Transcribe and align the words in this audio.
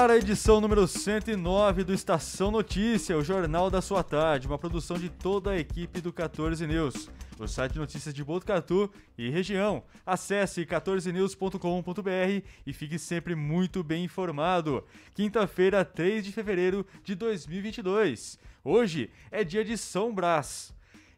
Ar, 0.00 0.10
a 0.10 0.16
edição 0.16 0.62
número 0.62 0.88
109 0.88 1.84
do 1.84 1.92
Estação 1.92 2.50
Notícia, 2.50 3.18
o 3.18 3.22
jornal 3.22 3.70
da 3.70 3.82
sua 3.82 4.02
tarde, 4.02 4.46
uma 4.46 4.58
produção 4.58 4.96
de 4.96 5.10
toda 5.10 5.50
a 5.50 5.58
equipe 5.58 6.00
do 6.00 6.10
14 6.10 6.66
News. 6.66 7.10
O 7.38 7.46
site 7.46 7.74
de 7.74 7.78
notícias 7.78 8.14
de 8.14 8.24
Botucatu 8.24 8.90
e 9.18 9.28
região. 9.28 9.82
Acesse 10.06 10.64
14news.com.br 10.64 12.46
e 12.66 12.72
fique 12.72 12.98
sempre 12.98 13.34
muito 13.34 13.84
bem 13.84 14.04
informado. 14.04 14.82
Quinta-feira, 15.14 15.84
3 15.84 16.24
de 16.24 16.32
fevereiro 16.32 16.86
de 17.04 17.14
2022. 17.14 18.38
Hoje 18.64 19.10
é 19.30 19.44
dia 19.44 19.62
de 19.62 19.76
São 19.76 20.14
Brás. 20.14 20.72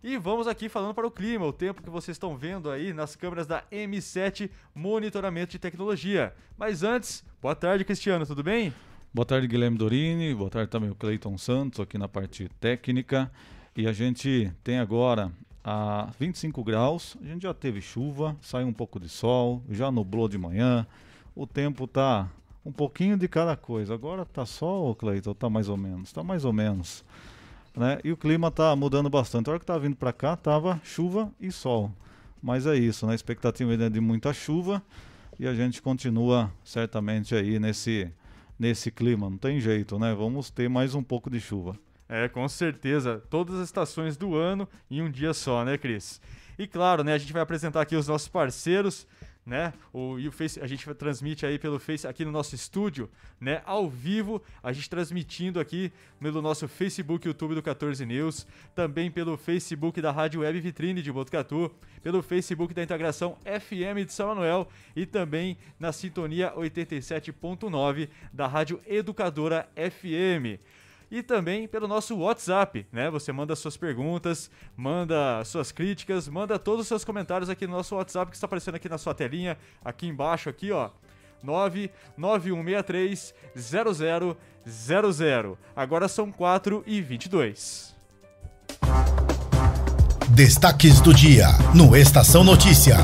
E 0.05 0.16
vamos 0.16 0.48
aqui 0.48 0.69
falando 0.69 0.92
para 0.92 1.06
o 1.06 1.11
clima, 1.12 1.47
o 1.47 1.52
tempo 1.52 1.80
que 1.80 1.88
vocês 1.88 2.16
estão 2.16 2.37
vendo 2.37 2.69
aí 2.69 2.92
nas 2.92 3.15
câmeras 3.15 3.47
da 3.47 3.62
M7 3.70 4.51
Monitoramento 4.75 5.52
de 5.52 5.61
Tecnologia. 5.61 6.34
Mas 6.59 6.83
antes, 6.83 7.25
boa 7.41 7.55
tarde, 7.55 7.84
Cristiano, 7.84 8.27
tudo 8.27 8.42
bem? 8.42 8.75
Boa 9.15 9.25
tarde, 9.25 9.47
Guilherme 9.47 9.78
Dorini. 9.78 10.34
Boa 10.34 10.51
tarde 10.51 10.69
também 10.69 10.91
o 10.91 10.95
Cleiton 10.97 11.38
Santos 11.38 11.78
aqui 11.78 11.97
na 11.98 12.09
parte 12.09 12.48
técnica. 12.59 13.30
E 13.77 13.87
a 13.87 13.92
gente 13.92 14.52
tem 14.65 14.80
agora 14.80 15.30
a 15.62 16.11
25 16.19 16.64
graus. 16.64 17.16
A 17.23 17.25
gente 17.25 17.42
já 17.42 17.55
teve 17.55 17.81
chuva, 17.81 18.37
saiu 18.41 18.66
um 18.66 18.72
pouco 18.72 18.98
de 18.98 19.09
sol, 19.09 19.62
já 19.70 19.89
nublou 19.92 20.28
de 20.28 20.37
manhã. 20.37 20.84
O 21.33 21.47
tempo 21.47 21.87
tá 21.87 22.28
um 22.66 22.72
pouquinho 22.72 23.16
de 23.16 23.28
cada 23.28 23.56
coisa. 23.56 23.94
Agora 23.94 24.27
tá 24.27 24.44
sol, 24.44 24.97
Cleiton, 24.97 25.33
tá 25.33 25.48
mais 25.48 25.69
ou 25.69 25.77
menos. 25.77 26.12
Tá 26.12 26.25
mais 26.25 26.44
ou 26.44 26.53
menos. 26.53 27.05
Né? 27.77 27.98
E 28.05 28.12
o 28.12 28.17
clima 28.17 28.51
tá 28.51 28.75
mudando 28.77 29.09
bastante. 29.09 29.48
A 29.48 29.53
hora 29.53 29.61
que 29.61 29.67
tá 29.67 29.78
vindo 29.78 29.97
para 29.97 30.12
cá, 30.12 30.37
tava 30.37 30.81
chuva 30.84 31.33
e 31.41 31.51
sol. 31.51 31.91
Mas 32.42 32.67
é 32.67 32.75
isso, 32.75 33.06
né? 33.06 33.12
A 33.12 33.15
expectativa 33.15 33.73
é 33.73 33.89
de 33.89 34.01
muita 34.01 34.33
chuva 34.33 34.83
e 35.39 35.47
a 35.47 35.55
gente 35.55 35.81
continua 35.81 36.53
certamente 36.65 37.34
aí 37.34 37.59
nesse 37.59 38.12
nesse 38.59 38.93
clima, 38.93 39.28
não 39.28 39.39
tem 39.39 39.59
jeito, 39.59 39.98
né? 39.98 40.15
Vamos 40.15 40.48
ter 40.48 40.69
mais 40.69 40.95
um 40.95 41.03
pouco 41.03 41.28
de 41.28 41.41
chuva. 41.41 41.77
É, 42.09 42.28
com 42.28 42.47
certeza. 42.48 43.20
Todas 43.28 43.56
as 43.56 43.65
estações 43.65 44.17
do 44.17 44.37
ano 44.37 44.69
em 44.89 45.03
um 45.03 45.11
dia 45.11 45.34
só, 45.34 45.65
né, 45.65 45.77
Cris? 45.77 46.20
E 46.56 46.67
claro, 46.67 47.03
né, 47.03 47.15
a 47.15 47.19
gente 47.19 47.33
vai 47.33 47.43
apresentar 47.43 47.81
aqui 47.81 47.97
os 47.97 48.06
nossos 48.06 48.28
parceiros, 48.28 49.06
né? 49.44 49.72
O, 49.92 50.18
e 50.18 50.28
o 50.28 50.32
Face, 50.32 50.60
a 50.60 50.66
gente 50.66 50.86
transmite 50.94 51.44
aí 51.44 51.58
pelo 51.58 51.78
Face 51.78 52.06
aqui 52.06 52.24
no 52.24 52.30
nosso 52.30 52.54
estúdio, 52.54 53.10
né? 53.40 53.60
Ao 53.64 53.88
vivo, 53.88 54.42
a 54.62 54.72
gente 54.72 54.88
transmitindo 54.88 55.58
aqui 55.58 55.92
pelo 56.20 56.40
nosso 56.40 56.68
Facebook, 56.68 57.26
YouTube 57.26 57.54
do 57.54 57.62
14 57.62 58.04
News, 58.06 58.46
também 58.74 59.10
pelo 59.10 59.36
Facebook 59.36 60.00
da 60.00 60.12
Rádio 60.12 60.40
Web 60.40 60.60
Vitrine 60.60 61.02
de 61.02 61.10
Botucatu, 61.10 61.74
pelo 62.02 62.22
Facebook 62.22 62.72
da 62.72 62.82
Integração 62.82 63.36
FM 63.44 64.06
de 64.06 64.12
São 64.12 64.28
Manuel 64.28 64.68
e 64.94 65.04
também 65.04 65.56
na 65.78 65.92
sintonia 65.92 66.52
87.9 66.54 68.08
da 68.32 68.46
Rádio 68.46 68.80
Educadora 68.86 69.68
FM 69.76 70.60
e 71.12 71.22
também 71.22 71.68
pelo 71.68 71.86
nosso 71.86 72.16
WhatsApp, 72.16 72.84
né? 72.91 73.10
Você 73.10 73.30
manda 73.32 73.55
suas 73.55 73.77
perguntas, 73.77 74.50
manda 74.74 75.44
suas 75.44 75.70
críticas, 75.70 76.27
manda 76.27 76.58
todos 76.58 76.80
os 76.80 76.88
seus 76.88 77.04
comentários 77.04 77.50
aqui 77.50 77.66
no 77.66 77.74
nosso 77.74 77.94
WhatsApp 77.94 78.30
que 78.30 78.36
está 78.36 78.46
aparecendo 78.46 78.77
aqui 78.77 78.88
na 78.88 78.96
sua 78.96 79.12
telinha, 79.12 79.58
aqui 79.84 80.06
embaixo 80.06 80.48
aqui, 80.48 80.72
ó. 80.72 80.88
99163 81.42 83.34
0000. 83.54 85.59
Agora 85.76 86.09
são 86.09 86.32
4 86.32 86.82
e 86.87 87.03
22. 87.03 87.94
Destaques 90.31 90.98
do 91.03 91.12
dia 91.12 91.48
no 91.75 91.94
Estação 91.94 92.42
Notícia. 92.42 92.97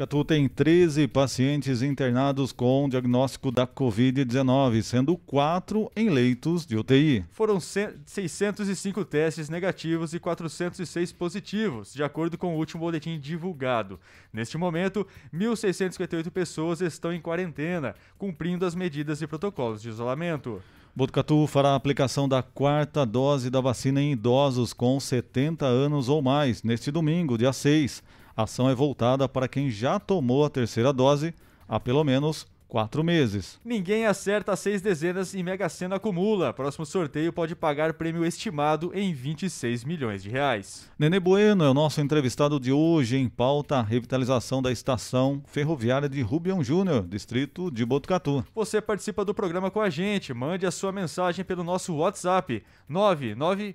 Botucatu 0.00 0.24
tem 0.24 0.48
13 0.48 1.06
pacientes 1.08 1.82
internados 1.82 2.52
com 2.52 2.88
diagnóstico 2.88 3.50
da 3.50 3.66
Covid-19, 3.66 4.80
sendo 4.80 5.14
4 5.14 5.92
em 5.94 6.08
leitos 6.08 6.64
de 6.64 6.74
UTI. 6.74 7.26
Foram 7.30 7.60
605 7.60 9.04
testes 9.04 9.50
negativos 9.50 10.14
e 10.14 10.18
406 10.18 11.12
positivos, 11.12 11.92
de 11.92 12.02
acordo 12.02 12.38
com 12.38 12.54
o 12.54 12.56
último 12.56 12.80
boletim 12.80 13.20
divulgado. 13.20 14.00
Neste 14.32 14.56
momento, 14.56 15.06
1.658 15.34 16.30
pessoas 16.30 16.80
estão 16.80 17.12
em 17.12 17.20
quarentena, 17.20 17.94
cumprindo 18.16 18.64
as 18.64 18.74
medidas 18.74 19.20
e 19.20 19.26
protocolos 19.26 19.82
de 19.82 19.90
isolamento. 19.90 20.62
Botucatu 20.96 21.46
fará 21.46 21.72
a 21.72 21.76
aplicação 21.76 22.26
da 22.26 22.42
quarta 22.42 23.04
dose 23.04 23.50
da 23.50 23.60
vacina 23.60 24.00
em 24.00 24.12
idosos 24.12 24.72
com 24.72 24.98
70 24.98 25.66
anos 25.66 26.08
ou 26.08 26.22
mais 26.22 26.62
neste 26.62 26.90
domingo, 26.90 27.36
dia 27.36 27.52
6. 27.52 28.02
A 28.40 28.44
ação 28.44 28.70
é 28.70 28.74
voltada 28.74 29.28
para 29.28 29.46
quem 29.46 29.70
já 29.70 29.98
tomou 29.98 30.46
a 30.46 30.48
terceira 30.48 30.94
dose 30.94 31.34
há 31.68 31.78
pelo 31.78 32.02
menos 32.02 32.46
quatro 32.66 33.04
meses. 33.04 33.60
Ninguém 33.62 34.06
acerta 34.06 34.56
seis 34.56 34.80
dezenas 34.80 35.34
e 35.34 35.42
Mega 35.42 35.68
Sena 35.68 35.96
acumula. 35.96 36.50
Próximo 36.54 36.86
sorteio 36.86 37.34
pode 37.34 37.54
pagar 37.54 37.92
prêmio 37.92 38.24
estimado 38.24 38.92
em 38.94 39.12
26 39.12 39.84
milhões 39.84 40.22
de 40.22 40.30
reais. 40.30 40.88
Nenê 40.98 41.20
Bueno 41.20 41.64
é 41.64 41.68
o 41.68 41.74
nosso 41.74 42.00
entrevistado 42.00 42.58
de 42.58 42.72
hoje 42.72 43.18
em 43.18 43.28
pauta 43.28 43.76
a 43.76 43.82
revitalização 43.82 44.62
da 44.62 44.72
estação 44.72 45.42
ferroviária 45.46 46.08
de 46.08 46.22
Rubião 46.22 46.64
Júnior, 46.64 47.06
distrito 47.06 47.70
de 47.70 47.84
Botucatu. 47.84 48.42
Você 48.54 48.80
participa 48.80 49.22
do 49.22 49.34
programa 49.34 49.70
com 49.70 49.80
a 49.82 49.90
gente. 49.90 50.32
Mande 50.32 50.64
a 50.64 50.70
sua 50.70 50.92
mensagem 50.92 51.44
pelo 51.44 51.62
nosso 51.62 51.94
WhatsApp 51.94 52.62
99163 52.88 53.74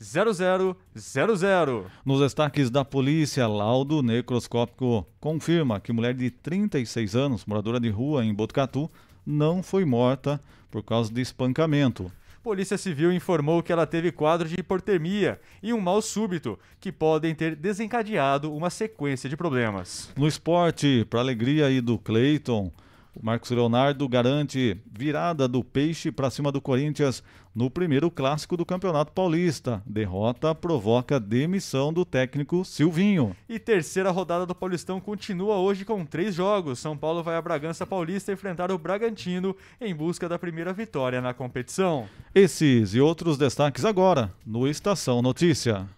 0000. 0.00 1.86
Nos 2.04 2.20
destaques 2.20 2.70
da 2.70 2.84
polícia, 2.84 3.46
laudo 3.46 4.02
necroscópico 4.02 5.06
confirma 5.20 5.80
que 5.80 5.92
mulher 5.92 6.14
de 6.14 6.30
36 6.30 7.14
anos, 7.16 7.44
moradora 7.44 7.80
de 7.80 7.90
rua 7.90 8.24
em 8.24 8.34
Botucatu, 8.34 8.90
não 9.26 9.62
foi 9.62 9.84
morta 9.84 10.40
por 10.70 10.82
causa 10.82 11.12
de 11.12 11.20
espancamento. 11.20 12.10
Polícia 12.42 12.78
Civil 12.78 13.12
informou 13.12 13.62
que 13.62 13.72
ela 13.72 13.86
teve 13.86 14.10
quadro 14.10 14.48
de 14.48 14.54
hipotermia 14.58 15.38
e 15.62 15.72
um 15.72 15.80
mal 15.80 16.00
súbito, 16.00 16.58
que 16.80 16.90
podem 16.90 17.34
ter 17.34 17.54
desencadeado 17.54 18.54
uma 18.54 18.70
sequência 18.70 19.28
de 19.28 19.36
problemas. 19.36 20.10
No 20.16 20.26
esporte, 20.26 21.04
para 21.10 21.20
alegria 21.20 21.66
aí 21.66 21.80
do 21.80 21.98
Cleiton, 21.98 22.72
o 23.14 23.24
Marcos 23.24 23.50
Leonardo 23.50 24.08
garante 24.08 24.80
virada 24.90 25.48
do 25.48 25.64
Peixe 25.64 26.12
para 26.12 26.30
cima 26.30 26.52
do 26.52 26.60
Corinthians 26.60 27.22
no 27.54 27.68
primeiro 27.68 28.10
clássico 28.10 28.56
do 28.56 28.64
Campeonato 28.64 29.12
Paulista. 29.12 29.82
Derrota 29.84 30.54
provoca 30.54 31.18
demissão 31.18 31.92
do 31.92 32.04
técnico 32.04 32.64
Silvinho. 32.64 33.34
E 33.48 33.58
terceira 33.58 34.10
rodada 34.10 34.46
do 34.46 34.54
Paulistão 34.54 35.00
continua 35.00 35.56
hoje 35.56 35.84
com 35.84 36.04
três 36.04 36.34
jogos. 36.34 36.78
São 36.78 36.96
Paulo 36.96 37.22
vai 37.22 37.36
a 37.36 37.42
Bragança 37.42 37.84
Paulista 37.84 38.32
enfrentar 38.32 38.70
o 38.70 38.78
Bragantino 38.78 39.56
em 39.80 39.94
busca 39.94 40.28
da 40.28 40.38
primeira 40.38 40.72
vitória 40.72 41.20
na 41.20 41.34
competição. 41.34 42.08
Esses 42.32 42.94
e 42.94 43.00
outros 43.00 43.36
destaques 43.36 43.84
agora 43.84 44.32
no 44.46 44.68
Estação 44.68 45.20
Notícia. 45.20 45.88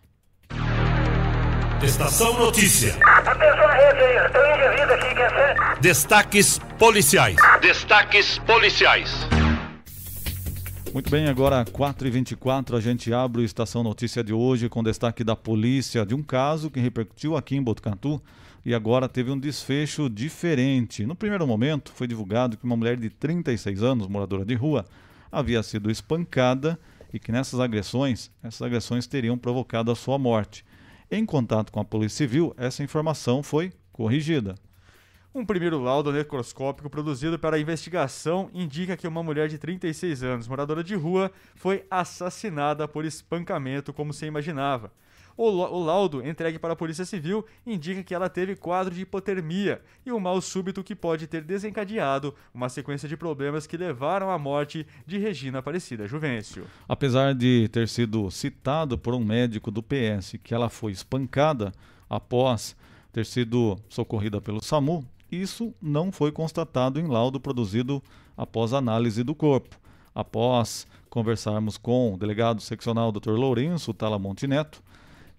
Estação 1.83 2.39
Notícia. 2.39 2.95
Atenção 3.03 3.65
à 3.65 3.73
rede 3.73 4.01
aí, 4.01 4.27
estão 4.27 4.43
indivíduos 4.55 4.91
aqui, 4.91 5.15
quer 5.15 5.31
ser? 5.31 5.81
Destaques 5.81 6.59
policiais. 6.79 7.37
Destaques 7.63 8.39
policiais. 8.41 9.11
Muito 10.93 11.11
bem, 11.11 11.27
agora 11.27 11.65
4h24 11.65 12.77
a 12.77 12.81
gente 12.81 13.15
abre 13.15 13.41
o 13.41 13.45
Estação 13.45 13.83
Notícia 13.83 14.23
de 14.23 14.31
hoje 14.31 14.69
com 14.69 14.83
destaque 14.83 15.25
da 15.25 15.35
polícia 15.35 16.05
de 16.05 16.15
um 16.15 16.23
caso 16.23 16.71
que 16.71 16.79
repercutiu 16.79 17.35
aqui 17.35 17.57
em 17.57 17.63
Botucatu 17.63 18.21
e 18.63 18.75
agora 18.75 19.09
teve 19.09 19.31
um 19.31 19.39
desfecho 19.39 20.11
diferente. 20.11 21.07
No 21.07 21.15
primeiro 21.15 21.47
momento 21.47 21.93
foi 21.95 22.07
divulgado 22.07 22.59
que 22.59 22.65
uma 22.65 22.77
mulher 22.77 22.99
de 22.99 23.09
36 23.09 23.83
anos, 23.83 24.07
moradora 24.07 24.45
de 24.45 24.55
rua, 24.55 24.85
havia 25.33 25.63
sido 25.63 25.91
espancada 25.91 26.79
e 27.11 27.19
que 27.19 27.33
nessas 27.33 27.59
agressões, 27.59 28.31
essas 28.43 28.61
agressões 28.61 29.07
teriam 29.07 29.39
provocado 29.39 29.91
a 29.91 29.97
sua 29.97 30.19
morte. 30.19 30.63
Em 31.13 31.27
contato 31.27 31.73
com 31.73 31.81
a 31.81 31.85
Polícia 31.85 32.19
Civil, 32.19 32.55
essa 32.57 32.85
informação 32.85 33.43
foi 33.43 33.73
corrigida. 33.93 34.55
Um 35.35 35.45
primeiro 35.45 35.81
laudo 35.81 36.13
necroscópico 36.13 36.89
produzido 36.89 37.37
para 37.37 37.57
a 37.57 37.59
investigação 37.59 38.49
indica 38.55 38.97
que 38.97 39.09
uma 39.09 39.21
mulher 39.21 39.49
de 39.49 39.59
36 39.59 40.23
anos, 40.23 40.47
moradora 40.47 40.85
de 40.85 40.95
rua, 40.95 41.33
foi 41.57 41.85
assassinada 41.91 42.87
por 42.87 43.05
espancamento, 43.05 43.93
como 43.93 44.13
se 44.13 44.25
imaginava. 44.25 44.93
O, 45.37 45.51
laudo 45.83 46.27
entregue 46.27 46.59
para 46.59 46.73
a 46.75 46.77
Polícia 46.77 47.05
Civil 47.05 47.45
indica 47.67 48.03
que 48.03 48.15
ela 48.15 48.29
teve 48.29 48.55
quadro 48.57 48.95
de 48.95 49.03
hipotermia 49.03 49.81
e 50.05 50.13
um 50.13 50.21
mal 50.21 50.41
súbito 50.41 50.85
que 50.85 50.95
pode 50.95 51.27
ter 51.27 51.43
desencadeado 51.43 52.35
uma 52.53 52.69
sequência 52.69 53.09
de 53.09 53.17
problemas 53.17 53.67
que 53.67 53.77
levaram 53.77 54.31
à 54.31 54.39
morte 54.39 54.87
de 55.07 55.19
Regina 55.19 55.59
Aparecida 55.61 56.07
Juvencio. 56.07 56.67
Apesar 56.89 57.35
de 57.35 57.69
ter 57.69 57.89
sido 57.89 58.31
citado 58.31 58.99
por 58.99 59.15
um 59.15 59.25
médico 59.25 59.71
do 59.71 59.83
PS 59.83 60.37
que 60.43 60.55
ela 60.55 60.69
foi 60.69 60.93
espancada 60.93 61.73
após 62.09 62.77
ter 63.13 63.25
sido 63.25 63.79
socorrida 63.89 64.41
pelo 64.41 64.63
SAMU, 64.63 65.05
isso 65.31 65.73
não 65.81 66.11
foi 66.11 66.33
constatado 66.33 66.99
em 66.99 67.07
laudo 67.07 67.39
produzido 67.41 68.03
após 68.37 68.73
análise 68.73 69.23
do 69.23 69.35
corpo. 69.35 69.79
Após 70.15 70.87
conversarmos 71.09 71.77
com 71.77 72.15
o 72.15 72.17
delegado 72.17 72.61
seccional 72.61 73.13
Dr. 73.13 73.33
Lourenço 73.33 73.95
Talamonte 73.95 74.47
Neto, 74.47 74.83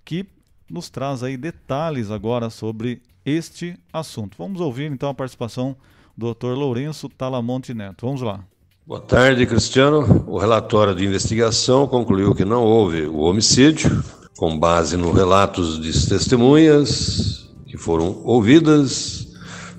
que 0.03 0.25
nos 0.69 0.89
traz 0.89 1.24
aí 1.24 1.38
detalhes 1.38 2.09
agora 2.09 2.50
sobre 2.50 3.01
este 3.25 3.77
assunto. 3.92 4.36
Vamos 4.38 4.62
ouvir 4.62 4.92
então 4.92 5.09
a 5.09 5.13
participação 5.13 5.75
do 6.18 6.33
Dr. 6.33 6.53
Lourenço 6.53 7.09
Talamonte 7.09 7.74
Neto. 7.74 8.06
Vamos 8.06 8.21
lá. 8.21 8.44
Boa 8.86 9.01
tarde, 9.01 9.45
Cristiano. 9.45 10.25
O 10.27 10.38
relatório 10.38 10.95
de 10.95 11.06
investigação 11.06 11.88
concluiu 11.88 12.33
que 12.33 12.44
não 12.44 12.63
houve 12.63 13.03
o 13.03 13.19
homicídio, 13.19 14.03
com 14.38 14.57
base 14.57 14.98
nos 14.98 15.15
relatos 15.15 15.80
de 15.80 16.09
testemunhas 16.09 17.50
que 17.68 17.77
foram 17.77 18.21
ouvidas, 18.24 19.27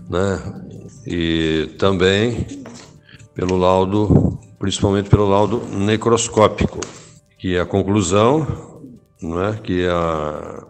né? 0.09 0.41
E 1.05 1.75
também 1.79 2.47
pelo 3.35 3.57
laudo, 3.57 4.39
principalmente 4.59 5.11
pelo 5.11 5.29
laudo 5.29 5.63
necroscópico, 5.77 6.79
que 7.39 7.57
é 7.57 7.61
a 7.61 7.67
conclusão 7.67 8.72
é? 9.23 9.55
que 9.63 9.87
a 9.87 10.65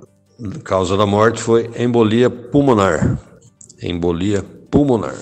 causa 0.65 0.97
da 0.97 1.07
morte 1.07 1.43
foi 1.43 1.71
embolia 1.79 2.29
pulmonar. 2.29 3.19
Embolia 3.83 4.45
pulmonar. 4.71 5.17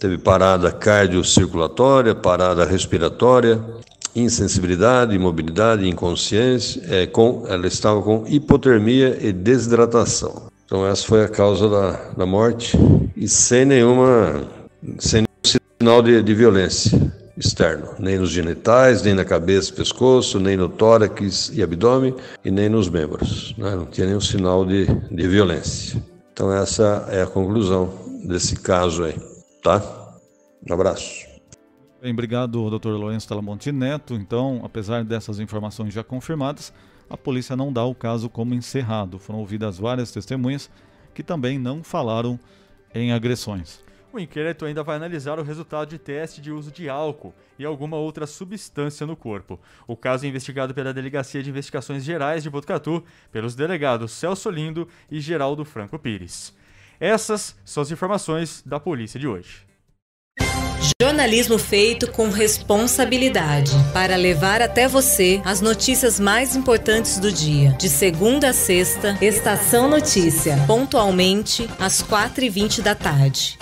Teve 0.00 0.18
parada 0.18 0.72
cardiocirculatória, 0.72 2.14
parada 2.14 2.64
respiratória, 2.64 3.64
insensibilidade, 4.14 5.14
imobilidade, 5.14 5.88
inconsciência. 5.88 6.82
É, 6.88 7.06
com, 7.06 7.44
ela 7.48 7.66
estava 7.66 8.02
com 8.02 8.24
hipotermia 8.26 9.16
e 9.20 9.32
desidratação. 9.32 10.48
Então 10.66 10.86
essa 10.86 11.06
foi 11.06 11.24
a 11.24 11.28
causa 11.28 11.68
da, 11.68 11.92
da 12.16 12.26
morte 12.26 12.76
e 13.16 13.28
sem 13.28 13.64
nenhuma, 13.64 14.42
sem 14.98 15.22
nenhum 15.22 15.60
sinal 15.78 16.02
de, 16.02 16.22
de 16.22 16.34
violência 16.34 17.23
externo, 17.36 17.88
nem 17.98 18.18
nos 18.18 18.30
genitais, 18.30 19.02
nem 19.02 19.14
na 19.14 19.24
cabeça, 19.24 19.72
pescoço, 19.72 20.38
nem 20.38 20.56
no 20.56 20.68
tórax 20.68 21.50
e 21.52 21.62
abdômen 21.62 22.14
e 22.44 22.50
nem 22.50 22.68
nos 22.68 22.88
membros. 22.88 23.54
Né? 23.58 23.74
Não 23.74 23.86
tinha 23.86 24.06
nenhum 24.06 24.20
sinal 24.20 24.64
de, 24.64 24.86
de 24.86 25.28
violência. 25.28 26.02
Então 26.32 26.52
essa 26.52 27.06
é 27.10 27.22
a 27.22 27.26
conclusão 27.26 27.92
desse 28.24 28.56
caso 28.56 29.04
aí, 29.04 29.14
tá? 29.62 29.82
Um 30.68 30.72
abraço. 30.72 31.26
Bem, 32.00 32.12
obrigado, 32.12 32.78
Dr. 32.78 32.90
Lourenço 32.90 33.28
Talamonte 33.28 33.72
Neto. 33.72 34.14
Então, 34.14 34.60
apesar 34.64 35.04
dessas 35.04 35.38
informações 35.40 35.92
já 35.92 36.04
confirmadas, 36.04 36.72
a 37.08 37.16
polícia 37.16 37.56
não 37.56 37.72
dá 37.72 37.84
o 37.84 37.94
caso 37.94 38.28
como 38.28 38.54
encerrado. 38.54 39.18
Foram 39.18 39.40
ouvidas 39.40 39.78
várias 39.78 40.10
testemunhas 40.10 40.70
que 41.14 41.22
também 41.22 41.58
não 41.58 41.82
falaram 41.82 42.38
em 42.94 43.12
agressões. 43.12 43.83
O 44.14 44.20
inquérito 44.20 44.64
ainda 44.64 44.84
vai 44.84 44.94
analisar 44.94 45.40
o 45.40 45.42
resultado 45.42 45.88
de 45.88 45.98
teste 45.98 46.40
de 46.40 46.52
uso 46.52 46.70
de 46.70 46.88
álcool 46.88 47.34
e 47.58 47.64
alguma 47.64 47.96
outra 47.96 48.28
substância 48.28 49.04
no 49.04 49.16
corpo. 49.16 49.58
O 49.88 49.96
caso 49.96 50.24
é 50.24 50.28
investigado 50.28 50.72
pela 50.72 50.94
Delegacia 50.94 51.42
de 51.42 51.50
Investigações 51.50 52.04
Gerais 52.04 52.44
de 52.44 52.48
Botucatu, 52.48 53.02
pelos 53.32 53.56
delegados 53.56 54.12
Celso 54.12 54.50
Lindo 54.50 54.86
e 55.10 55.18
Geraldo 55.18 55.64
Franco 55.64 55.98
Pires. 55.98 56.54
Essas 57.00 57.56
são 57.64 57.82
as 57.82 57.90
informações 57.90 58.62
da 58.64 58.78
polícia 58.78 59.18
de 59.18 59.26
hoje. 59.26 59.66
Jornalismo 61.02 61.58
feito 61.58 62.08
com 62.12 62.28
responsabilidade 62.28 63.72
para 63.92 64.14
levar 64.14 64.62
até 64.62 64.86
você 64.86 65.42
as 65.44 65.60
notícias 65.60 66.20
mais 66.20 66.54
importantes 66.54 67.18
do 67.18 67.32
dia. 67.32 67.70
De 67.80 67.88
segunda 67.88 68.50
a 68.50 68.52
sexta, 68.52 69.18
Estação 69.20 69.88
Notícia, 69.88 70.56
pontualmente 70.68 71.68
às 71.80 72.00
4h20 72.00 72.80
da 72.80 72.94
tarde. 72.94 73.58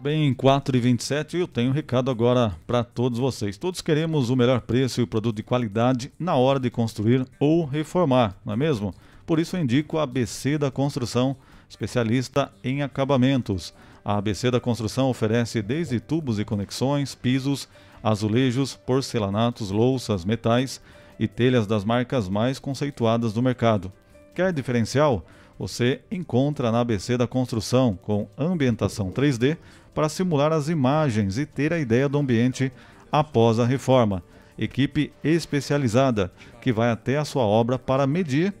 Muito 0.00 0.04
bem, 0.04 0.32
4 0.32 0.74
e 0.78 0.80
27 0.80 1.36
eu 1.36 1.46
tenho 1.46 1.68
um 1.68 1.74
recado 1.74 2.10
agora 2.10 2.56
para 2.66 2.82
todos 2.82 3.18
vocês. 3.18 3.58
Todos 3.58 3.82
queremos 3.82 4.30
o 4.30 4.36
melhor 4.36 4.62
preço 4.62 4.98
e 4.98 5.04
o 5.04 5.06
produto 5.06 5.36
de 5.36 5.42
qualidade 5.42 6.10
na 6.18 6.36
hora 6.36 6.58
de 6.58 6.70
construir 6.70 7.26
ou 7.38 7.66
reformar, 7.66 8.34
não 8.42 8.54
é 8.54 8.56
mesmo? 8.56 8.94
Por 9.26 9.38
isso 9.38 9.56
eu 9.56 9.60
indico 9.60 9.98
a 9.98 10.04
ABC 10.04 10.56
da 10.56 10.70
Construção, 10.70 11.36
especialista 11.68 12.50
em 12.64 12.82
acabamentos. 12.82 13.74
A 14.02 14.16
ABC 14.16 14.50
da 14.50 14.58
Construção 14.58 15.10
oferece 15.10 15.60
desde 15.60 16.00
tubos 16.00 16.38
e 16.38 16.46
conexões, 16.46 17.14
pisos, 17.14 17.68
azulejos, 18.02 18.74
porcelanatos, 18.74 19.70
louças, 19.70 20.24
metais 20.24 20.80
e 21.18 21.28
telhas 21.28 21.66
das 21.66 21.84
marcas 21.84 22.26
mais 22.26 22.58
conceituadas 22.58 23.34
do 23.34 23.42
mercado. 23.42 23.92
Quer 24.34 24.50
diferencial? 24.50 25.26
Você 25.58 26.00
encontra 26.10 26.72
na 26.72 26.80
ABC 26.80 27.18
da 27.18 27.26
Construção 27.26 27.98
com 28.00 28.26
ambientação 28.38 29.12
3D 29.12 29.58
para 29.94 30.08
simular 30.08 30.52
as 30.52 30.68
imagens 30.68 31.38
e 31.38 31.46
ter 31.46 31.72
a 31.72 31.78
ideia 31.78 32.08
do 32.08 32.18
ambiente 32.18 32.72
após 33.10 33.58
a 33.58 33.66
reforma. 33.66 34.22
Equipe 34.58 35.12
especializada 35.24 36.32
que 36.60 36.72
vai 36.72 36.90
até 36.90 37.16
a 37.16 37.24
sua 37.24 37.42
obra 37.42 37.78
para 37.78 38.06
medir 38.06 38.52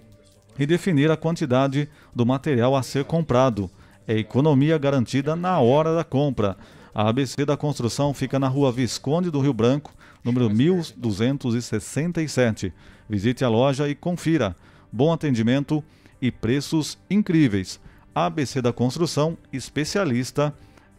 e 0.58 0.66
definir 0.66 1.10
a 1.10 1.16
quantidade 1.16 1.88
do 2.14 2.26
material 2.26 2.76
a 2.76 2.82
ser 2.82 3.04
comprado. 3.04 3.70
É 4.06 4.16
economia 4.16 4.78
garantida 4.78 5.36
na 5.36 5.60
hora 5.60 5.94
da 5.94 6.04
compra. 6.04 6.56
A 6.94 7.08
ABC 7.08 7.44
da 7.44 7.56
Construção 7.56 8.12
fica 8.12 8.38
na 8.38 8.48
rua 8.48 8.72
Visconde 8.72 9.30
do 9.30 9.40
Rio 9.40 9.52
Branco, 9.52 9.92
número 10.24 10.50
1267. 10.50 12.72
Visite 13.08 13.44
a 13.44 13.48
loja 13.48 13.88
e 13.88 13.94
confira. 13.94 14.56
Bom 14.92 15.12
atendimento 15.12 15.84
e 16.20 16.30
preços 16.30 16.98
incríveis. 17.08 17.80
ABC 18.14 18.60
da 18.60 18.72
Construção, 18.72 19.38
especialista 19.52 20.52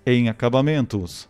em 0.05 0.29
acabamentos. 0.29 1.29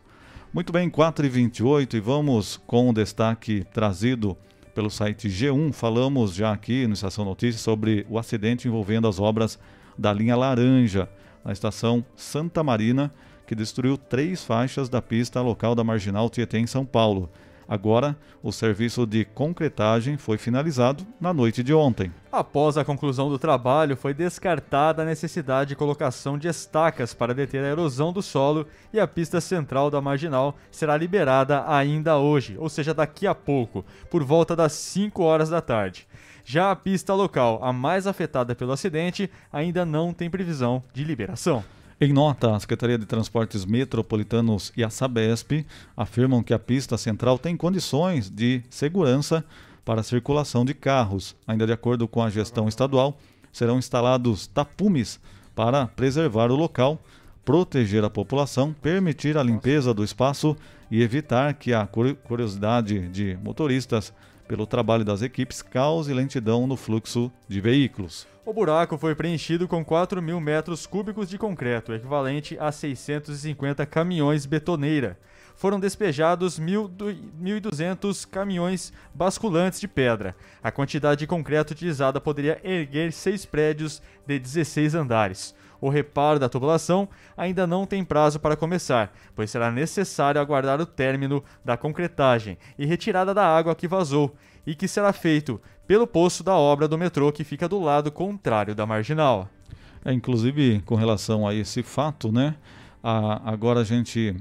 Muito 0.53 0.73
bem, 0.73 0.89
4 0.89 1.25
e 1.25 1.29
28 1.29 1.97
e 1.97 1.99
vamos 1.99 2.57
com 2.67 2.89
o 2.89 2.93
destaque 2.93 3.65
trazido 3.73 4.37
pelo 4.75 4.89
site 4.89 5.29
G1. 5.29 5.71
Falamos 5.71 6.33
já 6.33 6.51
aqui 6.51 6.85
no 6.87 6.93
Estação 6.93 7.23
Notícias 7.23 7.61
sobre 7.61 8.05
o 8.09 8.17
acidente 8.17 8.67
envolvendo 8.67 9.07
as 9.07 9.19
obras 9.19 9.59
da 9.97 10.11
linha 10.11 10.35
Laranja 10.35 11.09
na 11.43 11.51
estação 11.51 12.05
Santa 12.15 12.63
Marina, 12.63 13.13
que 13.47 13.55
destruiu 13.55 13.97
três 13.97 14.43
faixas 14.43 14.89
da 14.89 15.01
pista 15.01 15.41
local 15.41 15.75
da 15.75 15.83
Marginal 15.83 16.29
Tietê 16.29 16.59
em 16.59 16.67
São 16.67 16.85
Paulo. 16.85 17.29
Agora, 17.71 18.17
o 18.43 18.51
serviço 18.51 19.07
de 19.07 19.23
concretagem 19.23 20.17
foi 20.17 20.37
finalizado 20.37 21.07
na 21.21 21.33
noite 21.33 21.63
de 21.63 21.73
ontem. 21.73 22.11
Após 22.29 22.77
a 22.77 22.83
conclusão 22.83 23.29
do 23.29 23.39
trabalho, 23.39 23.95
foi 23.95 24.13
descartada 24.13 25.03
a 25.03 25.05
necessidade 25.05 25.69
de 25.69 25.75
colocação 25.77 26.37
de 26.37 26.49
estacas 26.49 27.13
para 27.13 27.33
deter 27.33 27.63
a 27.63 27.69
erosão 27.69 28.11
do 28.11 28.21
solo 28.21 28.67
e 28.91 28.99
a 28.99 29.07
pista 29.07 29.39
central 29.39 29.89
da 29.89 30.01
marginal 30.01 30.53
será 30.69 30.97
liberada 30.97 31.63
ainda 31.65 32.17
hoje, 32.17 32.57
ou 32.59 32.67
seja, 32.67 32.93
daqui 32.93 33.25
a 33.25 33.33
pouco, 33.33 33.85
por 34.09 34.21
volta 34.21 34.53
das 34.53 34.73
5 34.73 35.23
horas 35.23 35.47
da 35.47 35.61
tarde. 35.61 36.05
Já 36.43 36.71
a 36.71 36.75
pista 36.75 37.13
local, 37.13 37.63
a 37.63 37.71
mais 37.71 38.05
afetada 38.05 38.53
pelo 38.53 38.73
acidente, 38.73 39.31
ainda 39.49 39.85
não 39.85 40.11
tem 40.11 40.29
previsão 40.29 40.83
de 40.93 41.05
liberação. 41.05 41.63
Em 42.03 42.11
nota, 42.11 42.55
a 42.55 42.59
Secretaria 42.59 42.97
de 42.97 43.05
Transportes 43.05 43.63
Metropolitanos 43.63 44.73
e 44.75 44.83
a 44.83 44.89
Sabesp 44.89 45.67
afirmam 45.95 46.41
que 46.41 46.51
a 46.51 46.57
pista 46.57 46.97
central 46.97 47.37
tem 47.37 47.55
condições 47.55 48.27
de 48.27 48.63
segurança 48.71 49.45
para 49.85 50.01
a 50.01 50.03
circulação 50.03 50.65
de 50.65 50.73
carros. 50.73 51.35
Ainda 51.45 51.67
de 51.67 51.71
acordo 51.71 52.07
com 52.07 52.23
a 52.23 52.29
gestão 52.31 52.67
estadual, 52.67 53.19
serão 53.53 53.77
instalados 53.77 54.47
tapumes 54.47 55.19
para 55.53 55.85
preservar 55.85 56.49
o 56.49 56.55
local, 56.55 56.99
proteger 57.45 58.03
a 58.03 58.09
população, 58.09 58.73
permitir 58.73 59.37
a 59.37 59.43
limpeza 59.43 59.93
do 59.93 60.03
espaço 60.03 60.57
e 60.89 61.03
evitar 61.03 61.53
que 61.53 61.71
a 61.71 61.85
curiosidade 61.85 63.09
de 63.09 63.37
motoristas 63.43 64.11
pelo 64.47 64.65
trabalho 64.65 65.05
das 65.05 65.21
equipes 65.21 65.61
cause 65.61 66.11
lentidão 66.11 66.65
no 66.65 66.75
fluxo 66.75 67.31
de 67.47 67.61
veículos. 67.61 68.30
O 68.43 68.51
buraco 68.51 68.97
foi 68.97 69.13
preenchido 69.13 69.67
com 69.67 69.85
4 69.85 70.19
mil 70.19 70.41
metros 70.41 70.87
cúbicos 70.87 71.29
de 71.29 71.37
concreto, 71.37 71.93
equivalente 71.93 72.57
a 72.59 72.71
650 72.71 73.85
caminhões 73.85 74.47
betoneira. 74.47 75.15
Foram 75.55 75.79
despejados 75.79 76.59
1.200 76.59 78.27
caminhões 78.27 78.91
basculantes 79.13 79.79
de 79.79 79.87
pedra. 79.87 80.35
A 80.63 80.71
quantidade 80.71 81.19
de 81.19 81.27
concreto 81.27 81.73
utilizada 81.73 82.19
poderia 82.19 82.59
erguer 82.63 83.13
seis 83.13 83.45
prédios 83.45 84.01
de 84.25 84.39
16 84.39 84.95
andares. 84.95 85.53
O 85.79 85.89
reparo 85.89 86.39
da 86.39 86.49
tubulação 86.49 87.07
ainda 87.37 87.67
não 87.67 87.85
tem 87.85 88.03
prazo 88.03 88.39
para 88.39 88.55
começar, 88.55 89.13
pois 89.35 89.51
será 89.51 89.71
necessário 89.71 90.41
aguardar 90.41 90.81
o 90.81 90.85
término 90.85 91.43
da 91.63 91.77
concretagem 91.77 92.57
e 92.77 92.87
retirada 92.87 93.35
da 93.35 93.45
água 93.45 93.75
que 93.75 93.87
vazou, 93.87 94.35
e 94.65 94.75
que 94.75 94.87
será 94.87 95.11
feito 95.11 95.59
pelo 95.91 96.07
poço 96.07 96.41
da 96.41 96.55
obra 96.55 96.87
do 96.87 96.97
metrô 96.97 97.33
que 97.33 97.43
fica 97.43 97.67
do 97.67 97.77
lado 97.77 98.09
contrário 98.09 98.73
da 98.73 98.85
marginal. 98.85 99.49
É, 100.05 100.13
inclusive, 100.13 100.81
com 100.85 100.95
relação 100.95 101.45
a 101.45 101.53
esse 101.53 101.83
fato, 101.83 102.31
né? 102.31 102.55
A, 103.03 103.51
agora 103.51 103.81
a 103.81 103.83
gente 103.83 104.33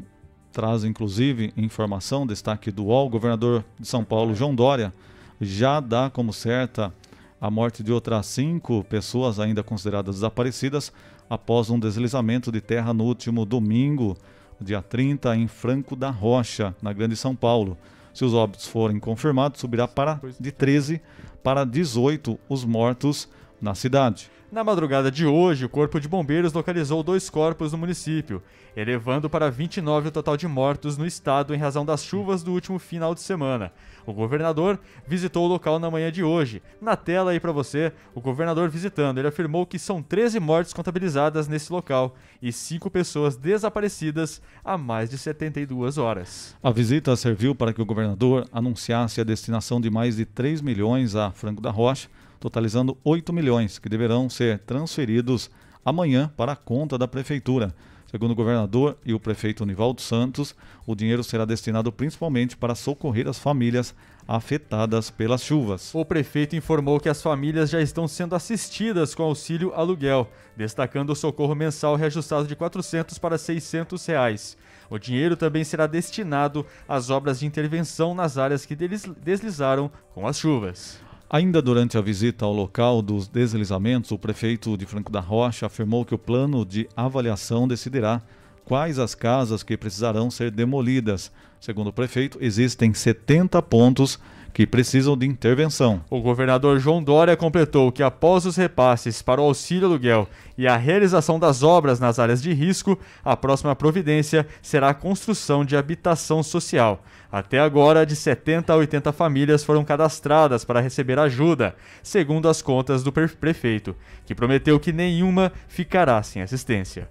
traz, 0.53 0.85
inclusive, 0.85 1.53
informação, 1.57 2.25
destaque 2.25 2.71
do 2.71 2.85
UOL, 2.85 3.11
governador 3.11 3.65
de 3.81 3.89
São 3.89 4.05
Paulo, 4.05 4.33
João 4.33 4.55
Dória, 4.55 4.95
já 5.41 5.81
dá 5.81 6.09
como 6.09 6.33
certa 6.33 6.95
a 7.41 7.51
morte 7.51 7.83
de 7.83 7.91
outras 7.91 8.27
cinco 8.27 8.85
pessoas 8.85 9.41
ainda 9.41 9.61
consideradas 9.61 10.15
desaparecidas 10.15 10.93
após 11.29 11.69
um 11.69 11.81
deslizamento 11.81 12.53
de 12.53 12.61
terra 12.61 12.95
no 12.95 13.03
último 13.03 13.45
domingo, 13.45 14.17
dia 14.61 14.81
30, 14.81 15.35
em 15.35 15.49
Franco 15.49 15.97
da 15.97 16.11
Rocha, 16.11 16.77
na 16.81 16.93
Grande 16.93 17.17
São 17.17 17.35
Paulo. 17.35 17.77
Se 18.13 18.25
os 18.25 18.35
óbitos 18.35 18.67
forem 18.67 18.99
confirmados, 18.99 19.61
subirá 19.61 19.87
para 19.87 20.21
de 20.39 20.51
13 20.51 21.01
para 21.43 21.65
18 21.65 22.39
os 22.49 22.65
mortos 22.65 23.29
na 23.61 23.75
cidade. 23.75 24.31
Na 24.51 24.65
madrugada 24.65 25.13
de 25.13 25.25
hoje, 25.25 25.65
o 25.65 25.69
Corpo 25.69 26.01
de 26.01 26.09
Bombeiros 26.09 26.53
localizou 26.53 27.05
dois 27.05 27.31
corpos 27.31 27.71
no 27.71 27.79
município, 27.79 28.43
elevando 28.77 29.31
para 29.31 29.49
29 29.49 30.09
o 30.09 30.11
total 30.11 30.37
de 30.37 30.49
mortos 30.49 30.99
no 30.99 31.07
estado 31.07 31.55
em 31.55 31.59
razão 31.59 31.85
das 31.85 32.05
chuvas 32.05 32.43
do 32.43 32.53
último 32.53 32.77
final 32.77 33.15
de 33.15 33.21
semana. 33.21 33.73
O 34.05 34.13
governador 34.13 34.81
visitou 35.07 35.45
o 35.45 35.49
local 35.49 35.79
na 35.79 35.89
manhã 35.89 36.11
de 36.11 36.25
hoje. 36.25 36.61
Na 36.81 36.97
tela 36.97 37.31
aí 37.31 37.39
para 37.39 37.53
você, 37.53 37.93
o 38.13 38.21
governador 38.21 38.69
visitando, 38.69 39.19
ele 39.19 39.29
afirmou 39.29 39.65
que 39.65 39.79
são 39.79 40.03
13 40.03 40.41
mortes 40.41 40.73
contabilizadas 40.73 41.47
nesse 41.47 41.73
local 41.73 42.17
e 42.43 42.53
5 42.53 42.91
pessoas 42.91 43.37
desaparecidas 43.37 44.43
há 44.65 44.77
mais 44.77 45.11
de 45.11 45.17
72 45.17 45.97
horas. 45.97 46.57
A 46.61 46.73
visita 46.73 47.15
serviu 47.15 47.55
para 47.55 47.73
que 47.73 47.81
o 47.81 47.87
governador 47.87 48.49
anunciasse 48.51 49.21
a 49.21 49.25
destinação 49.25 49.81
de 49.81 49.91
mais 49.91 50.17
de 50.17 50.25
3 50.25 50.61
milhões 50.61 51.15
a 51.15 51.31
Franco 51.31 51.63
da 51.63 51.71
Rocha 51.71 52.09
totalizando 52.41 52.97
8 53.05 53.33
milhões, 53.33 53.79
que 53.79 53.89
deverão 53.89 54.29
ser 54.29 54.59
transferidos 54.61 55.51
amanhã 55.85 56.33
para 56.37 56.53
a 56.53 56.57
conta 56.57 56.99
da 56.99 57.07
prefeitura. 57.07 57.75
Segundo 58.11 58.33
o 58.33 58.35
governador 58.35 58.99
e 59.07 59.15
o 59.15 59.21
prefeito 59.21 59.65
Nivaldo 59.65 60.01
Santos, 60.01 60.53
o 60.85 60.97
dinheiro 60.97 61.23
será 61.23 61.45
destinado 61.45 61.93
principalmente 61.93 62.57
para 62.57 62.75
socorrer 62.75 63.29
as 63.29 63.39
famílias 63.39 63.95
afetadas 64.27 65.11
pelas 65.11 65.45
chuvas. 65.45 65.95
O 65.95 66.05
prefeito 66.05 66.57
informou 66.57 66.99
que 66.99 67.09
as 67.09 67.23
famílias 67.23 67.71
já 67.71 67.81
estão 67.81 68.09
sendo 68.09 68.35
assistidas 68.35 69.15
com 69.15 69.23
auxílio 69.23 69.73
aluguel, 69.75 70.29
destacando 70.57 71.11
o 71.11 71.17
socorro 71.17 71.55
mensal 71.55 71.95
reajustado 71.95 72.49
de 72.49 72.57
400 72.57 73.17
para 73.17 73.39
600 73.39 74.05
reais. 74.07 74.57
O 74.89 74.99
dinheiro 74.99 75.37
também 75.37 75.63
será 75.63 75.87
destinado 75.87 76.67
às 76.89 77.11
obras 77.11 77.39
de 77.39 77.47
intervenção 77.47 78.13
nas 78.13 78.37
áreas 78.37 78.67
que 78.67 78.75
deslizaram 78.75 79.89
com 80.13 80.27
as 80.27 80.37
chuvas. 80.37 81.10
Ainda 81.33 81.63
durante 81.63 81.97
a 81.97 82.01
visita 82.01 82.45
ao 82.45 82.53
local 82.53 83.01
dos 83.01 83.29
deslizamentos, 83.29 84.11
o 84.11 84.19
prefeito 84.19 84.77
de 84.77 84.85
Franco 84.85 85.13
da 85.13 85.21
Rocha 85.21 85.67
afirmou 85.67 86.05
que 86.05 86.13
o 86.13 86.19
plano 86.19 86.67
de 86.67 86.89
avaliação 86.97 87.69
decidirá 87.69 88.21
quais 88.65 88.99
as 88.99 89.15
casas 89.15 89.63
que 89.63 89.77
precisarão 89.77 90.29
ser 90.29 90.51
demolidas. 90.51 91.31
Segundo 91.61 91.87
o 91.87 91.93
prefeito, 91.93 92.37
existem 92.41 92.93
70 92.93 93.63
pontos 93.63 94.19
que 94.53 94.67
precisam 94.67 95.17
de 95.17 95.25
intervenção. 95.25 96.01
O 96.11 96.21
governador 96.21 96.81
João 96.81 97.01
Dória 97.01 97.37
completou 97.37 97.93
que 97.93 98.03
após 98.03 98.45
os 98.45 98.57
repasses 98.57 99.23
para 99.23 99.41
o 99.41 99.45
auxílio 99.45 99.87
aluguel 99.87 100.29
e 100.59 100.67
a 100.67 100.77
realização 100.77 101.39
das 101.39 101.63
obras 101.63 102.01
nas 102.01 102.19
áreas 102.19 102.43
de 102.43 102.53
risco, 102.53 102.99
a 103.25 103.37
próxima 103.37 103.77
providência 103.77 104.49
será 104.61 104.89
a 104.89 104.95
construção 104.95 105.65
de 105.65 105.77
habitação 105.77 106.43
social. 106.43 107.05
Até 107.33 107.61
agora, 107.61 108.05
de 108.05 108.17
70 108.17 108.73
a 108.73 108.77
80 108.77 109.13
famílias 109.13 109.63
foram 109.63 109.85
cadastradas 109.85 110.65
para 110.65 110.81
receber 110.81 111.19
ajuda, 111.19 111.77
segundo 112.03 112.49
as 112.49 112.61
contas 112.61 113.05
do 113.05 113.13
prefeito, 113.13 113.95
que 114.27 114.35
prometeu 114.35 114.81
que 114.81 114.93
nenhuma 114.93 115.53
ficará 115.69 116.21
sem 116.23 116.43
assistência. 116.43 117.09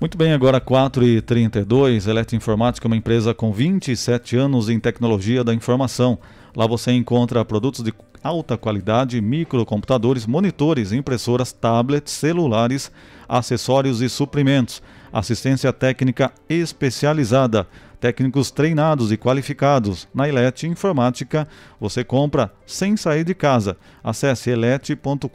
Muito 0.00 0.16
bem, 0.16 0.32
agora 0.32 0.60
4h32, 0.60 2.06
Eletroinformática 2.06 2.86
é 2.86 2.88
uma 2.88 2.96
empresa 2.96 3.34
com 3.34 3.50
27 3.50 4.36
anos 4.36 4.68
em 4.68 4.78
tecnologia 4.78 5.42
da 5.42 5.52
informação. 5.52 6.18
Lá 6.54 6.66
você 6.66 6.92
encontra 6.92 7.44
produtos 7.44 7.82
de 7.82 7.92
alta 8.22 8.56
qualidade, 8.56 9.20
microcomputadores, 9.20 10.26
monitores, 10.26 10.92
impressoras, 10.92 11.52
tablets, 11.52 12.12
celulares, 12.12 12.92
acessórios 13.28 14.00
e 14.00 14.08
suprimentos, 14.08 14.82
assistência 15.12 15.72
técnica 15.72 16.32
especializada 16.48 17.66
técnicos 18.00 18.50
treinados 18.50 19.12
e 19.12 19.16
qualificados. 19.16 20.08
Na 20.14 20.28
Elete 20.28 20.66
Informática 20.66 21.48
você 21.80 22.04
compra 22.04 22.52
sem 22.66 22.94
sair 22.96 23.24
de 23.24 23.34
casa. 23.34 23.76
Acesse 24.02 24.50
elete.com.br. 24.50 25.28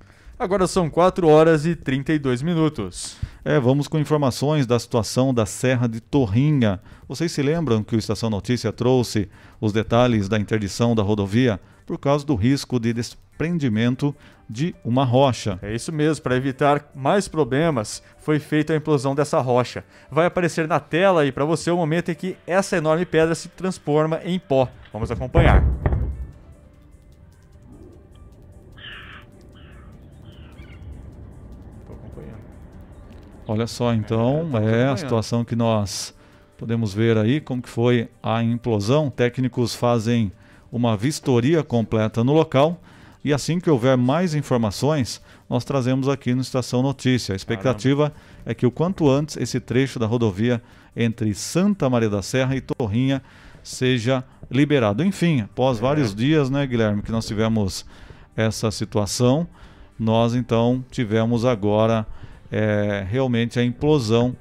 Agora 0.41 0.65
são 0.65 0.89
4 0.89 1.27
horas 1.27 1.67
e 1.67 1.75
32 1.75 2.41
minutos. 2.41 3.15
É, 3.45 3.59
vamos 3.59 3.87
com 3.87 3.99
informações 3.99 4.65
da 4.65 4.79
situação 4.79 5.31
da 5.31 5.45
Serra 5.45 5.85
de 5.85 6.01
Torrinha. 6.01 6.81
Vocês 7.07 7.31
se 7.31 7.43
lembram 7.43 7.83
que 7.83 7.95
o 7.95 7.99
Estação 7.99 8.27
Notícia 8.27 8.73
trouxe 8.73 9.29
os 9.61 9.71
detalhes 9.71 10.27
da 10.27 10.39
interdição 10.39 10.95
da 10.95 11.03
rodovia 11.03 11.61
por 11.85 11.99
causa 11.99 12.25
do 12.25 12.33
risco 12.33 12.79
de 12.79 12.91
desprendimento 12.91 14.15
de 14.49 14.73
uma 14.83 15.05
rocha. 15.05 15.59
É 15.61 15.75
isso 15.75 15.91
mesmo, 15.91 16.23
para 16.23 16.35
evitar 16.35 16.89
mais 16.95 17.27
problemas, 17.27 18.01
foi 18.17 18.39
feita 18.39 18.73
a 18.73 18.75
implosão 18.75 19.13
dessa 19.13 19.39
rocha. 19.39 19.85
Vai 20.09 20.25
aparecer 20.25 20.67
na 20.67 20.79
tela 20.79 21.21
aí 21.21 21.31
para 21.31 21.45
você 21.45 21.69
o 21.69 21.77
momento 21.77 22.09
em 22.09 22.15
que 22.15 22.35
essa 22.47 22.75
enorme 22.75 23.05
pedra 23.05 23.35
se 23.35 23.47
transforma 23.47 24.19
em 24.25 24.39
pó. 24.39 24.67
Vamos 24.91 25.11
acompanhar. 25.11 25.63
Olha 33.47 33.67
só, 33.67 33.93
então, 33.93 34.49
é, 34.57 34.83
é 34.83 34.87
a 34.87 34.97
situação 34.97 35.43
que 35.43 35.55
nós 35.55 36.13
podemos 36.57 36.93
ver 36.93 37.17
aí, 37.17 37.41
como 37.41 37.61
que 37.61 37.69
foi 37.69 38.09
a 38.21 38.43
implosão. 38.43 39.09
Técnicos 39.09 39.73
fazem 39.73 40.31
uma 40.71 40.95
vistoria 40.95 41.63
completa 41.63 42.23
no 42.23 42.33
local 42.33 42.79
e 43.23 43.31
assim 43.33 43.59
que 43.59 43.69
houver 43.69 43.95
mais 43.95 44.33
informações, 44.33 45.21
nós 45.47 45.63
trazemos 45.63 46.09
aqui 46.09 46.33
no 46.33 46.41
Estação 46.41 46.81
Notícia. 46.81 47.33
A 47.33 47.35
expectativa 47.35 48.09
Caramba. 48.09 48.25
é 48.45 48.53
que 48.53 48.65
o 48.65 48.71
quanto 48.71 49.09
antes 49.09 49.37
esse 49.37 49.59
trecho 49.59 49.99
da 49.99 50.07
rodovia 50.07 50.61
entre 50.95 51.33
Santa 51.35 51.89
Maria 51.89 52.09
da 52.09 52.23
Serra 52.23 52.55
e 52.55 52.61
Torrinha 52.61 53.21
seja 53.63 54.23
liberado. 54.49 55.03
Enfim, 55.03 55.41
após 55.41 55.77
é. 55.77 55.81
vários 55.81 56.15
dias, 56.15 56.49
né, 56.49 56.65
Guilherme, 56.65 57.03
que 57.03 57.11
nós 57.11 57.27
tivemos 57.27 57.85
essa 58.35 58.71
situação, 58.71 59.47
nós 59.99 60.33
então 60.33 60.83
tivemos 60.89 61.45
agora 61.45 62.07
é, 62.51 63.05
realmente 63.09 63.59
a 63.59 63.63
implosão 63.63 64.35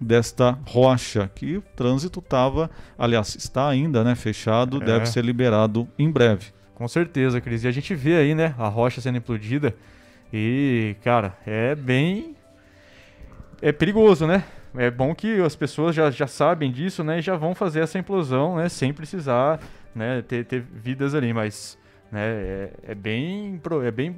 desta 0.00 0.58
rocha, 0.66 1.30
que 1.34 1.56
o 1.56 1.62
trânsito 1.76 2.20
estava, 2.20 2.70
aliás, 2.98 3.34
está 3.34 3.68
ainda 3.68 4.02
né, 4.02 4.14
fechado, 4.14 4.82
é. 4.82 4.84
deve 4.84 5.06
ser 5.06 5.24
liberado 5.24 5.88
em 5.98 6.10
breve. 6.10 6.46
Com 6.74 6.88
certeza, 6.88 7.40
Cris. 7.40 7.64
E 7.64 7.68
a 7.68 7.70
gente 7.70 7.94
vê 7.94 8.16
aí, 8.16 8.34
né, 8.34 8.54
a 8.58 8.68
rocha 8.68 9.00
sendo 9.00 9.18
implodida 9.18 9.74
e, 10.32 10.96
cara, 11.02 11.36
é 11.46 11.74
bem... 11.74 12.34
É 13.60 13.70
perigoso, 13.70 14.26
né? 14.26 14.42
É 14.74 14.90
bom 14.90 15.14
que 15.14 15.40
as 15.40 15.54
pessoas 15.54 15.94
já, 15.94 16.10
já 16.10 16.26
sabem 16.26 16.72
disso, 16.72 17.04
né, 17.04 17.18
e 17.18 17.22
já 17.22 17.36
vão 17.36 17.54
fazer 17.54 17.80
essa 17.80 17.98
implosão, 17.98 18.56
né, 18.56 18.68
sem 18.68 18.92
precisar, 18.92 19.60
né, 19.94 20.22
ter, 20.22 20.44
ter 20.46 20.60
vidas 20.60 21.14
ali, 21.14 21.32
mas, 21.32 21.78
né, 22.10 22.20
é, 22.22 22.70
é 22.88 22.94
bem, 22.94 23.60
é 23.84 23.90
bem 23.90 24.16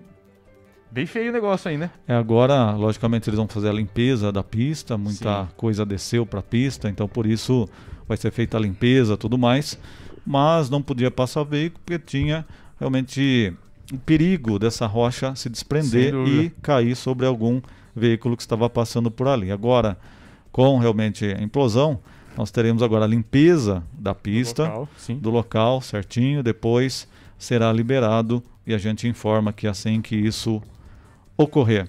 Bem 0.95 1.07
feio 1.07 1.31
o 1.31 1.33
negócio 1.33 1.69
aí, 1.69 1.77
né? 1.77 1.91
É, 2.07 2.15
agora, 2.15 2.71
logicamente, 2.71 3.29
eles 3.29 3.37
vão 3.37 3.49
fazer 3.49 3.69
a 3.69 3.73
limpeza 3.73 4.31
da 4.31 4.45
pista, 4.45 4.97
muita 4.97 5.43
Sim. 5.43 5.49
coisa 5.57 5.85
desceu 5.85 6.25
para 6.25 6.39
a 6.39 6.43
pista, 6.43 6.89
então 6.89 7.09
por 7.09 7.27
isso 7.27 7.69
vai 8.07 8.17
ser 8.17 8.31
feita 8.31 8.57
a 8.57 8.61
limpeza 8.61 9.17
tudo 9.17 9.37
mais. 9.37 9.77
Mas 10.25 10.71
não 10.71 10.81
podia 10.81 11.11
passar 11.11 11.43
veículo 11.43 11.83
porque 11.85 11.99
tinha 11.99 12.47
realmente 12.79 13.53
o 13.93 13.99
perigo 13.99 14.57
dessa 14.57 14.87
rocha 14.87 15.35
se 15.35 15.49
desprender 15.49 16.15
e 16.15 16.51
cair 16.63 16.95
sobre 16.95 17.27
algum 17.27 17.61
veículo 17.93 18.37
que 18.37 18.43
estava 18.45 18.71
passando 18.71 19.11
por 19.11 19.27
ali. 19.27 19.51
Agora, 19.51 19.99
com 20.53 20.79
realmente 20.79 21.25
a 21.25 21.43
implosão, 21.43 21.99
nós 22.37 22.53
teremos 22.53 22.85
agora 22.85 23.05
a 23.05 23.09
limpeza 23.09 23.83
da 23.99 24.15
pista, 24.15 24.63
do 24.63 24.69
local, 24.69 24.89
do 25.21 25.31
local 25.31 25.81
certinho, 25.81 26.41
depois 26.41 27.09
será 27.37 27.73
liberado 27.73 28.41
e 28.65 28.73
a 28.73 28.79
gente 28.79 29.09
informa 29.09 29.53
que 29.53 29.67
assim 29.67 30.01
que 30.01 30.15
isso 30.15 30.63
ocorrer. 31.37 31.89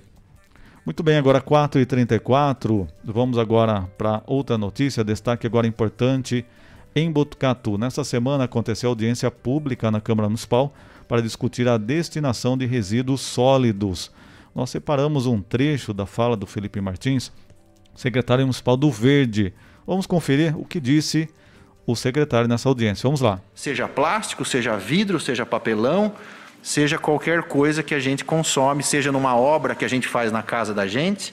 Muito 0.85 1.01
bem, 1.01 1.17
agora 1.17 1.41
4h34. 1.41 2.87
Vamos 3.03 3.37
agora 3.37 3.89
para 3.97 4.21
outra 4.27 4.57
notícia. 4.57 5.03
Destaque 5.03 5.47
agora 5.47 5.65
importante 5.65 6.45
em 6.95 7.11
Botucatu. 7.11 7.77
Nesta 7.77 8.03
semana 8.03 8.43
aconteceu 8.43 8.89
audiência 8.89 9.29
pública 9.31 9.89
na 9.89 9.99
Câmara 9.99 10.29
Municipal 10.29 10.73
para 11.07 11.21
discutir 11.21 11.67
a 11.67 11.77
destinação 11.77 12.57
de 12.57 12.65
resíduos 12.65 13.21
sólidos. 13.21 14.11
Nós 14.53 14.69
separamos 14.69 15.25
um 15.25 15.41
trecho 15.41 15.93
da 15.93 16.05
fala 16.05 16.37
do 16.37 16.45
Felipe 16.45 16.79
Martins, 16.79 17.31
secretário 17.95 18.45
municipal 18.45 18.77
do 18.77 18.89
Verde. 18.89 19.53
Vamos 19.85 20.05
conferir 20.05 20.57
o 20.57 20.65
que 20.65 20.79
disse 20.79 21.27
o 21.85 21.95
secretário 21.95 22.47
nessa 22.47 22.69
audiência. 22.69 23.07
Vamos 23.07 23.21
lá. 23.21 23.41
Seja 23.53 23.87
plástico, 23.87 24.45
seja 24.45 24.77
vidro, 24.77 25.19
seja 25.19 25.45
papelão, 25.45 26.13
seja 26.65 26.97
qualquer 26.97 27.43
coisa 27.43 27.83
que 27.83 27.93
a 27.93 27.99
gente 27.99 28.25
consome, 28.25 28.81
seja 28.81 29.11
numa 29.11 29.35
obra 29.35 29.75
que 29.75 29.85
a 29.85 29.87
gente 29.87 30.07
faz 30.07 30.31
na 30.31 30.41
casa 30.41 30.73
da 30.73 30.87
gente, 30.87 31.31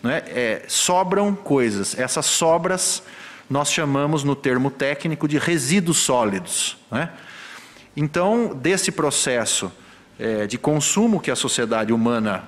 né, 0.00 0.22
é, 0.28 0.62
sobram 0.68 1.34
coisas. 1.34 1.98
Essas 1.98 2.26
sobras 2.26 3.02
nós 3.50 3.72
chamamos 3.72 4.22
no 4.22 4.36
termo 4.36 4.70
técnico 4.70 5.26
de 5.26 5.36
resíduos 5.36 5.96
sólidos. 5.96 6.78
Né? 6.92 7.10
Então, 7.96 8.54
desse 8.54 8.92
processo 8.92 9.72
é, 10.16 10.46
de 10.46 10.56
consumo 10.56 11.18
que 11.18 11.32
a 11.32 11.36
sociedade 11.36 11.92
humana 11.92 12.44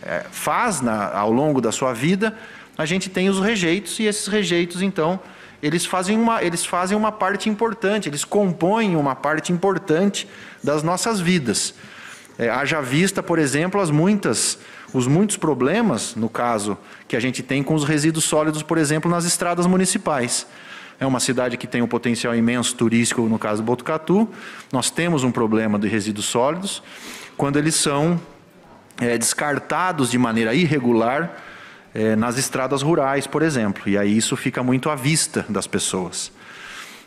é, 0.00 0.24
faz 0.30 0.80
na, 0.80 1.12
ao 1.12 1.32
longo 1.32 1.60
da 1.60 1.72
sua 1.72 1.92
vida, 1.92 2.38
a 2.78 2.86
gente 2.86 3.10
tem 3.10 3.28
os 3.28 3.40
rejeitos 3.40 3.98
e 3.98 4.04
esses 4.04 4.28
rejeitos, 4.28 4.80
então, 4.80 5.18
eles 5.60 5.84
fazem 5.84 6.16
uma, 6.16 6.40
eles 6.40 6.64
fazem 6.64 6.96
uma 6.96 7.10
parte 7.10 7.48
importante, 7.48 8.08
eles 8.08 8.24
compõem 8.24 8.94
uma 8.94 9.16
parte 9.16 9.52
importante 9.52 10.28
das 10.64 10.82
nossas 10.82 11.20
vidas. 11.20 11.74
É, 12.38 12.48
haja 12.48 12.80
vista, 12.80 13.22
por 13.22 13.38
exemplo, 13.38 13.80
as 13.80 13.90
muitas, 13.90 14.58
os 14.92 15.06
muitos 15.06 15.36
problemas, 15.36 16.16
no 16.16 16.28
caso, 16.28 16.76
que 17.06 17.14
a 17.14 17.20
gente 17.20 17.42
tem 17.42 17.62
com 17.62 17.74
os 17.74 17.84
resíduos 17.84 18.24
sólidos, 18.24 18.62
por 18.62 18.78
exemplo, 18.78 19.08
nas 19.08 19.24
estradas 19.24 19.66
municipais. 19.66 20.46
É 20.98 21.06
uma 21.06 21.20
cidade 21.20 21.56
que 21.56 21.66
tem 21.66 21.82
um 21.82 21.86
potencial 21.86 22.34
imenso 22.34 22.74
turístico, 22.74 23.22
no 23.22 23.38
caso 23.38 23.62
do 23.62 23.66
Botucatu. 23.66 24.28
Nós 24.72 24.90
temos 24.90 25.22
um 25.22 25.30
problema 25.30 25.78
de 25.78 25.86
resíduos 25.86 26.26
sólidos 26.26 26.82
quando 27.36 27.58
eles 27.58 27.74
são 27.74 28.20
é, 29.00 29.18
descartados 29.18 30.10
de 30.10 30.18
maneira 30.18 30.54
irregular 30.54 31.36
é, 31.92 32.16
nas 32.16 32.38
estradas 32.38 32.80
rurais, 32.80 33.26
por 33.26 33.42
exemplo. 33.42 33.82
E 33.86 33.98
aí 33.98 34.16
isso 34.16 34.36
fica 34.36 34.62
muito 34.62 34.88
à 34.88 34.94
vista 34.94 35.44
das 35.48 35.66
pessoas. 35.66 36.32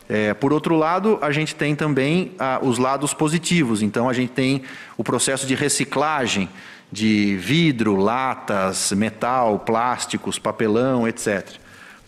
É, 0.08 0.32
por 0.32 0.52
outro 0.52 0.74
lado, 0.74 1.18
a 1.20 1.30
gente 1.30 1.54
tem 1.54 1.76
também 1.76 2.32
ah, 2.38 2.58
os 2.62 2.78
lados 2.78 3.12
positivos. 3.12 3.82
Então, 3.82 4.08
a 4.08 4.12
gente 4.12 4.30
tem 4.30 4.62
o 4.96 5.04
processo 5.04 5.46
de 5.46 5.54
reciclagem 5.54 6.48
de 6.90 7.36
vidro, 7.36 7.96
latas, 7.96 8.92
metal, 8.92 9.58
plásticos, 9.58 10.38
papelão, 10.38 11.06
etc. 11.06 11.46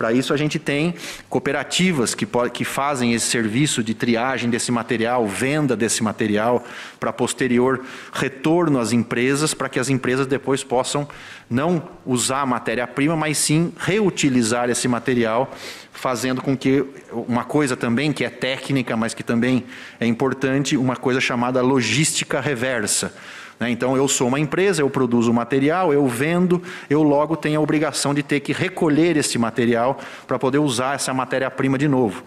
Para 0.00 0.14
isso, 0.14 0.32
a 0.32 0.36
gente 0.38 0.58
tem 0.58 0.94
cooperativas 1.28 2.14
que, 2.14 2.26
que 2.54 2.64
fazem 2.64 3.12
esse 3.12 3.26
serviço 3.26 3.84
de 3.84 3.92
triagem 3.92 4.48
desse 4.48 4.72
material, 4.72 5.28
venda 5.28 5.76
desse 5.76 6.02
material, 6.02 6.64
para 6.98 7.12
posterior 7.12 7.84
retorno 8.10 8.80
às 8.80 8.92
empresas, 8.92 9.52
para 9.52 9.68
que 9.68 9.78
as 9.78 9.90
empresas 9.90 10.26
depois 10.26 10.64
possam 10.64 11.06
não 11.50 11.86
usar 12.06 12.40
a 12.40 12.46
matéria-prima, 12.46 13.14
mas 13.14 13.36
sim 13.36 13.74
reutilizar 13.76 14.70
esse 14.70 14.88
material, 14.88 15.52
fazendo 15.92 16.40
com 16.40 16.56
que 16.56 16.82
uma 17.12 17.44
coisa 17.44 17.76
também 17.76 18.10
que 18.10 18.24
é 18.24 18.30
técnica, 18.30 18.96
mas 18.96 19.12
que 19.12 19.22
também 19.22 19.66
é 20.00 20.06
importante, 20.06 20.78
uma 20.78 20.96
coisa 20.96 21.20
chamada 21.20 21.60
logística 21.60 22.40
reversa. 22.40 23.12
Né? 23.60 23.70
Então, 23.70 23.94
eu 23.94 24.08
sou 24.08 24.26
uma 24.26 24.40
empresa, 24.40 24.80
eu 24.80 24.88
produzo 24.88 25.32
material, 25.32 25.92
eu 25.92 26.08
vendo, 26.08 26.62
eu 26.88 27.02
logo 27.02 27.36
tenho 27.36 27.60
a 27.60 27.62
obrigação 27.62 28.14
de 28.14 28.22
ter 28.22 28.40
que 28.40 28.52
recolher 28.52 29.18
esse 29.18 29.38
material 29.38 30.00
para 30.26 30.38
poder 30.38 30.58
usar 30.58 30.94
essa 30.94 31.12
matéria-prima 31.12 31.76
de 31.76 31.86
novo. 31.86 32.24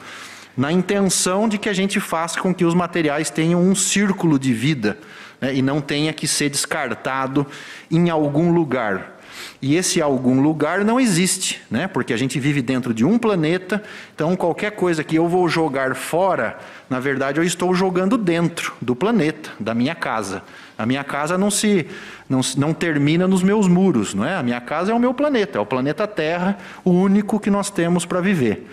Na 0.56 0.72
intenção 0.72 1.50
de 1.50 1.58
que 1.58 1.68
a 1.68 1.74
gente 1.74 2.00
faça 2.00 2.40
com 2.40 2.54
que 2.54 2.63
os 2.63 2.75
materiais 2.75 3.32
tenham 3.32 3.60
um 3.60 3.74
círculo 3.74 4.38
de 4.38 4.54
vida 4.54 5.00
né? 5.42 5.56
e 5.56 5.63
não 5.63 5.82
tenha 5.82 6.13
que 6.13 6.28
ser 6.28 6.50
descartado 6.50 7.48
em 7.90 8.12
algum 8.12 8.54
lugar. 8.54 9.13
E 9.62 9.75
esse 9.75 10.02
algum 10.02 10.42
lugar 10.42 10.84
não 10.84 11.00
existe, 11.00 11.62
né? 11.72 11.88
porque 11.88 12.13
a 12.13 12.18
gente 12.18 12.40
vive 12.40 12.62
dentro 12.62 12.94
de 12.94 13.04
um 13.04 13.18
planeta, 13.18 13.82
então 14.13 14.36
qualquer 14.36 14.72
coisa 14.72 15.04
que 15.04 15.16
eu 15.16 15.28
vou 15.28 15.48
jogar 15.50 15.96
fora, 15.96 16.60
na 16.94 17.00
verdade 17.00 17.40
eu 17.40 17.44
estou 17.44 17.74
jogando 17.74 18.20
dentro 18.20 18.72
do 18.80 18.96
planeta, 18.96 19.50
da 19.60 19.74
minha 19.74 19.96
casa. 19.96 20.44
A 20.78 20.86
minha 20.86 21.04
casa 21.04 21.39
não 21.39 21.50
se 21.50 21.88
não, 22.30 22.41
não 22.56 22.72
termina 22.72 23.28
nos 23.28 23.41
meus 23.41 23.67
muros, 23.67 24.13
não 24.13 24.24
é? 24.24 24.36
A 24.36 24.44
minha 24.44 24.62
casa 24.62 24.91
é 24.91 24.94
o 24.94 25.00
meu 25.00 25.12
planeta, 25.12 25.58
é 25.58 25.62
o 25.62 25.65
planeta 25.65 26.06
Terra, 26.06 26.56
o 26.86 26.91
único 26.91 27.39
que 27.39 27.50
nós 27.50 27.72
temos 27.72 28.06
para 28.06 28.22
viver. 28.22 28.70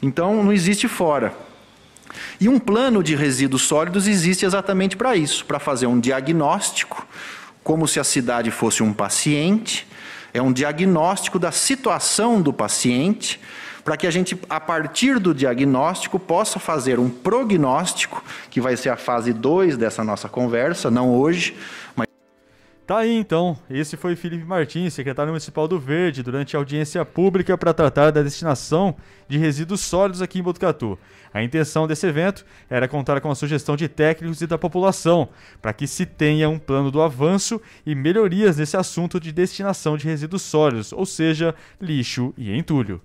Então 0.00 0.42
não 0.42 0.50
existe 0.50 0.88
fora. 0.88 1.34
E 2.40 2.48
um 2.48 2.58
plano 2.58 3.02
de 3.02 3.14
resíduos 3.14 3.64
sólidos 3.64 4.08
existe 4.08 4.46
exatamente 4.46 4.96
para 4.96 5.14
isso, 5.14 5.44
para 5.44 5.58
fazer 5.58 5.86
um 5.86 6.00
diagnóstico, 6.00 7.06
como 7.62 7.86
se 7.86 8.00
a 8.00 8.04
cidade 8.04 8.50
fosse 8.50 8.82
um 8.82 8.94
paciente, 8.94 9.86
é 10.32 10.40
um 10.40 10.54
diagnóstico 10.54 11.38
da 11.38 11.52
situação 11.52 12.40
do 12.40 12.50
paciente, 12.50 13.38
para 13.88 13.96
que 13.96 14.06
a 14.06 14.10
gente, 14.10 14.38
a 14.50 14.60
partir 14.60 15.18
do 15.18 15.32
diagnóstico, 15.32 16.18
possa 16.18 16.58
fazer 16.58 16.98
um 16.98 17.08
prognóstico, 17.08 18.22
que 18.50 18.60
vai 18.60 18.76
ser 18.76 18.90
a 18.90 18.98
fase 18.98 19.32
2 19.32 19.78
dessa 19.78 20.04
nossa 20.04 20.28
conversa, 20.28 20.90
não 20.90 21.16
hoje, 21.16 21.56
mas. 21.96 22.06
Tá 22.86 22.98
aí 22.98 23.16
então, 23.16 23.58
esse 23.70 23.96
foi 23.96 24.14
Felipe 24.14 24.44
Martins, 24.44 24.92
secretário 24.92 25.30
municipal 25.30 25.66
do 25.66 25.80
Verde, 25.80 26.22
durante 26.22 26.54
a 26.54 26.58
audiência 26.58 27.02
pública 27.02 27.56
para 27.56 27.72
tratar 27.72 28.10
da 28.10 28.22
destinação 28.22 28.94
de 29.26 29.38
resíduos 29.38 29.80
sólidos 29.80 30.20
aqui 30.20 30.38
em 30.38 30.42
Botucatu. 30.42 30.98
A 31.32 31.42
intenção 31.42 31.86
desse 31.86 32.06
evento 32.06 32.44
era 32.68 32.86
contar 32.86 33.22
com 33.22 33.30
a 33.30 33.34
sugestão 33.34 33.74
de 33.74 33.88
técnicos 33.88 34.42
e 34.42 34.46
da 34.46 34.58
população, 34.58 35.30
para 35.62 35.72
que 35.72 35.86
se 35.86 36.04
tenha 36.04 36.46
um 36.46 36.58
plano 36.58 36.90
do 36.90 37.00
avanço 37.00 37.58
e 37.86 37.94
melhorias 37.94 38.58
nesse 38.58 38.76
assunto 38.76 39.18
de 39.18 39.32
destinação 39.32 39.96
de 39.96 40.06
resíduos 40.06 40.42
sólidos, 40.42 40.92
ou 40.92 41.06
seja, 41.06 41.54
lixo 41.80 42.34
e 42.36 42.54
entulho. 42.54 43.00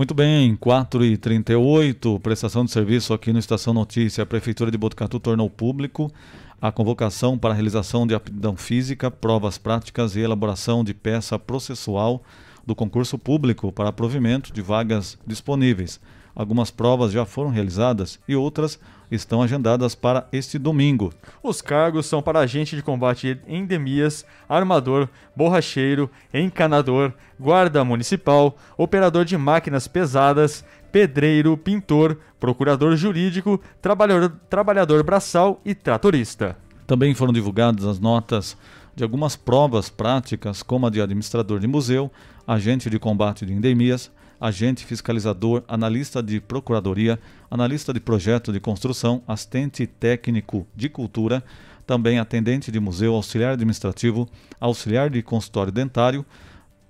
Muito 0.00 0.14
bem, 0.14 0.56
4h38, 0.56 2.18
prestação 2.20 2.64
de 2.64 2.70
serviço 2.70 3.12
aqui 3.12 3.34
no 3.34 3.38
Estação 3.38 3.74
Notícia. 3.74 4.22
A 4.22 4.26
Prefeitura 4.26 4.70
de 4.70 4.78
Botucatu 4.78 5.20
tornou 5.20 5.50
público 5.50 6.10
a 6.58 6.72
convocação 6.72 7.36
para 7.36 7.50
a 7.50 7.52
realização 7.52 8.06
de 8.06 8.14
aptidão 8.14 8.56
física, 8.56 9.10
provas 9.10 9.58
práticas 9.58 10.16
e 10.16 10.20
elaboração 10.20 10.82
de 10.82 10.94
peça 10.94 11.38
processual 11.38 12.22
do 12.66 12.74
concurso 12.74 13.18
público 13.18 13.70
para 13.70 13.92
provimento 13.92 14.54
de 14.54 14.62
vagas 14.62 15.18
disponíveis. 15.26 16.00
Algumas 16.34 16.70
provas 16.70 17.12
já 17.12 17.26
foram 17.26 17.50
realizadas 17.50 18.18
e 18.26 18.34
outras 18.34 18.80
estão 19.10 19.42
agendadas 19.42 19.94
para 19.94 20.26
este 20.32 20.58
domingo. 20.58 21.12
Os 21.42 21.60
cargos 21.60 22.06
são 22.06 22.22
para 22.22 22.40
agente 22.40 22.76
de 22.76 22.82
combate 22.82 23.40
a 23.46 23.52
endemias, 23.52 24.24
armador, 24.48 25.08
borracheiro, 25.34 26.10
encanador, 26.32 27.12
guarda 27.38 27.84
municipal, 27.84 28.56
operador 28.76 29.24
de 29.24 29.36
máquinas 29.36 29.88
pesadas, 29.88 30.64
pedreiro, 30.92 31.56
pintor, 31.56 32.18
procurador 32.38 32.96
jurídico, 32.96 33.60
trabalhador, 33.80 34.32
trabalhador 34.48 35.02
braçal 35.02 35.60
e 35.64 35.74
tratorista. 35.74 36.56
Também 36.86 37.14
foram 37.14 37.32
divulgadas 37.32 37.84
as 37.84 37.98
notas 37.98 38.56
de 38.94 39.04
algumas 39.04 39.36
provas 39.36 39.88
práticas, 39.88 40.62
como 40.62 40.86
a 40.86 40.90
de 40.90 41.00
administrador 41.00 41.60
de 41.60 41.66
museu, 41.66 42.10
agente 42.46 42.90
de 42.90 42.98
combate 42.98 43.46
de 43.46 43.52
endemias, 43.52 44.10
agente 44.40 44.86
fiscalizador, 44.86 45.62
analista 45.68 46.22
de 46.22 46.40
procuradoria, 46.40 47.18
analista 47.50 47.92
de 47.92 48.00
projeto 48.00 48.52
de 48.52 48.58
construção, 48.58 49.22
assistente 49.28 49.86
técnico 49.86 50.66
de 50.74 50.88
cultura, 50.88 51.44
também 51.86 52.18
atendente 52.18 52.70
de 52.70 52.80
museu, 52.80 53.14
auxiliar 53.14 53.52
administrativo, 53.52 54.28
auxiliar 54.58 55.10
de 55.10 55.22
consultório 55.22 55.72
dentário, 55.72 56.24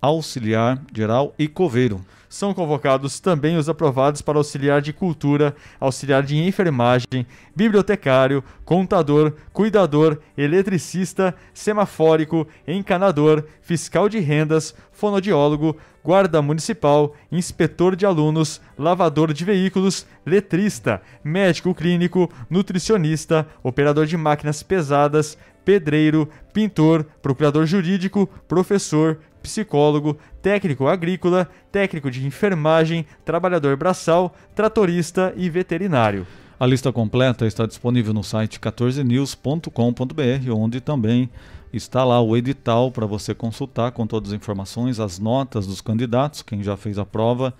auxiliar 0.00 0.80
geral 0.94 1.34
e 1.38 1.48
coveiro. 1.48 2.00
São 2.28 2.54
convocados 2.54 3.18
também 3.18 3.56
os 3.56 3.68
aprovados 3.68 4.22
para 4.22 4.38
auxiliar 4.38 4.80
de 4.80 4.92
cultura, 4.92 5.54
auxiliar 5.80 6.22
de 6.22 6.36
enfermagem, 6.36 7.26
bibliotecário, 7.56 8.42
contador, 8.64 9.34
cuidador, 9.52 10.20
eletricista, 10.38 11.34
semafórico, 11.52 12.46
encanador, 12.68 13.44
fiscal 13.60 14.08
de 14.08 14.20
rendas, 14.20 14.74
fonodiólogo, 14.92 15.76
guarda 16.02 16.40
municipal, 16.42 17.14
inspetor 17.30 17.94
de 17.96 18.06
alunos, 18.06 18.60
lavador 18.78 19.32
de 19.32 19.44
veículos, 19.44 20.06
letrista, 20.24 21.02
médico 21.22 21.74
clínico, 21.74 22.30
nutricionista, 22.48 23.46
operador 23.62 24.06
de 24.06 24.16
máquinas 24.16 24.62
pesadas, 24.62 25.36
pedreiro, 25.64 26.28
pintor, 26.52 27.04
procurador 27.22 27.66
jurídico, 27.66 28.28
professor, 28.48 29.18
psicólogo, 29.42 30.18
técnico 30.42 30.86
agrícola, 30.88 31.48
técnico 31.70 32.10
de 32.10 32.26
enfermagem, 32.26 33.06
trabalhador 33.24 33.76
braçal, 33.76 34.34
tratorista 34.54 35.32
e 35.36 35.48
veterinário. 35.48 36.26
A 36.58 36.66
lista 36.66 36.92
completa 36.92 37.46
está 37.46 37.64
disponível 37.66 38.12
no 38.12 38.22
site 38.22 38.60
14news.com.br, 38.60 40.52
onde 40.54 40.80
também 40.80 41.30
Está 41.72 42.04
lá 42.04 42.20
o 42.20 42.36
edital 42.36 42.90
para 42.90 43.06
você 43.06 43.32
consultar 43.32 43.92
com 43.92 44.04
todas 44.04 44.30
as 44.30 44.36
informações, 44.36 44.98
as 44.98 45.20
notas 45.20 45.68
dos 45.68 45.80
candidatos, 45.80 46.42
quem 46.42 46.64
já 46.64 46.76
fez 46.76 46.98
a 46.98 47.06
prova. 47.06 47.54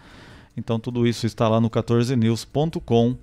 Então 0.57 0.81
tudo 0.81 1.07
isso 1.07 1.27
está 1.27 1.49
lá 1.49 1.61
no 1.61 1.71
14news.com.br. 1.71 3.17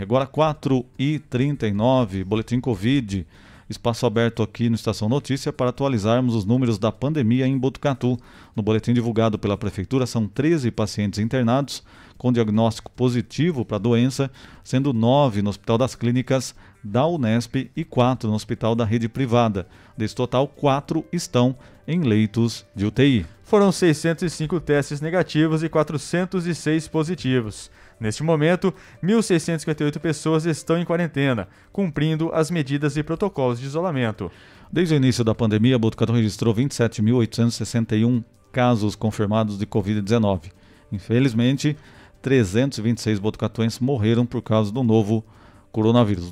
Agora 0.00 0.26
4 0.26 0.86
e 0.96 1.18
39 1.18 2.22
boletim 2.22 2.60
Covid. 2.60 3.26
Espaço 3.68 4.06
aberto 4.06 4.40
aqui 4.42 4.68
no 4.68 4.76
Estação 4.76 5.08
Notícia 5.08 5.52
para 5.52 5.70
atualizarmos 5.70 6.36
os 6.36 6.44
números 6.44 6.78
da 6.78 6.92
pandemia 6.92 7.46
em 7.46 7.58
Botucatu. 7.58 8.16
No 8.54 8.62
boletim 8.62 8.92
divulgado 8.92 9.38
pela 9.38 9.56
Prefeitura, 9.56 10.06
são 10.06 10.28
13 10.28 10.70
pacientes 10.70 11.18
internados 11.18 11.82
com 12.16 12.32
diagnóstico 12.32 12.92
positivo 12.92 13.64
para 13.64 13.78
a 13.78 13.80
doença, 13.80 14.30
sendo 14.62 14.92
9 14.92 15.42
no 15.42 15.50
Hospital 15.50 15.78
das 15.78 15.96
Clínicas 15.96 16.54
da 16.84 17.06
Unesp 17.06 17.70
e 17.74 17.84
4 17.84 18.28
no 18.28 18.34
Hospital 18.34 18.74
da 18.74 18.84
Rede 18.84 19.08
Privada. 19.08 19.66
Desse 19.96 20.14
total, 20.14 20.46
4 20.46 21.04
estão 21.12 21.56
em 21.88 22.02
leitos 22.02 22.66
de 22.74 22.84
UTI. 22.86 23.26
Foram 23.42 23.72
605 23.72 24.60
testes 24.60 25.00
negativos 25.00 25.62
e 25.62 25.68
406 25.68 26.88
positivos. 26.88 27.70
Neste 27.98 28.22
momento, 28.22 28.74
1.658 29.02 29.98
pessoas 29.98 30.44
estão 30.44 30.76
em 30.78 30.84
quarentena, 30.84 31.48
cumprindo 31.72 32.30
as 32.32 32.50
medidas 32.50 32.96
e 32.96 33.02
protocolos 33.02 33.60
de 33.60 33.66
isolamento. 33.66 34.30
Desde 34.72 34.94
o 34.94 34.96
início 34.96 35.22
da 35.22 35.34
pandemia, 35.34 35.78
Botucatu 35.78 36.12
registrou 36.12 36.54
27.861 36.54 38.24
casos 38.50 38.96
confirmados 38.96 39.58
de 39.58 39.66
Covid-19. 39.66 40.50
Infelizmente, 40.90 41.76
326 42.22 43.18
botucatuenses 43.18 43.78
morreram 43.78 44.24
por 44.24 44.40
causa 44.40 44.72
do 44.72 44.82
novo 44.82 45.22
coronavírus. 45.22 45.43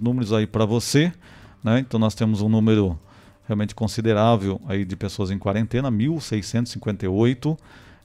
Números 0.01 0.33
aí 0.33 0.47
para 0.47 0.65
você, 0.65 1.13
né? 1.63 1.81
Então 1.81 1.99
nós 1.99 2.15
temos 2.15 2.41
um 2.41 2.49
número 2.49 2.99
realmente 3.47 3.75
considerável 3.75 4.61
aí 4.67 4.85
de 4.85 4.97
pessoas 4.97 5.31
em 5.31 5.39
quarentena, 5.39 5.91
1.658 5.91 7.57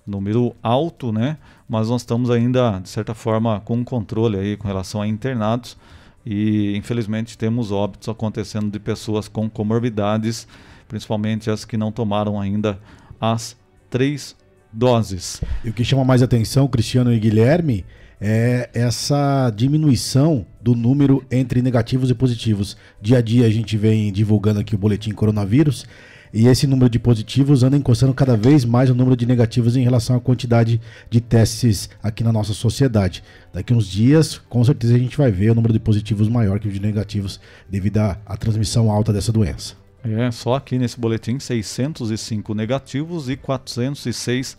número 0.08 0.56
alto, 0.64 1.12
né? 1.12 1.38
Mas 1.68 1.90
nós 1.90 2.02
estamos 2.02 2.30
ainda, 2.30 2.80
de 2.80 2.88
certa 2.88 3.14
forma, 3.14 3.60
com 3.60 3.84
controle 3.84 4.38
aí 4.38 4.56
com 4.56 4.68
relação 4.68 5.02
a 5.02 5.08
internados 5.08 5.78
e 6.26 6.76
infelizmente 6.78 7.38
temos 7.38 7.72
óbitos 7.72 8.08
acontecendo 8.10 8.72
de 8.72 8.80
pessoas 8.80 9.28
com 9.28 9.50
comorbidades, 9.50 10.48
principalmente 10.88 11.50
as 11.50 11.66
que 11.66 11.78
não 11.78 11.92
tomaram 11.92 12.40
ainda 12.40 12.80
as 13.20 13.56
três 13.90 14.36
doses. 14.72 15.42
E 15.64 15.70
o 15.70 15.74
que 15.74 15.84
chama 15.84 16.06
mais 16.06 16.22
atenção, 16.22 16.68
Cristiano 16.68 17.14
e 17.14 17.20
Guilherme, 17.20 17.86
é 18.20 18.70
essa 18.74 19.52
diminuição 19.56 20.46
do 20.68 20.76
número 20.76 21.24
entre 21.32 21.62
negativos 21.62 22.10
e 22.10 22.14
positivos. 22.14 22.76
Dia 23.02 23.20
a 23.20 23.22
dia 23.22 23.46
a 23.46 23.50
gente 23.50 23.78
vem 23.78 24.12
divulgando 24.12 24.60
aqui 24.60 24.76
o 24.76 24.78
boletim 24.78 25.14
coronavírus 25.14 25.86
e 26.34 26.46
esse 26.46 26.68
número 26.68 26.90
de 26.90 27.00
positivos 27.00 27.64
anda 27.64 27.78
encostando 27.78 28.14
cada 28.14 28.36
vez 28.36 28.66
mais 28.66 28.90
o 28.90 28.94
número 28.94 29.16
de 29.16 29.26
negativos 29.26 29.78
em 29.78 29.84
relação 29.84 30.18
à 30.18 30.20
quantidade 30.20 30.82
de 31.10 31.22
testes 31.22 31.90
aqui 32.04 32.22
na 32.22 32.34
nossa 32.34 32.54
sociedade. 32.54 33.24
Daqui 33.54 33.74
uns 33.74 33.88
dias, 33.88 34.42
com 34.50 34.62
certeza 34.62 34.96
a 34.96 35.00
gente 35.00 35.16
vai 35.16 35.32
ver 35.32 35.52
o 35.52 35.56
número 35.56 35.72
de 35.72 35.80
positivos 35.80 36.28
maior 36.28 36.60
que 36.60 36.68
o 36.68 36.72
de 36.72 36.82
negativos 36.82 37.40
devido 37.70 38.00
à, 38.00 38.18
à 38.26 38.36
transmissão 38.36 38.92
alta 38.92 39.14
dessa 39.14 39.32
doença. 39.32 39.74
É, 40.04 40.30
só 40.32 40.56
aqui 40.56 40.78
nesse 40.78 41.00
boletim 41.00 41.40
605 41.40 42.54
negativos 42.54 43.30
e 43.30 43.38
406 43.38 44.58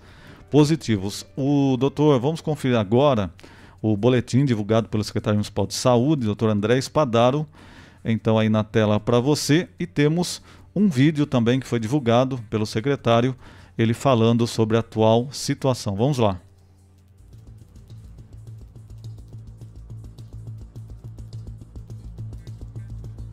positivos. 0.50 1.26
O 1.36 1.76
doutor, 1.76 2.18
vamos 2.18 2.40
conferir 2.40 2.78
agora 2.78 3.30
o 3.80 3.96
boletim 3.96 4.44
divulgado 4.44 4.88
pelo 4.88 5.04
secretário 5.04 5.36
municipal 5.36 5.66
de 5.66 5.74
saúde, 5.74 6.26
doutor 6.26 6.50
André 6.50 6.78
Espadaro. 6.78 7.46
Então 8.04 8.38
aí 8.38 8.48
na 8.48 8.64
tela 8.64 8.98
para 8.98 9.20
você 9.20 9.68
e 9.78 9.86
temos 9.86 10.42
um 10.74 10.88
vídeo 10.88 11.26
também 11.26 11.58
que 11.58 11.66
foi 11.66 11.80
divulgado 11.80 12.38
pelo 12.48 12.64
secretário, 12.66 13.34
ele 13.76 13.94
falando 13.94 14.46
sobre 14.46 14.76
a 14.76 14.80
atual 14.80 15.28
situação. 15.32 15.96
Vamos 15.96 16.18
lá. 16.18 16.40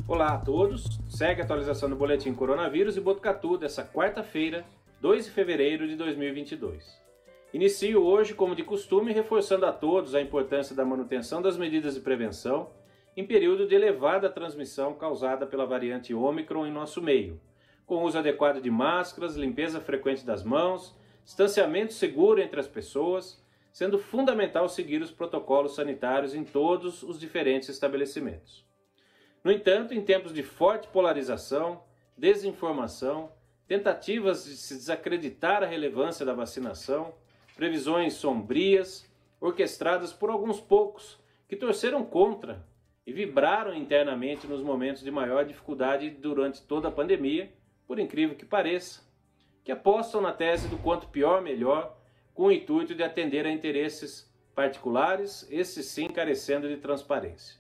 Olá 0.08 0.34
a 0.34 0.38
todos, 0.38 1.00
segue 1.10 1.42
a 1.42 1.44
atualização 1.44 1.90
do 1.90 1.96
Boletim 1.96 2.34
Coronavírus 2.34 2.96
e 2.96 3.02
Botucatu 3.02 3.58
dessa 3.58 3.84
quarta-feira, 3.84 4.64
2 5.02 5.26
de 5.26 5.32
fevereiro 5.32 5.88
de 5.88 5.96
2022. 5.96 7.05
Inicio 7.56 8.04
hoje, 8.04 8.34
como 8.34 8.54
de 8.54 8.66
costume, 8.66 9.14
reforçando 9.14 9.66
a 9.66 9.72
todos 9.72 10.14
a 10.14 10.22
importância 10.22 10.76
da 10.76 10.84
manutenção 10.84 11.42
das 11.42 11.56
medidas 11.56 11.96
de 11.96 12.02
prevenção 12.02 12.74
em 13.16 13.26
período 13.26 13.66
de 13.66 13.74
elevada 13.74 14.30
transmissão 14.30 14.94
causada 14.94 15.48
pela 15.48 15.66
variante 15.66 16.14
Ômicron 16.14 16.66
em 16.66 16.72
nosso 16.74 17.02
meio, 17.02 17.40
com 17.86 18.04
uso 18.04 18.18
adequado 18.18 18.60
de 18.62 18.70
máscaras, 18.70 19.38
limpeza 19.38 19.80
frequente 19.80 20.26
das 20.26 20.44
mãos, 20.44 21.00
distanciamento 21.24 21.94
seguro 21.94 22.42
entre 22.42 22.60
as 22.60 22.68
pessoas, 22.68 23.42
sendo 23.72 23.98
fundamental 23.98 24.68
seguir 24.68 25.02
os 25.02 25.12
protocolos 25.12 25.76
sanitários 25.76 26.36
em 26.36 26.44
todos 26.44 27.04
os 27.04 27.18
diferentes 27.18 27.70
estabelecimentos. 27.70 28.66
No 29.42 29.50
entanto, 29.50 29.94
em 29.94 30.02
tempos 30.02 30.34
de 30.34 30.44
forte 30.44 30.90
polarização, 30.90 31.86
desinformação, 32.18 33.32
tentativas 33.66 34.44
de 34.44 34.58
se 34.58 34.76
desacreditar 34.76 35.64
a 35.64 35.66
relevância 35.66 36.26
da 36.26 36.34
vacinação, 36.34 37.14
previsões 37.56 38.14
sombrias, 38.14 39.10
orquestradas 39.40 40.12
por 40.14 40.30
alguns 40.30 40.60
poucos 40.60 41.18
que 41.48 41.56
torceram 41.56 42.04
contra 42.04 42.66
e 43.06 43.14
vibraram 43.14 43.74
internamente 43.74 44.48
nos 44.48 44.62
momentos 44.62 45.04
de 45.04 45.12
maior 45.12 45.46
dificuldade 45.46 46.10
durante 46.10 46.62
toda 46.62 46.88
a 46.88 46.92
pandemia, 46.92 47.52
por 47.88 48.00
incrível 48.00 48.36
que 48.36 48.46
pareça, 48.46 49.02
que 49.64 49.72
apostam 49.72 50.22
na 50.22 50.32
tese 50.32 50.68
do 50.68 50.78
quanto 50.78 51.08
pior 51.08 51.42
melhor, 51.42 51.98
com 52.34 52.48
o 52.48 52.52
intuito 52.52 52.94
de 52.94 53.04
atender 53.04 53.46
a 53.46 53.52
interesses 53.52 54.32
particulares, 54.54 55.48
esses 55.50 55.86
sim 55.86 56.08
carecendo 56.08 56.68
de 56.68 56.78
transparência. 56.78 57.58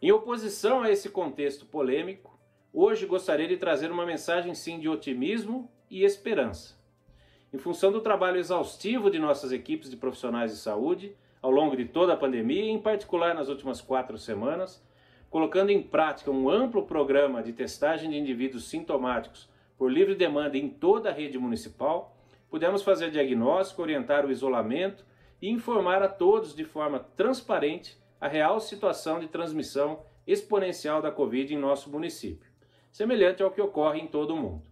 Em 0.00 0.12
oposição 0.12 0.82
a 0.82 0.90
esse 0.90 1.08
contexto 1.08 1.66
polêmico, 1.66 2.38
hoje 2.72 3.06
gostaria 3.06 3.48
de 3.48 3.56
trazer 3.56 3.90
uma 3.90 4.06
mensagem 4.06 4.54
sim 4.54 4.78
de 4.78 4.88
otimismo 4.88 5.70
e 5.90 6.04
esperança. 6.04 6.77
Em 7.50 7.56
função 7.56 7.90
do 7.90 8.02
trabalho 8.02 8.36
exaustivo 8.36 9.10
de 9.10 9.18
nossas 9.18 9.52
equipes 9.52 9.88
de 9.88 9.96
profissionais 9.96 10.52
de 10.52 10.58
saúde, 10.58 11.16
ao 11.40 11.50
longo 11.50 11.74
de 11.74 11.86
toda 11.86 12.12
a 12.12 12.16
pandemia, 12.16 12.70
em 12.70 12.78
particular 12.78 13.34
nas 13.34 13.48
últimas 13.48 13.80
quatro 13.80 14.18
semanas, 14.18 14.84
colocando 15.30 15.70
em 15.70 15.82
prática 15.82 16.30
um 16.30 16.50
amplo 16.50 16.84
programa 16.84 17.42
de 17.42 17.54
testagem 17.54 18.10
de 18.10 18.18
indivíduos 18.18 18.68
sintomáticos 18.68 19.48
por 19.78 19.90
livre 19.90 20.14
demanda 20.14 20.58
em 20.58 20.68
toda 20.68 21.08
a 21.08 21.12
rede 21.12 21.38
municipal, 21.38 22.14
pudemos 22.50 22.82
fazer 22.82 23.10
diagnóstico, 23.10 23.80
orientar 23.80 24.26
o 24.26 24.30
isolamento 24.30 25.02
e 25.40 25.48
informar 25.48 26.02
a 26.02 26.08
todos 26.08 26.54
de 26.54 26.64
forma 26.64 26.98
transparente 27.16 27.96
a 28.20 28.28
real 28.28 28.60
situação 28.60 29.20
de 29.20 29.28
transmissão 29.28 30.00
exponencial 30.26 31.00
da 31.00 31.10
Covid 31.10 31.54
em 31.54 31.58
nosso 31.58 31.88
município, 31.88 32.50
semelhante 32.90 33.42
ao 33.42 33.50
que 33.50 33.60
ocorre 33.62 34.00
em 34.00 34.06
todo 34.06 34.34
o 34.34 34.36
mundo. 34.36 34.67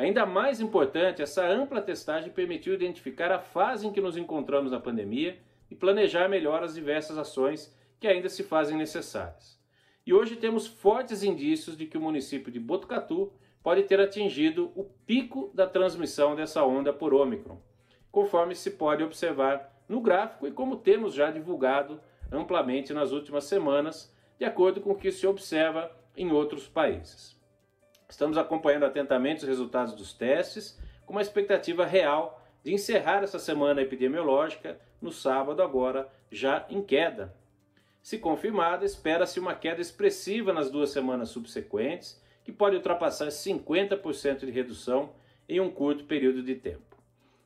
Ainda 0.00 0.24
mais 0.24 0.62
importante, 0.62 1.20
essa 1.20 1.46
ampla 1.46 1.82
testagem 1.82 2.32
permitiu 2.32 2.72
identificar 2.72 3.30
a 3.30 3.38
fase 3.38 3.86
em 3.86 3.92
que 3.92 4.00
nos 4.00 4.16
encontramos 4.16 4.72
na 4.72 4.80
pandemia 4.80 5.38
e 5.70 5.74
planejar 5.74 6.26
melhor 6.26 6.62
as 6.62 6.72
diversas 6.72 7.18
ações 7.18 7.70
que 8.00 8.08
ainda 8.08 8.26
se 8.30 8.42
fazem 8.42 8.78
necessárias. 8.78 9.60
E 10.06 10.14
hoje 10.14 10.36
temos 10.36 10.66
fortes 10.66 11.22
indícios 11.22 11.76
de 11.76 11.84
que 11.84 11.98
o 11.98 12.00
município 12.00 12.50
de 12.50 12.58
Botucatu 12.58 13.30
pode 13.62 13.82
ter 13.82 14.00
atingido 14.00 14.72
o 14.74 14.84
pico 14.84 15.50
da 15.52 15.66
transmissão 15.66 16.34
dessa 16.34 16.64
onda 16.64 16.94
por 16.94 17.12
Ômicron, 17.12 17.60
conforme 18.10 18.54
se 18.54 18.70
pode 18.70 19.04
observar 19.04 19.84
no 19.86 20.00
gráfico 20.00 20.46
e 20.46 20.50
como 20.50 20.78
temos 20.78 21.12
já 21.12 21.30
divulgado 21.30 22.00
amplamente 22.32 22.94
nas 22.94 23.12
últimas 23.12 23.44
semanas, 23.44 24.10
de 24.38 24.46
acordo 24.46 24.80
com 24.80 24.92
o 24.92 24.98
que 24.98 25.12
se 25.12 25.26
observa 25.26 25.94
em 26.16 26.32
outros 26.32 26.66
países. 26.66 27.38
Estamos 28.10 28.36
acompanhando 28.36 28.84
atentamente 28.84 29.42
os 29.42 29.48
resultados 29.48 29.94
dos 29.94 30.12
testes, 30.12 30.76
com 31.06 31.12
uma 31.12 31.22
expectativa 31.22 31.86
real 31.86 32.44
de 32.64 32.74
encerrar 32.74 33.22
essa 33.22 33.38
semana 33.38 33.80
epidemiológica 33.80 34.78
no 35.00 35.12
sábado, 35.12 35.62
agora 35.62 36.10
já 36.30 36.66
em 36.68 36.82
queda. 36.82 37.32
Se 38.02 38.18
confirmada, 38.18 38.84
espera-se 38.84 39.38
uma 39.38 39.54
queda 39.54 39.80
expressiva 39.80 40.52
nas 40.52 40.70
duas 40.70 40.90
semanas 40.90 41.28
subsequentes, 41.28 42.20
que 42.44 42.50
pode 42.50 42.74
ultrapassar 42.74 43.28
50% 43.28 44.40
de 44.40 44.50
redução 44.50 45.12
em 45.48 45.60
um 45.60 45.70
curto 45.70 46.04
período 46.04 46.42
de 46.42 46.56
tempo. 46.56 46.96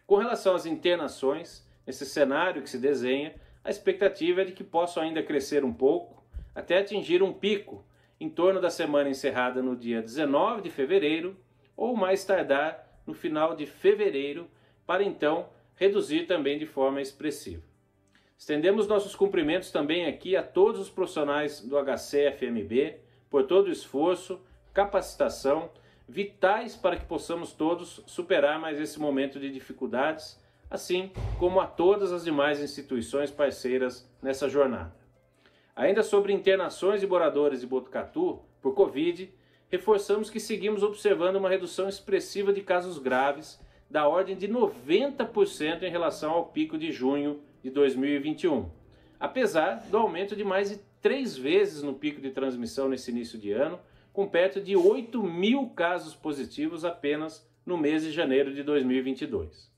Com 0.06 0.16
relação 0.16 0.54
às 0.54 0.64
internações, 0.64 1.66
nesse 1.86 2.06
cenário 2.06 2.62
que 2.62 2.70
se 2.70 2.78
desenha, 2.78 3.34
a 3.62 3.68
expectativa 3.68 4.40
é 4.40 4.44
de 4.44 4.52
que 4.52 4.64
possam 4.64 5.02
ainda 5.02 5.22
crescer 5.22 5.62
um 5.62 5.72
pouco, 5.72 6.24
até 6.54 6.78
atingir 6.78 7.22
um 7.22 7.34
pico 7.34 7.84
em 8.20 8.28
torno 8.28 8.60
da 8.60 8.70
semana 8.70 9.08
encerrada 9.08 9.62
no 9.62 9.76
dia 9.76 10.00
19 10.00 10.62
de 10.62 10.70
fevereiro, 10.70 11.36
ou 11.76 11.96
mais 11.96 12.24
tardar 12.24 13.00
no 13.06 13.14
final 13.14 13.54
de 13.54 13.66
fevereiro, 13.66 14.48
para 14.86 15.02
então 15.02 15.48
reduzir 15.76 16.26
também 16.26 16.58
de 16.58 16.66
forma 16.66 17.00
expressiva. 17.00 17.62
Estendemos 18.36 18.86
nossos 18.86 19.14
cumprimentos 19.14 19.70
também 19.70 20.06
aqui 20.06 20.36
a 20.36 20.42
todos 20.42 20.80
os 20.80 20.90
profissionais 20.90 21.60
do 21.60 21.76
HCFMB 21.78 22.96
por 23.30 23.44
todo 23.44 23.68
o 23.68 23.72
esforço, 23.72 24.40
capacitação, 24.72 25.70
vitais 26.08 26.76
para 26.76 26.96
que 26.96 27.06
possamos 27.06 27.52
todos 27.52 28.02
superar 28.06 28.60
mais 28.60 28.78
esse 28.78 28.98
momento 28.98 29.40
de 29.40 29.50
dificuldades, 29.50 30.38
assim 30.70 31.10
como 31.38 31.60
a 31.60 31.66
todas 31.66 32.12
as 32.12 32.24
demais 32.24 32.60
instituições 32.60 33.30
parceiras 33.30 34.08
nessa 34.22 34.48
jornada. 34.48 35.03
Ainda 35.76 36.04
sobre 36.04 36.32
internações 36.32 37.00
de 37.00 37.06
moradores 37.06 37.60
de 37.60 37.66
Botucatu 37.66 38.40
por 38.62 38.74
Covid, 38.74 39.28
reforçamos 39.68 40.30
que 40.30 40.38
seguimos 40.38 40.84
observando 40.84 41.36
uma 41.36 41.48
redução 41.48 41.88
expressiva 41.88 42.52
de 42.52 42.62
casos 42.62 42.98
graves, 42.98 43.60
da 43.90 44.06
ordem 44.06 44.36
de 44.36 44.48
90% 44.48 45.82
em 45.82 45.90
relação 45.90 46.30
ao 46.30 46.46
pico 46.46 46.78
de 46.78 46.92
junho 46.92 47.40
de 47.62 47.70
2021, 47.70 48.70
apesar 49.18 49.84
do 49.90 49.98
aumento 49.98 50.36
de 50.36 50.44
mais 50.44 50.70
de 50.70 50.78
três 51.00 51.36
vezes 51.36 51.82
no 51.82 51.94
pico 51.94 52.20
de 52.20 52.30
transmissão 52.30 52.88
nesse 52.88 53.10
início 53.10 53.38
de 53.38 53.50
ano, 53.50 53.80
com 54.12 54.28
perto 54.28 54.60
de 54.60 54.76
8 54.76 55.22
mil 55.22 55.68
casos 55.70 56.14
positivos 56.14 56.84
apenas 56.84 57.46
no 57.66 57.76
mês 57.76 58.02
de 58.04 58.12
janeiro 58.12 58.54
de 58.54 58.62
2022. 58.62 59.70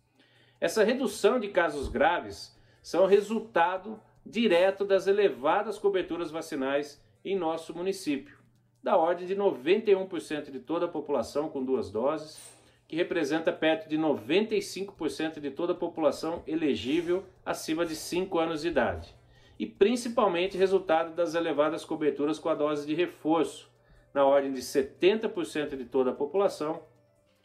Essa 0.60 0.84
redução 0.84 1.40
de 1.40 1.48
casos 1.48 1.88
graves 1.88 2.54
são 2.82 3.06
resultado 3.06 4.00
direto 4.28 4.84
das 4.84 5.06
elevadas 5.06 5.78
coberturas 5.78 6.30
vacinais 6.30 7.00
em 7.24 7.36
nosso 7.36 7.72
município, 7.74 8.36
da 8.82 8.96
ordem 8.96 9.26
de 9.26 9.36
91% 9.36 10.50
de 10.50 10.58
toda 10.58 10.86
a 10.86 10.88
população 10.88 11.48
com 11.48 11.64
duas 11.64 11.90
doses, 11.90 12.54
que 12.88 12.96
representa 12.96 13.52
perto 13.52 13.88
de 13.88 13.96
95% 13.96 15.40
de 15.40 15.50
toda 15.50 15.72
a 15.72 15.76
população 15.76 16.42
elegível 16.46 17.24
acima 17.44 17.86
de 17.86 17.94
5 17.94 18.38
anos 18.38 18.62
de 18.62 18.68
idade, 18.68 19.14
e 19.58 19.66
principalmente 19.66 20.58
resultado 20.58 21.14
das 21.14 21.34
elevadas 21.34 21.84
coberturas 21.84 22.38
com 22.38 22.48
a 22.48 22.54
dose 22.54 22.86
de 22.86 22.94
reforço, 22.94 23.70
na 24.12 24.24
ordem 24.24 24.52
de 24.52 24.60
70% 24.60 25.76
de 25.76 25.84
toda 25.84 26.10
a 26.10 26.14
população, 26.14 26.82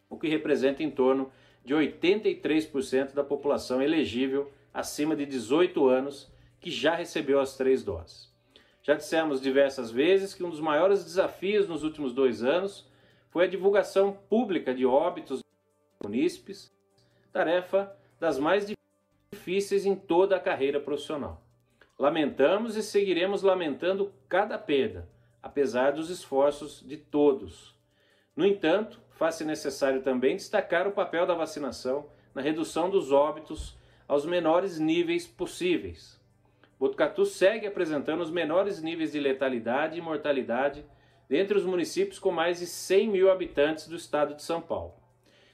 o 0.09 0.17
que 0.17 0.27
representa 0.27 0.81
em 0.81 0.89
torno 0.89 1.31
de 1.63 1.73
83% 1.73 3.13
da 3.13 3.23
população 3.23 3.81
elegível 3.81 4.51
acima 4.73 5.15
de 5.15 5.25
18 5.25 5.87
anos 5.87 6.30
que 6.61 6.69
já 6.69 6.95
recebeu 6.95 7.39
as 7.39 7.57
três 7.57 7.83
doses. 7.83 8.31
Já 8.83 8.93
dissemos 8.93 9.41
diversas 9.41 9.91
vezes 9.91 10.33
que 10.33 10.43
um 10.43 10.49
dos 10.49 10.59
maiores 10.59 11.03
desafios 11.03 11.67
nos 11.67 11.83
últimos 11.83 12.13
dois 12.13 12.43
anos 12.43 12.87
foi 13.29 13.45
a 13.45 13.49
divulgação 13.49 14.13
pública 14.29 14.73
de 14.73 14.85
óbitos 14.85 15.43
munícipes, 16.03 16.71
tarefa 17.33 17.95
das 18.19 18.37
mais 18.37 18.71
difíceis 19.33 19.85
em 19.85 19.95
toda 19.95 20.35
a 20.35 20.39
carreira 20.39 20.79
profissional. 20.79 21.41
Lamentamos 21.97 22.75
e 22.75 22.83
seguiremos 22.83 23.41
lamentando 23.41 24.13
cada 24.27 24.57
perda, 24.57 25.07
apesar 25.41 25.91
dos 25.91 26.09
esforços 26.09 26.83
de 26.85 26.97
todos. 26.97 27.75
No 28.35 28.45
entanto, 28.45 28.99
faz-se 29.11 29.43
necessário 29.43 30.01
também 30.01 30.35
destacar 30.35 30.87
o 30.87 30.91
papel 30.91 31.25
da 31.25 31.33
vacinação 31.33 32.09
na 32.33 32.41
redução 32.41 32.89
dos 32.89 33.11
óbitos 33.11 33.77
aos 34.07 34.25
menores 34.25 34.79
níveis 34.79 35.27
possíveis. 35.27 36.20
Botucatu 36.81 37.27
segue 37.27 37.67
apresentando 37.67 38.21
os 38.21 38.31
menores 38.31 38.81
níveis 38.81 39.11
de 39.11 39.19
letalidade 39.19 39.99
e 39.99 40.01
mortalidade 40.01 40.83
dentre 41.29 41.55
os 41.55 41.63
municípios 41.63 42.17
com 42.17 42.31
mais 42.31 42.57
de 42.57 42.65
100 42.65 43.07
mil 43.07 43.31
habitantes 43.31 43.87
do 43.87 43.95
estado 43.95 44.33
de 44.33 44.41
São 44.41 44.59
Paulo. 44.59 44.95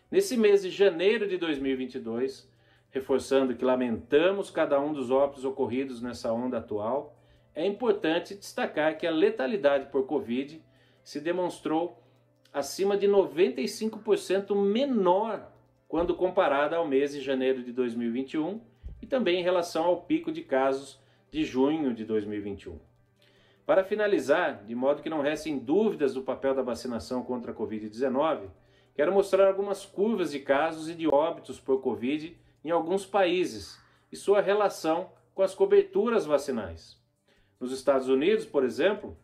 Nesse 0.09 0.37
mês 0.37 0.61
de 0.61 0.69
janeiro 0.69 1.27
de 1.27 1.37
2022, 1.37 2.49
reforçando 2.91 3.53
que 3.53 3.65
lamentamos 3.65 4.49
cada 4.49 4.79
um 4.79 4.93
dos 4.93 5.11
óbitos 5.11 5.43
ocorridos 5.43 6.01
nessa 6.01 6.31
onda 6.31 6.59
atual, 6.59 7.19
é 7.53 7.65
importante 7.65 8.33
destacar 8.33 8.97
que 8.97 9.05
a 9.05 9.11
letalidade 9.11 9.87
por 9.91 10.05
Covid 10.05 10.63
se 11.03 11.19
demonstrou 11.19 12.01
acima 12.53 12.95
de 12.95 13.05
95% 13.05 14.55
menor 14.55 15.51
quando 15.89 16.15
comparada 16.15 16.77
ao 16.77 16.87
mês 16.87 17.11
de 17.11 17.19
janeiro 17.19 17.61
de 17.61 17.73
2021 17.73 18.61
e 19.01 19.05
também 19.05 19.41
em 19.41 19.43
relação 19.43 19.83
ao 19.83 20.03
pico 20.03 20.31
de 20.31 20.41
casos 20.41 21.05
de 21.31 21.43
junho 21.43 21.93
de 21.93 22.05
2021. 22.05 22.79
Para 23.65 23.83
finalizar, 23.83 24.63
de 24.65 24.73
modo 24.73 25.01
que 25.01 25.09
não 25.09 25.21
restem 25.21 25.59
dúvidas 25.59 26.13
do 26.13 26.21
papel 26.21 26.55
da 26.55 26.61
vacinação 26.61 27.21
contra 27.21 27.51
a 27.51 27.55
Covid-19, 27.55 28.49
quero 28.95 29.11
mostrar 29.11 29.47
algumas 29.47 29.85
curvas 29.85 30.31
de 30.31 30.39
casos 30.39 30.89
e 30.89 30.95
de 30.95 31.07
óbitos 31.07 31.59
por 31.59 31.81
Covid 31.81 32.37
em 32.63 32.71
alguns 32.71 33.05
países 33.05 33.77
e 34.11 34.15
sua 34.15 34.41
relação 34.41 35.11
com 35.35 35.43
as 35.43 35.53
coberturas 35.53 36.25
vacinais. 36.25 36.97
Nos 37.59 37.71
Estados 37.71 38.07
Unidos, 38.07 38.45
por 38.45 38.63
exemplo, 38.63 39.17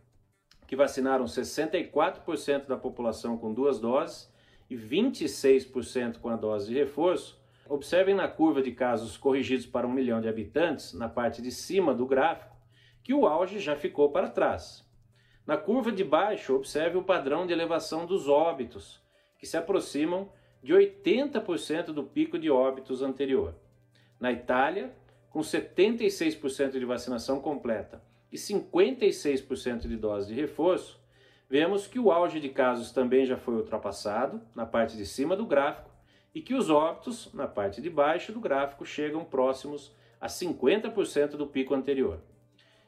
que 0.68 0.76
vacinaram 0.76 1.26
64% 1.26 2.68
da 2.68 2.78
população 2.78 3.38
com 3.38 3.54
duas 3.54 3.80
doses 3.80 4.32
e 4.70 4.76
26% 4.76 6.20
com 6.20 6.30
a 6.30 6.36
dose 6.36 6.68
de 6.68 6.74
reforço, 6.74 7.40
observem 7.68 8.14
na 8.14 8.28
curva 8.28 8.62
de 8.62 8.72
casos 8.72 9.18
corrigidos 9.18 9.66
para 9.66 9.88
um 9.88 9.92
milhão 9.92 10.22
de 10.22 10.28
habitantes, 10.28 10.94
na 10.94 11.08
parte 11.08 11.42
de 11.42 11.52
cima 11.52 11.94
do 11.94 12.06
gráfico, 12.06 12.56
que 13.04 13.14
o 13.14 13.26
auge 13.26 13.60
já 13.60 13.76
ficou 13.76 14.12
para 14.12 14.30
trás. 14.30 14.88
Na 15.46 15.58
curva 15.58 15.92
de 15.92 16.04
baixo, 16.04 16.56
observe 16.56 16.98
o 16.98 17.04
padrão 17.04 17.46
de 17.46 17.54
elevação 17.54 18.06
dos 18.06 18.30
óbitos, 18.30 19.02
que 19.38 19.46
se 19.46 19.58
aproximam 19.58 20.30
de 20.62 20.74
80% 20.74 21.88
do 21.88 22.04
pico 22.04 22.40
de 22.40 22.50
óbitos 22.50 23.02
anterior. 23.02 23.54
Na 24.20 24.32
Itália, 24.32 24.96
com 25.30 25.42
76% 25.42 26.72
de 26.72 26.86
vacinação 26.86 27.42
completa 27.42 28.02
e 28.32 28.38
56% 28.38 29.82
de 29.82 29.98
dose 29.98 30.34
de 30.34 30.40
reforço, 30.40 31.02
vemos 31.50 31.88
que 31.88 32.00
o 32.00 32.12
auge 32.12 32.40
de 32.40 32.50
casos 32.50 32.92
também 32.92 33.26
já 33.26 33.36
foi 33.36 33.56
ultrapassado 33.56 34.42
na 34.56 34.66
parte 34.66 34.96
de 34.96 35.06
cima 35.06 35.36
do 35.36 35.46
gráfico 35.46 35.93
e 36.34 36.42
que 36.42 36.54
os 36.54 36.70
óbitos 36.70 37.32
na 37.34 37.48
parte 37.48 37.82
de 37.82 37.90
baixo 37.90 38.32
do 38.32 38.40
gráfico 38.40 38.86
chegam 38.86 39.24
próximos 39.24 39.94
a 40.20 40.28
50% 40.28 41.32
do 41.32 41.46
pico 41.46 41.74
anterior. 41.74 42.20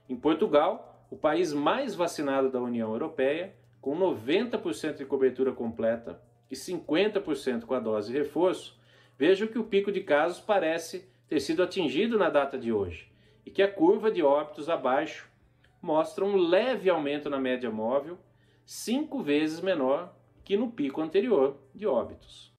Em 0.08 0.16
Portugal, 0.16 1.06
o 1.12 1.18
país 1.18 1.54
mais 1.54 1.94
vacinado 1.94 2.50
da 2.50 2.60
União 2.60 2.92
Europeia, 2.92 3.56
com 3.82 3.98
90% 3.98 4.98
de 4.98 5.06
cobertura 5.06 5.52
completa 5.52 6.22
e 6.50 6.56
50% 6.56 7.66
com 7.66 7.74
a 7.74 7.80
dose 7.80 8.12
reforço, 8.12 8.80
vejo 9.18 9.48
que 9.48 9.60
o 9.60 9.64
pico 9.64 9.92
de 9.92 10.02
casos 10.02 10.40
parece 10.40 11.08
ter 11.28 11.40
sido 11.40 11.62
atingido 11.62 12.18
na 12.18 12.30
data 12.30 12.58
de 12.58 12.72
hoje 12.72 13.12
e 13.46 13.52
que 13.52 13.62
a 13.62 13.72
curva 13.72 14.12
de 14.12 14.24
óbitos 14.24 14.70
abaixo 14.70 15.30
mostra 15.82 16.26
um 16.26 16.36
leve 16.36 16.90
aumento 16.90 17.30
na 17.30 17.40
média 17.40 17.70
móvel, 17.70 18.18
cinco 18.66 19.22
vezes 19.22 19.60
menor 19.60 20.16
que 20.44 20.58
no 20.58 20.72
pico 20.72 21.02
anterior 21.02 21.58
de 21.74 21.86
óbitos. 21.86 22.55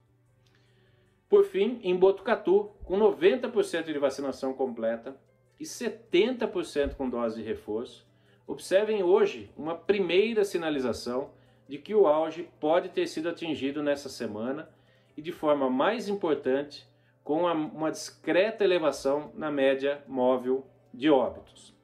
Por 1.29 1.43
fim, 1.43 1.79
em 1.83 1.95
Botucatu, 1.95 2.71
com 2.85 2.97
90% 2.97 3.85
de 3.85 3.99
vacinação 3.99 4.53
completa 4.53 5.15
e 5.59 5.63
70% 5.63 6.95
com 6.95 7.09
dose 7.09 7.41
de 7.41 7.47
reforço, 7.47 8.07
observem 8.45 9.03
hoje 9.03 9.51
uma 9.57 9.75
primeira 9.75 10.45
sinalização 10.45 11.31
de 11.67 11.77
que 11.77 11.93
o 11.93 12.07
auge 12.07 12.49
pode 12.59 12.89
ter 12.89 13.07
sido 13.07 13.27
atingido 13.27 13.83
nessa 13.83 14.07
semana 14.07 14.69
e, 15.17 15.21
de 15.21 15.33
forma 15.33 15.69
mais 15.69 16.07
importante, 16.07 16.87
com 17.23 17.43
uma 17.43 17.91
discreta 17.91 18.63
elevação 18.63 19.33
na 19.35 19.51
média 19.51 20.01
móvel 20.07 20.65
de 20.93 21.09
óbitos. 21.09 21.75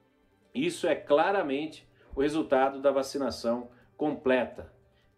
Isso 0.55 0.87
é 0.87 0.95
claramente 0.95 1.85
o 2.15 2.21
resultado 2.21 2.79
da 2.79 2.91
vacinação 2.91 3.69
completa, 3.97 4.71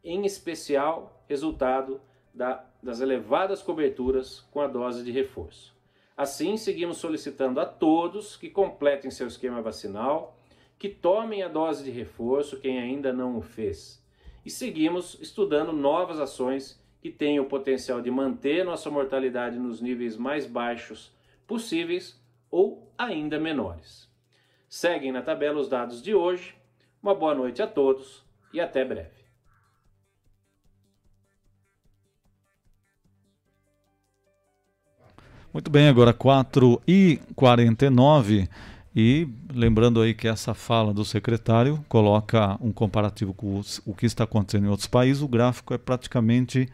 em 0.03 0.25
especial 0.25 1.23
resultado 1.27 2.01
da, 2.33 2.65
das 2.85 3.01
elevadas 3.01 3.63
coberturas 3.63 4.41
com 4.51 4.61
a 4.61 4.67
dose 4.67 5.03
de 5.03 5.11
reforço. 5.11 5.75
Assim, 6.15 6.55
seguimos 6.55 6.97
solicitando 6.97 7.59
a 7.59 7.65
todos 7.65 8.37
que 8.37 8.47
completem 8.47 9.09
seu 9.09 9.25
esquema 9.25 9.59
vacinal, 9.59 10.37
que 10.77 10.87
tomem 10.87 11.41
a 11.41 11.47
dose 11.47 11.83
de 11.83 11.89
reforço, 11.89 12.59
quem 12.59 12.79
ainda 12.79 13.11
não 13.11 13.37
o 13.37 13.41
fez. 13.41 13.99
E 14.45 14.51
seguimos 14.51 15.17
estudando 15.19 15.73
novas 15.73 16.19
ações 16.19 16.79
que 17.01 17.09
tenham 17.09 17.45
o 17.45 17.49
potencial 17.49 18.01
de 18.01 18.11
manter 18.11 18.63
nossa 18.63 18.91
mortalidade 18.91 19.57
nos 19.57 19.81
níveis 19.81 20.15
mais 20.15 20.45
baixos 20.45 21.11
possíveis 21.47 22.21
ou 22.51 22.93
ainda 22.95 23.39
menores. 23.39 24.07
Seguem 24.69 25.11
na 25.11 25.23
tabela 25.23 25.59
os 25.59 25.67
dados 25.67 26.03
de 26.03 26.13
hoje. 26.13 26.55
Uma 27.01 27.15
boa 27.15 27.33
noite 27.33 27.63
a 27.63 27.67
todos 27.67 28.23
e 28.53 28.61
até 28.61 28.85
breve. 28.85 29.24
Muito 35.55 35.71
bem, 35.71 35.87
agora 35.87 36.13
4 36.13 36.81
e 36.85 37.17
49 37.33 38.49
e 38.93 39.25
lembrando 39.53 40.01
aí 40.01 40.13
que 40.13 40.27
essa 40.27 40.53
fala 40.53 40.93
do 40.93 41.05
secretário 41.05 41.79
coloca 41.87 42.57
um 42.59 42.73
comparativo 42.73 43.33
com 43.33 43.61
o 43.85 43.93
que 43.93 44.05
está 44.05 44.25
acontecendo 44.25 44.65
em 44.65 44.67
outros 44.67 44.89
países, 44.89 45.23
o 45.23 45.29
gráfico 45.29 45.73
é 45.73 45.77
praticamente 45.77 46.67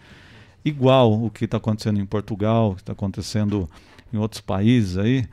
igual 0.65 1.13
o 1.13 1.29
que 1.29 1.45
está 1.45 1.57
acontecendo 1.57 1.99
em 1.99 2.05
Portugal, 2.07 2.71
o 2.71 2.75
que 2.75 2.81
está 2.81 2.93
acontecendo 2.93 3.69
em 4.11 4.17
outros 4.17 4.41
países 4.41 4.97
aí. 4.97 5.27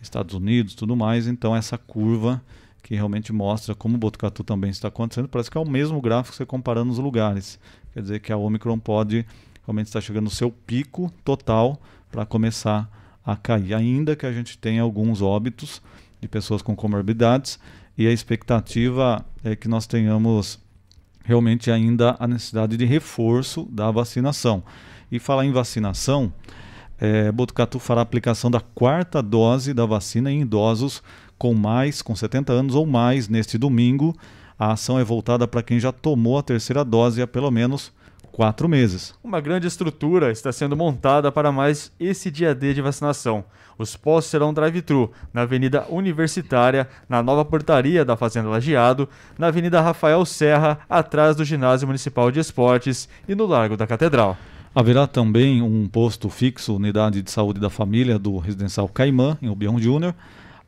Estados 0.00 0.34
Unidos, 0.34 0.74
tudo 0.74 0.96
mais. 0.96 1.26
Então 1.26 1.54
essa 1.54 1.76
curva 1.76 2.42
que 2.82 2.94
realmente 2.94 3.30
mostra 3.30 3.74
como 3.74 3.96
o 3.96 3.98
Botucatu 3.98 4.42
também 4.42 4.70
está 4.70 4.88
acontecendo. 4.88 5.28
Parece 5.28 5.50
que 5.50 5.58
é 5.58 5.60
o 5.60 5.68
mesmo 5.68 6.00
gráfico 6.00 6.34
você 6.34 6.46
comparando 6.46 6.92
os 6.92 6.98
lugares. 6.98 7.60
Quer 7.92 8.00
dizer 8.00 8.20
que 8.20 8.32
a 8.32 8.38
Omicron 8.38 8.78
pode 8.78 9.26
realmente 9.66 9.88
estar 9.88 10.00
chegando 10.00 10.24
no 10.24 10.30
seu 10.30 10.50
pico 10.50 11.12
total 11.22 11.78
para 12.16 12.24
começar 12.24 12.88
a 13.22 13.36
cair. 13.36 13.74
Ainda 13.74 14.16
que 14.16 14.24
a 14.24 14.32
gente 14.32 14.56
tenha 14.56 14.80
alguns 14.80 15.20
óbitos 15.20 15.82
de 16.18 16.26
pessoas 16.26 16.62
com 16.62 16.74
comorbidades 16.74 17.58
e 17.98 18.06
a 18.06 18.10
expectativa 18.10 19.22
é 19.44 19.54
que 19.54 19.68
nós 19.68 19.86
tenhamos 19.86 20.58
realmente 21.22 21.70
ainda 21.70 22.16
a 22.18 22.26
necessidade 22.26 22.74
de 22.74 22.86
reforço 22.86 23.68
da 23.70 23.90
vacinação. 23.90 24.62
E 25.12 25.18
falar 25.18 25.44
em 25.44 25.52
vacinação, 25.52 26.32
é, 26.98 27.30
Botucatu 27.30 27.78
fará 27.78 28.00
aplicação 28.00 28.50
da 28.50 28.60
quarta 28.60 29.22
dose 29.22 29.74
da 29.74 29.84
vacina 29.84 30.32
em 30.32 30.40
idosos 30.40 31.02
com 31.36 31.52
mais, 31.52 32.00
com 32.00 32.16
70 32.16 32.50
anos 32.50 32.74
ou 32.74 32.86
mais, 32.86 33.28
neste 33.28 33.58
domingo. 33.58 34.16
A 34.58 34.72
ação 34.72 34.98
é 34.98 35.04
voltada 35.04 35.46
para 35.46 35.62
quem 35.62 35.78
já 35.78 35.92
tomou 35.92 36.38
a 36.38 36.42
terceira 36.42 36.82
dose 36.82 37.20
há 37.20 37.26
pelo 37.26 37.50
menos 37.50 37.92
quatro 38.36 38.68
meses. 38.68 39.14
Uma 39.24 39.40
grande 39.40 39.66
estrutura 39.66 40.30
está 40.30 40.52
sendo 40.52 40.76
montada 40.76 41.32
para 41.32 41.50
mais 41.50 41.90
esse 41.98 42.30
dia 42.30 42.54
D 42.54 42.74
de 42.74 42.82
vacinação. 42.82 43.42
Os 43.78 43.96
postos 43.96 44.30
serão 44.30 44.52
drive-thru 44.52 45.10
na 45.32 45.40
Avenida 45.40 45.86
Universitária, 45.88 46.86
na 47.08 47.22
nova 47.22 47.46
portaria 47.46 48.04
da 48.04 48.14
Fazenda 48.14 48.50
Lajeado, 48.50 49.08
na 49.38 49.46
Avenida 49.46 49.80
Rafael 49.80 50.22
Serra, 50.26 50.80
atrás 50.86 51.34
do 51.34 51.46
Ginásio 51.46 51.86
Municipal 51.86 52.30
de 52.30 52.38
Esportes 52.38 53.08
e 53.26 53.34
no 53.34 53.46
Largo 53.46 53.74
da 53.74 53.86
Catedral. 53.86 54.36
Haverá 54.74 55.06
também 55.06 55.62
um 55.62 55.88
posto 55.88 56.28
fixo, 56.28 56.76
unidade 56.76 57.22
de 57.22 57.30
saúde 57.30 57.58
da 57.58 57.70
família 57.70 58.18
do 58.18 58.36
residencial 58.36 58.86
Caimã, 58.86 59.38
em 59.40 59.48
Obião 59.48 59.80
Júnior, 59.80 60.14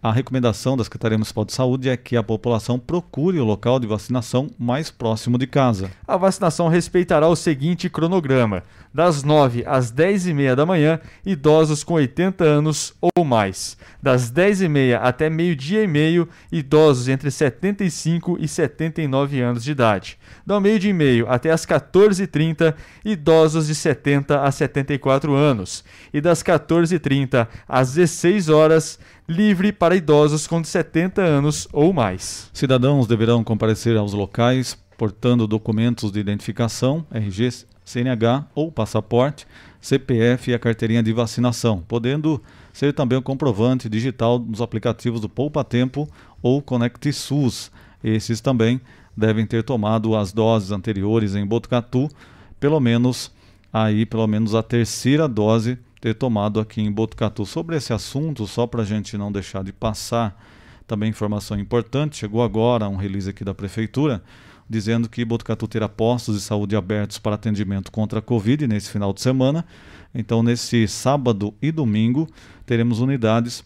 a 0.00 0.12
recomendação 0.12 0.76
da 0.76 0.84
Secretaria 0.84 1.18
Municipal 1.18 1.44
de 1.44 1.52
Saúde 1.52 1.88
é 1.88 1.96
que 1.96 2.16
a 2.16 2.22
população 2.22 2.78
procure 2.78 3.40
o 3.40 3.44
local 3.44 3.80
de 3.80 3.87
vacinação 3.87 4.48
mais 4.56 4.92
próximo 4.92 5.37
de 5.37 5.46
casa. 5.46 5.90
A 6.06 6.16
vacinação 6.16 6.68
respeitará 6.68 7.26
o 7.26 7.34
seguinte 7.34 7.90
cronograma: 7.90 8.62
das 8.94 9.24
9 9.24 9.64
às 9.66 9.90
10 9.90 10.28
e 10.28 10.34
meia 10.34 10.54
da 10.54 10.64
manhã, 10.64 11.00
idosos 11.26 11.82
com 11.82 11.94
80 11.94 12.44
anos 12.44 12.94
ou 13.00 13.24
mais. 13.24 13.76
Das 14.00 14.30
10 14.30 14.62
e 14.62 14.68
meia 14.68 14.98
até 14.98 15.28
meio-dia 15.28 15.82
e 15.82 15.88
meio, 15.88 16.28
idosos 16.52 17.08
entre 17.08 17.28
75 17.28 18.38
e 18.40 18.46
79 18.46 19.40
anos 19.40 19.64
de 19.64 19.72
idade. 19.72 20.16
Do 20.46 20.61
meio-dia 20.61 20.90
e 20.90 20.94
meio 20.94 21.28
até 21.28 21.50
as 21.50 21.66
14h30, 21.66 22.72
idosos 23.04 23.66
de 23.66 23.74
70 23.74 24.42
a 24.42 24.50
74 24.52 25.34
anos. 25.34 25.84
E 26.14 26.20
das 26.20 26.40
14h30 26.40 27.48
às 27.68 27.94
16 27.94 28.48
horas, 28.48 28.98
livre 29.28 29.72
para 29.72 29.94
idosos 29.94 30.46
com 30.46 30.64
70 30.64 31.20
anos 31.20 31.68
ou 31.70 31.92
mais. 31.92 32.50
Cidadãos 32.54 33.06
deverão 33.06 33.44
comparecer 33.44 33.94
aos 33.94 34.14
locais 34.14 34.78
portando 34.96 35.46
documentos 35.46 36.10
de 36.10 36.18
identificação, 36.18 37.06
RG, 37.12 37.66
CNH 37.84 38.46
ou 38.54 38.72
passaporte, 38.72 39.46
CPF 39.80 40.50
e 40.50 40.54
a 40.54 40.58
carteirinha 40.58 41.02
de 41.02 41.12
vacinação, 41.12 41.84
podendo 41.86 42.42
ser 42.72 42.94
também 42.94 43.18
o 43.18 43.22
comprovante 43.22 43.88
digital 43.88 44.38
nos 44.38 44.62
aplicativos 44.62 45.20
do 45.20 45.28
Poupa 45.28 45.62
Tempo 45.62 46.08
ou 46.42 46.62
Conect 46.62 47.12
SUS. 47.12 47.70
Esses 48.02 48.40
também 48.40 48.80
devem 49.14 49.46
ter 49.46 49.62
tomado 49.62 50.16
as 50.16 50.32
doses 50.32 50.72
anteriores 50.72 51.34
em 51.34 51.46
Botucatu, 51.46 52.08
pelo 52.58 52.80
menos 52.80 53.30
aí 53.72 54.06
pelo 54.06 54.26
menos 54.26 54.54
a 54.54 54.62
terceira 54.62 55.28
dose 55.28 55.78
ter 56.00 56.14
tomado 56.14 56.61
aqui 56.61 56.80
em 56.80 56.90
Botucatu. 56.90 57.44
Sobre 57.44 57.76
esse 57.76 57.92
assunto, 57.92 58.46
só 58.46 58.66
para 58.66 58.82
a 58.82 58.84
gente 58.84 59.16
não 59.16 59.32
deixar 59.32 59.62
de 59.64 59.72
passar 59.72 60.40
também 60.87 61.11
informação 61.11 61.58
importante, 61.58 62.16
chegou 62.16 62.42
agora 62.42 62.88
um 62.88 62.96
release 62.96 63.28
aqui 63.28 63.44
da 63.44 63.54
Prefeitura 63.54 64.22
dizendo 64.68 65.08
que 65.08 65.24
Botucatu 65.24 65.66
terá 65.66 65.88
postos 65.88 66.37
de 66.37 66.42
saúde 66.42 66.76
abertos 66.76 67.18
para 67.18 67.34
atendimento 67.34 67.90
contra 67.90 68.18
a 68.18 68.22
Covid 68.22 68.66
nesse 68.66 68.90
final 68.90 69.12
de 69.12 69.20
semana. 69.20 69.64
Então, 70.14 70.42
nesse 70.42 70.87
sábado 70.87 71.54
e 71.62 71.72
domingo, 71.72 72.28
teremos 72.66 73.00
unidades 73.00 73.64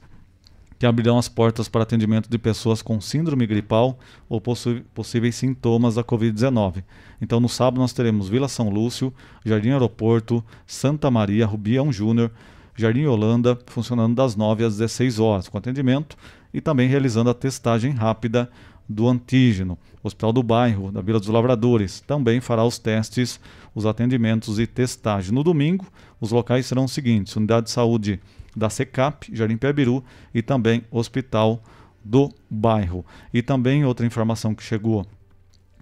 que 0.82 0.86
abrirão 0.86 1.16
as 1.16 1.28
portas 1.28 1.68
para 1.68 1.84
atendimento 1.84 2.28
de 2.28 2.36
pessoas 2.36 2.82
com 2.82 3.00
síndrome 3.00 3.46
gripal 3.46 3.96
ou 4.28 4.40
possíveis 4.40 5.36
sintomas 5.36 5.94
da 5.94 6.02
Covid-19. 6.02 6.82
Então, 7.20 7.38
no 7.38 7.48
sábado, 7.48 7.80
nós 7.80 7.92
teremos 7.92 8.28
Vila 8.28 8.48
São 8.48 8.68
Lúcio, 8.68 9.14
Jardim 9.46 9.70
Aeroporto, 9.70 10.44
Santa 10.66 11.08
Maria, 11.08 11.46
Rubião 11.46 11.92
Júnior, 11.92 12.32
Jardim 12.74 13.04
Holanda, 13.04 13.56
funcionando 13.66 14.16
das 14.16 14.34
9 14.34 14.64
às 14.64 14.78
16 14.78 15.20
horas, 15.20 15.48
com 15.48 15.56
atendimento 15.56 16.16
e 16.52 16.60
também 16.60 16.88
realizando 16.88 17.30
a 17.30 17.34
testagem 17.34 17.92
rápida 17.92 18.50
do 18.88 19.06
antígeno. 19.06 19.78
Hospital 20.02 20.32
do 20.32 20.42
Bairro, 20.42 20.90
da 20.90 21.00
Vila 21.00 21.20
dos 21.20 21.28
Lavradores, 21.28 22.00
também 22.00 22.40
fará 22.40 22.64
os 22.64 22.80
testes, 22.80 23.38
os 23.72 23.86
atendimentos 23.86 24.58
e 24.58 24.66
testagem. 24.66 25.32
No 25.32 25.44
domingo, 25.44 25.86
os 26.20 26.32
locais 26.32 26.66
serão 26.66 26.86
os 26.86 26.92
seguintes: 26.92 27.36
Unidade 27.36 27.66
de 27.66 27.70
Saúde 27.70 28.18
da 28.56 28.70
SECAP, 28.70 29.34
Jardim 29.34 29.56
Piabiru, 29.56 30.04
e 30.34 30.42
também 30.42 30.84
Hospital 30.90 31.62
do 32.04 32.30
Bairro. 32.50 33.04
E 33.32 33.42
também 33.42 33.84
outra 33.84 34.06
informação 34.06 34.54
que 34.54 34.62
chegou 34.62 35.06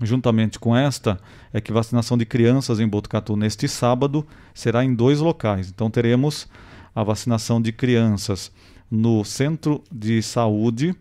juntamente 0.03 0.59
com 0.59 0.75
esta 0.75 1.19
é 1.53 1.61
que 1.61 1.73
vacinação 1.73 2.17
de 2.17 2.25
crianças 2.25 2.81
em 2.81 2.89
Botucatu 2.89 3.37
neste 3.37 3.69
sábado 3.69 4.27
será 4.55 4.85
em 4.85 4.95
dois 4.95 5.21
locais. 5.21 5.69
Então 5.69 5.91
teremos 5.91 6.49
a 6.95 7.03
vacinação 7.03 7.61
de 7.61 7.73
crianças 7.73 8.51
no 8.91 9.25
Centro 9.25 9.83
de 9.91 10.23
Saúde, 10.23 10.95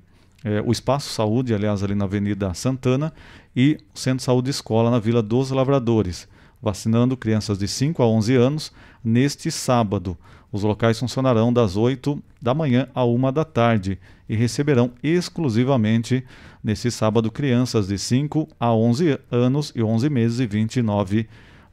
é, 0.43 0.61
o 0.61 0.71
Espaço 0.71 1.09
Saúde, 1.09 1.53
aliás, 1.53 1.83
ali 1.83 1.95
na 1.95 2.05
Avenida 2.05 2.53
Santana, 2.53 3.11
e 3.55 3.77
Centro 3.93 4.17
de 4.19 4.23
Saúde 4.23 4.49
Escola 4.49 4.91
na 4.91 4.99
Vila 4.99 5.21
dos 5.21 5.49
Lavradores, 5.49 6.27
vacinando 6.61 7.17
crianças 7.17 7.57
de 7.57 7.67
5 7.67 8.01
a 8.03 8.07
11 8.07 8.35
anos 8.35 8.71
neste 9.03 9.51
sábado. 9.51 10.17
Os 10.51 10.63
locais 10.63 10.97
funcionarão 10.97 11.53
das 11.53 11.75
8 11.75 12.21
da 12.41 12.53
manhã 12.53 12.87
a 12.93 13.05
1 13.05 13.31
da 13.31 13.45
tarde 13.45 13.99
e 14.27 14.35
receberão 14.35 14.91
exclusivamente 15.03 16.23
nesse 16.63 16.89
sábado 16.89 17.31
crianças 17.31 17.87
de 17.87 17.97
5 17.97 18.47
a 18.59 18.73
11 18.73 19.19
anos 19.31 19.71
e 19.75 19.83
11 19.83 20.09
meses 20.09 20.39
e 20.39 20.47
29 20.47 21.27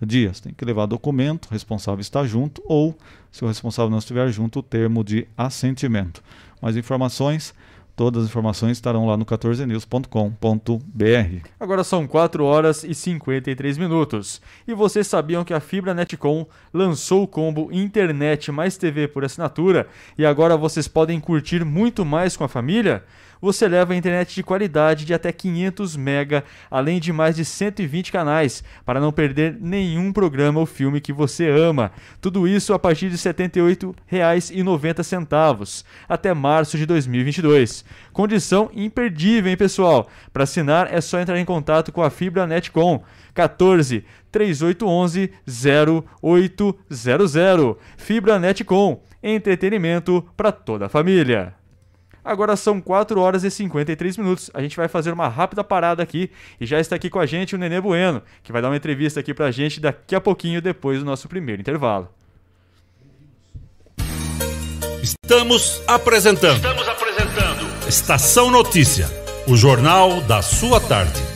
dias. 0.05 0.41
Tem 0.41 0.53
que 0.53 0.65
levar 0.65 0.87
documento, 0.87 1.49
responsável 1.51 2.01
está 2.01 2.25
junto 2.27 2.63
ou, 2.67 2.95
se 3.33 3.45
o 3.45 3.49
responsável 3.49 3.91
não 3.91 3.99
estiver 3.99 4.31
junto, 4.31 4.59
o 4.59 4.63
termo 4.63 5.03
de 5.03 5.27
assentimento. 5.37 6.23
Mais 6.61 6.77
informações 6.77 7.55
Todas 7.97 8.25
as 8.25 8.29
informações 8.29 8.73
estarão 8.73 9.07
lá 9.07 9.17
no 9.17 9.25
14news.com.br. 9.25 11.49
Agora 11.59 11.83
são 11.83 12.07
4 12.07 12.45
horas 12.45 12.85
e 12.85 12.95
53 12.95 13.79
minutos. 13.79 14.43
E 14.69 14.75
vocês 14.75 15.07
sabiam 15.07 15.43
que 15.43 15.55
a 15.55 15.61
Fibra 15.61 15.95
Netcom 15.95 16.47
lançou 16.75 17.23
o 17.23 17.27
combo 17.27 17.71
Internet 17.73 18.53
mais 18.53 18.77
TV 18.77 19.09
por 19.09 19.25
assinatura 19.25 19.89
e 20.19 20.27
agora 20.27 20.59
vocês 20.59 20.87
podem 20.87 21.19
curtir 21.19 21.65
muito 21.65 22.05
mais 22.05 22.37
com 22.37 22.45
a 22.45 22.49
família? 22.49 23.03
Você 23.41 23.69
leva 23.69 23.93
a 23.93 23.97
internet 23.97 24.35
de 24.35 24.43
qualidade 24.43 25.05
de 25.05 25.15
até 25.15 25.31
500 25.33 25.97
mega, 25.97 26.45
além 26.71 27.01
de 27.01 27.13
mais 27.13 27.37
de 27.37 27.45
120 27.45 28.13
canais, 28.13 28.65
para 28.85 29.01
não 29.01 29.13
perder 29.13 29.57
nenhum 29.61 30.13
programa 30.13 30.61
ou 30.61 30.67
filme 30.67 31.01
que 31.01 31.13
você 31.13 31.49
ama. 31.49 31.93
Tudo 32.21 32.49
isso 32.49 32.73
a 32.73 32.79
partir 32.79 33.11
de 33.11 33.17
R$ 33.17 33.33
78,90 33.33 35.85
até 36.09 36.33
março 36.33 36.79
de 36.79 36.87
2022. 36.87 37.85
Condição 38.13 38.71
imperdível, 38.75 39.51
hein, 39.51 39.57
pessoal? 39.57 40.09
Para 40.33 40.45
assinar 40.45 40.93
é 40.93 41.01
só 41.01 41.19
entrar 41.21 41.39
em 41.39 41.45
contato 41.45 41.93
com 41.93 42.03
a 42.03 42.11
Fibra 42.11 42.47
Netcom 42.47 43.03
14 43.35 44.05
3811 44.33 45.31
0800. 46.23 47.77
Fibra 47.97 48.39
Netcom, 48.39 49.03
entretenimento 49.23 50.27
para 50.37 50.51
toda 50.51 50.87
a 50.87 50.89
família. 50.89 51.55
Agora 52.27 52.57
são 52.57 52.81
4 52.81 53.21
horas 53.21 53.45
e 53.45 53.51
53 53.53 54.17
minutos. 54.17 54.51
A 54.53 54.61
gente 54.61 54.77
vai 54.77 54.89
fazer 54.89 55.13
uma 55.13 55.29
rápida 55.29 55.63
parada 55.63 56.03
aqui 56.03 56.29
e 56.61 56.67
já 56.67 56.81
está 56.81 56.97
aqui 56.97 57.09
com 57.09 57.21
a 57.21 57.25
gente 57.25 57.55
o 57.55 57.59
Nenê 57.59 57.81
Bueno, 57.81 58.21
que 58.43 58.51
vai 58.51 58.61
dar 58.61 58.69
uma 58.69 58.77
entrevista 58.77 59.21
aqui 59.21 59.33
pra 59.33 59.53
gente 59.53 59.79
daqui 59.79 60.13
a 60.13 60.21
pouquinho 60.21 60.61
depois 60.61 60.99
do 60.99 61.05
nosso 61.05 61.29
primeiro 61.29 61.63
intervalo. 61.63 62.09
Estamos 65.01 65.81
apresentando. 65.87 66.57
Estamos 66.57 66.89
apresentando. 66.89 67.89
Estação 67.89 68.51
Notícia, 68.51 69.07
o 69.47 69.57
jornal 69.57 70.21
da 70.23 70.43
sua 70.43 70.81
tarde. 70.81 71.36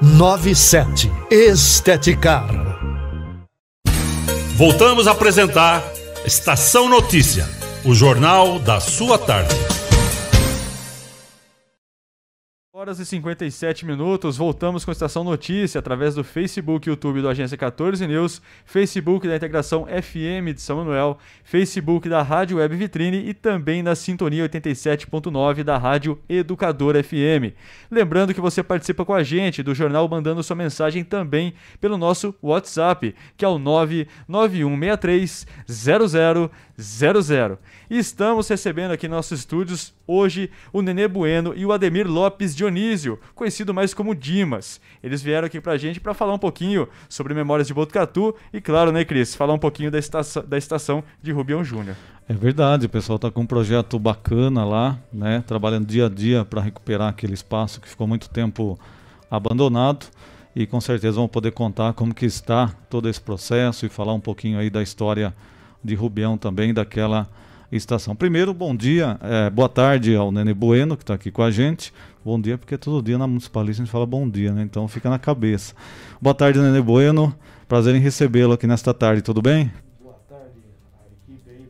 97. 0.00 1.10
Esteticar. 1.30 2.48
Voltamos 4.56 5.06
a 5.06 5.12
apresentar 5.12 5.82
Estação 6.24 6.88
Notícia, 6.88 7.48
o 7.84 7.94
jornal 7.94 8.58
da 8.58 8.80
sua 8.80 9.18
tarde 9.18 9.75
horas 12.86 13.00
e 13.00 13.04
57 13.04 13.84
minutos, 13.84 14.36
voltamos 14.36 14.84
com 14.84 14.92
a 14.92 14.92
Estação 14.92 15.24
Notícia 15.24 15.80
através 15.80 16.14
do 16.14 16.22
Facebook 16.22 16.88
e 16.88 16.90
YouTube 16.90 17.20
do 17.20 17.28
Agência 17.28 17.58
14 17.58 18.06
News, 18.06 18.40
Facebook 18.64 19.26
da 19.26 19.34
Integração 19.34 19.86
FM 19.86 20.54
de 20.54 20.60
São 20.60 20.76
Manuel, 20.76 21.18
Facebook 21.42 22.08
da 22.08 22.22
Rádio 22.22 22.58
Web 22.58 22.76
Vitrine 22.76 23.28
e 23.28 23.34
também 23.34 23.82
na 23.82 23.96
Sintonia 23.96 24.48
87.9 24.48 25.64
da 25.64 25.76
Rádio 25.76 26.16
Educador 26.28 26.94
FM. 27.02 27.56
Lembrando 27.90 28.32
que 28.32 28.40
você 28.40 28.62
participa 28.62 29.04
com 29.04 29.14
a 29.14 29.24
gente 29.24 29.64
do 29.64 29.74
jornal 29.74 30.08
mandando 30.08 30.40
sua 30.44 30.54
mensagem 30.54 31.02
também 31.02 31.54
pelo 31.80 31.98
nosso 31.98 32.32
WhatsApp, 32.40 33.16
que 33.36 33.44
é 33.44 33.48
o 33.48 33.58
99163 33.58 35.44
0000. 35.66 37.58
Estamos 37.88 38.48
recebendo 38.48 38.90
aqui 38.90 39.06
nos 39.06 39.16
nossos 39.16 39.38
estúdios 39.38 39.94
hoje 40.08 40.50
o 40.72 40.82
Nenê 40.82 41.06
Bueno 41.06 41.54
e 41.54 41.64
o 41.64 41.70
Ademir 41.70 42.10
Lopes 42.10 42.54
Dionísio, 42.54 43.16
conhecido 43.32 43.72
mais 43.72 43.94
como 43.94 44.12
Dimas. 44.12 44.80
Eles 45.00 45.22
vieram 45.22 45.46
aqui 45.46 45.60
pra 45.60 45.76
gente 45.76 46.00
para 46.00 46.12
falar 46.12 46.34
um 46.34 46.38
pouquinho 46.38 46.88
sobre 47.08 47.32
Memórias 47.32 47.68
de 47.68 47.74
Botucatu 47.74 48.34
e, 48.52 48.60
claro, 48.60 48.90
né, 48.90 49.04
Cris, 49.04 49.36
falar 49.36 49.54
um 49.54 49.58
pouquinho 49.58 49.88
da 49.88 50.00
estação, 50.00 50.44
da 50.44 50.58
estação 50.58 51.04
de 51.22 51.30
Rubião 51.30 51.62
Júnior. 51.62 51.94
É 52.28 52.34
verdade, 52.34 52.86
o 52.86 52.88
pessoal 52.88 53.16
está 53.16 53.30
com 53.30 53.42
um 53.42 53.46
projeto 53.46 54.00
bacana 54.00 54.64
lá, 54.64 54.98
né, 55.12 55.44
trabalhando 55.46 55.86
dia 55.86 56.06
a 56.06 56.08
dia 56.08 56.44
para 56.44 56.60
recuperar 56.60 57.08
aquele 57.08 57.34
espaço 57.34 57.80
que 57.80 57.88
ficou 57.88 58.08
muito 58.08 58.28
tempo 58.28 58.76
abandonado 59.30 60.06
e 60.56 60.66
com 60.66 60.80
certeza 60.80 61.18
vão 61.18 61.28
poder 61.28 61.52
contar 61.52 61.92
como 61.92 62.12
que 62.12 62.26
está 62.26 62.74
todo 62.90 63.08
esse 63.08 63.20
processo 63.20 63.86
e 63.86 63.88
falar 63.88 64.12
um 64.12 64.20
pouquinho 64.20 64.58
aí 64.58 64.70
da 64.70 64.82
história 64.82 65.32
de 65.84 65.94
Rubião 65.94 66.36
também, 66.36 66.74
daquela 66.74 67.28
estação. 67.70 68.14
Primeiro, 68.14 68.54
bom 68.54 68.74
dia, 68.74 69.18
é, 69.22 69.50
boa 69.50 69.68
tarde 69.68 70.14
ao 70.14 70.30
Nene 70.30 70.54
Bueno, 70.54 70.96
que 70.96 71.02
está 71.02 71.14
aqui 71.14 71.30
com 71.30 71.42
a 71.42 71.50
gente. 71.50 71.92
Bom 72.24 72.40
dia, 72.40 72.58
porque 72.58 72.76
todo 72.76 73.02
dia 73.02 73.18
na 73.18 73.26
Municipalista 73.26 73.82
a 73.82 73.84
gente 73.84 73.92
fala 73.92 74.06
bom 74.06 74.28
dia, 74.28 74.52
né? 74.52 74.62
Então 74.62 74.86
fica 74.88 75.10
na 75.10 75.18
cabeça. 75.18 75.74
Boa 76.20 76.34
tarde, 76.34 76.58
Nene 76.58 76.80
Bueno. 76.80 77.34
Prazer 77.68 77.94
em 77.96 77.98
recebê-lo 77.98 78.52
aqui 78.52 78.66
nesta 78.66 78.94
tarde, 78.94 79.22
tudo 79.22 79.42
bem? 79.42 79.72
Boa 80.00 80.14
tarde, 80.28 80.52
a 81.00 81.32
equipe 81.32 81.50
aí. 81.50 81.66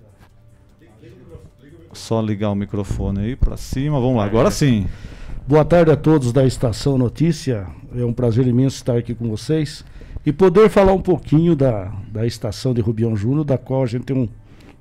Só 1.93 2.21
ligar 2.21 2.51
o 2.51 2.55
microfone 2.55 3.21
aí 3.21 3.37
para 3.37 3.57
cima. 3.57 3.99
Vamos 3.99 4.17
lá, 4.19 4.25
agora 4.25 4.51
sim. 4.51 4.87
Boa 5.49 5.65
tarde 5.65 5.91
a 5.91 5.97
todos 5.97 6.33
da 6.33 6.45
Estação 6.45 6.99
Notícia. 6.99 7.67
É 7.95 8.05
um 8.05 8.13
prazer 8.13 8.47
imenso 8.47 8.77
estar 8.77 8.99
aqui 8.99 9.15
com 9.15 9.29
vocês 9.31 9.85
e 10.25 10.33
poder 10.33 10.69
falar 10.69 10.93
um 10.93 11.01
pouquinho 11.01 11.55
da, 11.55 11.93
da 12.09 12.27
estação 12.27 12.75
de 12.75 12.81
Rubião 12.81 13.17
Júnior, 13.17 13.45
da 13.45 13.57
qual 13.57 13.85
a 13.85 13.87
gente 13.87 14.05
tem 14.05 14.17
um 14.17 14.29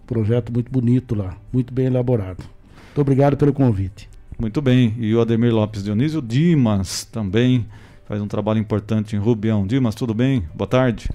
projeto 0.05 0.51
muito 0.51 0.71
bonito 0.71 1.15
lá, 1.15 1.37
muito 1.51 1.73
bem 1.73 1.87
elaborado. 1.87 2.43
Muito 2.85 3.01
obrigado 3.01 3.37
pelo 3.37 3.53
convite. 3.53 4.09
Muito 4.39 4.61
bem. 4.61 4.95
E 4.97 5.13
o 5.13 5.21
Ademir 5.21 5.53
Lopes 5.53 5.83
Dionísio 5.83 6.21
Dimas 6.21 7.03
também 7.05 7.65
faz 8.05 8.21
um 8.21 8.27
trabalho 8.27 8.59
importante 8.59 9.15
em 9.15 9.19
Rubião. 9.19 9.65
Dimas, 9.65 9.95
tudo 9.95 10.13
bem? 10.13 10.47
Boa 10.53 10.67
tarde. 10.67 11.09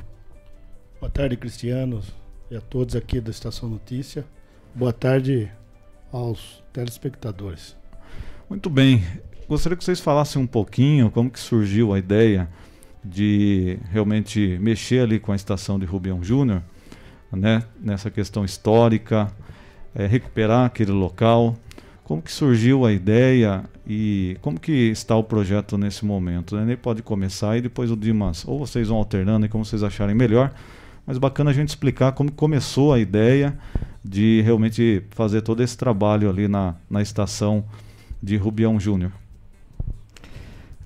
Boa 1.00 1.10
tarde, 1.10 1.36
Cristiano, 1.36 2.00
e 2.50 2.56
a 2.56 2.60
todos 2.60 2.94
aqui 2.94 3.20
da 3.20 3.30
Estação 3.30 3.68
Notícia. 3.68 4.24
Boa 4.74 4.92
tarde 4.92 5.50
aos 6.12 6.62
telespectadores. 6.72 7.76
Muito 8.48 8.68
bem. 8.68 9.02
Gostaria 9.48 9.76
que 9.76 9.84
vocês 9.84 10.00
falassem 10.00 10.40
um 10.42 10.46
pouquinho 10.46 11.10
como 11.10 11.30
que 11.30 11.40
surgiu 11.40 11.92
a 11.92 11.98
ideia 11.98 12.48
de 13.04 13.78
realmente 13.90 14.58
mexer 14.60 15.00
ali 15.00 15.18
com 15.18 15.32
a 15.32 15.36
estação 15.36 15.78
de 15.78 15.86
Rubião 15.86 16.22
Júnior, 16.22 16.62
né, 17.32 17.62
nessa 17.80 18.10
questão 18.10 18.44
histórica, 18.44 19.30
é, 19.94 20.06
recuperar 20.06 20.66
aquele 20.66 20.92
local. 20.92 21.56
Como 22.04 22.20
que 22.20 22.32
surgiu 22.32 22.84
a 22.84 22.92
ideia 22.92 23.64
e 23.86 24.36
como 24.40 24.58
que 24.58 24.72
está 24.72 25.16
o 25.16 25.22
projeto 25.22 25.78
nesse 25.78 26.04
momento? 26.04 26.56
Né? 26.56 26.76
Pode 26.76 27.02
começar 27.02 27.56
e 27.56 27.60
depois 27.60 27.90
o 27.90 27.96
Dimas, 27.96 28.44
ou 28.46 28.58
vocês 28.58 28.88
vão 28.88 28.98
alternando 28.98 29.46
e 29.46 29.48
como 29.48 29.64
vocês 29.64 29.82
acharem 29.82 30.14
melhor. 30.14 30.52
Mas 31.06 31.18
bacana 31.18 31.50
a 31.50 31.54
gente 31.54 31.68
explicar 31.68 32.12
como 32.12 32.30
começou 32.32 32.92
a 32.92 32.98
ideia 32.98 33.56
de 34.04 34.42
realmente 34.42 35.02
fazer 35.10 35.42
todo 35.42 35.62
esse 35.62 35.76
trabalho 35.76 36.28
ali 36.28 36.48
na, 36.48 36.74
na 36.88 37.00
estação 37.00 37.64
de 38.22 38.36
Rubião 38.36 38.78
Júnior. 38.78 39.12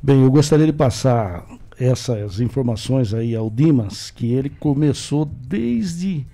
Bem, 0.03 0.23
eu 0.23 0.31
gostaria 0.31 0.67
de 0.67 0.73
passar 0.73 1.47
essas 1.79 2.41
informações 2.41 3.15
aí 3.15 3.35
ao 3.35 3.49
Dimas, 3.51 4.11
que 4.11 4.33
ele 4.33 4.51
começou 4.51 5.25
desde 5.25 6.27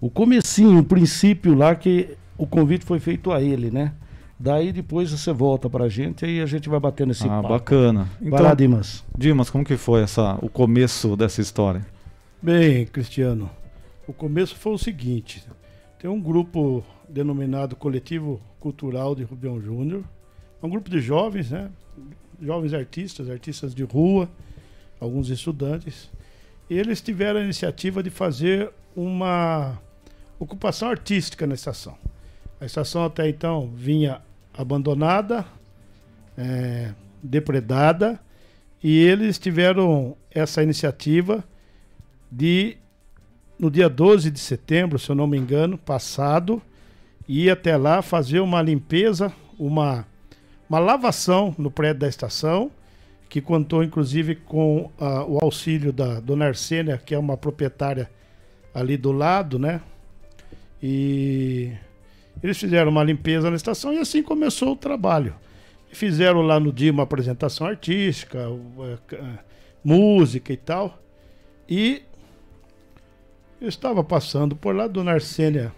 o 0.00 0.08
comecinho, 0.08 0.80
o 0.80 0.84
princípio 0.84 1.54
lá 1.54 1.74
que 1.74 2.16
o 2.36 2.46
convite 2.46 2.84
foi 2.84 3.00
feito 3.00 3.32
a 3.32 3.42
ele, 3.42 3.70
né? 3.70 3.92
Daí 4.38 4.72
depois 4.72 5.10
você 5.10 5.32
volta 5.32 5.68
pra 5.68 5.88
gente 5.88 6.24
e 6.24 6.40
a 6.40 6.46
gente 6.46 6.68
vai 6.68 6.78
batendo 6.78 7.10
esse 7.10 7.24
ah, 7.24 7.42
papo. 7.42 7.48
bacana. 7.48 8.08
Vai 8.20 8.40
lá, 8.40 8.54
Dimas. 8.54 9.04
Dimas, 9.16 9.50
como 9.50 9.64
que 9.64 9.76
foi 9.76 10.02
essa, 10.02 10.38
o 10.40 10.48
começo 10.48 11.16
dessa 11.16 11.40
história? 11.40 11.84
Bem, 12.40 12.86
Cristiano, 12.86 13.50
o 14.06 14.12
começo 14.12 14.54
foi 14.54 14.72
o 14.72 14.78
seguinte: 14.78 15.44
tem 15.98 16.08
um 16.08 16.20
grupo 16.20 16.84
denominado 17.08 17.74
Coletivo 17.74 18.40
Cultural 18.60 19.16
de 19.16 19.24
Rubião 19.24 19.60
Júnior, 19.60 20.04
é 20.62 20.66
um 20.66 20.70
grupo 20.70 20.88
de 20.88 21.00
jovens, 21.00 21.50
né? 21.50 21.68
Jovens 22.40 22.72
artistas, 22.72 23.28
artistas 23.28 23.74
de 23.74 23.82
rua, 23.82 24.28
alguns 25.00 25.30
estudantes. 25.30 26.08
E 26.70 26.78
eles 26.78 27.00
tiveram 27.00 27.40
a 27.40 27.42
iniciativa 27.42 28.04
de 28.04 28.10
fazer 28.10 28.70
uma 28.94 29.80
ocupação 30.38 30.88
artística 30.88 31.46
na 31.46 31.54
estação. 31.54 31.96
A 32.60 32.66
estação 32.66 33.04
até 33.04 33.28
então 33.28 33.70
vinha 33.74 34.20
abandonada, 34.56 35.44
é, 36.36 36.92
depredada, 37.22 38.18
e 38.82 38.98
eles 38.98 39.38
tiveram 39.38 40.16
essa 40.30 40.62
iniciativa 40.62 41.44
de, 42.30 42.76
no 43.58 43.70
dia 43.70 43.88
12 43.88 44.30
de 44.30 44.38
setembro, 44.38 44.98
se 44.98 45.10
eu 45.10 45.16
não 45.16 45.26
me 45.26 45.36
engano, 45.36 45.76
passado, 45.76 46.62
ir 47.28 47.50
até 47.50 47.76
lá 47.76 48.02
fazer 48.02 48.40
uma 48.40 48.62
limpeza, 48.62 49.32
uma, 49.58 50.06
uma 50.68 50.78
lavação 50.78 51.54
no 51.58 51.70
prédio 51.70 52.00
da 52.00 52.08
estação, 52.08 52.70
que 53.28 53.40
contou 53.40 53.84
inclusive 53.84 54.34
com 54.36 54.90
uh, 54.98 55.24
o 55.28 55.38
auxílio 55.42 55.92
da 55.92 56.18
dona 56.18 56.46
Arsênia, 56.46 56.96
que 56.96 57.14
é 57.14 57.18
uma 57.18 57.36
proprietária 57.36 58.10
ali 58.72 58.96
do 58.96 59.12
lado, 59.12 59.58
né? 59.58 59.82
E 60.82 61.72
eles 62.42 62.58
fizeram 62.58 62.90
uma 62.90 63.02
limpeza 63.02 63.50
na 63.50 63.56
estação 63.56 63.92
e 63.92 63.98
assim 63.98 64.22
começou 64.22 64.72
o 64.72 64.76
trabalho. 64.76 65.34
Fizeram 65.90 66.42
lá 66.42 66.60
no 66.60 66.72
dia 66.72 66.92
uma 66.92 67.02
apresentação 67.02 67.66
artística, 67.66 68.38
é, 69.12 69.38
música 69.82 70.52
e 70.52 70.56
tal. 70.56 71.02
E 71.68 72.02
eu 73.60 73.68
estava 73.68 74.04
passando 74.04 74.54
por 74.54 74.74
lá, 74.74 74.86
Dona 74.86 75.12
Arsênia, 75.12 75.72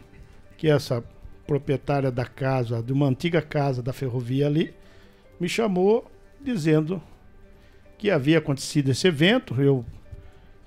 que 0.58 0.68
é 0.68 0.72
essa 0.72 1.02
proprietária 1.46 2.10
da 2.10 2.24
casa, 2.24 2.82
de 2.82 2.92
uma 2.92 3.06
antiga 3.06 3.40
casa 3.40 3.82
da 3.82 3.92
ferrovia 3.92 4.46
ali, 4.46 4.74
me 5.40 5.48
chamou 5.48 6.08
dizendo 6.40 7.02
que 7.96 8.10
havia 8.10 8.38
acontecido 8.38 8.90
esse 8.90 9.08
evento. 9.08 9.60
Eu, 9.60 9.84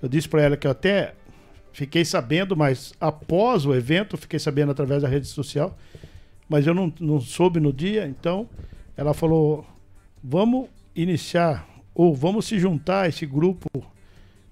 eu 0.02 0.10
disse 0.10 0.28
para 0.28 0.42
ela 0.42 0.58
que 0.58 0.68
eu 0.68 0.72
até 0.72 1.14
fiquei 1.74 2.06
sabendo, 2.06 2.56
mas 2.56 2.94
após 3.02 3.66
o 3.66 3.74
evento, 3.74 4.16
fiquei 4.16 4.40
sabendo 4.40 4.72
através 4.72 5.02
da 5.02 5.10
rede 5.10 5.28
social, 5.28 5.78
mas 6.48 6.66
eu 6.66 6.74
não, 6.74 6.94
não 7.00 7.20
soube 7.20 7.60
no 7.60 7.74
dia, 7.74 8.08
então 8.08 8.48
ela 8.96 9.14
falou: 9.14 9.66
vamos 10.24 10.70
iniciar, 10.96 11.68
ou 11.94 12.16
vamos 12.16 12.46
se 12.46 12.58
juntar 12.60 13.02
a 13.02 13.08
esse 13.10 13.26
grupo. 13.26 13.68
Eu 13.74 13.84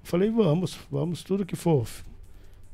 falei: 0.03 0.29
vamos, 0.29 0.77
vamos, 0.91 1.23
tudo 1.23 1.45
que 1.45 1.55
for 1.55 1.87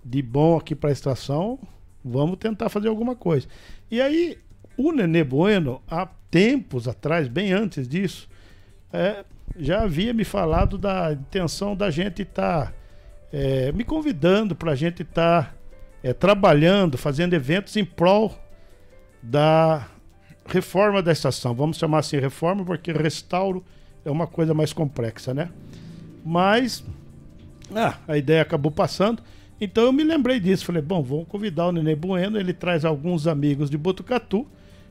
de 0.03 0.21
bom 0.21 0.57
aqui 0.57 0.73
para 0.73 0.89
a 0.89 0.93
estação, 0.93 1.59
vamos 2.03 2.37
tentar 2.37 2.69
fazer 2.69 2.87
alguma 2.87 3.15
coisa. 3.15 3.47
E 3.91 3.99
aí, 3.99 4.37
o 4.77 4.93
Nenê 4.93 5.23
Bueno, 5.23 5.81
há 5.87 6.05
tempos 6.31 6.87
atrás, 6.87 7.27
bem 7.27 7.51
antes 7.51 7.87
disso, 7.87 8.29
é, 8.93 9.25
já 9.57 9.81
havia 9.81 10.13
me 10.13 10.23
falado 10.23 10.77
da 10.77 11.11
intenção 11.11 11.75
da 11.75 11.89
gente 11.89 12.21
estar 12.21 12.67
tá, 12.67 12.73
é, 13.31 13.71
me 13.71 13.83
convidando 13.83 14.55
para 14.55 14.71
a 14.71 14.75
gente 14.75 15.01
estar 15.01 15.43
tá, 15.45 15.53
é, 16.03 16.13
trabalhando, 16.13 16.97
fazendo 16.97 17.33
eventos 17.33 17.75
em 17.75 17.85
prol 17.85 18.37
da 19.21 19.87
reforma 20.45 21.01
da 21.01 21.11
estação. 21.11 21.53
Vamos 21.53 21.77
chamar 21.77 21.99
assim 21.99 22.17
reforma 22.17 22.63
porque 22.63 22.91
restauro 22.91 23.63
é 24.05 24.11
uma 24.11 24.27
coisa 24.27 24.53
mais 24.53 24.71
complexa, 24.71 25.33
né? 25.33 25.49
Mas 26.25 26.83
ah, 27.75 27.97
a 28.07 28.17
ideia 28.17 28.41
acabou 28.41 28.71
passando. 28.71 29.21
Então 29.59 29.85
eu 29.85 29.91
me 29.91 30.03
lembrei 30.03 30.39
disso. 30.39 30.65
Falei, 30.65 30.81
bom, 30.81 31.01
vamos 31.01 31.27
convidar 31.27 31.67
o 31.67 31.71
Nenê 31.71 31.95
Bueno. 31.95 32.39
Ele 32.39 32.53
traz 32.53 32.85
alguns 32.85 33.27
amigos 33.27 33.69
de 33.69 33.77
Botucatu. 33.77 34.47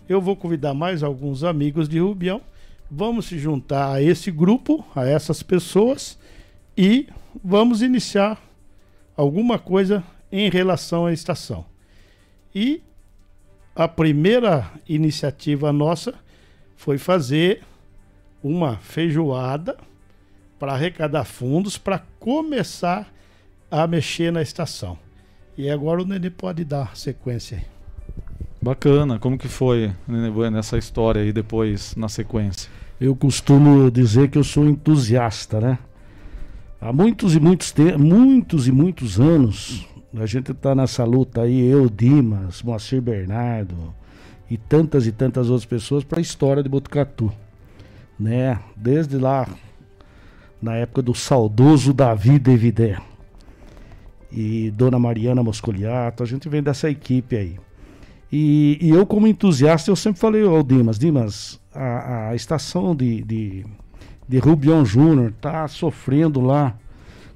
Eu 0.08 0.20
vou 0.20 0.36
convidar 0.36 0.74
mais 0.74 1.02
alguns 1.02 1.44
amigos 1.44 1.88
de 1.88 1.98
Rubião 1.98 2.40
vamos 2.90 3.26
se 3.26 3.38
juntar 3.38 3.92
a 3.92 4.02
esse 4.02 4.30
grupo, 4.30 4.84
a 4.94 5.06
essas 5.06 5.42
pessoas 5.42 6.18
e 6.76 7.08
vamos 7.44 7.82
iniciar 7.82 8.40
alguma 9.16 9.58
coisa 9.58 10.02
em 10.30 10.50
relação 10.50 11.06
à 11.06 11.12
estação. 11.12 11.64
E 12.54 12.82
a 13.74 13.86
primeira 13.86 14.70
iniciativa 14.88 15.72
nossa 15.72 16.14
foi 16.76 16.98
fazer 16.98 17.62
uma 18.42 18.76
feijoada 18.76 19.76
para 20.58 20.72
arrecadar 20.72 21.24
fundos 21.24 21.76
para 21.76 21.98
começar 22.18 23.12
a 23.70 23.86
mexer 23.86 24.32
na 24.32 24.40
estação. 24.40 24.98
E 25.56 25.68
agora 25.68 26.02
o 26.02 26.06
Nenê 26.06 26.30
pode 26.30 26.64
dar 26.64 26.96
sequência 26.96 27.58
aí. 27.58 27.64
Bacana, 28.60 29.18
como 29.18 29.38
que 29.38 29.48
foi 29.48 29.92
nessa 30.50 30.76
história 30.78 31.22
aí 31.22 31.32
depois 31.32 31.94
na 31.94 32.08
sequência? 32.08 32.70
Eu 33.00 33.14
costumo 33.14 33.90
dizer 33.90 34.30
que 34.30 34.38
eu 34.38 34.44
sou 34.44 34.66
entusiasta, 34.66 35.60
né? 35.60 35.78
Há 36.80 36.92
muitos 36.92 37.34
e 37.34 37.40
muitos 37.40 37.74
muitos 37.98 38.68
e 38.68 38.72
muitos 38.72 39.18
anos 39.18 39.86
a 40.14 40.26
gente 40.26 40.52
está 40.52 40.74
nessa 40.74 41.04
luta 41.04 41.42
aí, 41.42 41.68
eu, 41.68 41.90
Dimas, 41.90 42.62
Moacir 42.62 43.02
Bernardo 43.02 43.94
e 44.50 44.56
tantas 44.56 45.06
e 45.06 45.12
tantas 45.12 45.50
outras 45.50 45.66
pessoas 45.66 46.04
para 46.04 46.18
a 46.18 46.22
história 46.22 46.62
de 46.62 46.68
Botucatu, 46.68 47.32
né? 48.18 48.58
Desde 48.74 49.18
lá 49.18 49.46
na 50.60 50.74
época 50.74 51.02
do 51.02 51.14
saudoso 51.14 51.92
Davi 51.92 52.38
Devidé 52.38 52.98
e 54.32 54.70
Dona 54.70 54.98
Mariana 54.98 55.42
Moscoliato, 55.42 56.22
a 56.22 56.26
gente 56.26 56.48
vem 56.48 56.62
dessa 56.62 56.88
equipe 56.90 57.36
aí. 57.36 57.56
E, 58.32 58.78
e, 58.80 58.90
eu, 58.90 59.06
como 59.06 59.26
entusiasta, 59.26 59.90
eu 59.90 59.96
sempre 59.96 60.20
falei 60.20 60.42
ao 60.42 60.62
Dimas, 60.62 60.98
Dimas, 60.98 61.60
a, 61.72 62.30
a 62.30 62.34
estação 62.34 62.94
de, 62.94 63.22
de, 63.22 63.64
de 64.28 64.38
Rubião 64.38 64.84
Júnior 64.84 65.30
está 65.30 65.68
sofrendo 65.68 66.40
lá 66.40 66.76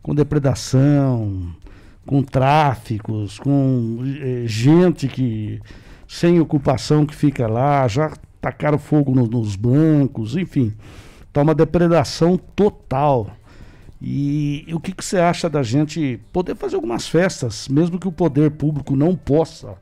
com 0.03 0.15
depredação, 0.15 1.55
com 2.07 2.23
tráficos, 2.23 3.39
com 3.39 4.01
eh, 4.03 4.45
gente 4.47 5.07
que 5.07 5.61
sem 6.09 6.41
ocupação 6.41 7.07
que 7.07 7.15
fica 7.15 7.47
lá, 7.47 7.87
já 7.87 8.13
tacaram 8.41 8.79
fogo 8.79 9.15
no, 9.15 9.27
nos 9.27 9.55
bancos, 9.55 10.37
enfim, 10.37 10.75
tá 11.33 11.43
uma 11.43 11.55
depredação 11.55 12.37
total. 12.37 13.31
E, 14.03 14.65
e 14.67 14.75
o 14.75 14.81
que, 14.81 14.93
que 14.93 15.05
você 15.05 15.19
acha 15.19 15.49
da 15.49 15.63
gente 15.63 16.19
poder 16.33 16.57
fazer 16.57 16.75
algumas 16.75 17.07
festas, 17.07 17.69
mesmo 17.69 17.99
que 17.99 18.09
o 18.09 18.13
poder 18.13 18.51
público 18.51 18.97
não 18.97 19.15
possa? 19.15 19.77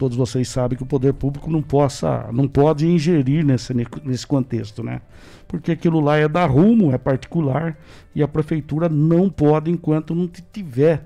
Todos 0.00 0.16
vocês 0.16 0.48
sabem 0.48 0.78
que 0.78 0.82
o 0.82 0.86
poder 0.86 1.12
público 1.12 1.50
não 1.50 1.60
possa, 1.60 2.30
não 2.32 2.48
pode 2.48 2.86
ingerir 2.86 3.44
nesse, 3.44 3.74
nesse 4.02 4.26
contexto, 4.26 4.82
né? 4.82 5.02
Porque 5.46 5.72
aquilo 5.72 6.00
lá 6.00 6.16
é 6.16 6.26
dar 6.26 6.46
rumo, 6.46 6.90
é 6.90 6.96
particular 6.96 7.76
e 8.14 8.22
a 8.22 8.26
prefeitura 8.26 8.88
não 8.88 9.28
pode 9.28 9.70
enquanto 9.70 10.14
não 10.14 10.26
tiver 10.26 11.04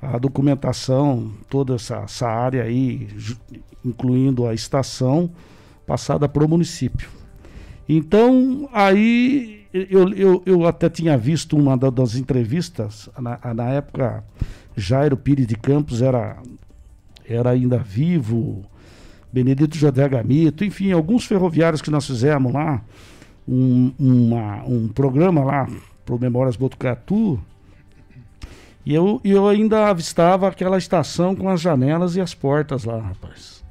a 0.00 0.16
documentação, 0.16 1.30
toda 1.46 1.74
essa, 1.74 1.96
essa 1.96 2.26
área 2.26 2.62
aí, 2.62 3.06
incluindo 3.84 4.46
a 4.46 4.54
estação, 4.54 5.30
passada 5.86 6.26
para 6.26 6.42
o 6.42 6.48
município. 6.48 7.10
Então, 7.86 8.66
aí 8.72 9.66
eu, 9.74 10.08
eu, 10.14 10.42
eu 10.46 10.66
até 10.66 10.88
tinha 10.88 11.18
visto 11.18 11.54
uma 11.54 11.76
das 11.76 12.14
entrevistas, 12.14 13.10
na, 13.20 13.38
na 13.52 13.68
época 13.72 14.24
Jairo 14.74 15.18
Pires 15.18 15.46
de 15.46 15.56
Campos 15.56 16.00
era, 16.00 16.38
era 17.28 17.50
ainda 17.50 17.78
vivo, 17.78 18.64
Benedito 19.32 19.76
José 19.76 20.08
Gamito, 20.08 20.64
enfim, 20.64 20.92
alguns 20.92 21.24
ferroviários 21.26 21.82
que 21.82 21.90
nós 21.90 22.06
fizemos 22.06 22.52
lá, 22.52 22.82
um, 23.46 23.92
uma, 23.98 24.64
um 24.64 24.88
programa 24.88 25.44
lá 25.44 25.68
para 26.04 26.14
o 26.14 26.18
Memórias 26.18 26.56
Botucatu, 26.56 27.40
e 28.84 28.94
eu, 28.94 29.20
eu 29.24 29.48
ainda 29.48 29.88
avistava 29.88 30.46
aquela 30.46 30.78
estação 30.78 31.34
com 31.34 31.48
as 31.48 31.60
janelas 31.60 32.14
e 32.14 32.20
as 32.20 32.34
portas 32.34 32.84
lá, 32.84 33.00
rapaz. 33.00 33.64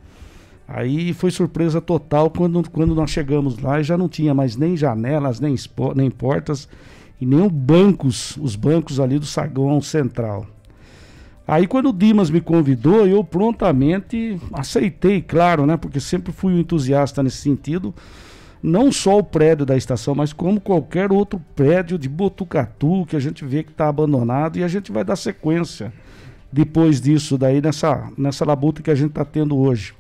Aí 0.68 1.14
foi 1.14 1.32
surpresa 1.32 1.80
total 1.80 2.30
quando, 2.30 2.70
quando 2.70 2.94
nós 2.94 3.12
chegamos 3.12 3.58
lá 3.60 3.80
e 3.80 3.84
já 3.84 3.98
não 3.98 4.10
tinha 4.10 4.34
mais 4.34 4.58
nem 4.58 4.76
janelas, 4.76 5.40
nem, 5.40 5.56
nem 5.96 6.12
portas 6.12 6.68
e 7.22 7.26
nem 7.26 7.48
bancos, 7.48 8.36
os 8.38 8.58
bancos 8.58 9.00
ali 9.00 9.18
do 9.18 9.26
saguão 9.26 9.80
central. 9.80 10.46
Aí 11.48 11.68
quando 11.68 11.90
o 11.90 11.94
Dimas 11.94 12.30
me 12.30 12.42
convidou, 12.42 13.06
eu 13.08 13.24
prontamente 13.24 14.40
aceitei, 14.52 15.22
claro, 15.22 15.66
né? 15.66 15.78
Porque 15.78 16.00
sempre 16.00 16.34
fui 16.34 16.54
um 16.54 16.60
entusiasta 16.60 17.22
nesse 17.22 17.38
sentido 17.38 17.94
não 18.66 18.92
só 18.92 19.20
o 19.20 19.24
prédio 19.24 19.64
da 19.64 19.78
estação, 19.78 20.16
mas 20.16 20.34
como 20.34 20.60
qualquer 20.60 21.12
outro 21.12 21.40
prédio 21.56 22.00
de 22.00 22.10
Botucatu 22.10 23.06
que 23.06 23.16
a 23.16 23.20
gente 23.20 23.46
vê 23.46 23.62
que 23.62 23.70
está 23.70 23.88
abandonado 23.88 24.58
e 24.58 24.64
a 24.64 24.68
gente 24.68 24.92
vai 24.92 25.04
dar 25.04 25.16
sequência 25.16 25.94
depois 26.52 27.00
disso 27.00 27.38
daí 27.38 27.62
nessa, 27.62 28.10
nessa 28.18 28.44
labuta 28.44 28.82
que 28.82 28.90
a 28.90 28.96
gente 28.96 29.10
está 29.10 29.24
tendo 29.24 29.56
hoje. 29.56 29.94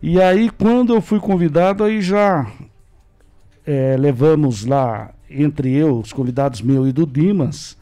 E 0.00 0.18
aí 0.18 0.48
quando 0.48 0.94
eu 0.94 1.02
fui 1.02 1.20
convidado, 1.20 1.84
aí 1.84 2.00
já 2.00 2.50
é, 3.66 3.98
levamos 3.98 4.64
lá, 4.64 5.12
entre 5.28 5.70
eu, 5.70 5.98
os 5.98 6.10
convidados 6.10 6.62
meu 6.62 6.88
e 6.88 6.92
do 6.92 7.06
Dimas, 7.06 7.76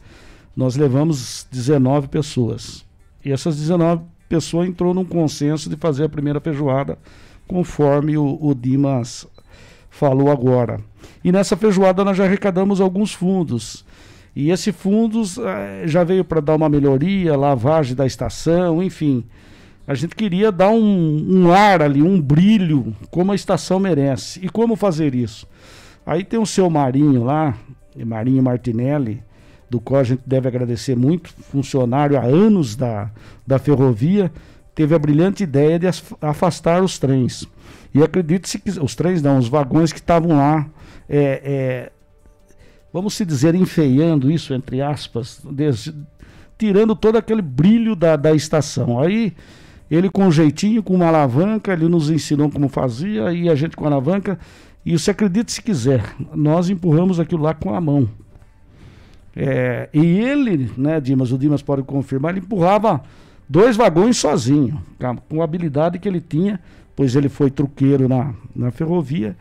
nós 0.57 0.75
levamos 0.75 1.47
19 1.51 2.07
pessoas. 2.07 2.83
E 3.23 3.31
essas 3.31 3.55
19 3.57 4.01
pessoas 4.27 4.67
entrou 4.67 4.91
num 4.91 5.05
consenso 5.05 5.69
de 5.69 5.75
fazer 5.77 6.05
a 6.05 6.09
primeira 6.09 6.39
feijoada 6.39 6.97
conforme 7.47 8.17
o, 8.17 8.39
o 8.41 8.55
Dimas 8.55 9.27
falou 9.91 10.31
agora. 10.31 10.79
E 11.23 11.31
nessa 11.31 11.55
feijoada 11.55 12.03
nós 12.03 12.17
já 12.17 12.25
arrecadamos 12.25 12.81
alguns 12.81 13.13
fundos. 13.13 13.85
E 14.35 14.49
esse 14.49 14.71
fundos 14.71 15.37
eh, 15.37 15.83
já 15.85 16.03
veio 16.03 16.25
para 16.25 16.41
dar 16.41 16.55
uma 16.55 16.67
melhoria, 16.69 17.37
lavagem 17.37 17.95
da 17.95 18.05
estação, 18.05 18.81
enfim. 18.81 19.23
A 19.87 19.93
gente 19.93 20.15
queria 20.15 20.51
dar 20.51 20.69
um, 20.69 21.25
um 21.29 21.51
ar 21.51 21.83
ali, 21.83 22.01
um 22.01 22.19
brilho, 22.19 22.95
como 23.11 23.31
a 23.31 23.35
estação 23.35 23.79
merece. 23.79 24.43
E 24.43 24.49
como 24.49 24.75
fazer 24.75 25.13
isso? 25.13 25.47
Aí 26.05 26.23
tem 26.23 26.39
o 26.39 26.45
seu 26.45 26.69
Marinho 26.69 27.23
lá, 27.23 27.55
Marinho 28.05 28.43
Martinelli, 28.43 29.23
do 29.69 29.79
qual 29.79 30.01
a 30.01 30.03
gente 30.03 30.21
deve 30.25 30.47
agradecer 30.47 30.95
muito, 30.95 31.29
funcionário 31.29 32.17
há 32.17 32.23
anos 32.23 32.75
da, 32.75 33.11
da 33.45 33.59
ferrovia, 33.59 34.31
teve 34.73 34.93
a 34.93 34.99
brilhante 34.99 35.43
ideia 35.43 35.77
de 35.79 35.87
afastar 36.21 36.83
os 36.83 36.99
trens. 36.99 37.47
E 37.93 38.03
acredite 38.03 38.47
se 38.47 38.61
os 38.79 38.95
trens 38.95 39.21
não, 39.21 39.37
os 39.37 39.47
vagões 39.47 39.91
que 39.91 39.99
estavam 39.99 40.37
lá, 40.37 40.67
é, 41.09 41.41
é, 41.43 41.91
vamos 42.93 43.13
se 43.13 43.25
dizer, 43.25 43.55
enfeiando 43.55 44.29
isso, 44.29 44.53
entre 44.53 44.81
aspas, 44.81 45.41
tirando 46.57 46.95
todo 46.95 47.17
aquele 47.17 47.41
brilho 47.41 47.95
da, 47.95 48.15
da 48.15 48.33
estação. 48.33 48.99
Aí 48.99 49.33
ele 49.89 50.09
com 50.09 50.25
um 50.25 50.31
jeitinho, 50.31 50.83
com 50.83 50.93
uma 50.93 51.07
alavanca, 51.07 51.73
ele 51.73 51.87
nos 51.87 52.09
ensinou 52.09 52.49
como 52.49 52.69
fazia, 52.69 53.33
e 53.33 53.49
a 53.49 53.55
gente 53.55 53.75
com 53.75 53.85
a 53.85 53.87
alavanca. 53.87 54.37
E 54.85 54.97
você 54.97 55.11
acredite 55.11 55.51
se 55.51 55.61
quiser, 55.61 56.03
nós 56.33 56.69
empurramos 56.69 57.19
aquilo 57.19 57.43
lá 57.43 57.53
com 57.53 57.73
a 57.73 57.81
mão. 57.81 58.07
É, 59.39 59.87
e 59.93 60.19
ele, 60.19 60.71
né, 60.75 60.99
Dimas, 60.99 61.31
o 61.31 61.37
Dimas 61.37 61.61
pode 61.61 61.83
confirmar, 61.83 62.31
ele 62.31 62.39
empurrava 62.43 63.03
dois 63.47 63.77
vagões 63.77 64.17
sozinho, 64.17 64.81
com 65.29 65.41
a 65.41 65.43
habilidade 65.43 65.99
que 65.99 66.07
ele 66.07 66.19
tinha 66.19 66.59
pois 66.97 67.15
ele 67.15 67.29
foi 67.29 67.51
truqueiro 67.51 68.09
na, 68.09 68.33
na 68.53 68.71
ferrovia. 68.71 69.37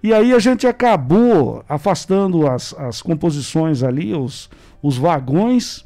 E 0.00 0.14
aí 0.14 0.32
a 0.32 0.38
gente 0.38 0.64
acabou 0.66 1.62
afastando 1.68 2.46
as, 2.46 2.72
as 2.78 3.02
composições 3.02 3.82
ali, 3.82 4.14
os, 4.14 4.48
os 4.80 4.96
vagões, 4.96 5.84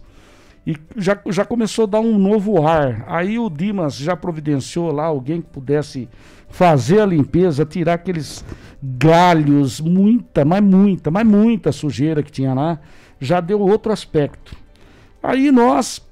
e 0.67 0.77
já, 0.95 1.19
já 1.31 1.45
começou 1.45 1.85
a 1.85 1.89
dar 1.89 2.01
um 2.01 2.19
novo 2.19 2.65
ar. 2.65 3.05
Aí 3.09 3.39
o 3.39 3.49
Dimas 3.49 3.97
já 3.97 4.15
providenciou 4.15 4.93
lá 4.93 5.07
alguém 5.07 5.41
que 5.41 5.49
pudesse 5.49 6.09
fazer 6.51 7.01
a 7.01 7.07
limpeza, 7.07 7.65
tirar 7.65 7.95
aqueles 7.95 8.45
galhos, 8.83 9.81
muita, 9.81 10.45
mas 10.45 10.63
muita, 10.63 11.11
mas 11.11 11.27
muita 11.27 11.73
sujeira 11.73 12.23
que 12.23 12.31
tinha 12.31 12.53
lá, 12.53 12.79
já 13.25 13.41
deu 13.41 13.61
outro 13.61 13.93
aspecto. 13.93 14.57
Aí 15.23 15.51
nós 15.51 16.03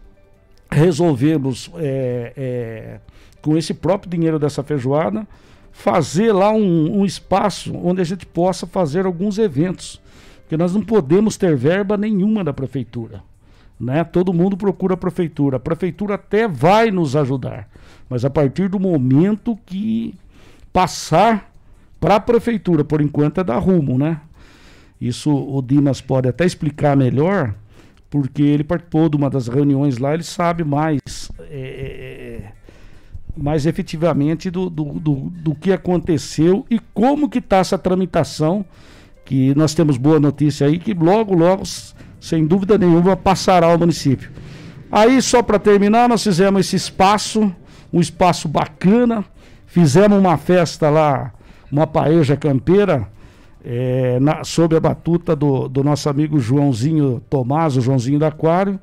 resolvemos 0.70 1.70
é, 1.76 2.32
é, 2.36 3.00
com 3.42 3.56
esse 3.56 3.74
próprio 3.74 4.10
dinheiro 4.10 4.38
dessa 4.38 4.62
feijoada, 4.62 5.26
fazer 5.70 6.32
lá 6.32 6.50
um, 6.50 7.00
um, 7.00 7.04
espaço 7.04 7.74
onde 7.76 8.00
a 8.00 8.04
gente 8.04 8.24
possa 8.24 8.66
fazer 8.66 9.06
alguns 9.06 9.38
eventos. 9.38 10.00
Porque 10.40 10.56
nós 10.56 10.74
não 10.74 10.82
podemos 10.82 11.36
ter 11.36 11.56
verba 11.56 11.96
nenhuma 11.96 12.42
da 12.42 12.52
prefeitura. 12.52 13.22
Né? 13.78 14.04
Todo 14.04 14.32
mundo 14.32 14.56
procura 14.56 14.94
a 14.94 14.96
prefeitura. 14.96 15.56
A 15.56 15.60
prefeitura 15.60 16.14
até 16.14 16.46
vai 16.46 16.90
nos 16.90 17.16
ajudar. 17.16 17.68
Mas 18.08 18.24
a 18.24 18.30
partir 18.30 18.68
do 18.68 18.78
momento 18.78 19.58
que 19.66 20.14
passar 20.72 21.50
para 21.98 22.16
a 22.16 22.20
prefeitura, 22.20 22.84
por 22.84 23.00
enquanto 23.00 23.40
é 23.40 23.44
dar 23.44 23.58
rumo, 23.58 23.98
né? 23.98 24.20
Isso 25.02 25.34
o 25.34 25.60
Dimas 25.60 26.00
pode 26.00 26.28
até 26.28 26.46
explicar 26.46 26.96
melhor, 26.96 27.56
porque 28.08 28.40
ele 28.40 28.62
participou 28.62 29.08
de 29.08 29.16
uma 29.16 29.28
das 29.28 29.48
reuniões 29.48 29.98
lá, 29.98 30.14
ele 30.14 30.22
sabe 30.22 30.62
mais. 30.62 31.00
É, 31.50 32.52
mais 33.36 33.66
efetivamente 33.66 34.48
do, 34.48 34.70
do, 34.70 34.84
do, 34.92 35.14
do 35.14 35.54
que 35.56 35.72
aconteceu 35.72 36.64
e 36.70 36.78
como 36.92 37.28
que 37.28 37.38
está 37.38 37.56
essa 37.56 37.76
tramitação, 37.76 38.64
que 39.24 39.54
nós 39.56 39.74
temos 39.74 39.96
boa 39.96 40.20
notícia 40.20 40.68
aí, 40.68 40.78
que 40.78 40.94
logo, 40.94 41.34
logo, 41.34 41.64
sem 42.20 42.46
dúvida 42.46 42.78
nenhuma, 42.78 43.16
passará 43.16 43.66
ao 43.66 43.78
município. 43.78 44.30
Aí, 44.90 45.20
só 45.20 45.42
para 45.42 45.58
terminar, 45.58 46.08
nós 46.08 46.22
fizemos 46.22 46.60
esse 46.60 46.76
espaço, 46.76 47.52
um 47.92 48.00
espaço 48.00 48.46
bacana, 48.46 49.24
fizemos 49.66 50.18
uma 50.18 50.36
festa 50.36 50.90
lá, 50.90 51.32
uma 51.72 51.86
paeja 51.86 52.36
campeira, 52.36 53.08
é, 53.64 54.18
na, 54.20 54.44
sob 54.44 54.76
a 54.76 54.80
batuta 54.80 55.36
do, 55.36 55.68
do 55.68 55.84
nosso 55.84 56.08
amigo 56.08 56.38
Joãozinho 56.38 57.22
Tomás, 57.30 57.76
o 57.76 57.80
Joãozinho 57.80 58.18
da 58.18 58.28
Aquário, 58.28 58.78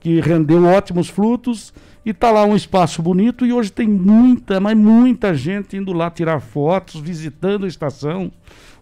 que 0.00 0.20
rendeu 0.20 0.64
ótimos 0.64 1.08
frutos 1.08 1.72
e 2.04 2.12
tá 2.12 2.30
lá 2.30 2.44
um 2.44 2.56
espaço 2.56 3.00
bonito 3.02 3.46
e 3.46 3.52
hoje 3.52 3.70
tem 3.70 3.86
muita, 3.88 4.58
mas 4.58 4.76
muita 4.76 5.34
gente 5.34 5.76
indo 5.76 5.92
lá 5.92 6.10
tirar 6.10 6.40
fotos, 6.40 7.00
visitando 7.00 7.64
a 7.64 7.68
estação, 7.68 8.30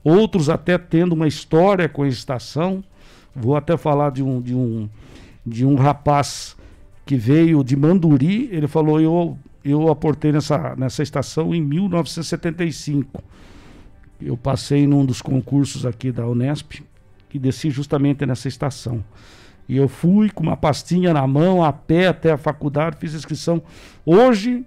outros 0.03 0.49
até 0.49 0.78
tendo 0.78 1.12
uma 1.12 1.28
história 1.28 1.88
com 1.88 2.03
a 2.03 2.09
estação. 2.09 2.82
Vou 3.34 3.57
até 3.57 3.76
falar 3.76 4.11
de 4.11 4.22
um 4.22 4.41
de 4.41 4.55
um 4.55 4.88
de 5.47 5.64
um 5.64 5.74
rapaz 5.74 6.57
que 7.07 7.16
veio 7.16 7.64
de 7.64 7.76
Manduri, 7.76 8.49
ele 8.53 8.68
falou 8.68 9.01
eu 9.01 9.38
eu 9.62 9.88
aportei 9.88 10.32
nessa 10.32 10.74
nessa 10.76 11.03
estação 11.03 11.55
em 11.55 11.61
1975. 11.61 13.22
Eu 14.20 14.36
passei 14.36 14.86
num 14.86 15.04
dos 15.04 15.22
concursos 15.22 15.86
aqui 15.86 16.12
da 16.12 16.26
Unesp 16.26 16.82
e 17.32 17.38
desci 17.38 17.70
justamente 17.70 18.26
nessa 18.26 18.48
estação. 18.48 19.02
E 19.68 19.76
eu 19.76 19.88
fui 19.88 20.30
com 20.30 20.42
uma 20.42 20.56
pastinha 20.56 21.12
na 21.12 21.26
mão, 21.26 21.62
a 21.62 21.72
pé 21.72 22.08
até 22.08 22.32
a 22.32 22.36
faculdade, 22.36 22.96
fiz 22.98 23.14
inscrição. 23.14 23.62
Hoje, 24.04 24.64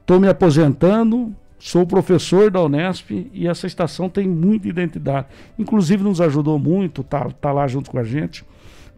estou 0.00 0.20
me 0.20 0.28
aposentando, 0.28 1.34
sou 1.58 1.84
professor 1.84 2.50
da 2.50 2.62
Unesp 2.62 3.10
e 3.32 3.48
essa 3.48 3.66
estação 3.66 4.08
tem 4.08 4.28
muita 4.28 4.68
identidade. 4.68 5.26
Inclusive 5.58 6.04
nos 6.04 6.20
ajudou 6.20 6.58
muito, 6.58 7.02
tá, 7.02 7.28
tá 7.40 7.52
lá 7.52 7.66
junto 7.66 7.90
com 7.90 7.98
a 7.98 8.04
gente, 8.04 8.44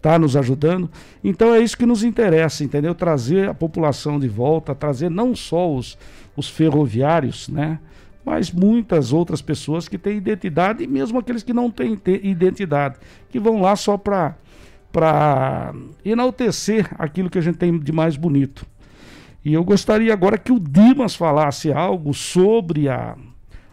tá 0.02 0.18
nos 0.18 0.36
ajudando. 0.36 0.90
Então 1.24 1.54
é 1.54 1.60
isso 1.60 1.78
que 1.78 1.86
nos 1.86 2.02
interessa, 2.02 2.62
entendeu? 2.62 2.94
Trazer 2.94 3.48
a 3.48 3.54
população 3.54 4.18
de 4.18 4.28
volta, 4.28 4.74
trazer 4.74 5.10
não 5.10 5.34
só 5.34 5.72
os, 5.72 5.96
os 6.36 6.48
ferroviários, 6.48 7.48
né? 7.48 7.78
Mas 8.28 8.52
muitas 8.52 9.10
outras 9.10 9.40
pessoas 9.40 9.88
que 9.88 9.96
têm 9.96 10.18
identidade 10.18 10.84
e 10.84 10.86
mesmo 10.86 11.18
aqueles 11.18 11.42
que 11.42 11.54
não 11.54 11.70
têm 11.70 11.98
identidade, 12.22 12.98
que 13.30 13.40
vão 13.40 13.62
lá 13.62 13.74
só 13.74 13.96
para 13.96 14.36
para 14.92 15.74
enaltecer 16.04 16.90
aquilo 16.98 17.30
que 17.30 17.38
a 17.38 17.40
gente 17.40 17.56
tem 17.56 17.78
de 17.78 17.90
mais 17.90 18.18
bonito. 18.18 18.66
E 19.42 19.54
eu 19.54 19.64
gostaria 19.64 20.12
agora 20.12 20.36
que 20.36 20.52
o 20.52 20.60
Dimas 20.60 21.14
falasse 21.14 21.72
algo 21.72 22.12
sobre 22.12 22.86
a, 22.88 23.16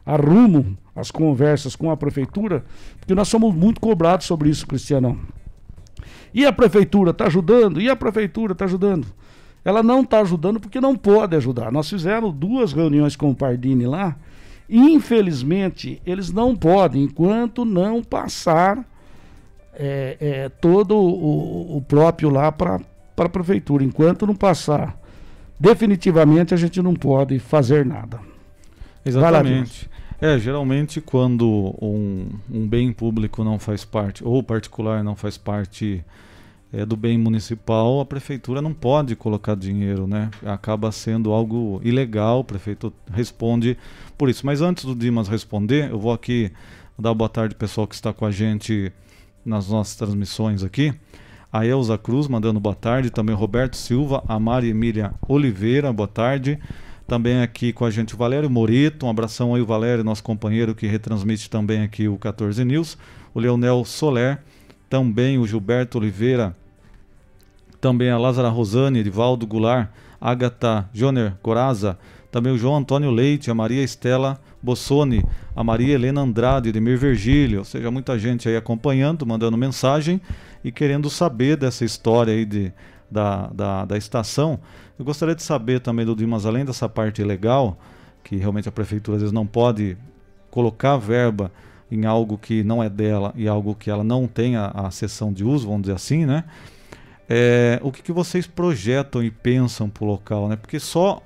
a 0.05 0.15
rumo, 0.15 0.77
as 0.95 1.11
conversas 1.11 1.75
com 1.75 1.91
a 1.91 1.97
prefeitura, 1.97 2.63
porque 2.97 3.13
nós 3.13 3.27
somos 3.27 3.53
muito 3.53 3.81
cobrados 3.81 4.25
sobre 4.25 4.49
isso, 4.49 4.65
Cristiano. 4.65 5.19
E 6.33 6.45
a 6.45 6.53
prefeitura 6.53 7.11
está 7.11 7.25
ajudando? 7.25 7.81
E 7.81 7.89
a 7.89 7.95
prefeitura 7.95 8.53
está 8.53 8.63
ajudando? 8.63 9.07
Ela 9.65 9.83
não 9.83 10.01
está 10.01 10.21
ajudando 10.21 10.61
porque 10.61 10.79
não 10.79 10.95
pode 10.95 11.35
ajudar. 11.35 11.73
Nós 11.73 11.89
fizemos 11.89 12.33
duas 12.33 12.71
reuniões 12.71 13.17
com 13.17 13.31
o 13.31 13.35
Pardini 13.35 13.85
lá 13.85 14.15
Infelizmente, 14.69 16.01
eles 16.05 16.31
não 16.31 16.55
podem, 16.55 17.03
enquanto 17.03 17.63
não 17.63 18.03
passar 18.03 18.83
é, 19.73 20.17
é, 20.19 20.49
todo 20.49 20.95
o, 20.95 21.77
o, 21.77 21.81
próprio 21.81 22.29
lá 22.29 22.51
para 22.51 22.79
a 23.17 23.29
prefeitura. 23.29 23.83
Enquanto 23.83 24.25
não 24.25 24.35
passar 24.35 24.97
definitivamente, 25.59 26.53
a 26.53 26.57
gente 26.57 26.81
não 26.81 26.93
pode 26.93 27.37
fazer 27.39 27.85
nada. 27.85 28.19
Exatamente. 29.05 29.89
É, 30.19 30.39
geralmente 30.39 31.01
quando 31.01 31.75
um, 31.81 32.27
um 32.49 32.67
bem 32.67 32.91
público 32.91 33.43
não 33.43 33.59
faz 33.59 33.83
parte, 33.83 34.23
ou 34.23 34.41
particular 34.41 35.03
não 35.03 35.15
faz 35.15 35.37
parte 35.37 36.03
é, 36.75 36.85
do 36.85 36.97
bem 36.97 37.17
municipal, 37.17 38.01
a 38.01 38.05
prefeitura 38.05 38.61
não 38.61 38.73
pode 38.73 39.15
colocar 39.15 39.55
dinheiro, 39.55 40.05
né? 40.05 40.29
Acaba 40.45 40.91
sendo 40.91 41.31
algo 41.31 41.79
ilegal, 41.83 42.41
o 42.41 42.43
prefeito 42.43 42.91
responde 43.13 43.77
por 44.17 44.29
isso. 44.29 44.45
Mas 44.45 44.61
antes 44.61 44.83
do 44.83 44.93
Dimas 44.93 45.29
responder, 45.29 45.89
eu 45.89 45.97
vou 45.97 46.11
aqui 46.11 46.51
dar 46.99 47.13
boa 47.13 47.29
tarde 47.29 47.55
pessoal 47.55 47.87
que 47.87 47.95
está 47.95 48.11
com 48.11 48.25
a 48.25 48.31
gente 48.31 48.91
nas 49.45 49.69
nossas 49.69 49.95
transmissões 49.95 50.63
aqui. 50.63 50.93
A 51.51 51.65
Elza 51.65 51.97
Cruz 51.97 52.27
mandando 52.27 52.59
boa 52.59 52.75
tarde, 52.75 53.09
também 53.09 53.33
Roberto 53.33 53.77
Silva, 53.77 54.21
a 54.27 54.37
Maria 54.37 54.71
Emília 54.71 55.13
Oliveira, 55.29 55.93
boa 55.93 56.09
tarde. 56.09 56.59
Também 57.07 57.41
aqui 57.41 57.71
com 57.71 57.85
a 57.85 57.91
gente 57.91 58.15
o 58.15 58.17
Valério 58.17 58.49
Morito, 58.49 59.05
um 59.05 59.09
abração 59.09 59.55
aí 59.55 59.61
o 59.61 59.65
Valério, 59.65 60.03
nosso 60.03 60.23
companheiro 60.23 60.75
que 60.75 60.87
retransmite 60.87 61.49
também 61.49 61.83
aqui 61.83 62.09
o 62.09 62.17
14 62.17 62.65
News. 62.65 62.97
O 63.33 63.39
Leonel 63.39 63.85
Soler, 63.85 64.41
também 64.89 65.37
o 65.37 65.47
Gilberto 65.47 65.97
Oliveira 65.97 66.53
também 67.85 68.09
a 68.09 68.17
Lázara 68.17 68.49
Rosane, 68.49 68.97
Edivaldo 68.97 69.45
Goulart, 69.45 69.89
Agatha 70.19 70.89
Joner 70.91 71.35
Coraza, 71.43 71.99
também 72.31 72.51
o 72.51 72.57
João 72.57 72.77
Antônio 72.77 73.11
Leite, 73.11 73.51
a 73.51 73.53
Maria 73.53 73.83
Estela 73.83 74.41
Bossoni, 74.59 75.23
a 75.55 75.63
Maria 75.63 75.93
Helena 75.93 76.21
Andrade, 76.21 76.69
Edmir 76.69 76.97
Virgílio, 76.97 77.59
ou 77.59 77.63
seja, 77.63 77.91
muita 77.91 78.17
gente 78.17 78.49
aí 78.49 78.57
acompanhando, 78.57 79.23
mandando 79.23 79.55
mensagem 79.55 80.19
e 80.63 80.71
querendo 80.71 81.11
saber 81.11 81.57
dessa 81.57 81.85
história 81.85 82.33
aí 82.33 82.43
de, 82.43 82.73
da, 83.09 83.51
da, 83.53 83.85
da 83.85 83.95
estação. 83.95 84.59
Eu 84.97 85.05
gostaria 85.05 85.35
de 85.35 85.43
saber 85.43 85.79
também 85.79 86.07
do 86.07 86.15
Dimas, 86.15 86.43
além 86.43 86.65
dessa 86.65 86.89
parte 86.89 87.23
legal, 87.23 87.77
que 88.23 88.35
realmente 88.35 88.67
a 88.67 88.71
prefeitura 88.71 89.17
às 89.17 89.21
vezes 89.21 89.31
não 89.31 89.45
pode 89.45 89.95
colocar 90.49 90.97
verba 90.97 91.51
em 91.91 92.07
algo 92.07 92.35
que 92.35 92.63
não 92.63 92.81
é 92.81 92.89
dela 92.89 93.31
e 93.35 93.47
algo 93.47 93.75
que 93.75 93.91
ela 93.91 94.03
não 94.03 94.25
tem 94.25 94.55
a, 94.55 94.71
a 94.73 94.89
sessão 94.89 95.31
de 95.31 95.43
uso, 95.43 95.67
vamos 95.67 95.83
dizer 95.83 95.93
assim, 95.93 96.25
né? 96.25 96.45
É, 97.27 97.79
o 97.81 97.91
que, 97.91 98.03
que 98.03 98.11
vocês 98.11 98.45
projetam 98.45 99.23
e 99.23 99.31
pensam 99.31 99.89
para 99.89 100.03
o 100.03 100.07
local, 100.07 100.47
né? 100.47 100.55
Porque 100.55 100.79
só 100.79 101.23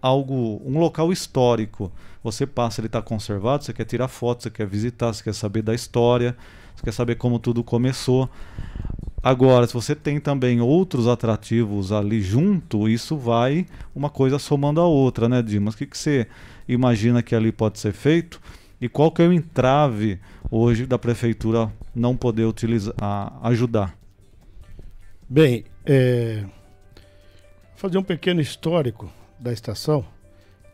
algo, 0.00 0.62
um 0.64 0.78
local 0.78 1.12
histórico, 1.12 1.92
você 2.22 2.46
passa, 2.46 2.80
ele 2.80 2.86
está 2.86 3.02
conservado, 3.02 3.64
você 3.64 3.72
quer 3.72 3.84
tirar 3.84 4.08
foto, 4.08 4.42
você 4.42 4.50
quer 4.50 4.66
visitar, 4.66 5.12
você 5.12 5.22
quer 5.22 5.34
saber 5.34 5.62
da 5.62 5.74
história, 5.74 6.36
você 6.74 6.84
quer 6.84 6.92
saber 6.92 7.16
como 7.16 7.38
tudo 7.38 7.64
começou. 7.64 8.28
Agora, 9.22 9.66
se 9.66 9.74
você 9.74 9.94
tem 9.94 10.18
também 10.18 10.60
outros 10.60 11.06
atrativos 11.06 11.92
ali 11.92 12.22
junto, 12.22 12.88
isso 12.88 13.18
vai 13.18 13.66
uma 13.94 14.08
coisa 14.08 14.38
somando 14.38 14.80
a 14.80 14.86
outra, 14.86 15.28
né, 15.28 15.42
Dimas? 15.42 15.74
O 15.74 15.76
que, 15.76 15.86
que 15.86 15.98
você 15.98 16.26
imagina 16.66 17.22
que 17.22 17.34
ali 17.34 17.52
pode 17.52 17.78
ser 17.78 17.92
feito? 17.92 18.40
E 18.80 18.88
qual 18.88 19.10
que 19.12 19.20
é 19.20 19.26
o 19.26 19.32
entrave 19.32 20.18
hoje 20.50 20.86
da 20.86 20.98
prefeitura 20.98 21.70
não 21.94 22.16
poder 22.16 22.46
utilizar, 22.46 22.94
ajudar? 23.42 23.99
Bem, 25.32 25.64
é, 25.86 26.44
fazer 27.76 27.96
um 27.96 28.02
pequeno 28.02 28.40
histórico 28.40 29.08
da 29.38 29.52
estação, 29.52 30.04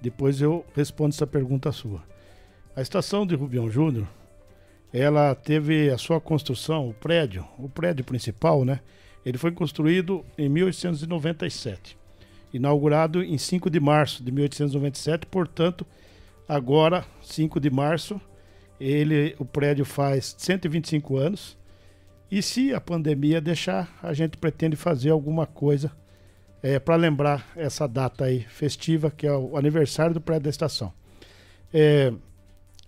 depois 0.01 0.41
eu 0.41 0.65
respondo 0.75 1.15
essa 1.15 1.27
pergunta 1.27 1.71
sua. 1.73 2.03
A 2.75 2.81
estação 2.81 3.27
de 3.27 3.35
Rubião 3.35 3.69
Júnior, 3.71 4.09
ela 4.91 5.35
teve 5.35 5.91
a 5.91 5.99
sua 5.99 6.23
construção, 6.23 6.89
o 6.89 6.95
prédio, 6.95 7.47
o 7.59 7.69
prédio 7.69 8.03
principal, 8.03 8.65
né? 8.65 8.81
Ele 9.27 9.37
foi 9.37 9.53
construído 9.53 10.25
em 10.39 10.49
1897, 10.49 11.99
inaugurado 12.51 13.23
em 13.23 13.37
5 13.37 13.69
de 13.69 13.79
março 13.79 14.25
de 14.25 14.33
1897, 14.33 15.27
portanto, 15.27 15.87
agora, 16.49 17.05
5 17.21 17.61
de 17.61 17.69
março, 17.69 18.19
ele, 18.81 19.37
o 19.39 19.45
prédio 19.45 19.85
faz 19.85 20.35
125 20.39 21.19
anos 21.19 21.59
e 22.31 22.43
se 22.43 22.75
a 22.75 22.81
pandemia 22.81 23.41
deixar, 23.41 23.97
a 24.03 24.13
gente 24.13 24.37
pretende 24.37 24.77
fazer 24.77 25.11
alguma 25.11 25.47
coisa 25.47 25.93
é, 26.63 26.79
para 26.79 26.97
lembrar 26.97 27.47
essa 27.55 27.87
data 27.87 28.25
aí 28.25 28.41
festiva, 28.41 29.11
que 29.11 29.27
é 29.27 29.33
o 29.33 29.57
aniversário 29.57 30.15
do 30.15 30.21
prédio 30.21 30.45
da 30.45 30.51
estação. 30.51 30.93
É, 31.73 32.13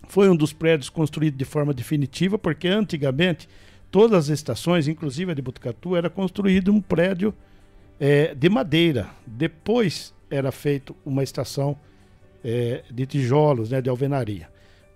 foi 0.07 0.29
um 0.29 0.35
dos 0.35 0.51
prédios 0.51 0.89
construídos 0.89 1.37
de 1.37 1.45
forma 1.45 1.73
definitiva, 1.73 2.37
porque 2.37 2.67
antigamente 2.67 3.47
todas 3.89 4.29
as 4.29 4.39
estações, 4.39 4.87
inclusive 4.87 5.31
a 5.31 5.35
de 5.35 5.41
Botucatu, 5.41 5.95
era 5.95 6.09
construído 6.09 6.71
um 6.71 6.81
prédio 6.81 7.33
é, 7.99 8.33
de 8.35 8.49
madeira. 8.49 9.09
Depois 9.25 10.13
era 10.29 10.51
feito 10.51 10.95
uma 11.05 11.23
estação 11.23 11.77
é, 12.43 12.83
de 12.91 13.05
tijolos, 13.05 13.69
né, 13.69 13.81
de 13.81 13.89
alvenaria. 13.89 14.49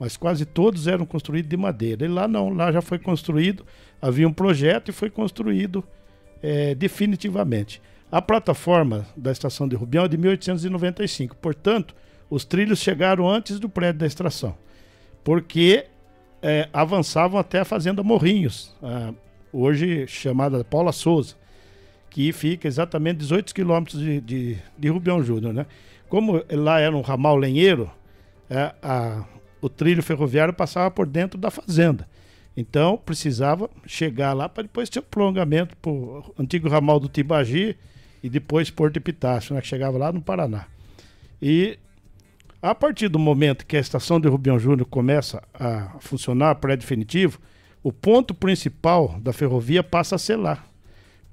Mas 0.04 0.18
quase 0.18 0.46
todos 0.46 0.86
eram 0.86 1.06
construídos 1.06 1.50
de 1.50 1.56
madeira. 1.56 2.04
E 2.04 2.10
lá 2.10 2.28
não, 2.28 2.50
lá 2.50 2.74
já 2.74 2.82
foi 2.82 3.00
construído 3.00 3.66
havia 4.02 4.28
um 4.28 4.34
projeto 4.34 4.90
e 4.90 4.92
foi 4.92 5.10
construído 5.10 5.82
é, 6.42 6.76
definitivamente. 6.76 7.82
A 8.12 8.22
plataforma 8.22 9.08
da 9.16 9.32
estação 9.32 9.66
de 9.66 9.78
Rubião 9.78 10.04
é 10.04 10.10
de 10.10 10.18
1895, 10.18 11.38
portanto, 11.38 11.96
os 12.30 12.44
trilhos 12.44 12.80
chegaram 12.80 13.30
antes 13.30 13.62
do 13.62 13.70
prédio 13.70 14.00
da 14.00 14.06
extração, 14.06 14.58
porque 15.24 15.86
é, 16.42 16.68
avançavam 16.74 17.40
até 17.40 17.62
a 17.62 17.66
Fazenda 17.66 18.04
Morrinhos, 18.04 18.76
a, 18.84 19.14
hoje 19.54 20.06
chamada 20.06 20.66
Paula 20.66 20.92
Souza, 20.92 21.36
que 22.10 22.34
fica 22.34 22.68
exatamente 22.68 23.20
18 23.20 23.56
quilômetros 23.56 24.02
de, 24.02 24.20
de, 24.20 24.58
de 24.78 24.90
Rubião 24.90 25.24
Júnior. 25.24 25.54
Né? 25.54 25.66
Como 26.10 26.44
lá 26.52 26.82
era 26.82 26.94
um 26.94 27.02
ramal 27.02 27.38
lenheiro, 27.38 27.90
é, 28.50 28.74
a, 28.82 29.24
o 29.64 29.70
trilho 29.70 30.04
ferroviário 30.04 30.54
passava 30.54 30.92
por 30.92 31.08
dentro 31.08 31.40
da 31.40 31.50
fazenda. 31.50 32.06
Então 32.56 32.98
precisava 32.98 33.70
chegar 33.88 34.34
lá 34.34 34.50
para 34.50 34.64
depois 34.64 34.90
ter 34.90 35.00
um 35.00 35.04
prolongamento 35.04 35.76
para 35.78 35.90
o 35.90 36.36
antigo 36.38 36.68
ramal 36.68 37.00
do 37.00 37.08
Tibagi 37.08 37.78
e 38.22 38.30
depois 38.30 38.70
Porto 38.70 38.98
Epitácio, 38.98 39.56
né, 39.56 39.62
que 39.62 39.68
chegava 39.68 39.98
lá 39.98 40.12
no 40.12 40.22
Paraná. 40.22 40.66
E 41.42 41.80
a 42.62 42.76
partir 42.76 43.08
do 43.08 43.18
momento 43.18 43.66
que 43.66 43.78
a 43.78 43.80
estação 43.80 44.20
de 44.20 44.28
Rubião 44.28 44.60
Júnior 44.60 44.86
começa 44.88 45.42
a 45.54 45.96
funcionar 46.00 46.56
pré-definitivo, 46.56 47.40
o 47.82 47.92
ponto 47.92 48.34
principal 48.34 49.18
da 49.22 49.32
ferrovia 49.32 49.82
passa 49.82 50.16
a 50.16 50.20
ser 50.20 50.36
lá. 50.36 50.64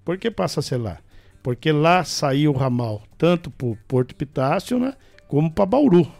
Por 0.04 0.18
que 0.18 0.30
passa 0.30 0.60
a 0.60 0.62
ser 0.62 0.76
lá? 0.76 0.98
Porque 1.42 1.72
lá 1.72 2.04
saiu 2.04 2.52
o 2.52 2.56
ramal 2.56 3.02
tanto 3.18 3.50
para 3.50 3.76
Porto 3.88 4.12
Epitácio 4.12 4.78
né, 4.78 4.94
como 5.26 5.50
para 5.50 5.66
Bauru. 5.66 6.19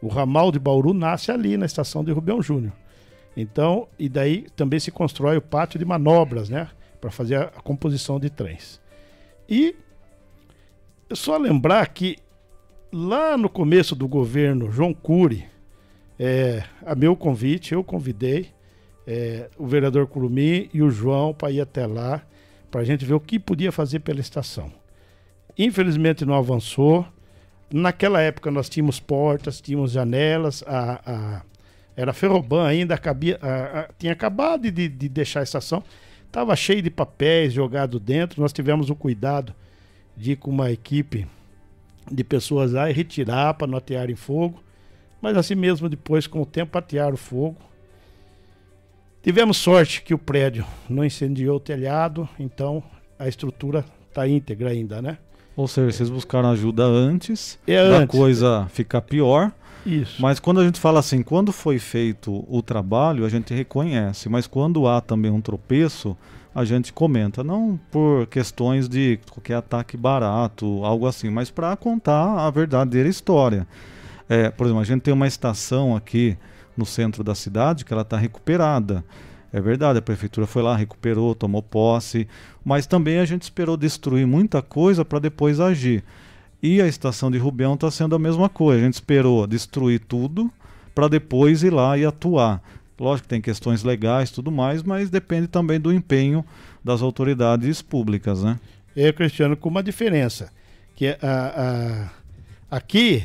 O 0.00 0.08
ramal 0.08 0.52
de 0.52 0.58
Bauru 0.58 0.94
nasce 0.94 1.30
ali 1.30 1.56
na 1.56 1.66
estação 1.66 2.04
de 2.04 2.12
Rubião 2.12 2.40
Júnior. 2.40 2.72
Então, 3.36 3.88
e 3.98 4.08
daí 4.08 4.46
também 4.56 4.80
se 4.80 4.90
constrói 4.90 5.36
o 5.36 5.42
pátio 5.42 5.78
de 5.78 5.84
manobras, 5.84 6.48
né? 6.48 6.68
Para 7.00 7.10
fazer 7.10 7.36
a, 7.36 7.46
composição 7.46 8.18
de 8.18 8.30
trens. 8.30 8.80
E 9.48 9.74
é 11.08 11.14
só 11.14 11.36
lembrar 11.36 11.86
que 11.88 12.16
lá 12.92 13.36
no 13.36 13.48
começo 13.48 13.94
do 13.94 14.08
governo 14.08 14.70
João 14.70 14.92
Cury, 14.92 15.46
é, 16.18 16.64
a 16.84 16.94
meu 16.94 17.14
convite, 17.14 17.72
eu 17.72 17.84
convidei 17.84 18.48
é, 19.06 19.48
o 19.56 19.66
vereador 19.66 20.06
Curumi 20.06 20.68
e 20.74 20.82
o 20.82 20.90
João 20.90 21.32
para 21.32 21.50
ir 21.50 21.60
até 21.60 21.86
lá, 21.86 22.22
para 22.70 22.80
a 22.80 22.84
gente 22.84 23.04
ver 23.04 23.14
o 23.14 23.20
que 23.20 23.38
podia 23.38 23.72
fazer 23.72 24.00
pela 24.00 24.20
estação. 24.20 24.70
Infelizmente 25.56 26.24
não 26.24 26.34
avançou. 26.34 27.06
Naquela 27.70 28.20
época 28.20 28.50
nós 28.50 28.68
tínhamos 28.68 28.98
portas, 28.98 29.60
tínhamos 29.60 29.92
janelas, 29.92 30.64
a, 30.66 31.00
a 31.04 31.42
era 31.94 32.12
Ferroban 32.12 32.64
ainda, 32.64 32.96
cabia, 32.96 33.38
a, 33.42 33.80
a, 33.80 33.88
tinha 33.98 34.12
acabado 34.12 34.70
de, 34.70 34.88
de 34.88 35.08
deixar 35.08 35.40
a 35.40 35.42
estação, 35.42 35.82
estava 36.24 36.54
cheio 36.54 36.80
de 36.80 36.90
papéis 36.90 37.52
jogado 37.52 37.98
dentro. 37.98 38.40
Nós 38.40 38.52
tivemos 38.52 38.88
o 38.88 38.94
cuidado 38.94 39.52
de 40.16 40.32
ir 40.32 40.36
com 40.36 40.48
uma 40.48 40.70
equipe 40.70 41.26
de 42.10 42.22
pessoas 42.22 42.72
lá 42.72 42.88
e 42.88 42.92
retirar 42.92 43.54
para 43.54 43.66
não 43.66 43.78
atearem 43.78 44.14
fogo. 44.14 44.62
Mas 45.20 45.36
assim 45.36 45.56
mesmo, 45.56 45.88
depois, 45.88 46.28
com 46.28 46.40
o 46.40 46.46
tempo, 46.46 46.78
atearam 46.78 47.16
fogo. 47.16 47.56
Tivemos 49.20 49.56
sorte 49.56 50.00
que 50.00 50.14
o 50.14 50.18
prédio 50.18 50.64
não 50.88 51.04
incendiou 51.04 51.56
o 51.56 51.60
telhado, 51.60 52.28
então 52.38 52.80
a 53.18 53.26
estrutura 53.26 53.84
está 54.08 54.28
íntegra 54.28 54.70
ainda, 54.70 55.02
né? 55.02 55.18
Ou 55.58 55.66
seja, 55.66 55.90
vocês 55.90 56.08
buscaram 56.08 56.50
ajuda 56.50 56.84
antes 56.84 57.58
é 57.66 57.76
da 57.76 57.96
antes. 57.96 58.16
coisa 58.16 58.68
ficar 58.70 59.00
pior. 59.00 59.50
Isso. 59.84 60.22
Mas 60.22 60.38
quando 60.38 60.60
a 60.60 60.64
gente 60.64 60.78
fala 60.78 61.00
assim, 61.00 61.20
quando 61.20 61.50
foi 61.50 61.80
feito 61.80 62.44
o 62.48 62.62
trabalho, 62.62 63.24
a 63.24 63.28
gente 63.28 63.52
reconhece. 63.52 64.28
Mas 64.28 64.46
quando 64.46 64.86
há 64.86 65.00
também 65.00 65.32
um 65.32 65.40
tropeço, 65.40 66.16
a 66.54 66.64
gente 66.64 66.92
comenta. 66.92 67.42
Não 67.42 67.76
por 67.90 68.28
questões 68.28 68.88
de 68.88 69.18
qualquer 69.28 69.56
ataque 69.56 69.96
barato, 69.96 70.84
algo 70.84 71.08
assim, 71.08 71.28
mas 71.28 71.50
para 71.50 71.74
contar 71.74 72.38
a 72.38 72.48
verdadeira 72.50 73.08
história. 73.08 73.66
É, 74.28 74.50
por 74.50 74.64
exemplo, 74.64 74.82
a 74.82 74.86
gente 74.86 75.02
tem 75.02 75.12
uma 75.12 75.26
estação 75.26 75.96
aqui 75.96 76.38
no 76.76 76.86
centro 76.86 77.24
da 77.24 77.34
cidade 77.34 77.84
que 77.84 77.92
ela 77.92 78.02
está 78.02 78.16
recuperada. 78.16 79.04
É 79.52 79.60
verdade, 79.60 79.98
a 79.98 80.02
prefeitura 80.02 80.46
foi 80.46 80.62
lá, 80.62 80.76
recuperou, 80.76 81.34
tomou 81.34 81.62
posse, 81.62 82.28
mas 82.64 82.86
também 82.86 83.18
a 83.18 83.24
gente 83.24 83.42
esperou 83.42 83.76
destruir 83.76 84.26
muita 84.26 84.60
coisa 84.60 85.04
para 85.04 85.18
depois 85.18 85.58
agir. 85.58 86.04
E 86.62 86.82
a 86.82 86.86
estação 86.86 87.30
de 87.30 87.38
Rubião 87.38 87.74
está 87.74 87.90
sendo 87.90 88.14
a 88.14 88.18
mesma 88.18 88.48
coisa. 88.48 88.82
A 88.82 88.84
gente 88.84 88.94
esperou 88.94 89.46
destruir 89.46 90.00
tudo 90.00 90.50
para 90.94 91.08
depois 91.08 91.62
ir 91.62 91.72
lá 91.72 91.96
e 91.96 92.04
atuar. 92.04 92.62
Lógico 92.98 93.24
que 93.24 93.28
tem 93.28 93.40
questões 93.40 93.84
legais 93.84 94.30
tudo 94.30 94.50
mais, 94.50 94.82
mas 94.82 95.08
depende 95.08 95.46
também 95.46 95.78
do 95.80 95.92
empenho 95.92 96.44
das 96.84 97.00
autoridades 97.00 97.80
públicas, 97.80 98.42
né? 98.42 98.58
É, 98.96 99.12
Cristiano, 99.12 99.56
com 99.56 99.68
uma 99.68 99.82
diferença. 99.82 100.50
Que 100.96 101.16
a, 101.22 102.10
a, 102.70 102.76
aqui 102.76 103.24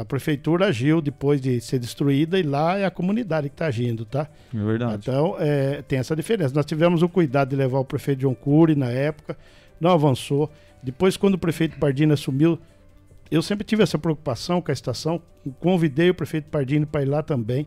a 0.00 0.04
prefeitura 0.04 0.66
agiu 0.66 1.00
depois 1.00 1.40
de 1.40 1.60
ser 1.60 1.78
destruída 1.78 2.38
e 2.38 2.42
lá 2.42 2.78
é 2.78 2.84
a 2.84 2.90
comunidade 2.90 3.48
que 3.48 3.54
está 3.54 3.66
agindo, 3.66 4.04
tá? 4.04 4.28
É 4.54 4.58
verdade. 4.58 5.02
Então, 5.02 5.36
é, 5.38 5.82
tem 5.82 5.98
essa 5.98 6.14
diferença. 6.14 6.54
Nós 6.54 6.66
tivemos 6.66 7.02
o 7.02 7.08
cuidado 7.08 7.50
de 7.50 7.56
levar 7.56 7.78
o 7.78 7.84
prefeito 7.84 8.20
John 8.20 8.34
Cury 8.34 8.74
na 8.74 8.90
época, 8.90 9.36
não 9.80 9.90
avançou. 9.90 10.50
Depois, 10.82 11.16
quando 11.16 11.34
o 11.34 11.38
prefeito 11.38 11.78
Pardini 11.78 12.12
assumiu, 12.12 12.58
eu 13.30 13.42
sempre 13.42 13.64
tive 13.64 13.82
essa 13.82 13.98
preocupação 13.98 14.60
com 14.60 14.70
a 14.70 14.74
estação. 14.74 15.20
Convidei 15.60 16.10
o 16.10 16.14
prefeito 16.14 16.48
Pardini 16.48 16.86
para 16.86 17.02
ir 17.02 17.06
lá 17.06 17.22
também. 17.22 17.66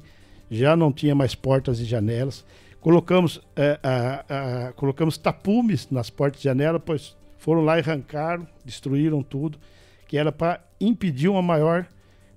Já 0.50 0.76
não 0.76 0.92
tinha 0.92 1.14
mais 1.14 1.36
portas 1.36 1.80
e 1.80 1.86
janelas. 1.86 2.46
Colocamos, 2.80 3.40
é, 3.56 3.80
a, 3.84 4.26
a, 4.68 4.74
colocamos 4.74 5.18
tapumes 5.18 5.88
nas 5.92 6.10
portas 6.10 6.42
e 6.42 6.44
janelas, 6.44 6.82
pois 6.84 7.16
foram 7.38 7.62
lá 7.62 7.78
e 7.78 7.82
arrancaram, 7.82 8.48
destruíram 8.66 9.22
tudo, 9.22 9.60
que 10.08 10.18
era 10.18 10.32
para 10.32 10.62
impedir 10.80 11.28
uma 11.28 11.42
maior 11.42 11.88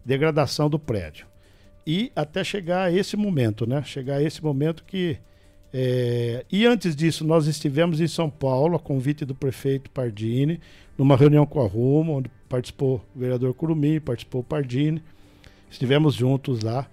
degradação 0.05 0.69
do 0.69 0.79
prédio. 0.79 1.27
E 1.87 2.11
até 2.17 2.43
chegar 2.43 2.85
a 2.85 2.93
esse 2.93 3.17
momento, 3.17 3.67
né? 3.67 3.83
Chegar 3.83 4.17
a 4.17 4.23
esse 4.23 4.43
momento 4.43 4.85
que. 4.85 5.19
É... 5.73 6.45
E 6.51 6.67
antes 6.67 6.95
disso, 6.95 7.25
nós 7.25 7.47
estivemos 7.47 8.01
em 8.01 8.07
São 8.07 8.31
Paulo, 8.31 8.77
a 8.77 8.81
convite 8.81 9.25
do 9.25 9.35
prefeito 9.35 9.91
Pardini, 9.91 10.61
numa 10.97 11.17
reunião 11.17 11.45
com 11.45 11.61
a 11.61 11.67
Rumo, 11.67 12.19
onde 12.19 12.31
participou 12.49 13.05
o 13.15 13.19
vereador 13.19 13.53
Curumim, 13.55 14.01
participou 14.01 14.41
o 14.41 14.45
Pardini. 14.45 15.03
Estivemos 15.71 16.15
juntos 16.15 16.61
lá 16.63 16.89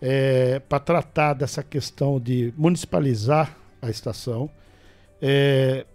é, 0.00 0.58
para 0.60 0.78
tratar 0.78 1.34
dessa 1.34 1.62
questão 1.62 2.20
de 2.20 2.52
municipalizar 2.56 3.56
a 3.80 3.90
estação. 3.90 4.50
É, 5.20 5.86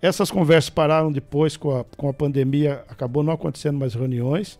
essas 0.00 0.30
conversas 0.30 0.70
pararam 0.70 1.10
depois 1.10 1.56
com 1.56 1.76
a, 1.76 1.84
com 1.84 2.08
a 2.08 2.12
pandemia, 2.12 2.84
acabou 2.88 3.22
não 3.22 3.32
acontecendo 3.32 3.78
mais 3.78 3.94
reuniões. 3.94 4.58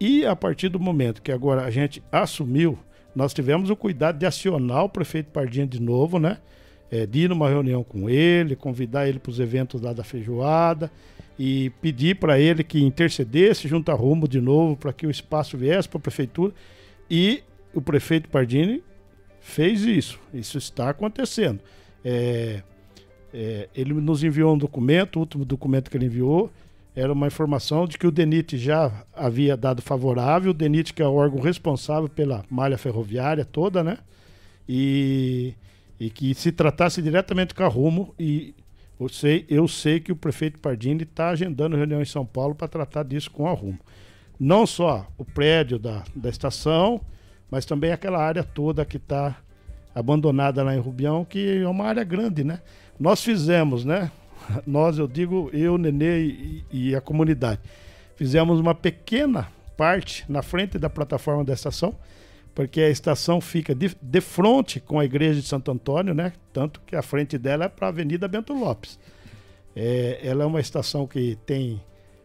E 0.00 0.24
a 0.24 0.36
partir 0.36 0.68
do 0.68 0.78
momento 0.78 1.22
que 1.22 1.32
agora 1.32 1.64
a 1.64 1.70
gente 1.70 2.02
assumiu, 2.10 2.78
nós 3.14 3.34
tivemos 3.34 3.68
o 3.70 3.76
cuidado 3.76 4.18
de 4.18 4.26
acionar 4.26 4.84
o 4.84 4.88
prefeito 4.88 5.30
Pardinha 5.30 5.66
de 5.66 5.80
novo, 5.80 6.18
né? 6.18 6.38
É, 6.90 7.04
de 7.04 7.20
ir 7.20 7.28
numa 7.28 7.48
reunião 7.48 7.84
com 7.84 8.08
ele, 8.08 8.56
convidar 8.56 9.08
ele 9.08 9.18
para 9.18 9.30
os 9.30 9.40
eventos 9.40 9.80
lá 9.80 9.92
da 9.92 10.02
feijoada 10.02 10.90
e 11.38 11.70
pedir 11.82 12.16
para 12.16 12.40
ele 12.40 12.64
que 12.64 12.80
intercedesse 12.80 13.68
junto 13.68 13.90
a 13.92 13.94
Rumo 13.94 14.26
de 14.26 14.40
novo 14.40 14.74
para 14.76 14.92
que 14.92 15.06
o 15.06 15.10
espaço 15.10 15.56
viesse 15.56 15.88
para 15.88 15.98
a 15.98 16.02
prefeitura. 16.02 16.54
E 17.10 17.42
o 17.74 17.80
prefeito 17.80 18.28
Pardini 18.28 18.82
fez 19.40 19.82
isso. 19.82 20.18
Isso 20.32 20.56
está 20.56 20.90
acontecendo. 20.90 21.60
É, 22.04 22.62
é, 23.32 23.68
ele 23.74 23.92
nos 23.94 24.24
enviou 24.24 24.54
um 24.54 24.58
documento, 24.58 25.16
o 25.16 25.20
último 25.20 25.44
documento 25.44 25.90
que 25.90 25.96
ele 25.96 26.06
enviou, 26.06 26.50
era 26.98 27.12
uma 27.12 27.28
informação 27.28 27.86
de 27.86 27.96
que 27.96 28.08
o 28.08 28.10
DENIT 28.10 28.58
já 28.58 28.90
havia 29.14 29.56
dado 29.56 29.80
favorável, 29.80 30.50
o 30.50 30.54
DENIT 30.54 30.92
que 30.92 31.00
é 31.00 31.06
o 31.06 31.14
órgão 31.14 31.40
responsável 31.40 32.08
pela 32.08 32.44
malha 32.50 32.76
ferroviária 32.76 33.44
toda, 33.44 33.84
né? 33.84 33.98
E, 34.68 35.54
e 36.00 36.10
que 36.10 36.34
se 36.34 36.50
tratasse 36.50 37.00
diretamente 37.00 37.54
com 37.54 37.62
a 37.62 37.68
Rumo 37.68 38.12
e 38.18 38.52
eu 38.98 39.08
sei, 39.08 39.46
eu 39.48 39.68
sei 39.68 40.00
que 40.00 40.10
o 40.10 40.16
prefeito 40.16 40.58
Pardini 40.58 41.04
está 41.04 41.28
agendando 41.28 41.76
reunião 41.76 42.02
em 42.02 42.04
São 42.04 42.26
Paulo 42.26 42.52
para 42.52 42.66
tratar 42.66 43.04
disso 43.04 43.30
com 43.30 43.46
a 43.46 43.52
Rumo. 43.52 43.78
Não 44.38 44.66
só 44.66 45.06
o 45.16 45.24
prédio 45.24 45.78
da, 45.78 46.02
da 46.16 46.28
estação, 46.28 47.00
mas 47.48 47.64
também 47.64 47.92
aquela 47.92 48.18
área 48.18 48.42
toda 48.42 48.84
que 48.84 48.96
está 48.96 49.36
abandonada 49.94 50.64
lá 50.64 50.74
em 50.74 50.80
Rubião, 50.80 51.24
que 51.24 51.58
é 51.58 51.68
uma 51.68 51.84
área 51.84 52.02
grande, 52.02 52.42
né? 52.42 52.60
Nós 52.98 53.22
fizemos, 53.22 53.84
né? 53.84 54.10
nós, 54.66 54.98
eu 54.98 55.06
digo 55.06 55.50
eu, 55.52 55.78
Nenê 55.78 56.20
e, 56.20 56.64
e 56.70 56.96
a 56.96 57.00
comunidade, 57.00 57.60
fizemos 58.16 58.58
uma 58.58 58.74
pequena 58.74 59.48
parte 59.76 60.24
na 60.28 60.42
frente 60.42 60.78
da 60.78 60.90
plataforma 60.90 61.44
da 61.44 61.52
estação, 61.52 61.94
porque 62.54 62.80
a 62.80 62.90
estação 62.90 63.40
fica 63.40 63.74
de, 63.74 63.96
de 64.00 64.20
frente 64.20 64.80
com 64.80 64.98
a 64.98 65.04
igreja 65.04 65.40
de 65.40 65.46
Santo 65.46 65.70
Antônio, 65.70 66.12
né? 66.12 66.32
Tanto 66.52 66.80
que 66.84 66.96
a 66.96 67.02
frente 67.02 67.38
dela 67.38 67.66
é 67.66 67.68
para 67.68 67.86
a 67.86 67.90
Avenida 67.90 68.26
Bento 68.26 68.52
Lopes. 68.52 68.98
É, 69.76 70.18
ela 70.24 70.42
é 70.42 70.46
uma 70.46 70.58
estação 70.58 71.06
que 71.06 71.38
tem 71.46 71.80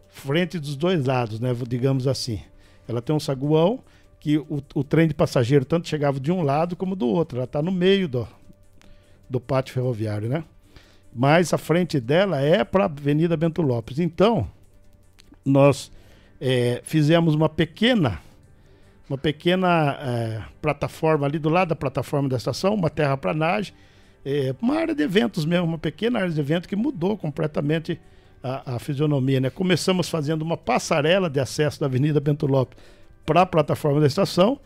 frente 0.08 0.58
dos 0.58 0.74
dois 0.74 1.04
lados, 1.04 1.38
né? 1.38 1.54
Digamos 1.68 2.08
assim. 2.08 2.40
Ela 2.88 3.00
tem 3.00 3.14
um 3.14 3.20
saguão 3.20 3.80
que 4.18 4.38
o, 4.38 4.60
o 4.74 4.82
trem 4.82 5.06
de 5.06 5.14
passageiro 5.14 5.64
tanto 5.64 5.88
chegava 5.88 6.18
de 6.18 6.32
um 6.32 6.42
lado 6.42 6.74
como 6.74 6.96
do 6.96 7.06
outro. 7.06 7.38
Ela 7.38 7.44
está 7.44 7.62
no 7.62 7.70
meio 7.70 8.08
do, 8.08 8.26
do 9.30 9.40
pátio 9.40 9.74
ferroviário, 9.74 10.28
né? 10.28 10.44
Mas 11.14 11.52
a 11.52 11.58
frente 11.58 12.00
dela 12.00 12.40
é 12.40 12.64
para 12.64 12.84
a 12.84 12.86
Avenida 12.86 13.36
Bento 13.36 13.62
Lopes. 13.62 13.98
Então, 13.98 14.50
nós 15.44 15.92
é, 16.40 16.80
fizemos 16.82 17.34
uma 17.34 17.48
pequena, 17.48 18.20
uma 19.08 19.16
pequena 19.16 19.98
é, 20.00 20.42
plataforma 20.60 21.26
ali 21.26 21.38
do 21.38 21.48
lado 21.48 21.68
da 21.68 21.76
plataforma 21.76 22.28
da 22.28 22.36
estação, 22.36 22.74
uma 22.74 22.90
terraplanagem, 22.90 23.74
é, 24.24 24.54
uma 24.60 24.76
área 24.76 24.94
de 24.94 25.02
eventos 25.02 25.44
mesmo, 25.44 25.66
uma 25.66 25.78
pequena 25.78 26.20
área 26.20 26.30
de 26.30 26.40
evento 26.40 26.68
que 26.68 26.74
mudou 26.74 27.16
completamente 27.16 28.00
a, 28.42 28.74
a 28.74 28.78
fisionomia. 28.78 29.40
Né? 29.40 29.50
Começamos 29.50 30.08
fazendo 30.08 30.42
uma 30.42 30.56
passarela 30.56 31.30
de 31.30 31.38
acesso 31.38 31.78
da 31.78 31.86
Avenida 31.86 32.20
Bento 32.20 32.46
Lopes 32.46 32.76
para 33.24 33.42
a 33.42 33.46
plataforma 33.46 34.00
da 34.00 34.06
estação 34.06 34.58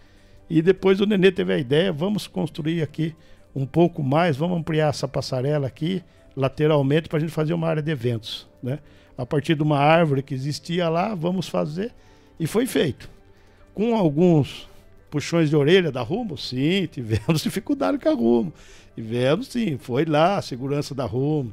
e 0.48 0.62
depois 0.62 1.00
o 1.00 1.06
Nenê 1.06 1.30
teve 1.30 1.52
a 1.52 1.58
ideia, 1.58 1.92
vamos 1.92 2.26
construir 2.26 2.82
aqui 2.82 3.14
um 3.54 3.66
pouco 3.66 4.02
mais, 4.02 4.36
vamos 4.36 4.58
ampliar 4.58 4.88
essa 4.88 5.06
passarela 5.06 5.66
aqui, 5.66 6.02
lateralmente 6.38 7.08
para 7.08 7.18
a 7.18 7.20
gente 7.20 7.32
fazer 7.32 7.52
uma 7.52 7.66
área 7.66 7.82
de 7.82 7.90
eventos, 7.90 8.46
né? 8.62 8.78
A 9.16 9.26
partir 9.26 9.56
de 9.56 9.62
uma 9.64 9.78
árvore 9.78 10.22
que 10.22 10.32
existia 10.32 10.88
lá, 10.88 11.12
vamos 11.12 11.48
fazer 11.48 11.92
e 12.38 12.46
foi 12.46 12.64
feito. 12.64 13.10
Com 13.74 13.96
alguns 13.96 14.68
puxões 15.10 15.50
de 15.50 15.56
orelha 15.56 15.90
da 15.90 16.00
Rumo, 16.00 16.38
sim, 16.38 16.86
tivemos 16.92 17.42
dificuldade 17.42 17.98
com 17.98 18.08
a 18.08 18.14
Rumo. 18.14 18.52
Tivemos, 18.94 19.48
sim, 19.48 19.76
foi 19.78 20.04
lá 20.04 20.38
a 20.38 20.42
segurança 20.42 20.94
da 20.94 21.04
Rumo, 21.04 21.52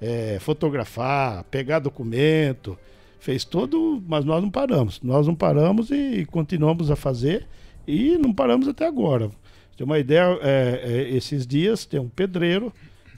é, 0.00 0.36
fotografar, 0.38 1.44
pegar 1.44 1.78
documento, 1.78 2.78
fez 3.18 3.42
tudo, 3.42 4.02
mas 4.06 4.22
nós 4.22 4.42
não 4.42 4.50
paramos. 4.50 5.00
Nós 5.02 5.26
não 5.26 5.34
paramos 5.34 5.90
e 5.90 6.26
continuamos 6.30 6.90
a 6.90 6.96
fazer 6.96 7.46
e 7.88 8.18
não 8.18 8.34
paramos 8.34 8.68
até 8.68 8.86
agora. 8.86 9.30
Tem 9.78 9.84
uma 9.86 9.98
ideia, 9.98 10.38
é, 10.42 10.82
é, 10.84 11.16
esses 11.16 11.46
dias 11.46 11.86
tem 11.86 11.98
um 11.98 12.08
pedreiro 12.08 12.70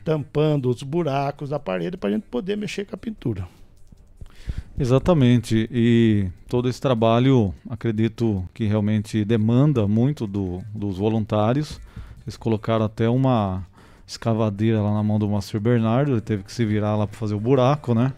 tampando 0.08 0.70
os 0.70 0.82
buracos 0.82 1.50
da 1.50 1.58
parede 1.58 1.98
para 1.98 2.08
a 2.08 2.12
gente 2.14 2.22
poder 2.22 2.56
mexer 2.56 2.86
com 2.86 2.94
a 2.94 2.98
pintura. 2.98 3.46
Exatamente. 4.78 5.68
E 5.70 6.30
todo 6.48 6.66
esse 6.66 6.80
trabalho, 6.80 7.52
acredito 7.68 8.42
que 8.54 8.64
realmente 8.64 9.22
demanda 9.22 9.86
muito 9.86 10.26
do, 10.26 10.62
dos 10.74 10.96
voluntários. 10.96 11.78
Eles 12.24 12.38
colocaram 12.38 12.86
até 12.86 13.06
uma 13.06 13.66
escavadeira 14.06 14.80
lá 14.80 14.94
na 14.94 15.02
mão 15.02 15.18
do 15.18 15.28
Master 15.28 15.60
Bernardo, 15.60 16.12
ele 16.12 16.22
teve 16.22 16.42
que 16.42 16.52
se 16.52 16.64
virar 16.64 16.96
lá 16.96 17.06
para 17.06 17.18
fazer 17.18 17.34
o 17.34 17.40
buraco, 17.40 17.94
né? 17.94 18.14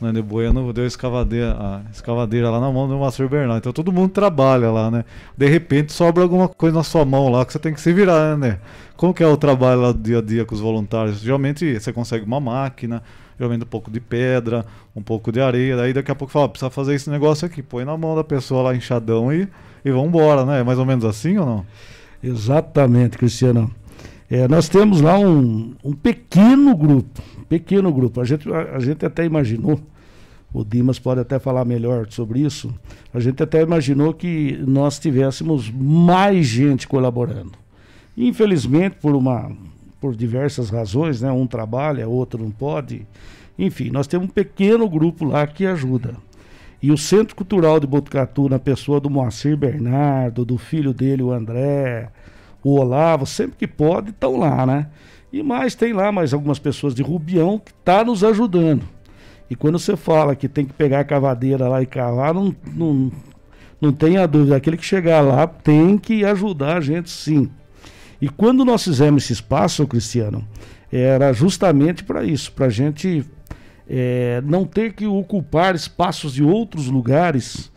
O 0.00 0.04
Nene 0.04 0.22
Bueno 0.22 0.72
deu 0.72 0.86
escavadeira, 0.86 1.56
a 1.58 1.80
escavadeira 1.92 2.50
lá 2.50 2.60
na 2.60 2.70
mão 2.70 2.86
do 2.86 2.98
Master 2.98 3.28
Bernardo. 3.28 3.58
Então 3.58 3.72
todo 3.72 3.92
mundo 3.92 4.10
trabalha 4.10 4.70
lá, 4.70 4.90
né? 4.90 5.04
De 5.36 5.48
repente 5.48 5.92
sobra 5.92 6.22
alguma 6.22 6.48
coisa 6.48 6.76
na 6.76 6.84
sua 6.84 7.04
mão 7.04 7.28
lá 7.28 7.44
que 7.44 7.52
você 7.52 7.58
tem 7.58 7.74
que 7.74 7.80
se 7.80 7.92
virar, 7.92 8.36
né? 8.38 8.58
Como 8.96 9.12
que 9.12 9.22
é 9.22 9.26
o 9.26 9.36
trabalho 9.36 9.80
lá 9.80 9.92
do 9.92 9.98
dia 9.98 10.18
a 10.18 10.22
dia 10.22 10.44
com 10.44 10.54
os 10.54 10.60
voluntários? 10.60 11.20
Geralmente 11.20 11.78
você 11.78 11.92
consegue 11.92 12.24
uma 12.24 12.38
máquina, 12.38 13.02
geralmente 13.36 13.64
um 13.64 13.68
pouco 13.68 13.90
de 13.90 13.98
pedra, 14.00 14.64
um 14.94 15.02
pouco 15.02 15.32
de 15.32 15.40
areia, 15.40 15.76
daí 15.76 15.92
daqui 15.92 16.10
a 16.10 16.14
pouco 16.14 16.32
fala, 16.32 16.48
precisa 16.48 16.70
fazer 16.70 16.94
esse 16.94 17.10
negócio 17.10 17.46
aqui, 17.46 17.60
põe 17.62 17.84
na 17.84 17.96
mão 17.96 18.14
da 18.14 18.22
pessoa 18.22 18.62
lá 18.62 18.76
enxadão 18.76 19.32
e, 19.32 19.48
e 19.84 19.90
vambora, 19.90 20.44
né? 20.44 20.60
É 20.60 20.62
mais 20.62 20.78
ou 20.78 20.86
menos 20.86 21.04
assim 21.04 21.38
ou 21.38 21.46
não? 21.46 21.66
Exatamente, 22.22 23.18
Cristiano. 23.18 23.70
É, 24.30 24.46
nós 24.46 24.68
temos 24.68 25.00
lá 25.00 25.18
um, 25.18 25.74
um 25.82 25.92
pequeno 25.92 26.76
grupo, 26.76 27.22
pequeno 27.48 27.92
grupo. 27.92 28.20
A 28.20 28.24
gente, 28.24 28.50
a, 28.52 28.76
a 28.76 28.78
gente 28.78 29.04
até 29.04 29.24
imaginou, 29.24 29.80
o 30.52 30.64
Dimas 30.64 30.98
pode 30.98 31.20
até 31.20 31.38
falar 31.38 31.64
melhor 31.64 32.06
sobre 32.10 32.40
isso, 32.40 32.72
a 33.12 33.20
gente 33.20 33.42
até 33.42 33.62
imaginou 33.62 34.14
que 34.14 34.58
nós 34.66 34.98
tivéssemos 34.98 35.70
mais 35.70 36.46
gente 36.46 36.86
colaborando. 36.86 37.52
Infelizmente, 38.16 38.96
por 39.00 39.14
uma 39.14 39.50
por 40.00 40.14
diversas 40.14 40.70
razões, 40.70 41.20
né? 41.20 41.30
Um 41.30 41.46
trabalha, 41.46 42.08
outro 42.08 42.42
não 42.42 42.50
pode. 42.50 43.06
Enfim, 43.58 43.90
nós 43.90 44.06
temos 44.06 44.28
um 44.28 44.30
pequeno 44.30 44.88
grupo 44.88 45.24
lá 45.24 45.46
que 45.46 45.66
ajuda. 45.66 46.14
E 46.80 46.92
o 46.92 46.98
Centro 46.98 47.34
Cultural 47.34 47.80
de 47.80 47.86
Botucatu, 47.86 48.48
na 48.48 48.58
pessoa 48.58 49.00
do 49.00 49.10
Moacir 49.10 49.56
Bernardo, 49.56 50.44
do 50.44 50.56
filho 50.56 50.94
dele, 50.94 51.24
o 51.24 51.32
André, 51.32 52.08
o 52.62 52.78
Olavo, 52.78 53.26
sempre 53.26 53.56
que 53.56 53.66
pode, 53.66 54.10
estão 54.10 54.36
lá, 54.36 54.64
né? 54.64 54.86
E 55.32 55.42
mais, 55.42 55.74
tem 55.74 55.92
lá 55.92 56.10
mais 56.10 56.32
algumas 56.32 56.58
pessoas 56.58 56.94
de 56.94 57.02
Rubião 57.02 57.58
que 57.58 57.72
tá 57.72 58.04
nos 58.04 58.24
ajudando. 58.24 58.88
E 59.50 59.56
quando 59.56 59.78
você 59.78 59.96
fala 59.96 60.36
que 60.36 60.48
tem 60.48 60.64
que 60.64 60.72
pegar 60.72 61.00
a 61.00 61.04
cavadeira 61.04 61.68
lá 61.68 61.82
e 61.82 61.86
cavar, 61.86 62.34
não, 62.34 62.54
não, 62.74 63.12
não 63.80 63.92
tenha 63.92 64.26
dúvida, 64.26 64.56
aquele 64.56 64.76
que 64.76 64.84
chegar 64.84 65.20
lá 65.20 65.46
tem 65.46 65.96
que 65.96 66.24
ajudar 66.24 66.78
a 66.78 66.80
gente 66.80 67.10
sim. 67.10 67.50
E 68.20 68.28
quando 68.28 68.64
nós 68.64 68.84
fizemos 68.84 69.24
esse 69.24 69.32
espaço, 69.34 69.86
Cristiano, 69.86 70.46
era 70.90 71.32
justamente 71.32 72.02
para 72.02 72.24
isso, 72.24 72.52
para 72.52 72.66
a 72.66 72.70
gente 72.70 73.24
é, 73.88 74.42
não 74.44 74.64
ter 74.64 74.92
que 74.92 75.06
ocupar 75.06 75.74
espaços 75.74 76.34
de 76.34 76.42
outros 76.42 76.88
lugares, 76.88 77.72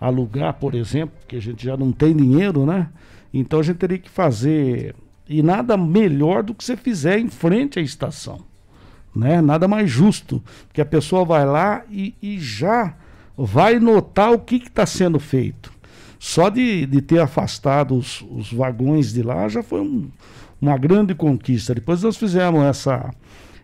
alugar, 0.00 0.54
por 0.54 0.74
exemplo, 0.74 1.14
porque 1.20 1.36
a 1.36 1.40
gente 1.40 1.64
já 1.64 1.76
não 1.76 1.92
tem 1.92 2.14
dinheiro, 2.14 2.66
né? 2.66 2.88
Então 3.32 3.60
a 3.60 3.62
gente 3.62 3.76
teria 3.76 3.98
que 3.98 4.10
fazer. 4.10 4.94
E 5.28 5.42
nada 5.42 5.76
melhor 5.76 6.42
do 6.42 6.54
que 6.54 6.64
você 6.64 6.76
fizer 6.76 7.18
em 7.18 7.28
frente 7.28 7.78
à 7.78 7.82
estação. 7.82 8.40
Né? 9.14 9.40
Nada 9.40 9.66
mais 9.66 9.90
justo. 9.90 10.42
Porque 10.66 10.80
a 10.80 10.86
pessoa 10.86 11.24
vai 11.24 11.46
lá 11.46 11.82
e, 11.90 12.14
e 12.20 12.38
já 12.38 12.94
vai 13.36 13.78
notar 13.78 14.32
o 14.32 14.38
que 14.38 14.56
está 14.56 14.84
sendo 14.84 15.18
feito. 15.18 15.72
Só 16.18 16.48
de, 16.48 16.86
de 16.86 17.02
ter 17.02 17.20
afastado 17.20 17.94
os, 17.96 18.24
os 18.30 18.52
vagões 18.52 19.12
de 19.12 19.22
lá 19.22 19.48
já 19.48 19.62
foi 19.62 19.80
um, 19.80 20.08
uma 20.60 20.76
grande 20.78 21.14
conquista. 21.14 21.74
Depois 21.74 22.02
nós 22.02 22.16
fizemos 22.16 22.62
essa. 22.62 23.10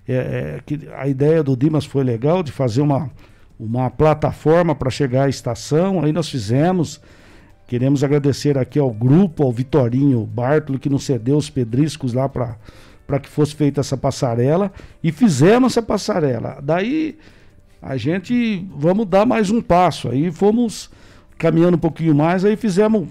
É, 0.09 0.15
é, 0.15 0.61
que 0.65 0.89
a 0.97 1.07
ideia 1.07 1.43
do 1.43 1.57
Dimas 1.57 1.85
foi 1.85 2.03
legal 2.03 2.43
de 2.43 2.51
fazer 2.51 2.81
uma, 2.81 3.11
uma 3.59 3.91
plataforma 3.91 4.75
para 4.75 4.91
chegar 4.91 5.25
à 5.25 5.29
estação. 5.29 6.03
Aí 6.03 6.13
nós 6.13 6.29
fizemos. 6.29 7.01
Queremos 7.71 8.03
agradecer 8.03 8.59
aqui 8.59 8.81
ao 8.81 8.91
grupo, 8.91 9.45
ao 9.45 9.53
Vitorinho 9.53 10.27
Bartolo, 10.27 10.77
que 10.77 10.89
nos 10.89 11.05
cedeu 11.05 11.37
os 11.37 11.49
pedriscos 11.49 12.13
lá 12.13 12.29
para 12.29 13.21
que 13.21 13.29
fosse 13.29 13.55
feita 13.55 13.81
essa 13.81 13.97
passarela. 13.97 14.73
E 15.01 15.13
fizemos 15.13 15.71
essa 15.71 15.81
passarela. 15.81 16.59
Daí 16.61 17.17
a 17.81 17.97
gente 17.97 18.67
vamos 18.77 19.07
dar 19.07 19.25
mais 19.25 19.53
um 19.53 19.63
passo. 19.63 20.09
Aí 20.09 20.33
fomos 20.33 20.91
caminhando 21.39 21.77
um 21.77 21.79
pouquinho 21.79 22.13
mais, 22.13 22.45
aí 22.45 22.57
fizemos, 22.57 23.07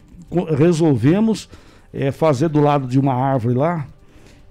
resolvemos 0.58 1.48
é, 1.94 2.12
fazer 2.12 2.50
do 2.50 2.60
lado 2.60 2.86
de 2.86 3.00
uma 3.00 3.14
árvore 3.14 3.56
lá. 3.56 3.88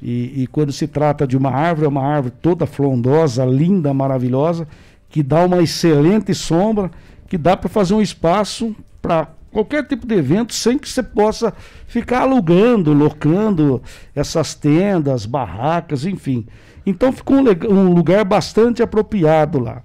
E, 0.00 0.42
e, 0.42 0.46
quando 0.46 0.72
se 0.72 0.86
trata 0.86 1.26
de 1.26 1.36
uma 1.36 1.50
árvore, 1.50 1.84
é 1.84 1.88
uma 1.90 2.02
árvore 2.02 2.32
toda 2.40 2.64
frondosa, 2.64 3.44
linda, 3.44 3.92
maravilhosa, 3.92 4.66
que 5.11 5.22
dá 5.22 5.44
uma 5.44 5.61
excelente 5.61 6.34
sombra, 6.34 6.90
que 7.28 7.36
dá 7.36 7.54
para 7.54 7.68
fazer 7.68 7.92
um 7.92 8.00
espaço 8.00 8.74
para 9.02 9.36
qualquer 9.59 9.84
tipo 9.84 10.06
de 10.06 10.14
evento 10.14 10.54
sem 10.54 10.78
que 10.78 10.88
você 10.88 11.02
possa 11.02 11.52
ficar 11.88 12.20
alugando, 12.20 12.92
locando 12.92 13.82
essas 14.14 14.54
tendas, 14.54 15.26
barracas, 15.26 16.04
enfim. 16.04 16.46
Então 16.86 17.11
ficou 17.11 17.38
um, 17.38 17.72
um 17.72 17.92
lugar 17.92 18.24
bastante 18.24 18.82
apropriado 18.82 19.59
lá. 19.59 19.82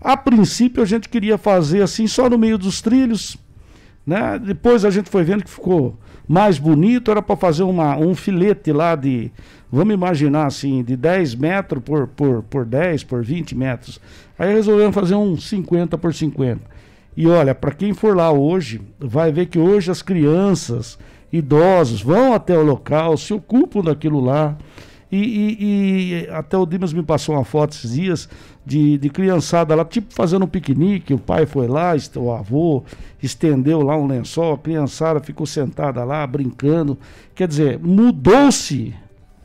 A 0.00 0.16
princípio 0.16 0.80
a 0.80 0.86
gente 0.86 1.08
queria 1.08 1.36
fazer 1.36 1.82
assim 1.82 2.06
só 2.06 2.30
no 2.30 2.38
meio 2.38 2.56
dos 2.56 2.80
trilhos, 2.80 3.36
né? 4.06 4.38
Depois 4.38 4.84
a 4.84 4.90
gente 4.90 5.10
foi 5.10 5.24
vendo 5.24 5.42
que 5.42 5.50
ficou 5.50 5.98
mais 6.28 6.56
bonito, 6.56 7.10
era 7.10 7.20
para 7.20 7.36
fazer 7.36 7.64
uma, 7.64 7.96
um 7.96 8.14
filete 8.14 8.72
lá 8.72 8.94
de, 8.94 9.32
vamos 9.72 9.92
imaginar 9.92 10.46
assim, 10.46 10.84
de 10.84 10.96
10 10.96 11.34
metros 11.34 11.82
por, 11.82 12.06
por, 12.06 12.44
por 12.44 12.64
10, 12.64 13.02
por 13.02 13.24
20 13.24 13.56
metros. 13.56 14.00
Aí 14.38 14.52
resolvemos 14.52 14.94
fazer 14.94 15.16
um 15.16 15.36
50 15.36 15.98
por 15.98 16.14
50. 16.14 16.75
E 17.16 17.26
olha, 17.26 17.54
para 17.54 17.72
quem 17.72 17.94
for 17.94 18.14
lá 18.14 18.30
hoje, 18.30 18.80
vai 19.00 19.32
ver 19.32 19.46
que 19.46 19.58
hoje 19.58 19.90
as 19.90 20.02
crianças, 20.02 20.98
idosos 21.32 22.02
vão 22.02 22.34
até 22.34 22.56
o 22.58 22.62
local, 22.62 23.16
se 23.16 23.32
ocupam 23.32 23.80
daquilo 23.80 24.20
lá. 24.20 24.56
E, 25.10 25.16
e, 25.16 26.24
e, 26.24 26.30
até 26.30 26.58
o 26.58 26.66
Dimas 26.66 26.92
me 26.92 27.02
passou 27.02 27.36
uma 27.36 27.44
foto 27.44 27.74
esses 27.74 27.92
dias 27.92 28.28
de, 28.66 28.98
de 28.98 29.08
criançada 29.08 29.74
lá, 29.74 29.84
tipo 29.84 30.12
fazendo 30.12 30.44
um 30.44 30.48
piquenique. 30.48 31.14
O 31.14 31.18
pai 31.18 31.46
foi 31.46 31.66
lá, 31.66 31.94
o 32.16 32.32
avô 32.32 32.84
estendeu 33.22 33.80
lá 33.80 33.96
um 33.96 34.06
lençol, 34.06 34.54
a 34.54 34.58
criançada 34.58 35.20
ficou 35.20 35.46
sentada 35.46 36.04
lá, 36.04 36.26
brincando. 36.26 36.98
Quer 37.34 37.48
dizer, 37.48 37.78
mudou-se 37.78 38.92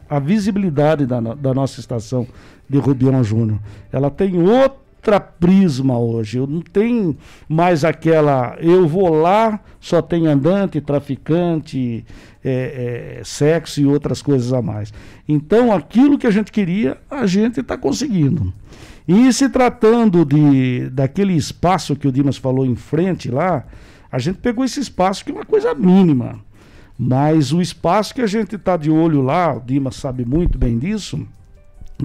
a 0.09 0.19
visibilidade 0.19 1.05
da, 1.05 1.21
da 1.21 1.53
nossa 1.53 1.79
estação 1.79 2.27
de 2.67 2.77
Rubião 2.79 3.23
Júnior. 3.23 3.59
Ela 3.93 4.09
tem 4.09 4.37
outro 4.41 4.81
outra 5.01 5.19
prisma 5.19 5.97
hoje. 5.97 6.37
Eu 6.37 6.45
não 6.45 6.61
tem 6.61 7.17
mais 7.49 7.83
aquela. 7.83 8.55
Eu 8.59 8.87
vou 8.87 9.09
lá, 9.09 9.59
só 9.79 10.01
tem 10.01 10.27
andante, 10.27 10.79
traficante, 10.79 12.05
é, 12.43 13.17
é, 13.19 13.23
sexo 13.23 13.81
e 13.81 13.85
outras 13.85 14.21
coisas 14.21 14.53
a 14.53 14.61
mais. 14.61 14.93
Então, 15.27 15.71
aquilo 15.71 16.19
que 16.19 16.27
a 16.27 16.31
gente 16.31 16.51
queria, 16.51 16.97
a 17.09 17.25
gente 17.25 17.59
está 17.59 17.75
conseguindo. 17.75 18.53
E 19.07 19.33
se 19.33 19.49
tratando 19.49 20.23
de, 20.23 20.89
daquele 20.91 21.33
espaço 21.33 21.95
que 21.95 22.07
o 22.07 22.11
Dimas 22.11 22.37
falou 22.37 22.65
em 22.65 22.75
frente 22.75 23.31
lá, 23.31 23.65
a 24.11 24.19
gente 24.19 24.37
pegou 24.37 24.63
esse 24.63 24.79
espaço 24.79 25.25
que 25.25 25.31
é 25.31 25.33
uma 25.33 25.45
coisa 25.45 25.73
mínima. 25.73 26.39
Mas 26.97 27.51
o 27.51 27.59
espaço 27.59 28.13
que 28.13 28.21
a 28.21 28.27
gente 28.27 28.55
está 28.55 28.77
de 28.77 28.91
olho 28.91 29.23
lá, 29.23 29.55
o 29.57 29.59
Dimas 29.59 29.95
sabe 29.95 30.23
muito 30.23 30.59
bem 30.59 30.77
disso, 30.77 31.25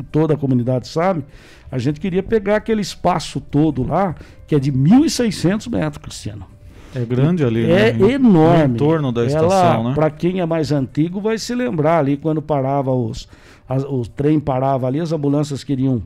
toda 0.02 0.34
a 0.34 0.36
comunidade 0.36 0.88
sabe, 0.88 1.24
a 1.70 1.78
gente 1.78 2.00
queria 2.00 2.22
pegar 2.22 2.56
aquele 2.56 2.80
espaço 2.80 3.40
todo 3.40 3.82
lá, 3.82 4.14
que 4.46 4.54
é 4.54 4.58
de 4.58 4.72
1.600 4.72 5.70
metros, 5.70 5.98
Cristiano. 5.98 6.46
É 6.94 7.04
grande 7.04 7.44
ali, 7.44 7.70
é 7.70 7.92
né? 7.92 8.12
enorme. 8.12 8.68
No 8.68 8.74
entorno 8.74 9.12
da 9.12 9.20
Ela, 9.20 9.28
estação, 9.28 9.84
né? 9.84 9.94
Para 9.94 10.10
quem 10.10 10.40
é 10.40 10.46
mais 10.46 10.72
antigo, 10.72 11.20
vai 11.20 11.36
se 11.36 11.54
lembrar 11.54 11.98
ali 11.98 12.16
quando 12.16 12.40
parava 12.40 12.90
os. 12.90 13.28
As, 13.68 13.84
o 13.84 14.02
trem 14.02 14.40
parava 14.40 14.86
ali, 14.86 15.00
as 15.00 15.12
ambulâncias 15.12 15.62
queriam 15.62 16.02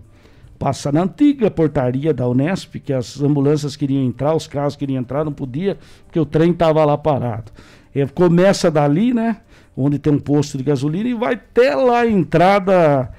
passar 0.58 0.92
na 0.92 1.02
antiga 1.02 1.50
portaria 1.50 2.12
da 2.12 2.26
Unesp, 2.26 2.76
que 2.80 2.92
as 2.92 3.20
ambulâncias 3.20 3.76
queriam 3.76 4.04
entrar, 4.04 4.34
os 4.34 4.46
carros 4.46 4.76
queriam 4.76 5.00
entrar, 5.00 5.24
não 5.24 5.32
podia, 5.32 5.78
porque 6.06 6.18
o 6.18 6.26
trem 6.26 6.50
estava 6.50 6.84
lá 6.84 6.98
parado. 6.98 7.52
E 7.94 8.04
começa 8.08 8.70
dali, 8.70 9.14
né? 9.14 9.38
Onde 9.76 9.98
tem 9.98 10.12
um 10.12 10.18
posto 10.18 10.58
de 10.58 10.64
gasolina 10.64 11.08
e 11.08 11.14
vai 11.14 11.34
até 11.34 11.74
lá 11.74 12.00
a 12.00 12.10
entrada 12.10 13.10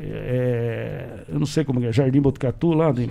é, 0.00 1.24
eu 1.28 1.38
não 1.38 1.46
sei 1.46 1.64
como 1.64 1.84
é, 1.84 1.92
Jardim 1.92 2.20
Botucatu, 2.20 2.72
lá 2.72 2.92
de, 2.92 3.08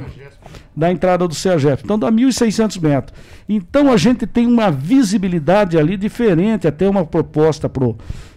da 0.76 0.92
entrada 0.92 1.28
do 1.28 1.34
CEAGEF. 1.34 1.84
Então 1.84 1.98
dá 1.98 2.12
1.600 2.12 2.82
metros. 2.82 3.20
Então 3.48 3.92
a 3.92 3.98
gente 3.98 4.26
tem 4.28 4.48
uma 4.48 4.70
visibilidade 4.70 5.78
ali 5.78 5.98
diferente, 5.98 6.68
até 6.68 6.90
uma 6.90 7.06
proposta 7.06 7.68
pro 7.68 7.96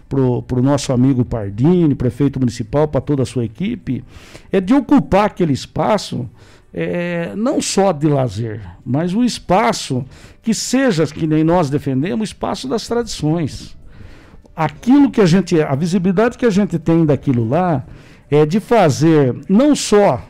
pro, 0.09 0.41
pro 0.41 0.61
nosso 0.61 0.91
amigo 0.91 1.23
Pardini, 1.23 1.93
prefeito 1.93 2.39
municipal, 2.39 2.87
para 2.87 2.99
toda 2.99 3.21
a 3.21 3.25
sua 3.27 3.45
equipe, 3.45 4.03
é 4.51 4.59
de 4.59 4.73
ocupar 4.73 5.25
aquele 5.25 5.53
espaço 5.53 6.27
é, 6.73 7.33
não 7.35 7.61
só 7.61 7.91
de 7.91 8.07
lazer, 8.07 8.61
mas 8.85 9.13
o 9.13 9.23
espaço 9.23 10.05
que 10.41 10.53
seja, 10.53 11.05
que 11.05 11.25
nem 11.25 11.43
nós 11.43 11.69
defendemos, 11.69 12.21
o 12.21 12.23
espaço 12.23 12.67
das 12.67 12.87
tradições. 12.87 13.77
Aquilo 14.55 15.09
que 15.09 15.21
a 15.21 15.25
gente, 15.25 15.61
a 15.61 15.73
visibilidade 15.75 16.37
que 16.37 16.45
a 16.45 16.49
gente 16.49 16.77
tem 16.77 17.05
daquilo 17.05 17.47
lá, 17.47 17.85
é 18.29 18.45
de 18.45 18.59
fazer 18.59 19.35
não 19.47 19.75
só, 19.75 20.21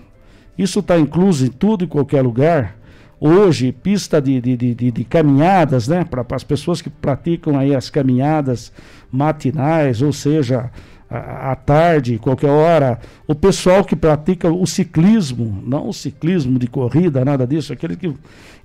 isso 0.57 0.79
está 0.79 0.97
incluso 0.97 1.45
em 1.45 1.49
tudo 1.49 1.83
e 1.83 1.87
qualquer 1.87 2.21
lugar, 2.21 2.77
hoje, 3.19 3.71
pista 3.71 4.21
de, 4.21 4.39
de, 4.39 4.55
de, 4.55 4.91
de 4.91 5.03
caminhadas, 5.03 5.87
né, 5.87 6.05
para 6.05 6.25
as 6.31 6.43
pessoas 6.43 6.81
que 6.81 6.89
praticam 6.89 7.57
aí 7.57 7.75
as 7.75 7.89
caminhadas 7.89 8.71
matinais, 9.11 10.01
ou 10.01 10.13
seja, 10.13 10.71
à 11.09 11.55
tarde, 11.55 12.19
qualquer 12.19 12.51
hora, 12.51 12.99
o 13.27 13.33
pessoal 13.33 13.83
que 13.83 13.95
pratica 13.95 14.51
o 14.51 14.65
ciclismo, 14.67 15.61
não 15.65 15.89
o 15.89 15.93
ciclismo 15.93 16.59
de 16.59 16.67
corrida, 16.67 17.25
nada 17.25 17.47
disso, 17.47 17.73
aquele 17.73 17.95
que. 17.95 18.13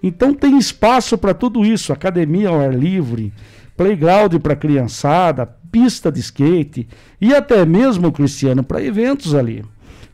Então 0.02 0.34
tem 0.34 0.58
espaço 0.58 1.16
para 1.16 1.32
tudo 1.32 1.64
isso, 1.64 1.92
academia 1.92 2.50
ao 2.50 2.60
ar 2.60 2.74
livre, 2.74 3.32
playground 3.76 4.34
para 4.36 4.54
criançada, 4.54 5.48
pista 5.74 6.12
de 6.12 6.20
skate 6.20 6.86
e 7.20 7.34
até 7.34 7.66
mesmo, 7.66 8.12
Cristiano, 8.12 8.62
para 8.62 8.80
eventos 8.80 9.34
ali. 9.34 9.64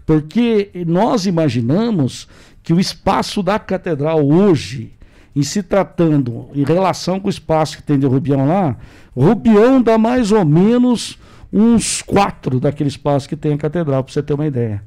Porque 0.07 0.71
nós 0.87 1.27
imaginamos 1.27 2.27
que 2.63 2.73
o 2.73 2.81
espaço 2.81 3.43
da 3.43 3.59
catedral 3.59 4.27
hoje, 4.27 4.95
em 5.37 5.43
se 5.43 5.63
tratando 5.63 6.49
em 6.55 6.65
relação 6.65 7.21
com 7.21 7.27
o 7.27 7.31
espaço 7.31 7.77
que 7.77 7.83
tem 7.83 7.99
de 7.99 8.07
Rubião 8.07 8.49
lá, 8.49 8.75
Rubião 9.15 9.83
dá 9.83 9.99
mais 9.99 10.33
ou 10.33 10.47
menos 10.47 11.19
uns 11.53 12.01
quatro 12.01 12.59
daquele 12.59 12.89
espaço 12.89 13.29
que 13.29 13.37
tem 13.37 13.53
a 13.53 13.59
catedral, 13.59 14.03
para 14.03 14.13
você 14.15 14.23
ter 14.23 14.33
uma 14.33 14.47
ideia. 14.47 14.83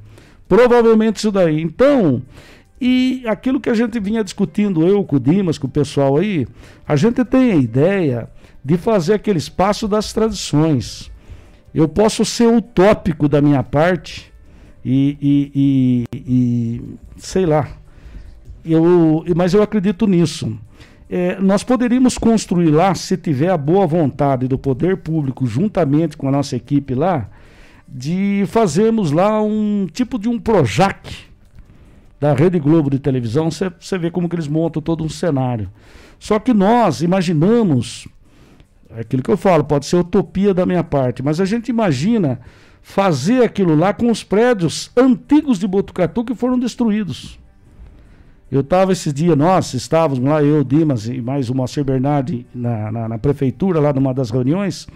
Provavelmente 0.49 1.17
isso 1.17 1.31
daí. 1.31 1.61
Então, 1.61 2.19
e 2.85 3.25
aquilo 3.29 3.61
que 3.61 3.69
a 3.69 3.73
gente 3.73 3.97
vinha 3.97 4.21
discutindo, 4.21 4.85
eu 4.85 5.05
com 5.05 5.15
o 5.15 5.19
Dimas, 5.19 5.57
com 5.57 5.67
o 5.67 5.69
pessoal 5.69 6.17
aí, 6.17 6.45
a 6.85 6.97
gente 6.97 7.23
tem 7.23 7.53
a 7.53 7.55
ideia 7.55 8.29
de 8.61 8.75
fazer 8.75 9.13
aquele 9.13 9.37
espaço 9.37 9.87
das 9.87 10.11
tradições. 10.11 11.09
Eu 11.73 11.87
posso 11.87 12.25
ser 12.25 12.47
utópico 12.47 13.29
da 13.29 13.41
minha 13.41 13.63
parte 13.63 14.33
e, 14.83 15.17
e, 15.21 16.05
e, 16.13 16.19
e 16.27 16.81
sei 17.15 17.45
lá, 17.45 17.69
eu, 18.65 19.23
mas 19.33 19.53
eu 19.53 19.63
acredito 19.63 20.05
nisso. 20.05 20.53
É, 21.09 21.39
nós 21.39 21.63
poderíamos 21.63 22.17
construir 22.17 22.69
lá, 22.69 22.93
se 22.95 23.15
tiver 23.15 23.49
a 23.49 23.55
boa 23.55 23.87
vontade 23.87 24.45
do 24.45 24.57
poder 24.57 24.97
público, 24.97 25.47
juntamente 25.47 26.17
com 26.17 26.27
a 26.27 26.31
nossa 26.31 26.57
equipe 26.57 26.93
lá, 26.93 27.29
de 27.87 28.43
fazermos 28.47 29.13
lá 29.13 29.41
um 29.41 29.87
tipo 29.89 30.19
de 30.19 30.27
um 30.27 30.37
Projac 30.37 31.31
da 32.23 32.33
Rede 32.33 32.57
Globo 32.57 32.89
de 32.89 32.99
televisão. 32.99 33.49
Você 33.51 33.97
vê 33.97 34.09
como 34.09 34.29
que 34.29 34.35
eles 34.37 34.47
montam 34.47 34.81
todo 34.81 35.03
um 35.03 35.09
cenário. 35.09 35.69
Só 36.17 36.39
que 36.39 36.53
nós 36.53 37.01
imaginamos, 37.01 38.07
é 38.95 39.01
aquilo 39.01 39.21
que 39.21 39.29
eu 39.29 39.35
falo, 39.35 39.65
pode 39.65 39.85
ser 39.85 39.97
utopia 39.97 40.53
da 40.53 40.65
minha 40.65 40.85
parte, 40.85 41.21
mas 41.21 41.41
a 41.41 41.45
gente 41.45 41.67
imagina 41.67 42.39
fazer 42.81 43.43
aquilo 43.43 43.75
lá 43.75 43.93
com 43.93 44.09
os 44.09 44.23
prédios 44.23 44.89
antigos 44.95 45.59
de 45.59 45.67
Botucatu 45.67 46.23
que 46.23 46.33
foram 46.33 46.57
destruídos. 46.57 47.37
Eu 48.49 48.61
estava 48.61 48.93
esses 48.93 49.13
dias, 49.13 49.35
nós 49.35 49.73
estávamos 49.73 50.23
lá, 50.23 50.41
eu, 50.41 50.63
Dimas 50.63 51.07
e 51.09 51.21
mais 51.21 51.49
o 51.49 51.55
Moacir 51.55 51.83
Bernardi 51.83 52.47
na, 52.55 52.89
na, 52.89 53.09
na, 53.09 53.17
prefeitura, 53.17 53.81
lá 53.81 53.91
numa 53.91 54.13
das 54.13 54.29
reuniões, 54.29 54.87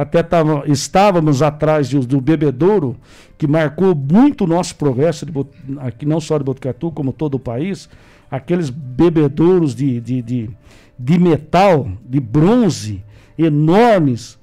até 0.00 0.22
tava, 0.22 0.62
estávamos 0.66 1.42
atrás 1.42 1.86
de, 1.86 1.98
do 1.98 2.22
bebedouro, 2.22 2.96
que 3.36 3.46
marcou 3.46 3.94
muito 3.94 4.44
o 4.44 4.46
nosso 4.46 4.74
progresso, 4.76 5.26
de, 5.26 5.32
aqui 5.78 6.06
não 6.06 6.18
só 6.18 6.38
de 6.38 6.44
Botucatu, 6.44 6.90
como 6.90 7.12
todo 7.12 7.34
o 7.34 7.38
país, 7.38 7.86
aqueles 8.30 8.70
bebedouros 8.70 9.74
de, 9.74 10.00
de, 10.00 10.22
de, 10.22 10.50
de 10.98 11.18
metal, 11.18 11.86
de 12.02 12.18
bronze, 12.18 13.04
enormes, 13.36 14.38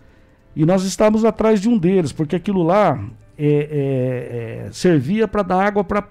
e 0.56 0.64
nós 0.64 0.84
estávamos 0.84 1.26
atrás 1.26 1.60
de 1.60 1.68
um 1.68 1.76
deles, 1.76 2.12
porque 2.12 2.36
aquilo 2.36 2.62
lá 2.62 3.04
é, 3.36 3.48
é, 3.48 4.68
é, 4.68 4.72
servia 4.72 5.28
para 5.28 5.42
dar 5.42 5.66
água 5.66 5.84
para 5.84 6.04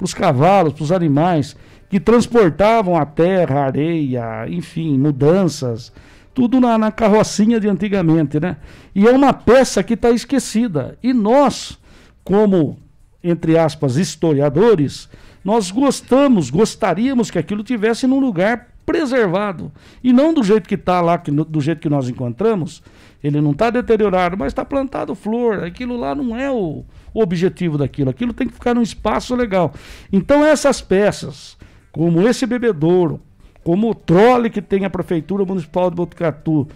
os 0.00 0.14
cavalos, 0.14 0.74
para 0.74 0.84
os 0.84 0.92
animais, 0.92 1.56
que 1.90 1.98
transportavam 1.98 2.96
a 2.96 3.04
terra, 3.04 3.62
a 3.62 3.64
areia, 3.64 4.48
enfim, 4.48 4.96
mudanças, 4.96 5.92
tudo 6.38 6.60
na, 6.60 6.78
na 6.78 6.92
carrocinha 6.92 7.58
de 7.58 7.68
antigamente, 7.68 8.38
né? 8.38 8.58
E 8.94 9.08
é 9.08 9.10
uma 9.10 9.32
peça 9.32 9.82
que 9.82 9.94
está 9.94 10.12
esquecida. 10.12 10.96
E 11.02 11.12
nós, 11.12 11.76
como, 12.22 12.78
entre 13.24 13.58
aspas, 13.58 13.96
historiadores, 13.96 15.08
nós 15.44 15.72
gostamos, 15.72 16.48
gostaríamos 16.48 17.28
que 17.28 17.40
aquilo 17.40 17.64
tivesse 17.64 18.06
num 18.06 18.20
lugar 18.20 18.68
preservado. 18.86 19.72
E 20.00 20.12
não 20.12 20.32
do 20.32 20.44
jeito 20.44 20.68
que 20.68 20.76
está 20.76 21.00
lá, 21.00 21.18
que, 21.18 21.32
do 21.32 21.60
jeito 21.60 21.80
que 21.80 21.88
nós 21.88 22.08
encontramos, 22.08 22.84
ele 23.20 23.40
não 23.40 23.50
está 23.50 23.68
deteriorado, 23.68 24.36
mas 24.38 24.52
está 24.52 24.64
plantado 24.64 25.16
flor. 25.16 25.64
Aquilo 25.64 25.96
lá 25.96 26.14
não 26.14 26.36
é 26.36 26.48
o, 26.48 26.84
o 27.12 27.20
objetivo 27.20 27.76
daquilo. 27.76 28.10
Aquilo 28.10 28.32
tem 28.32 28.46
que 28.46 28.54
ficar 28.54 28.76
num 28.76 28.82
espaço 28.82 29.34
legal. 29.34 29.74
Então 30.12 30.46
essas 30.46 30.80
peças, 30.80 31.58
como 31.90 32.22
esse 32.28 32.46
bebedouro, 32.46 33.20
como 33.68 33.90
o 33.90 33.94
trole 33.94 34.48
que 34.48 34.62
tem 34.62 34.86
a 34.86 34.88
Prefeitura 34.88 35.44
Municipal 35.44 35.90
de 35.90 35.96
Botucatu, 35.96 36.66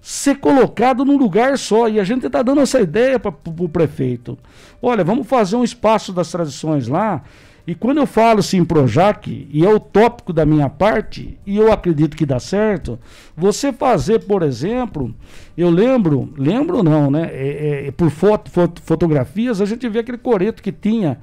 ser 0.00 0.38
colocado 0.38 1.04
num 1.04 1.16
lugar 1.16 1.56
só. 1.56 1.88
E 1.88 2.00
a 2.00 2.02
gente 2.02 2.26
está 2.26 2.42
dando 2.42 2.60
essa 2.60 2.80
ideia 2.80 3.20
para 3.20 3.32
o 3.46 3.68
prefeito. 3.68 4.36
Olha, 4.82 5.04
vamos 5.04 5.28
fazer 5.28 5.54
um 5.54 5.62
espaço 5.62 6.12
das 6.12 6.28
tradições 6.28 6.88
lá 6.88 7.22
e 7.70 7.74
quando 7.76 7.98
eu 7.98 8.06
falo 8.06 8.42
sim 8.42 8.64
Projac, 8.64 9.48
e 9.48 9.64
é 9.64 9.72
o 9.72 9.78
tópico 9.78 10.32
da 10.32 10.44
minha 10.44 10.68
parte, 10.68 11.38
e 11.46 11.56
eu 11.56 11.72
acredito 11.72 12.16
que 12.16 12.26
dá 12.26 12.40
certo, 12.40 12.98
você 13.36 13.72
fazer, 13.72 14.20
por 14.24 14.42
exemplo, 14.42 15.14
eu 15.56 15.70
lembro, 15.70 16.32
lembro 16.36 16.82
não, 16.82 17.10
né? 17.10 17.28
É, 17.32 17.86
é, 17.86 17.90
por 17.92 18.10
foto, 18.10 18.50
foto, 18.50 18.82
fotografias, 18.82 19.60
a 19.60 19.66
gente 19.66 19.88
vê 19.88 20.00
aquele 20.00 20.18
coreto 20.18 20.62
que 20.62 20.72
tinha 20.72 21.18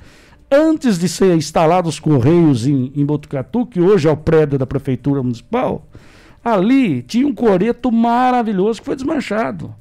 antes 0.51 0.97
de 0.97 1.07
ser 1.09 1.35
instalado 1.35 1.89
os 1.89 1.99
Correios 1.99 2.65
em, 2.65 2.91
em 2.95 3.05
Botucatu, 3.05 3.65
que 3.65 3.81
hoje 3.81 4.07
é 4.07 4.11
o 4.11 4.17
prédio 4.17 4.57
da 4.57 4.65
Prefeitura 4.65 5.21
Municipal, 5.21 5.85
ali 6.43 7.01
tinha 7.01 7.27
um 7.27 7.33
coreto 7.33 7.91
maravilhoso 7.91 8.79
que 8.79 8.85
foi 8.85 8.95
desmanchado. 8.95 9.73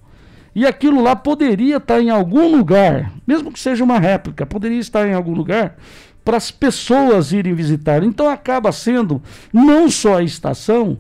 E 0.54 0.66
aquilo 0.66 1.02
lá 1.02 1.14
poderia 1.14 1.76
estar 1.76 2.00
em 2.00 2.10
algum 2.10 2.50
lugar, 2.56 3.12
mesmo 3.26 3.52
que 3.52 3.60
seja 3.60 3.84
uma 3.84 3.98
réplica, 3.98 4.46
poderia 4.46 4.80
estar 4.80 5.06
em 5.06 5.12
algum 5.12 5.34
lugar 5.34 5.76
para 6.24 6.38
as 6.38 6.50
pessoas 6.50 7.30
irem 7.30 7.54
visitar. 7.54 8.02
Então 8.02 8.28
acaba 8.28 8.72
sendo 8.72 9.22
não 9.52 9.88
só 9.90 10.16
a 10.16 10.22
estação 10.22 10.98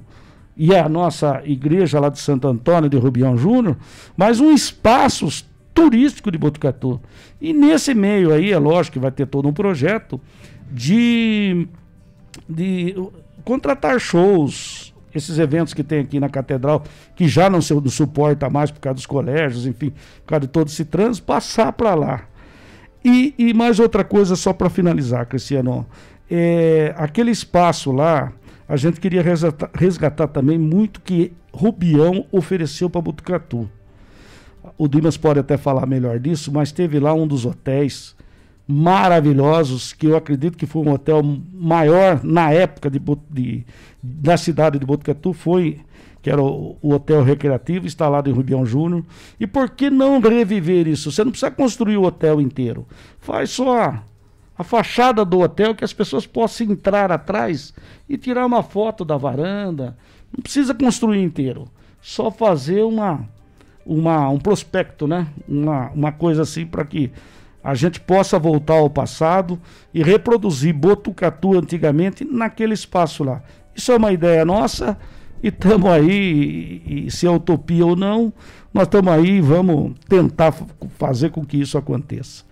e 0.56 0.74
a 0.74 0.88
nossa 0.88 1.42
igreja 1.44 1.98
lá 1.98 2.08
de 2.08 2.18
Santo 2.18 2.46
Antônio 2.46 2.88
de 2.88 2.96
Rubião 2.96 3.36
Júnior, 3.36 3.76
mas 4.16 4.40
um 4.40 4.52
espaço 4.52 5.26
turístico 5.76 6.30
de 6.30 6.38
Botucatu. 6.38 6.98
E 7.38 7.52
nesse 7.52 7.94
meio 7.94 8.32
aí, 8.32 8.50
é 8.50 8.58
lógico 8.58 8.94
que 8.94 8.98
vai 8.98 9.10
ter 9.10 9.26
todo 9.26 9.46
um 9.46 9.52
projeto 9.52 10.18
de, 10.72 11.68
de 12.48 12.96
contratar 13.44 14.00
shows, 14.00 14.94
esses 15.14 15.38
eventos 15.38 15.74
que 15.74 15.84
tem 15.84 16.00
aqui 16.00 16.18
na 16.18 16.30
catedral, 16.30 16.82
que 17.14 17.28
já 17.28 17.50
não 17.50 17.60
se 17.60 17.74
suporta 17.90 18.48
mais 18.48 18.70
por 18.70 18.80
causa 18.80 18.94
dos 18.94 19.06
colégios, 19.06 19.66
enfim, 19.66 19.90
por 19.90 20.28
causa 20.28 20.40
de 20.40 20.48
todo 20.48 20.68
esse 20.68 20.84
trânsito, 20.86 21.26
passar 21.26 21.70
para 21.72 21.94
lá. 21.94 22.24
E, 23.04 23.34
e 23.38 23.52
mais 23.52 23.78
outra 23.78 24.02
coisa, 24.02 24.34
só 24.34 24.54
para 24.54 24.70
finalizar, 24.70 25.26
Cristiano. 25.26 25.86
É, 26.28 26.94
aquele 26.96 27.30
espaço 27.30 27.92
lá, 27.92 28.32
a 28.66 28.76
gente 28.76 28.98
queria 28.98 29.22
resgatar, 29.22 29.70
resgatar 29.74 30.26
também 30.26 30.58
muito 30.58 31.02
que 31.02 31.32
Rubião 31.52 32.26
ofereceu 32.32 32.88
para 32.88 33.02
Botucatu. 33.02 33.70
O 34.76 34.88
Dimas 34.88 35.16
pode 35.16 35.40
até 35.40 35.56
falar 35.56 35.86
melhor 35.86 36.18
disso, 36.18 36.52
mas 36.52 36.72
teve 36.72 36.98
lá 36.98 37.12
um 37.14 37.26
dos 37.26 37.44
hotéis 37.44 38.16
maravilhosos, 38.66 39.92
que 39.92 40.06
eu 40.06 40.16
acredito 40.16 40.58
que 40.58 40.66
foi 40.66 40.82
um 40.82 40.92
hotel 40.92 41.22
maior 41.52 42.22
na 42.24 42.50
época 42.50 42.90
de, 42.90 43.00
de 43.30 43.64
da 44.02 44.36
cidade 44.36 44.78
de 44.78 44.86
Botucatu, 44.86 45.32
foi 45.32 45.80
que 46.20 46.30
era 46.30 46.42
o, 46.42 46.76
o, 46.82 46.92
hotel 46.92 47.22
recreativo 47.22 47.86
instalado 47.86 48.28
em 48.28 48.32
Rubião 48.32 48.66
Júnior. 48.66 49.04
E 49.38 49.46
por 49.46 49.70
que 49.70 49.88
não 49.88 50.18
reviver 50.18 50.88
isso? 50.88 51.12
Você 51.12 51.22
não 51.22 51.30
precisa 51.30 51.52
construir 51.52 51.96
o 51.96 52.02
hotel 52.02 52.40
inteiro. 52.40 52.84
Faz 53.20 53.50
só 53.50 53.80
a, 53.80 54.02
a 54.58 54.64
fachada 54.64 55.24
do 55.24 55.38
hotel 55.38 55.72
que 55.72 55.84
as 55.84 55.92
pessoas 55.92 56.26
possam 56.26 56.66
entrar 56.66 57.12
atrás 57.12 57.72
e 58.08 58.18
tirar 58.18 58.44
uma 58.44 58.64
foto 58.64 59.04
da 59.04 59.16
varanda. 59.16 59.96
Não 60.36 60.42
precisa 60.42 60.74
construir 60.74 61.22
inteiro. 61.22 61.68
Só 62.02 62.28
fazer 62.28 62.82
uma, 62.82 63.28
uma 63.86 64.28
um 64.28 64.38
prospecto, 64.38 65.06
né? 65.06 65.28
Uma, 65.48 65.90
uma 65.92 66.12
coisa 66.12 66.42
assim 66.42 66.66
para 66.66 66.84
que 66.84 67.10
a 67.62 67.74
gente 67.74 68.00
possa 68.00 68.38
voltar 68.38 68.74
ao 68.74 68.90
passado 68.90 69.58
e 69.94 70.02
reproduzir 70.02 70.74
Botucatu 70.74 71.56
antigamente 71.56 72.24
naquele 72.24 72.74
espaço 72.74 73.24
lá. 73.24 73.42
Isso 73.74 73.92
é 73.92 73.96
uma 73.96 74.12
ideia 74.12 74.44
nossa 74.44 74.98
e 75.42 75.48
estamos 75.48 75.90
aí, 75.90 76.82
e, 76.86 77.06
e 77.06 77.10
se 77.10 77.26
é 77.26 77.30
utopia 77.30 77.84
ou 77.84 77.96
não, 77.96 78.32
nós 78.72 78.84
estamos 78.84 79.12
aí 79.12 79.36
e 79.36 79.40
vamos 79.40 79.94
tentar 80.08 80.52
fazer 80.98 81.30
com 81.30 81.44
que 81.44 81.58
isso 81.60 81.76
aconteça. 81.76 82.44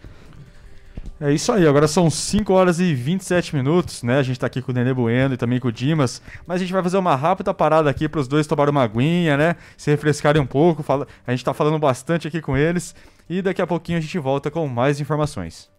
É 1.20 1.32
isso 1.32 1.52
aí, 1.52 1.66
agora 1.66 1.86
são 1.86 2.10
5 2.10 2.52
horas 2.52 2.80
e 2.80 2.92
27 2.92 3.54
minutos, 3.54 4.02
né? 4.02 4.18
A 4.18 4.22
gente 4.22 4.38
tá 4.38 4.46
aqui 4.46 4.60
com 4.60 4.72
o 4.72 4.74
Nenê 4.74 4.92
Bueno 4.92 5.34
e 5.34 5.36
também 5.36 5.60
com 5.60 5.68
o 5.68 5.72
Dimas, 5.72 6.20
mas 6.46 6.56
a 6.56 6.58
gente 6.58 6.72
vai 6.72 6.82
fazer 6.82 6.96
uma 6.96 7.14
rápida 7.14 7.54
parada 7.54 7.88
aqui 7.88 8.08
para 8.08 8.20
os 8.20 8.26
dois 8.26 8.46
tomarem 8.46 8.72
uma 8.72 8.82
aguinha, 8.82 9.36
né? 9.36 9.56
Se 9.76 9.90
refrescarem 9.90 10.42
um 10.42 10.46
pouco, 10.46 10.82
fala... 10.82 11.06
a 11.26 11.30
gente 11.30 11.44
tá 11.44 11.54
falando 11.54 11.78
bastante 11.78 12.26
aqui 12.26 12.40
com 12.40 12.56
eles 12.56 12.94
e 13.30 13.40
daqui 13.40 13.62
a 13.62 13.66
pouquinho 13.66 13.98
a 13.98 14.00
gente 14.00 14.18
volta 14.18 14.50
com 14.50 14.66
mais 14.66 15.00
informações. 15.00 15.70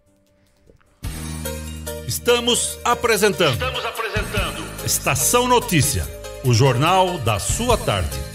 Estamos 2.08 2.80
apresentando. 2.86 3.54
Estamos 3.54 3.86
apresentando. 3.86 4.86
Estação 4.86 5.48
Notícia 5.48 6.06
o 6.46 6.54
Jornal 6.54 7.18
da 7.18 7.40
Sua 7.40 7.76
Tarde. 7.76 8.35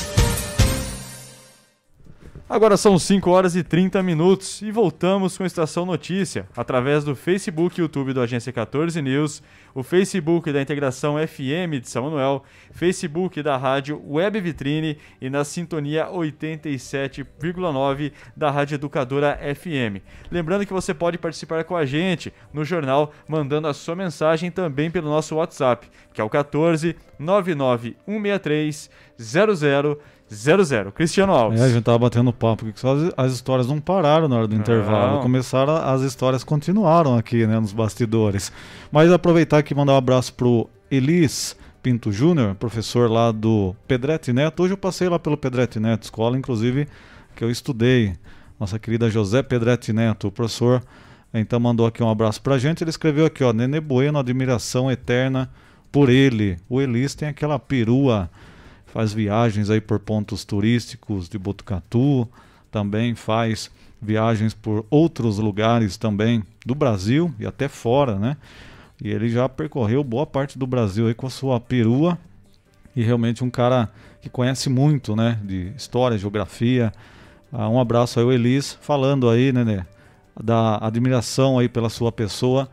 Agora 2.51 2.75
são 2.75 2.99
5 2.99 3.29
horas 3.29 3.55
e 3.55 3.63
30 3.63 4.03
minutos 4.03 4.61
e 4.61 4.71
voltamos 4.71 5.37
com 5.37 5.43
a 5.43 5.47
Estação 5.47 5.85
Notícia, 5.85 6.49
através 6.53 7.05
do 7.05 7.15
Facebook 7.15 7.79
e 7.79 7.81
YouTube 7.81 8.11
do 8.11 8.19
Agência 8.19 8.51
14 8.51 9.01
News, 9.01 9.41
o 9.73 9.81
Facebook 9.83 10.51
da 10.51 10.61
Integração 10.61 11.15
FM 11.15 11.79
de 11.81 11.89
São 11.89 12.03
Manuel, 12.03 12.43
Facebook 12.73 13.41
da 13.41 13.55
Rádio 13.55 14.03
Web 14.05 14.41
Vitrine 14.41 14.97
e 15.21 15.29
na 15.29 15.45
sintonia 15.45 16.07
87,9 16.07 18.11
da 18.35 18.51
Rádio 18.51 18.75
Educadora 18.75 19.39
FM. 19.55 20.03
Lembrando 20.29 20.65
que 20.65 20.73
você 20.73 20.93
pode 20.93 21.17
participar 21.17 21.63
com 21.63 21.77
a 21.77 21.85
gente 21.85 22.33
no 22.51 22.65
jornal, 22.65 23.13
mandando 23.29 23.69
a 23.69 23.73
sua 23.73 23.95
mensagem 23.95 24.51
também 24.51 24.91
pelo 24.91 25.09
nosso 25.09 25.35
WhatsApp, 25.35 25.89
que 26.13 26.19
é 26.19 26.23
o 26.23 26.29
14 26.29 26.97
99 27.17 27.95
163 28.05 28.89
00 29.17 29.97
00. 30.33 30.91
Cristiano 30.93 31.33
Alves. 31.33 31.59
É, 31.59 31.65
a 31.65 31.69
gente 31.69 31.83
tava 31.83 31.99
batendo 31.99 32.31
papo 32.31 32.65
que 32.71 32.79
só 32.79 32.93
as, 32.93 33.13
as 33.17 33.33
histórias 33.33 33.67
não 33.67 33.79
pararam 33.81 34.27
na 34.29 34.37
hora 34.37 34.47
do 34.47 34.55
intervalo. 34.55 35.21
Começaram, 35.21 35.75
as 35.75 36.01
histórias 36.01 36.43
continuaram 36.43 37.17
aqui, 37.17 37.45
né, 37.45 37.59
nos 37.59 37.73
bastidores. 37.73 38.51
Mas 38.91 39.11
aproveitar 39.11 39.57
aqui 39.57 39.73
e 39.73 39.77
mandar 39.77 39.93
um 39.93 39.97
abraço 39.97 40.33
pro 40.33 40.69
Elis 40.89 41.55
Pinto 41.83 42.11
Júnior, 42.11 42.55
professor 42.55 43.09
lá 43.09 43.31
do 43.31 43.75
Pedretti 43.87 44.31
Neto. 44.31 44.63
Hoje 44.63 44.73
eu 44.73 44.77
passei 44.77 45.09
lá 45.09 45.19
pelo 45.19 45.35
Pedretti 45.35 45.79
Neto, 45.79 46.03
escola, 46.03 46.37
inclusive, 46.37 46.87
que 47.35 47.43
eu 47.43 47.51
estudei. 47.51 48.13
Nossa 48.59 48.77
querida 48.77 49.09
José 49.09 49.41
Pedretti 49.41 49.91
Neto, 49.91 50.27
o 50.27 50.31
professor, 50.31 50.83
então 51.33 51.59
mandou 51.59 51.85
aqui 51.85 52.03
um 52.03 52.09
abraço 52.09 52.41
pra 52.41 52.57
gente. 52.57 52.83
Ele 52.83 52.91
escreveu 52.91 53.25
aqui, 53.25 53.43
ó, 53.43 53.51
Nenê 53.51 53.79
Bueno, 53.79 54.19
admiração 54.19 54.91
eterna 54.91 55.49
por 55.91 56.09
ele. 56.09 56.57
O 56.69 56.79
Elis 56.79 57.15
tem 57.15 57.27
aquela 57.27 57.57
perua 57.57 58.29
faz 58.91 59.13
viagens 59.13 59.69
aí 59.69 59.79
por 59.79 59.99
pontos 59.99 60.43
turísticos 60.43 61.29
de 61.29 61.39
Botucatu, 61.39 62.27
também 62.69 63.15
faz 63.15 63.71
viagens 64.01 64.53
por 64.53 64.85
outros 64.89 65.37
lugares 65.37 65.95
também 65.95 66.43
do 66.65 66.75
Brasil 66.75 67.33
e 67.39 67.45
até 67.45 67.67
fora, 67.67 68.19
né? 68.19 68.35
E 69.01 69.09
ele 69.09 69.29
já 69.29 69.47
percorreu 69.47 70.03
boa 70.03 70.27
parte 70.27 70.59
do 70.59 70.67
Brasil 70.67 71.07
aí 71.07 71.13
com 71.13 71.25
a 71.25 71.29
sua 71.29 71.59
perua 71.59 72.17
e 72.95 73.01
realmente 73.01 73.43
um 73.43 73.49
cara 73.49 73.89
que 74.21 74.29
conhece 74.29 74.69
muito, 74.69 75.15
né, 75.15 75.39
de 75.43 75.71
história, 75.75 76.17
geografia. 76.17 76.91
Ah, 77.51 77.69
um 77.69 77.79
abraço 77.79 78.19
aí 78.19 78.25
o 78.25 78.31
Elis 78.31 78.77
falando 78.81 79.29
aí, 79.29 79.51
né, 79.51 79.63
né, 79.63 79.87
da 80.39 80.77
admiração 80.85 81.57
aí 81.57 81.69
pela 81.69 81.89
sua 81.89 82.11
pessoa, 82.11 82.69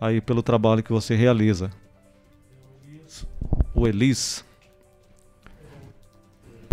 aí 0.00 0.20
pelo 0.20 0.42
trabalho 0.42 0.82
que 0.82 0.92
você 0.92 1.14
realiza. 1.14 1.70
O 3.74 3.86
Elis. 3.86 4.44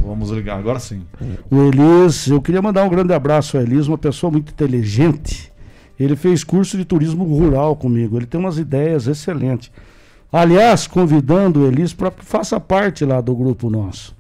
Vamos 0.08 0.30
ligar 0.32 0.58
agora 0.58 0.80
sim. 0.80 1.02
O 1.52 1.64
Elis, 1.64 2.28
eu 2.28 2.42
queria 2.42 2.62
mandar 2.62 2.84
um 2.84 2.90
grande 2.90 3.14
abraço 3.14 3.58
ao 3.58 3.64
Elis, 3.64 3.88
uma 3.88 3.98
pessoa 3.98 4.32
muito 4.32 4.52
inteligente. 4.52 5.52
Ele 6.00 6.16
fez 6.16 6.44
curso 6.44 6.78
de 6.78 6.86
turismo 6.86 7.26
rural 7.26 7.76
comigo. 7.76 8.18
Ele 8.18 8.26
tem 8.26 8.40
umas 8.40 8.58
ideias 8.58 9.08
excelentes. 9.08 9.72
Aliás, 10.32 10.88
convidando 10.88 11.62
o 11.62 11.68
Elis 11.68 11.94
para 11.94 12.12
que 12.12 12.24
faça 12.24 12.60
parte 12.60 13.04
lá 13.04 13.20
do 13.20 13.36
grupo 13.36 13.70
nosso. 13.70 14.16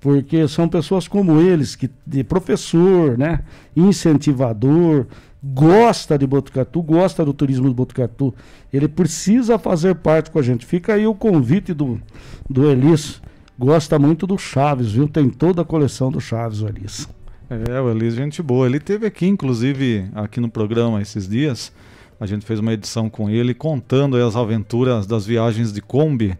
Porque 0.00 0.48
são 0.48 0.68
pessoas 0.68 1.06
como 1.06 1.40
eles, 1.40 1.76
que 1.76 1.90
de 2.06 2.24
professor, 2.24 3.18
né, 3.18 3.40
incentivador, 3.76 5.06
gosta 5.42 6.18
de 6.18 6.26
Botucatu, 6.26 6.82
gosta 6.82 7.24
do 7.24 7.32
turismo 7.32 7.68
de 7.68 7.74
Botucatu. 7.74 8.34
Ele 8.72 8.88
precisa 8.88 9.58
fazer 9.58 9.94
parte 9.96 10.30
com 10.30 10.38
a 10.38 10.42
gente. 10.42 10.66
Fica 10.66 10.94
aí 10.94 11.06
o 11.06 11.14
convite 11.14 11.72
do, 11.72 12.00
do 12.48 12.70
Elis 12.70 13.20
gosta 13.60 13.98
muito 13.98 14.26
do 14.26 14.38
Chaves, 14.38 14.92
viu? 14.92 15.06
Tem 15.06 15.28
toda 15.28 15.60
a 15.60 15.64
coleção 15.66 16.10
do 16.10 16.18
Chaves, 16.18 16.62
o 16.62 16.66
Elis. 16.66 17.06
É, 17.50 17.78
o 17.78 17.90
Elis, 17.90 18.14
gente 18.14 18.42
boa. 18.42 18.66
Ele 18.66 18.80
teve 18.80 19.06
aqui, 19.06 19.26
inclusive, 19.26 20.08
aqui 20.14 20.40
no 20.40 20.48
programa 20.48 21.02
esses 21.02 21.28
dias. 21.28 21.70
A 22.18 22.24
gente 22.24 22.46
fez 22.46 22.58
uma 22.58 22.72
edição 22.72 23.10
com 23.10 23.28
ele 23.28 23.52
contando 23.52 24.16
as 24.16 24.34
aventuras 24.34 25.06
das 25.06 25.26
viagens 25.26 25.74
de 25.74 25.82
Kombi. 25.82 26.38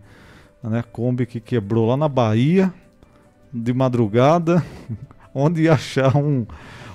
Né? 0.63 0.83
Kombi 0.91 1.27
que 1.27 1.41
quebrou 1.41 1.89
lá 1.89 1.97
na 1.97 2.09
Bahia, 2.09 2.73
de 3.53 3.75
madrugada, 3.75 4.65
onde 5.35 5.65
ia 5.65 5.75
achar 5.75 6.17
um, 6.17 6.47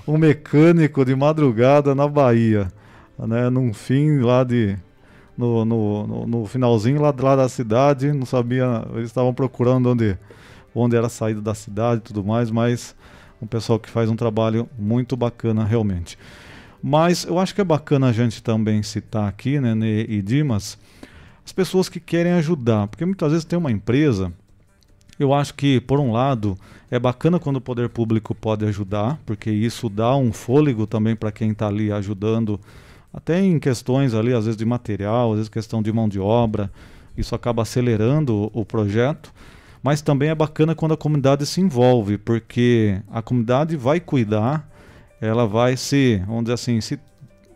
um 0.08 0.18
mecânico 0.18 1.06
de 1.06 1.16
madrugada 1.16 1.94
na 1.94 2.08
Bahia. 2.08 2.68
Né? 3.20 3.48
Num 3.52 3.76
fim 3.76 4.22
lá 4.22 4.44
de 4.44 4.76
no, 5.38 5.66
no, 5.66 6.08
no, 6.08 6.28
no 6.28 6.46
finalzinho 6.46 7.02
lá, 7.02 7.14
lá 7.18 7.36
da 7.36 7.50
cidade, 7.50 8.12
não 8.12 8.26
sabia, 8.26 8.86
eles 8.94 9.08
estavam 9.08 9.34
procurando 9.34 9.90
onde, 9.90 10.18
onde 10.74 10.96
era 10.96 11.08
a 11.08 11.10
saída 11.10 11.42
da 11.42 11.54
cidade 11.54 12.00
e 12.00 12.04
tudo 12.04 12.24
mais, 12.24 12.50
mas 12.50 12.96
um 13.42 13.48
pessoal 13.48 13.80
que 13.80 13.90
faz 13.90 14.10
um 14.10 14.16
trabalho 14.16 14.70
muito 14.78 15.16
bacana 15.18 15.64
realmente. 15.64 16.18
Mas 16.82 17.26
eu 17.26 17.40
acho 17.40 17.54
que 17.54 17.62
é 17.62 17.64
bacana 17.64 18.08
a 18.08 18.12
gente 18.12 18.42
também 18.42 18.82
citar 18.84 19.28
aqui, 19.28 19.60
né, 19.60 19.76
e 20.08 20.22
Dimas, 20.22 20.78
as 21.44 21.52
pessoas 21.52 21.90
que 21.90 22.00
querem 22.00 22.34
ajudar, 22.34 22.88
porque 22.88 23.06
muitas 23.06 23.32
vezes 23.32 23.46
tem 23.46 23.58
uma 23.58 23.72
empresa, 23.72 24.32
eu 25.18 25.34
acho 25.34 25.54
que, 25.54 25.80
por 25.80 26.00
um 26.00 26.12
lado, 26.12 26.58
é 26.92 27.00
bacana 27.00 27.40
quando 27.40 27.58
o 27.58 27.62
poder 27.62 27.90
público 27.90 28.36
pode 28.36 28.66
ajudar, 28.66 29.20
porque 29.26 29.50
isso 29.50 29.90
dá 29.90 30.16
um 30.16 30.34
fôlego 30.34 30.86
também 30.86 31.16
para 31.16 31.32
quem 31.32 31.52
está 31.52 31.68
ali 31.68 31.92
ajudando 31.92 32.60
até 33.16 33.40
em 33.40 33.58
questões 33.58 34.14
ali, 34.14 34.34
às 34.34 34.44
vezes 34.44 34.58
de 34.58 34.66
material, 34.66 35.32
às 35.32 35.38
vezes 35.38 35.50
questão 35.50 35.82
de 35.82 35.90
mão 35.90 36.10
de 36.10 36.20
obra, 36.20 36.70
isso 37.18 37.34
acaba 37.34 37.62
acelerando 37.62 38.52
o, 38.54 38.66
projeto. 38.66 39.34
Mas 39.82 40.02
também 40.02 40.30
é 40.30 40.36
bacana 40.36 40.76
quando 40.76 40.96
a 40.96 40.98
comunidade 40.98 41.46
se 41.46 41.62
envolve, 41.62 42.18
porque 42.18 43.00
a 43.10 43.22
comunidade 43.22 43.78
vai 43.78 44.02
cuidar, 44.02 44.70
ela 45.22 45.48
vai 45.48 45.78
se, 45.78 46.22
vamos 46.28 46.44
dizer 46.44 46.56
assim, 46.56 46.82
se, 46.82 47.00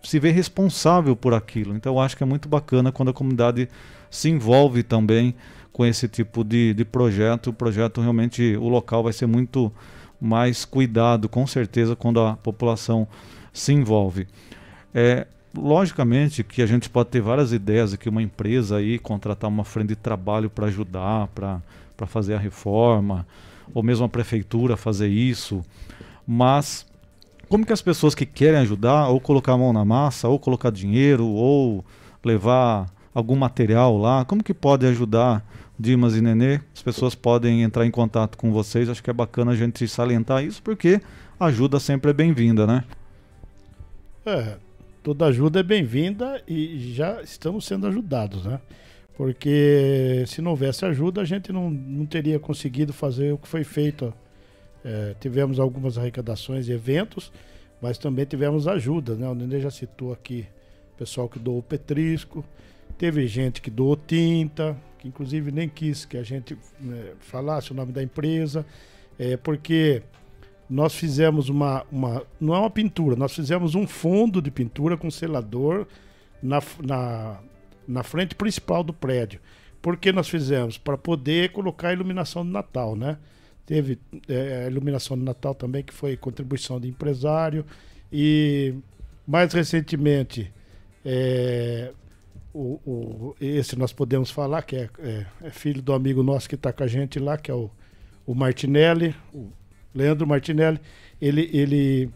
se 0.01 0.17
ver 0.17 0.31
responsável 0.31 1.13
por 1.13 1.33
aquilo. 1.33 1.75
Então 1.75 1.95
eu 1.95 1.99
acho 1.99 2.15
que 2.15 2.23
é 2.23 2.25
muito 2.25 2.47
bacana 2.47 2.89
quando 2.89 3.09
a 3.09 3.13
comunidade 3.13 3.67
se 4.09 4.29
envolve 4.29 4.81
também 4.81 5.35
com 5.73 5.85
esse 5.85 6.07
tipo 6.07 6.41
de, 6.41 6.73
de 6.73 6.85
projeto. 6.85 7.47
O 7.47 7.53
projeto 7.53 7.99
realmente, 7.99 8.55
o 8.55 8.69
local 8.69 9.03
vai 9.03 9.11
ser 9.11 9.25
muito 9.25 9.69
mais 10.21 10.63
cuidado, 10.63 11.27
com 11.27 11.45
certeza, 11.45 11.97
quando 11.97 12.21
a 12.21 12.37
população 12.37 13.05
se 13.51 13.73
envolve. 13.73 14.25
É, 14.93 15.27
Logicamente 15.55 16.43
que 16.43 16.61
a 16.61 16.65
gente 16.65 16.89
pode 16.89 17.09
ter 17.09 17.21
várias 17.21 17.51
ideias 17.51 17.93
aqui, 17.93 18.07
uma 18.07 18.21
empresa 18.21 18.77
aí 18.77 18.99
contratar 18.99 19.49
uma 19.49 19.63
frente 19.63 19.89
de 19.89 19.95
trabalho 19.95 20.49
para 20.49 20.67
ajudar, 20.67 21.27
para 21.27 21.61
fazer 22.05 22.35
a 22.35 22.39
reforma, 22.39 23.25
ou 23.73 23.81
mesmo 23.81 24.05
a 24.05 24.09
prefeitura 24.09 24.77
fazer 24.77 25.07
isso. 25.07 25.63
Mas 26.27 26.85
como 27.49 27.65
que 27.65 27.73
as 27.73 27.81
pessoas 27.81 28.13
que 28.13 28.27
querem 28.27 28.59
ajudar, 28.59 29.07
ou 29.07 29.19
colocar 29.19 29.53
a 29.53 29.57
mão 29.57 29.73
na 29.73 29.83
massa, 29.83 30.27
ou 30.27 30.37
colocar 30.37 30.69
dinheiro, 30.69 31.25
ou 31.25 31.83
levar 32.23 32.85
algum 33.11 33.35
material 33.35 33.97
lá, 33.97 34.23
como 34.23 34.43
que 34.43 34.53
pode 34.53 34.85
ajudar 34.85 35.43
Dimas 35.77 36.15
e 36.15 36.21
Nenê? 36.21 36.61
As 36.75 36.83
pessoas 36.83 37.15
podem 37.15 37.63
entrar 37.63 37.87
em 37.87 37.91
contato 37.91 38.37
com 38.37 38.51
vocês, 38.51 38.87
acho 38.87 39.01
que 39.01 39.09
é 39.09 39.13
bacana 39.13 39.51
a 39.51 39.55
gente 39.55 39.87
salientar 39.87 40.43
isso, 40.43 40.61
porque 40.61 41.01
ajuda 41.39 41.79
sempre 41.79 42.11
é 42.11 42.13
bem-vinda, 42.13 42.67
né? 42.67 42.83
É, 44.23 44.57
toda 45.03 45.25
ajuda 45.25 45.59
é 45.59 45.63
bem-vinda 45.63 46.41
e 46.47 46.93
já 46.93 47.21
estamos 47.21 47.65
sendo 47.65 47.87
ajudados, 47.87 48.45
né? 48.45 48.59
Porque 49.15 50.23
se 50.27 50.41
não 50.41 50.51
houvesse 50.51 50.85
ajuda, 50.85 51.21
a 51.21 51.25
gente 51.25 51.51
não, 51.51 51.69
não 51.69 52.05
teria 52.05 52.39
conseguido 52.39 52.93
fazer 52.93 53.33
o 53.33 53.37
que 53.37 53.47
foi 53.47 53.63
feito 53.63 54.13
É, 54.81 55.13
tivemos 55.19 55.59
algumas 55.59 55.97
arrecadações 55.97 56.69
e 56.69 56.71
eventos, 56.71 57.33
mas 57.81 57.97
também 57.97 58.25
tivemos 58.25 58.65
ajuda, 58.65 59.13
né? 59.15 59.27
O 59.27 59.35
Nenê 59.35 59.59
já 59.59 59.69
citou 59.69 60.13
aqui 60.13 60.47
o 60.95 60.97
pessoal 60.97 61.27
que 61.27 61.37
doou 61.37 61.61
petrisco, 61.61 62.45
teve 62.97 63.27
gente 63.27 63.61
que 63.61 63.69
doou 63.69 63.97
tinta, 63.97 64.77
que 64.97 65.07
inclusive 65.07 65.51
nem 65.51 65.67
quis 65.67 66.05
que 66.05 66.15
a 66.15 66.23
gente 66.23 66.57
né, 66.79 67.11
falasse 67.19 67.73
o 67.73 67.75
nome 67.75 67.91
da 67.91 68.01
empresa, 68.01 68.65
é, 69.17 69.35
porque 69.35 70.01
nós 70.69 70.93
fizemos 70.93 71.49
uma, 71.49 71.85
uma. 71.91 72.23
Não 72.39 72.53
é 72.53 72.59
uma 72.59 72.69
pintura, 72.69 73.15
nós 73.15 73.33
fizemos 73.33 73.73
um 73.73 73.87
fundo 73.87 74.41
de 74.41 74.51
pintura 74.51 74.95
com 74.95 75.09
selador 75.09 75.87
na, 76.43 76.61
na, 76.81 77.39
na 77.87 78.03
frente 78.03 78.35
principal 78.35 78.83
do 78.83 78.93
prédio. 78.93 79.39
Por 79.81 79.97
que 79.97 80.11
nós 80.11 80.29
fizemos? 80.29 80.77
Para 80.77 80.97
poder 80.97 81.51
colocar 81.51 81.89
a 81.89 81.93
iluminação 81.93 82.45
de 82.45 82.51
Natal, 82.51 82.95
né? 82.95 83.17
Teve 83.65 83.97
é, 84.27 84.65
a 84.65 84.67
iluminação 84.67 85.17
de 85.17 85.23
Natal 85.23 85.55
também, 85.55 85.83
que 85.83 85.93
foi 85.93 86.15
contribuição 86.15 86.79
de 86.79 86.87
empresário. 86.87 87.65
E 88.11 88.75
mais 89.25 89.53
recentemente, 89.53 90.51
é, 91.05 91.91
o, 92.53 92.79
o, 92.85 93.35
esse 93.39 93.77
nós 93.77 93.93
podemos 93.93 94.29
falar, 94.29 94.63
que 94.63 94.75
é, 94.75 94.89
é, 94.99 95.25
é 95.43 95.49
filho 95.49 95.81
do 95.81 95.93
amigo 95.93 96.21
nosso 96.21 96.49
que 96.49 96.55
está 96.55 96.73
com 96.73 96.83
a 96.83 96.87
gente 96.87 97.19
lá, 97.19 97.37
que 97.37 97.49
é 97.49 97.53
o, 97.53 97.69
o 98.25 98.35
Martinelli, 98.35 99.15
o 99.33 99.47
Leandro 99.93 100.27
Martinelli. 100.27 100.79
Ele, 101.21 101.49
ele, 101.53 102.09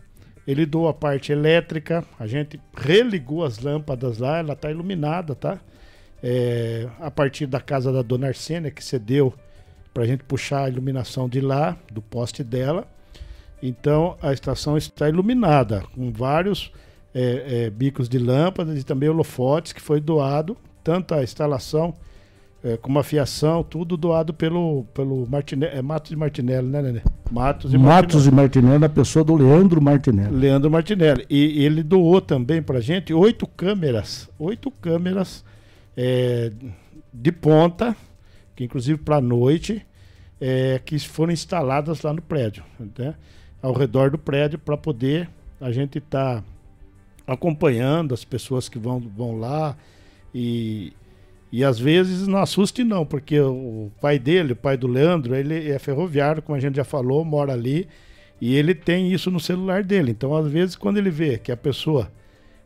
ele 0.48 0.66
doou 0.66 0.88
a 0.88 0.94
parte 0.94 1.32
elétrica, 1.32 2.04
a 2.20 2.28
gente 2.28 2.60
religou 2.76 3.44
as 3.44 3.60
lâmpadas 3.60 4.18
lá, 4.18 4.38
ela 4.38 4.54
está 4.54 4.72
iluminada, 4.72 5.36
tá? 5.36 5.60
É, 6.22 6.88
a 7.00 7.12
partir 7.12 7.46
da 7.46 7.60
casa 7.60 7.92
da 7.92 8.02
dona 8.02 8.28
Arsênia, 8.28 8.72
que 8.72 8.84
cedeu 8.84 9.34
para 9.94 10.04
a 10.04 10.08
gente 10.08 10.24
puxar 10.24 10.66
a 10.66 10.70
iluminação 10.70 11.28
de 11.28 11.42
lá, 11.42 11.78
do 11.92 12.02
poste 12.02 12.44
dela. 12.44 12.88
Então 13.62 14.18
a 14.22 14.34
estação 14.34 14.78
está 14.78 15.08
iluminada, 15.08 15.84
com 15.94 16.12
vários 16.12 16.72
é, 17.14 17.66
é, 17.66 17.70
bicos 17.70 18.10
de 18.10 18.18
lâmpadas 18.18 18.80
e 18.80 18.84
também 18.84 19.08
holofotes 19.08 19.72
que 19.72 19.82
foi 19.82 20.02
doado, 20.02 20.58
tanto 20.84 21.14
a 21.14 21.24
instalação 21.24 21.94
é, 22.64 22.78
como 22.78 22.98
a 22.98 23.04
fiação, 23.04 23.62
tudo 23.62 23.98
doado 23.98 24.34
pelo, 24.34 24.86
pelo 24.94 25.28
Martinelli, 25.28 25.78
é 25.78 25.82
Matos 25.82 26.12
e 26.12 26.16
Martinelli, 26.16 26.68
né, 26.68 26.82
Nenê? 26.82 27.02
Matos 27.30 27.74
e 27.74 27.78
Matos 27.78 28.26
Martinelli. 28.26 28.28
e 28.28 28.32
Martinelli, 28.32 28.80
na 28.80 28.90
pessoa 28.90 29.26
do 29.26 29.36
Leandro 29.36 29.82
Martinelli. 29.82 30.34
Leandro 30.34 30.72
Martinelli. 30.72 31.26
E, 31.30 31.62
e 31.62 31.66
ele 31.66 31.84
doou 31.84 32.22
também 32.22 32.62
pra 32.62 32.80
gente 32.80 33.14
oito 33.14 33.46
câmeras, 33.46 34.30
oito 34.40 34.72
câmeras 34.72 35.44
é, 35.98 36.54
de 37.14 37.32
ponta, 37.34 37.96
que 38.56 38.64
inclusive 38.64 38.98
para 38.98 39.20
noite, 39.20 39.86
é, 40.40 40.80
que 40.86 40.98
foram 41.00 41.34
instaladas 41.34 42.02
lá 42.02 42.14
no 42.14 42.22
prédio, 42.22 42.64
né? 42.98 43.16
ao 43.62 43.74
redor 43.74 44.10
do 44.10 44.18
prédio, 44.18 44.58
para 44.58 44.78
poder 44.78 45.30
a 45.60 45.72
gente 45.72 45.98
estar 45.98 46.42
tá 46.42 46.44
acompanhando 47.26 48.14
as 48.14 48.24
pessoas 48.24 48.70
que 48.70 48.80
vão, 48.80 49.00
vão 49.00 49.38
lá 49.40 49.76
e, 50.34 50.94
e 51.54 51.64
às 51.64 51.78
vezes 51.78 52.28
não 52.28 52.40
assuste 52.40 52.84
não, 52.84 53.06
porque 53.06 53.40
o 53.40 53.92
pai 54.02 54.18
dele, 54.18 54.54
o 54.54 54.56
pai 54.56 54.76
do 54.76 54.88
Leandro, 54.88 55.36
ele 55.36 55.70
é 55.70 55.78
ferroviário, 55.78 56.42
como 56.42 56.56
a 56.56 56.60
gente 56.60 56.78
já 56.78 56.84
falou, 56.84 57.24
mora 57.24 57.54
ali 57.54 57.88
e 58.42 58.56
ele 58.56 58.74
tem 58.74 59.14
isso 59.14 59.30
no 59.30 59.40
celular 59.40 59.84
dele. 59.84 60.10
Então, 60.10 60.36
às 60.36 60.48
vezes, 60.52 60.76
quando 60.76 60.98
ele 60.98 61.12
vê 61.12 61.38
que 61.38 61.52
a 61.52 61.56
pessoa 61.56 62.12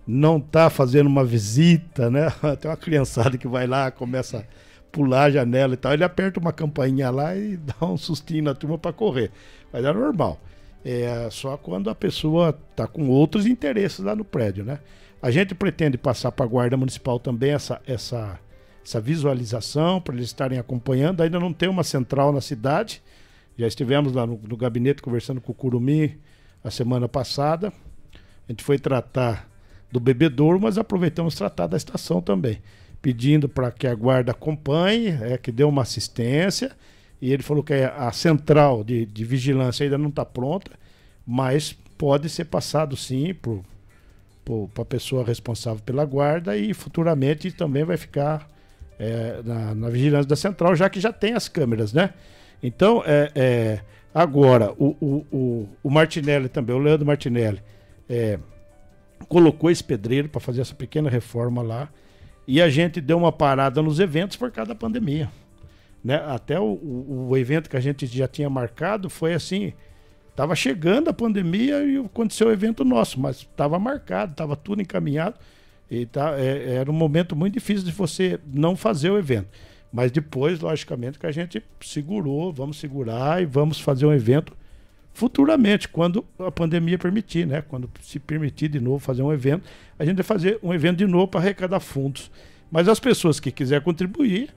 não 0.07 0.37
está 0.37 0.69
fazendo 0.69 1.07
uma 1.07 1.25
visita, 1.25 2.09
né? 2.09 2.31
Tem 2.61 2.71
uma 2.71 2.77
criançada 2.77 3.37
que 3.37 3.45
vai 3.45 3.67
lá, 3.67 3.91
começa 3.91 4.37
a 4.37 4.43
pular 4.89 5.23
a 5.23 5.31
janela 5.31 5.73
e 5.73 5.77
tal, 5.77 5.93
ele 5.93 6.05
aperta 6.05 6.39
uma 6.39 6.53
campainha 6.53 7.09
lá 7.09 7.35
e 7.35 7.57
dá 7.59 7.85
um 7.85 7.97
sustinho 7.97 8.45
na 8.45 8.55
turma 8.55 8.77
para 8.77 8.93
correr. 8.93 9.31
Mas 9.73 9.83
é 9.83 9.91
normal. 9.91 10.39
É 10.85 11.27
só 11.29 11.57
quando 11.57 11.89
a 11.89 11.95
pessoa 11.95 12.57
está 12.71 12.87
com 12.87 13.09
outros 13.09 13.45
interesses 13.45 13.99
lá 13.99 14.15
no 14.15 14.23
prédio, 14.23 14.63
né? 14.63 14.79
A 15.21 15.29
gente 15.29 15.53
pretende 15.53 15.97
passar 15.97 16.31
para 16.31 16.45
a 16.45 16.47
Guarda 16.47 16.77
Municipal 16.77 17.19
também 17.19 17.51
essa, 17.51 17.81
essa, 17.85 18.39
essa 18.87 19.01
visualização, 19.01 19.99
para 19.99 20.15
eles 20.15 20.27
estarem 20.27 20.57
acompanhando. 20.57 21.21
Ainda 21.21 21.37
não 21.37 21.51
tem 21.51 21.67
uma 21.67 21.83
central 21.83 22.31
na 22.31 22.39
cidade. 22.39 23.03
Já 23.57 23.67
estivemos 23.67 24.13
lá 24.13 24.25
no, 24.25 24.39
no 24.41 24.55
gabinete 24.55 25.01
conversando 25.01 25.41
com 25.41 25.51
o 25.51 25.55
Curumi 25.55 26.17
a 26.63 26.71
semana 26.71 27.09
passada. 27.09 27.73
A 28.47 28.51
gente 28.51 28.63
foi 28.63 28.79
tratar 28.79 29.49
do 29.91 29.99
bebedouro, 29.99 30.57
mas 30.57 30.77
aproveitamos 30.77 31.35
tratar 31.35 31.67
da 31.67 31.75
estação 31.75 32.21
também, 32.21 32.61
pedindo 33.01 33.49
para 33.49 33.71
que 33.71 33.87
a 33.87 33.93
guarda 33.93 34.31
acompanhe, 34.31 35.09
é, 35.21 35.37
que 35.37 35.51
dê 35.51 35.65
uma 35.65 35.81
assistência 35.81 36.71
e 37.21 37.33
ele 37.33 37.43
falou 37.43 37.63
que 37.63 37.73
a 37.73 38.11
central 38.13 38.85
de, 38.85 39.05
de 39.05 39.25
vigilância 39.25 39.83
ainda 39.83 39.97
não 39.97 40.09
está 40.09 40.23
pronta, 40.23 40.71
mas 41.25 41.73
pode 41.97 42.29
ser 42.29 42.45
passado 42.45 42.95
sim 42.95 43.33
para 43.33 44.81
a 44.81 44.85
pessoa 44.85 45.25
responsável 45.25 45.81
pela 45.83 46.05
guarda 46.05 46.55
e 46.55 46.73
futuramente 46.73 47.51
também 47.51 47.83
vai 47.83 47.97
ficar 47.97 48.47
é, 48.99 49.41
na, 49.43 49.75
na, 49.75 49.89
vigilância 49.89 50.27
da 50.27 50.35
central, 50.35 50.75
já 50.75 50.89
que 50.89 50.99
já 50.99 51.11
tem 51.11 51.33
as 51.33 51.47
câmeras, 51.47 51.93
né? 51.93 52.13
Então, 52.61 53.03
é, 53.05 53.31
é 53.35 53.79
agora, 54.13 54.71
o, 54.77 54.95
o, 54.99 55.25
o, 55.31 55.69
o, 55.83 55.89
Martinelli 55.89 56.49
também, 56.49 56.75
o 56.75 56.79
Leandro 56.79 57.05
Martinelli, 57.05 57.61
é, 58.09 58.39
colocou 59.27 59.69
esse 59.69 59.83
pedreiro 59.83 60.29
para 60.29 60.41
fazer 60.41 60.61
essa 60.61 60.73
pequena 60.73 61.09
reforma 61.09 61.61
lá 61.61 61.89
e 62.47 62.61
a 62.61 62.69
gente 62.69 63.01
deu 63.01 63.17
uma 63.17 63.31
parada 63.31 63.81
nos 63.81 63.99
eventos 63.99 64.37
por 64.37 64.49
causa 64.51 64.69
da 64.69 64.75
pandemia. 64.75 65.29
Né? 66.03 66.15
Até 66.25 66.59
o, 66.59 66.63
o, 66.63 67.27
o, 67.29 67.37
evento 67.37 67.69
que 67.69 67.75
a 67.75 67.81
gente 67.81 68.07
já 68.07 68.27
tinha 68.27 68.49
marcado 68.49 69.09
foi 69.09 69.33
assim. 69.33 69.73
Tava 70.35 70.55
chegando 70.55 71.09
a 71.09 71.13
pandemia 71.13 71.83
e 71.83 71.97
aconteceu 71.97 72.47
o 72.47 72.51
evento 72.51 72.85
nosso, 72.85 73.19
mas 73.19 73.37
estava 73.37 73.77
marcado, 73.77 74.31
estava 74.31 74.55
tudo 74.55 74.81
encaminhado. 74.81 75.35
E 75.89 76.05
tá, 76.05 76.39
é, 76.39 76.75
era 76.75 76.89
um 76.89 76.93
momento 76.93 77.35
muito 77.35 77.53
difícil 77.53 77.85
de 77.85 77.91
você 77.91 78.39
não 78.53 78.75
fazer 78.75 79.09
o 79.09 79.17
evento. 79.17 79.47
Mas 79.91 80.11
depois, 80.11 80.59
logicamente, 80.59 81.17
que 81.17 81.25
a 81.25 81.31
gente 81.31 81.63
segurou, 81.81 82.51
vamos 82.51 82.77
segurar 82.77 83.41
e 83.41 83.45
vamos 83.45 83.79
fazer 83.79 84.05
um 84.05 84.13
evento 84.13 84.55
futuramente, 85.13 85.87
quando 85.87 86.23
a 86.37 86.51
pandemia 86.51 86.97
permitir, 86.97 87.47
né? 87.47 87.61
Quando 87.61 87.89
se 88.01 88.19
permitir 88.19 88.67
de 88.67 88.79
novo 88.79 88.99
fazer 88.99 89.23
um 89.23 89.33
evento, 89.33 89.67
a 89.97 90.05
gente 90.05 90.17
vai 90.17 90.23
fazer 90.23 90.59
um 90.61 90.73
evento 90.73 90.97
de 90.97 91.07
novo 91.07 91.27
para 91.27 91.39
arrecadar 91.39 91.79
fundos. 91.79 92.29
Mas 92.69 92.87
as 92.87 92.99
pessoas 92.99 93.39
que 93.39 93.51
quiserem 93.51 93.83
contribuir, 93.83 94.53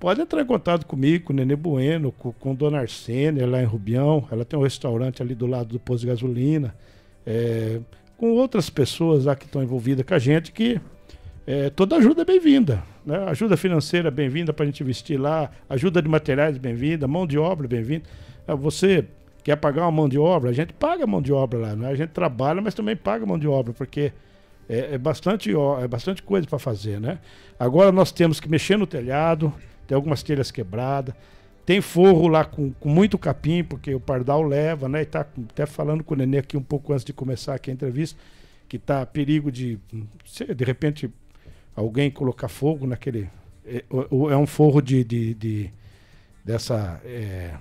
Pode 0.00 0.18
entrar 0.18 0.40
em 0.40 0.46
contato 0.46 0.86
comigo, 0.86 1.26
com 1.26 1.34
o 1.34 1.36
Nenê 1.36 1.54
Bueno, 1.54 2.10
com, 2.10 2.32
com 2.32 2.54
Dona 2.54 2.78
Arsênia, 2.78 3.46
lá 3.46 3.60
em 3.60 3.66
Rubião. 3.66 4.26
Ela 4.30 4.46
tem 4.46 4.58
um 4.58 4.62
restaurante 4.62 5.20
ali 5.20 5.34
do 5.34 5.46
lado 5.46 5.68
do 5.68 5.78
posto 5.78 6.00
de 6.00 6.06
gasolina. 6.06 6.74
É, 7.26 7.80
com 8.20 8.32
outras 8.32 8.68
pessoas 8.68 9.24
lá 9.24 9.34
que 9.34 9.46
estão 9.46 9.62
envolvidas 9.62 10.04
com 10.04 10.12
a 10.12 10.18
gente, 10.18 10.52
que 10.52 10.78
é, 11.46 11.70
toda 11.70 11.96
ajuda 11.96 12.20
é 12.20 12.24
bem-vinda. 12.26 12.82
Né? 13.04 13.16
Ajuda 13.24 13.56
financeira 13.56 14.08
é 14.08 14.10
bem-vinda 14.10 14.52
para 14.52 14.64
a 14.64 14.66
gente 14.66 14.82
investir 14.82 15.18
lá, 15.18 15.50
ajuda 15.70 16.02
de 16.02 16.08
materiais 16.08 16.56
é 16.56 16.58
bem-vinda, 16.58 17.08
mão 17.08 17.26
de 17.26 17.38
obra 17.38 17.66
é 17.66 17.68
bem-vinda. 17.68 18.04
É, 18.46 18.54
você 18.54 19.06
quer 19.42 19.56
pagar 19.56 19.84
uma 19.84 19.90
mão 19.90 20.06
de 20.06 20.18
obra, 20.18 20.50
a 20.50 20.52
gente 20.52 20.74
paga 20.74 21.06
mão 21.06 21.22
de 21.22 21.32
obra 21.32 21.60
lá. 21.60 21.74
Né? 21.74 21.88
A 21.88 21.94
gente 21.94 22.10
trabalha, 22.10 22.60
mas 22.60 22.74
também 22.74 22.94
paga 22.94 23.24
mão 23.24 23.38
de 23.38 23.48
obra, 23.48 23.72
porque 23.72 24.12
é, 24.68 24.96
é 24.96 24.98
bastante, 24.98 25.50
é 25.82 25.88
bastante 25.88 26.22
coisa 26.22 26.46
para 26.46 26.58
fazer. 26.58 27.00
Né? 27.00 27.18
Agora 27.58 27.90
nós 27.90 28.12
temos 28.12 28.38
que 28.38 28.50
mexer 28.50 28.76
no 28.76 28.86
telhado, 28.86 29.50
tem 29.86 29.96
algumas 29.96 30.22
telhas 30.22 30.50
quebradas. 30.50 31.14
Tem 31.64 31.80
forro 31.80 32.26
lá 32.26 32.44
com, 32.44 32.72
com, 32.72 32.88
muito 32.88 33.18
capim, 33.18 33.62
porque 33.62 33.94
o 33.94 34.00
pardal 34.00 34.42
leva, 34.42 34.88
né? 34.88 35.02
E 35.02 35.06
tá 35.06 35.20
até 35.20 35.66
falando 35.66 36.02
com 36.02 36.14
o 36.14 36.16
Nenê 36.16 36.38
aqui 36.38 36.56
um 36.56 36.62
pouco 36.62 36.92
antes 36.92 37.04
de 37.04 37.12
começar 37.12 37.54
aqui 37.54 37.70
a 37.70 37.74
entrevista, 37.74 38.18
que 38.68 38.78
tá 38.78 39.04
perigo 39.06 39.52
de, 39.52 39.78
de 40.56 40.64
repente, 40.64 41.10
alguém 41.74 42.10
colocar 42.10 42.48
fogo 42.48 42.86
naquele. 42.86 43.28
É, 43.64 43.84
é 44.30 44.36
um 44.36 44.46
forro 44.46 44.80
de, 44.80 45.04
de, 45.04 45.34
de 45.34 45.70
dessa 46.44 47.00
é, 47.04 47.54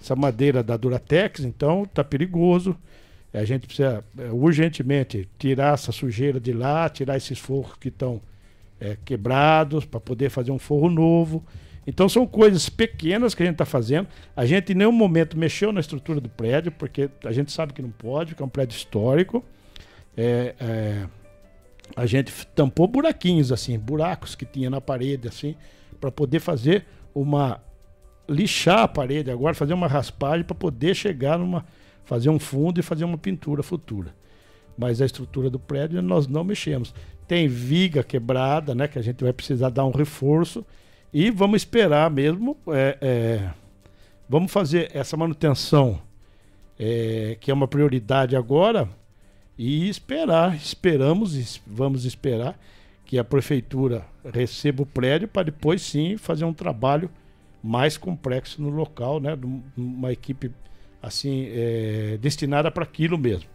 essa 0.00 0.16
madeira 0.16 0.62
da 0.62 0.76
Duratex, 0.76 1.40
então 1.40 1.84
tá 1.84 2.02
perigoso. 2.02 2.76
A 3.32 3.44
gente 3.44 3.66
precisa 3.66 4.02
é, 4.18 4.30
urgentemente 4.30 5.28
tirar 5.38 5.74
essa 5.74 5.92
sujeira 5.92 6.40
de 6.40 6.52
lá, 6.52 6.88
tirar 6.88 7.16
esses 7.16 7.38
forros 7.38 7.76
que 7.78 7.88
estão 7.88 8.20
é, 8.80 8.96
quebrados 9.04 9.84
para 9.84 10.00
poder 10.00 10.30
fazer 10.30 10.50
um 10.50 10.58
forro 10.58 10.90
novo. 10.90 11.44
Então 11.90 12.08
são 12.08 12.24
coisas 12.24 12.68
pequenas 12.68 13.34
que 13.34 13.42
a 13.42 13.46
gente 13.46 13.54
está 13.54 13.64
fazendo. 13.64 14.06
A 14.36 14.46
gente 14.46 14.70
em 14.70 14.76
nenhum 14.76 14.92
momento 14.92 15.36
mexeu 15.36 15.72
na 15.72 15.80
estrutura 15.80 16.20
do 16.20 16.28
prédio, 16.28 16.70
porque 16.70 17.10
a 17.24 17.32
gente 17.32 17.50
sabe 17.50 17.72
que 17.72 17.82
não 17.82 17.90
pode, 17.90 18.36
que 18.36 18.42
é 18.42 18.46
um 18.46 18.48
prédio 18.48 18.76
histórico. 18.76 19.44
É, 20.16 20.54
é, 20.60 21.06
a 21.96 22.06
gente 22.06 22.32
tampou 22.54 22.86
buraquinhos 22.86 23.50
assim, 23.50 23.76
buracos 23.76 24.36
que 24.36 24.46
tinha 24.46 24.70
na 24.70 24.80
parede 24.80 25.26
assim, 25.26 25.56
para 26.00 26.12
poder 26.12 26.38
fazer 26.38 26.84
uma 27.12 27.60
lixar 28.28 28.84
a 28.84 28.88
parede 28.88 29.28
agora, 29.28 29.52
fazer 29.52 29.74
uma 29.74 29.88
raspagem 29.88 30.44
para 30.44 30.54
poder 30.54 30.94
chegar 30.94 31.36
numa 31.36 31.66
fazer 32.04 32.30
um 32.30 32.38
fundo 32.38 32.78
e 32.78 32.84
fazer 32.84 33.04
uma 33.04 33.18
pintura 33.18 33.64
futura. 33.64 34.14
Mas 34.78 35.02
a 35.02 35.06
estrutura 35.06 35.50
do 35.50 35.58
prédio 35.58 36.00
nós 36.00 36.28
não 36.28 36.44
mexemos 36.44 36.94
tem 37.26 37.48
viga 37.48 38.04
quebrada, 38.04 38.74
né? 38.76 38.86
Que 38.86 38.98
a 38.98 39.02
gente 39.02 39.24
vai 39.24 39.32
precisar 39.32 39.70
dar 39.70 39.84
um 39.84 39.90
reforço. 39.90 40.64
E 41.12 41.30
vamos 41.30 41.62
esperar 41.62 42.10
mesmo. 42.10 42.56
É, 42.68 42.98
é, 43.00 43.50
vamos 44.28 44.52
fazer 44.52 44.90
essa 44.94 45.16
manutenção 45.16 46.00
é, 46.78 47.36
que 47.38 47.50
é 47.50 47.54
uma 47.54 47.68
prioridade 47.68 48.34
agora, 48.34 48.88
e 49.58 49.90
esperar, 49.90 50.56
esperamos, 50.56 51.60
vamos 51.66 52.06
esperar 52.06 52.58
que 53.04 53.18
a 53.18 53.24
prefeitura 53.24 54.06
receba 54.32 54.82
o 54.82 54.86
prédio 54.86 55.28
para 55.28 55.42
depois 55.42 55.82
sim 55.82 56.16
fazer 56.16 56.46
um 56.46 56.54
trabalho 56.54 57.10
mais 57.62 57.98
complexo 57.98 58.62
no 58.62 58.70
local, 58.70 59.20
né? 59.20 59.38
Uma 59.76 60.10
equipe 60.10 60.50
assim 61.02 61.48
é, 61.50 62.16
destinada 62.18 62.70
para 62.70 62.84
aquilo 62.84 63.18
mesmo. 63.18 63.50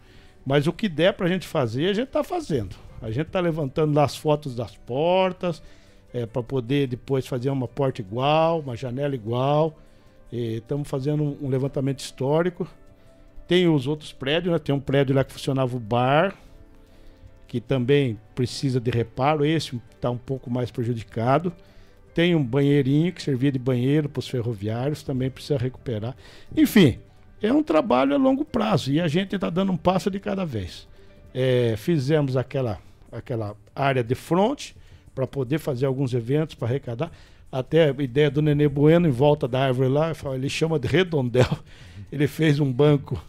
Mas 0.45 0.67
o 0.67 0.73
que 0.73 0.87
der 0.87 1.13
para 1.13 1.25
a 1.25 1.29
gente 1.29 1.47
fazer, 1.47 1.89
a 1.89 1.93
gente 1.93 2.07
está 2.07 2.23
fazendo. 2.23 2.75
A 3.01 3.09
gente 3.09 3.25
está 3.27 3.39
levantando 3.39 3.99
as 3.99 4.15
fotos 4.15 4.55
das 4.55 4.75
portas 4.75 5.63
é, 6.15 6.25
para 6.25 6.41
poder 6.41 6.87
depois 6.87 7.27
fazer 7.27 7.49
uma 7.49 7.67
porta 7.67 7.99
igual, 7.99 8.61
uma 8.61 8.73
janela 8.77 9.13
igual. 9.13 9.77
Estamos 10.31 10.87
fazendo 10.87 11.37
um, 11.41 11.49
levantamento 11.49 11.99
histórico. 11.99 12.65
Tem 13.45 13.67
os 13.67 13.85
outros 13.85 14.13
prédios, 14.13 14.53
né? 14.53 14.57
tem 14.57 14.73
um 14.73 14.79
prédio 14.79 15.13
lá 15.13 15.25
que 15.25 15.33
funcionava 15.33 15.75
o 15.75 15.79
bar, 15.79 16.33
que 17.49 17.59
também 17.59 18.17
precisa 18.33 18.79
de 18.79 18.89
reparo. 18.89 19.45
Esse 19.45 19.79
está 19.93 20.09
um 20.09 20.17
pouco 20.17 20.49
mais 20.49 20.71
prejudicado. 20.71 21.51
Tem 22.13 22.33
um 22.33 22.43
banheirinho 22.43 23.11
que 23.11 23.21
servia 23.21 23.51
de 23.51 23.59
banheiro 23.59 24.07
para 24.07 24.21
os 24.21 24.27
ferroviários, 24.29 25.03
também 25.03 25.29
precisa 25.29 25.59
recuperar. 25.59 26.15
Enfim, 26.55 26.97
é 27.41 27.51
um 27.51 27.61
trabalho 27.61 28.15
a 28.15 28.17
longo 28.17 28.45
prazo 28.45 28.89
e 28.89 29.01
a 29.01 29.07
gente 29.09 29.35
está 29.35 29.49
dando 29.49 29.73
um 29.73 29.77
passo 29.77 30.09
de 30.09 30.21
cada 30.21 30.45
vez. 30.45 30.87
É, 31.33 31.75
fizemos 31.75 32.37
aquela, 32.37 32.79
aquela 33.11 33.53
área 33.75 34.01
de 34.01 34.15
frente 34.15 34.73
para 35.15 35.25
poder 35.25 35.57
fazer 35.57 35.85
alguns 35.85 36.13
eventos 36.13 36.53
para 36.53 36.67
arrecadar. 36.67 37.11
Até 37.51 37.89
a 37.89 38.03
ideia 38.03 38.29
do 38.29 38.41
Nenê 38.41 38.67
Bueno 38.67 39.07
em 39.07 39.11
volta 39.11 39.47
da 39.47 39.61
árvore 39.61 39.87
lá, 39.87 40.11
ele 40.33 40.49
chama 40.49 40.77
de 40.77 40.87
redondel. 40.87 41.57
Ele 42.11 42.27
fez 42.27 42.59
um 42.59 42.71
banco 42.71 43.19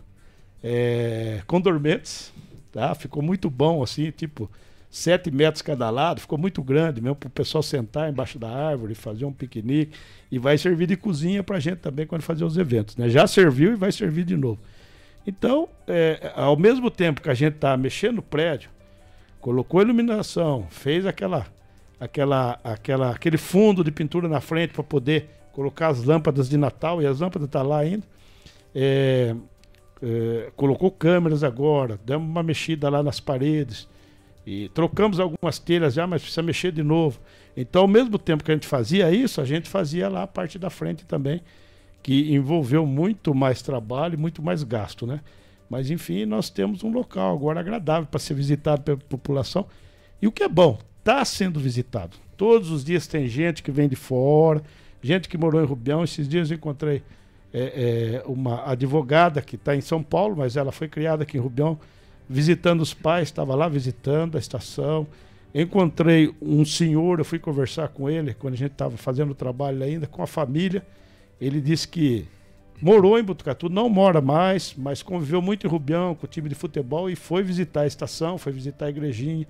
é, 0.63 1.41
com 1.47 1.61
dormentes, 1.61 2.33
tá? 2.73 2.95
Ficou 2.95 3.23
muito 3.23 3.49
bom 3.49 3.83
assim, 3.83 4.11
tipo 4.11 4.51
sete 4.91 5.31
metros 5.31 5.63
cada 5.63 5.91
lado, 5.91 6.21
ficou 6.21 6.39
muito 6.39 6.63
grande 6.63 7.01
mesmo 7.01 7.17
para 7.17 7.27
o 7.27 7.31
pessoal 7.31 7.63
sentar 7.63 8.11
embaixo 8.11 8.39
da 8.39 8.49
árvore, 8.49 8.95
fazer 8.95 9.25
um 9.25 9.33
piquenique 9.33 9.97
e 10.31 10.39
vai 10.39 10.57
servir 10.57 10.87
de 10.87 10.97
cozinha 10.97 11.43
para 11.43 11.57
a 11.57 11.61
gente 11.61 11.79
também 11.79 12.07
quando 12.07 12.23
fazer 12.23 12.45
os 12.45 12.57
eventos. 12.57 12.97
Né? 12.97 13.09
Já 13.09 13.27
serviu 13.27 13.73
e 13.73 13.77
vai 13.77 13.93
servir 13.93 14.25
de 14.25 14.37
novo. 14.37 14.59
Então, 15.27 15.69
é, 15.87 16.33
ao 16.35 16.57
mesmo 16.57 16.91
tempo 16.91 17.21
que 17.21 17.29
a 17.29 17.35
gente 17.35 17.55
está 17.55 17.77
mexendo 17.77 18.17
no 18.17 18.23
prédio, 18.23 18.71
colocou 19.41 19.83
iluminação, 19.83 20.67
fez 20.71 21.05
aquela, 21.05 21.47
aquela, 21.99 22.59
aquela, 22.63 23.11
aquele 23.11 23.37
fundo 23.37 23.83
de 23.83 23.91
pintura 23.91 24.29
na 24.29 24.41
frente 24.41 24.73
para 24.73 24.83
poder 24.83 25.31
colocar 25.53 25.89
as 25.89 26.05
lâmpadas 26.05 26.49
de 26.49 26.57
Natal 26.57 27.01
e 27.01 27.07
as 27.07 27.21
lâmpadas 27.21 27.47
estão 27.47 27.63
tá 27.63 27.67
lá 27.67 27.79
ainda. 27.79 28.05
É, 28.75 29.35
é, 30.03 30.53
colocou 30.55 30.91
câmeras 30.91 31.43
agora, 31.43 31.99
demos 32.05 32.29
uma 32.29 32.43
mexida 32.43 32.89
lá 32.91 33.03
nas 33.03 33.21
paredes 33.21 33.89
e 34.47 34.69
trocamos 34.69 35.19
algumas 35.19 35.59
telhas 35.59 35.95
já, 35.95 36.07
mas 36.07 36.23
precisa 36.23 36.43
mexer 36.43 36.71
de 36.71 36.83
novo. 36.83 37.19
Então, 37.57 37.83
ao 37.83 37.89
mesmo 37.89 38.19
tempo 38.19 38.45
que 38.45 38.51
a 38.51 38.55
gente 38.55 38.67
fazia 38.67 39.11
isso, 39.11 39.41
a 39.41 39.45
gente 39.45 39.69
fazia 39.69 40.09
lá 40.09 40.23
a 40.23 40.27
parte 40.27 40.59
da 40.59 40.71
frente 40.71 41.05
também, 41.07 41.41
que 42.03 42.33
envolveu 42.33 42.87
muito 42.87 43.35
mais 43.35 43.63
trabalho, 43.63 44.19
muito 44.19 44.43
mais 44.43 44.63
gasto, 44.63 45.07
né? 45.07 45.21
Mas 45.69 45.91
enfim, 45.91 46.25
nós 46.25 46.49
temos 46.49 46.85
um 46.85 46.93
local 46.93 47.35
agora 47.35 47.59
agradável 47.59 48.07
para 48.07 48.21
ser 48.21 48.35
visitado 48.35 48.83
pela 48.83 48.99
população. 48.99 49.67
E 50.23 50.29
o 50.29 50.33
que 50.33 50.45
é 50.45 50.49
bom, 50.49 50.79
está 51.07 51.25
sendo 51.25 51.61
visitado. 51.61 52.17
Todos 52.37 52.69
os 52.73 52.85
dias 52.85 53.07
tem 53.07 53.29
gente 53.29 53.63
que 53.63 53.71
vem 53.71 53.89
de 53.89 53.95
fora, 53.95 54.61
gente 55.01 55.29
que 55.29 55.39
morou 55.39 55.63
em 55.63 55.65
Rubião. 55.65 56.03
Esses 56.03 56.29
dias 56.29 56.51
eu 56.51 56.57
encontrei 56.57 57.01
é, 57.55 58.23
é, 58.23 58.23
uma 58.27 58.69
advogada 58.69 59.41
que 59.41 59.55
está 59.55 59.77
em 59.77 59.81
São 59.81 60.03
Paulo, 60.03 60.35
mas 60.37 60.57
ela 60.57 60.73
foi 60.73 60.89
criada 60.89 61.23
aqui 61.23 61.39
em 61.39 61.41
Rubião 61.41 61.79
visitando 62.29 62.81
os 62.81 62.93
pais, 62.93 63.29
estava 63.29 63.55
lá 63.55 63.69
visitando 63.69 64.35
a 64.35 64.41
estação. 64.41 65.07
Encontrei 65.55 66.35
um 66.43 66.65
senhor, 66.65 67.21
eu 67.21 67.25
fui 67.25 67.39
conversar 67.39 67.89
com 67.89 68.11
ele 68.11 68.35
quando 68.35 68.55
a 68.55 68.57
gente 68.57 68.73
estava 68.73 68.97
fazendo 68.97 69.31
o 69.31 69.35
trabalho 69.35 69.85
ainda, 69.85 70.09
com 70.09 70.25
a 70.25 70.27
família. 70.27 70.85
Ele 71.41 71.61
disse 71.61 71.87
que 71.87 72.27
morou 72.83 73.17
em 73.17 73.23
Botucatu, 73.23 73.69
não 73.69 73.89
mora 73.89 74.21
mais, 74.21 74.75
mas 74.77 75.05
conviveu 75.05 75.41
muito 75.41 75.69
em 75.69 75.71
Rubião 75.71 76.17
com 76.17 76.27
o 76.27 76.29
time 76.29 76.49
de 76.49 76.57
futebol 76.57 77.09
e 77.09 77.15
foi 77.15 77.45
visitar 77.45 77.83
a 77.83 77.87
estação, 77.87 78.37
foi 78.37 78.53
visitar 78.53 78.87
a 78.87 78.91
igrejinha. 78.91 79.47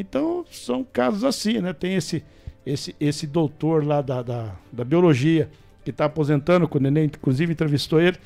Então, 0.00 0.44
são 0.48 0.84
casos 0.84 1.24
assim, 1.24 1.58
né? 1.58 1.72
Tem 1.72 1.96
esse, 1.96 2.22
esse, 2.64 2.94
esse 3.00 3.26
doutor 3.26 3.84
lá 3.84 4.00
da, 4.00 4.22
da, 4.22 4.54
da 4.72 4.84
biologia 4.84 5.50
que 5.84 5.90
está 5.90 6.04
aposentando, 6.04 6.68
quando 6.68 6.84
o 6.84 6.90
Neném, 6.90 7.06
inclusive, 7.06 7.52
entrevistou 7.52 8.00
ele, 8.00 8.16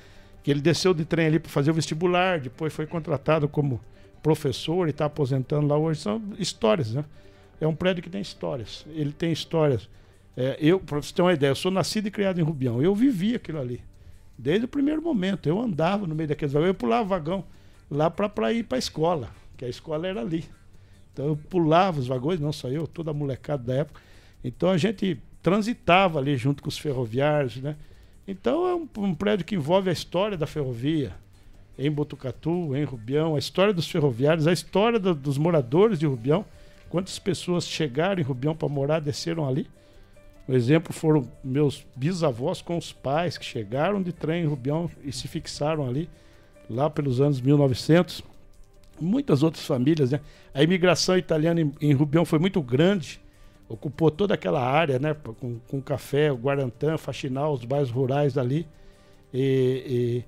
que 0.42 0.50
ele 0.50 0.60
desceu 0.60 0.92
de 0.92 1.06
trem 1.06 1.28
ali 1.28 1.38
para 1.38 1.50
fazer 1.50 1.70
o 1.70 1.74
vestibular, 1.74 2.40
depois 2.40 2.74
foi 2.74 2.86
contratado 2.86 3.48
como 3.48 3.80
professor 4.22 4.86
e 4.86 4.90
está 4.90 5.06
aposentando 5.06 5.66
lá 5.66 5.78
hoje. 5.78 6.00
São 6.00 6.22
histórias, 6.38 6.92
né? 6.92 7.06
É 7.58 7.66
um 7.66 7.74
prédio 7.74 8.02
que 8.02 8.10
tem 8.10 8.20
histórias. 8.20 8.84
Ele 8.90 9.12
tem 9.12 9.32
histórias. 9.32 9.88
É, 10.36 10.58
eu, 10.60 10.78
para 10.78 11.00
você 11.00 11.14
ter 11.14 11.22
uma 11.22 11.32
ideia, 11.32 11.52
eu 11.52 11.56
sou 11.56 11.70
nascido 11.70 12.06
e 12.06 12.10
criado 12.10 12.38
em 12.38 12.42
Rubião. 12.42 12.82
Eu 12.82 12.94
vivi 12.94 13.34
aquilo 13.34 13.60
ali. 13.60 13.80
Desde 14.36 14.66
o 14.66 14.68
primeiro 14.68 15.00
momento. 15.00 15.48
Eu 15.48 15.58
andava 15.58 16.06
no 16.06 16.14
meio 16.14 16.28
daqueles 16.28 16.52
vagões. 16.52 16.68
Eu 16.68 16.74
pulava 16.74 17.04
vagão 17.04 17.44
lá 17.90 18.10
para 18.10 18.52
ir 18.52 18.64
para 18.64 18.76
a 18.76 18.78
escola, 18.78 19.30
que 19.56 19.64
a 19.64 19.68
escola 19.68 20.06
era 20.06 20.20
ali. 20.20 20.44
Então 21.12 21.26
eu 21.26 21.36
pulava 21.36 22.00
os 22.00 22.06
vagões, 22.06 22.40
não 22.40 22.52
só 22.52 22.68
eu, 22.68 22.86
toda 22.86 23.10
a 23.10 23.14
molecada 23.14 23.62
da 23.62 23.74
época. 23.74 24.00
Então 24.42 24.70
a 24.70 24.76
gente 24.76 25.20
transitava 25.42 26.18
ali 26.18 26.36
junto 26.36 26.62
com 26.62 26.68
os 26.68 26.78
ferroviários, 26.78 27.56
né? 27.56 27.76
Então 28.26 28.66
é 28.66 28.74
um, 28.74 28.88
um 28.98 29.14
prédio 29.14 29.44
que 29.44 29.54
envolve 29.54 29.90
a 29.90 29.92
história 29.92 30.36
da 30.36 30.46
ferrovia, 30.46 31.12
em 31.78 31.90
Botucatu, 31.90 32.76
em 32.76 32.84
Rubião, 32.84 33.34
a 33.34 33.38
história 33.38 33.72
dos 33.72 33.88
ferroviários, 33.88 34.46
a 34.46 34.52
história 34.52 34.98
do, 34.98 35.14
dos 35.14 35.38
moradores 35.38 35.98
de 35.98 36.06
Rubião. 36.06 36.44
Quantas 36.88 37.18
pessoas 37.18 37.66
chegaram 37.66 38.20
em 38.20 38.24
Rubião 38.24 38.54
para 38.54 38.68
morar, 38.68 39.00
desceram 39.00 39.48
ali. 39.48 39.68
O 40.46 40.52
exemplo 40.52 40.92
foram 40.92 41.28
meus 41.42 41.86
bisavós 41.96 42.60
com 42.60 42.76
os 42.76 42.92
pais 42.92 43.38
que 43.38 43.44
chegaram 43.44 44.02
de 44.02 44.12
trem 44.12 44.44
em 44.44 44.46
Rubião 44.46 44.90
e 45.02 45.12
se 45.12 45.26
fixaram 45.28 45.88
ali, 45.88 46.08
lá 46.68 46.90
pelos 46.90 47.20
anos 47.20 47.40
1900. 47.40 48.22
Muitas 49.00 49.42
outras 49.42 49.64
famílias, 49.64 50.10
né? 50.10 50.20
A 50.54 50.62
imigração 50.62 51.16
italiana 51.16 51.60
em, 51.60 51.72
em 51.80 51.92
Rubião 51.92 52.24
foi 52.24 52.38
muito 52.38 52.60
grande, 52.62 53.20
ocupou 53.68 54.10
toda 54.10 54.34
aquela 54.34 54.62
área, 54.62 54.98
né? 54.98 55.14
Com, 55.14 55.58
com 55.58 55.80
café, 55.80 56.30
o 56.30 56.36
Guarantã, 56.36 56.96
Faxinal, 56.96 57.54
os 57.54 57.64
bairros 57.64 57.90
rurais 57.90 58.34
dali. 58.34 58.66
E, 59.32 60.24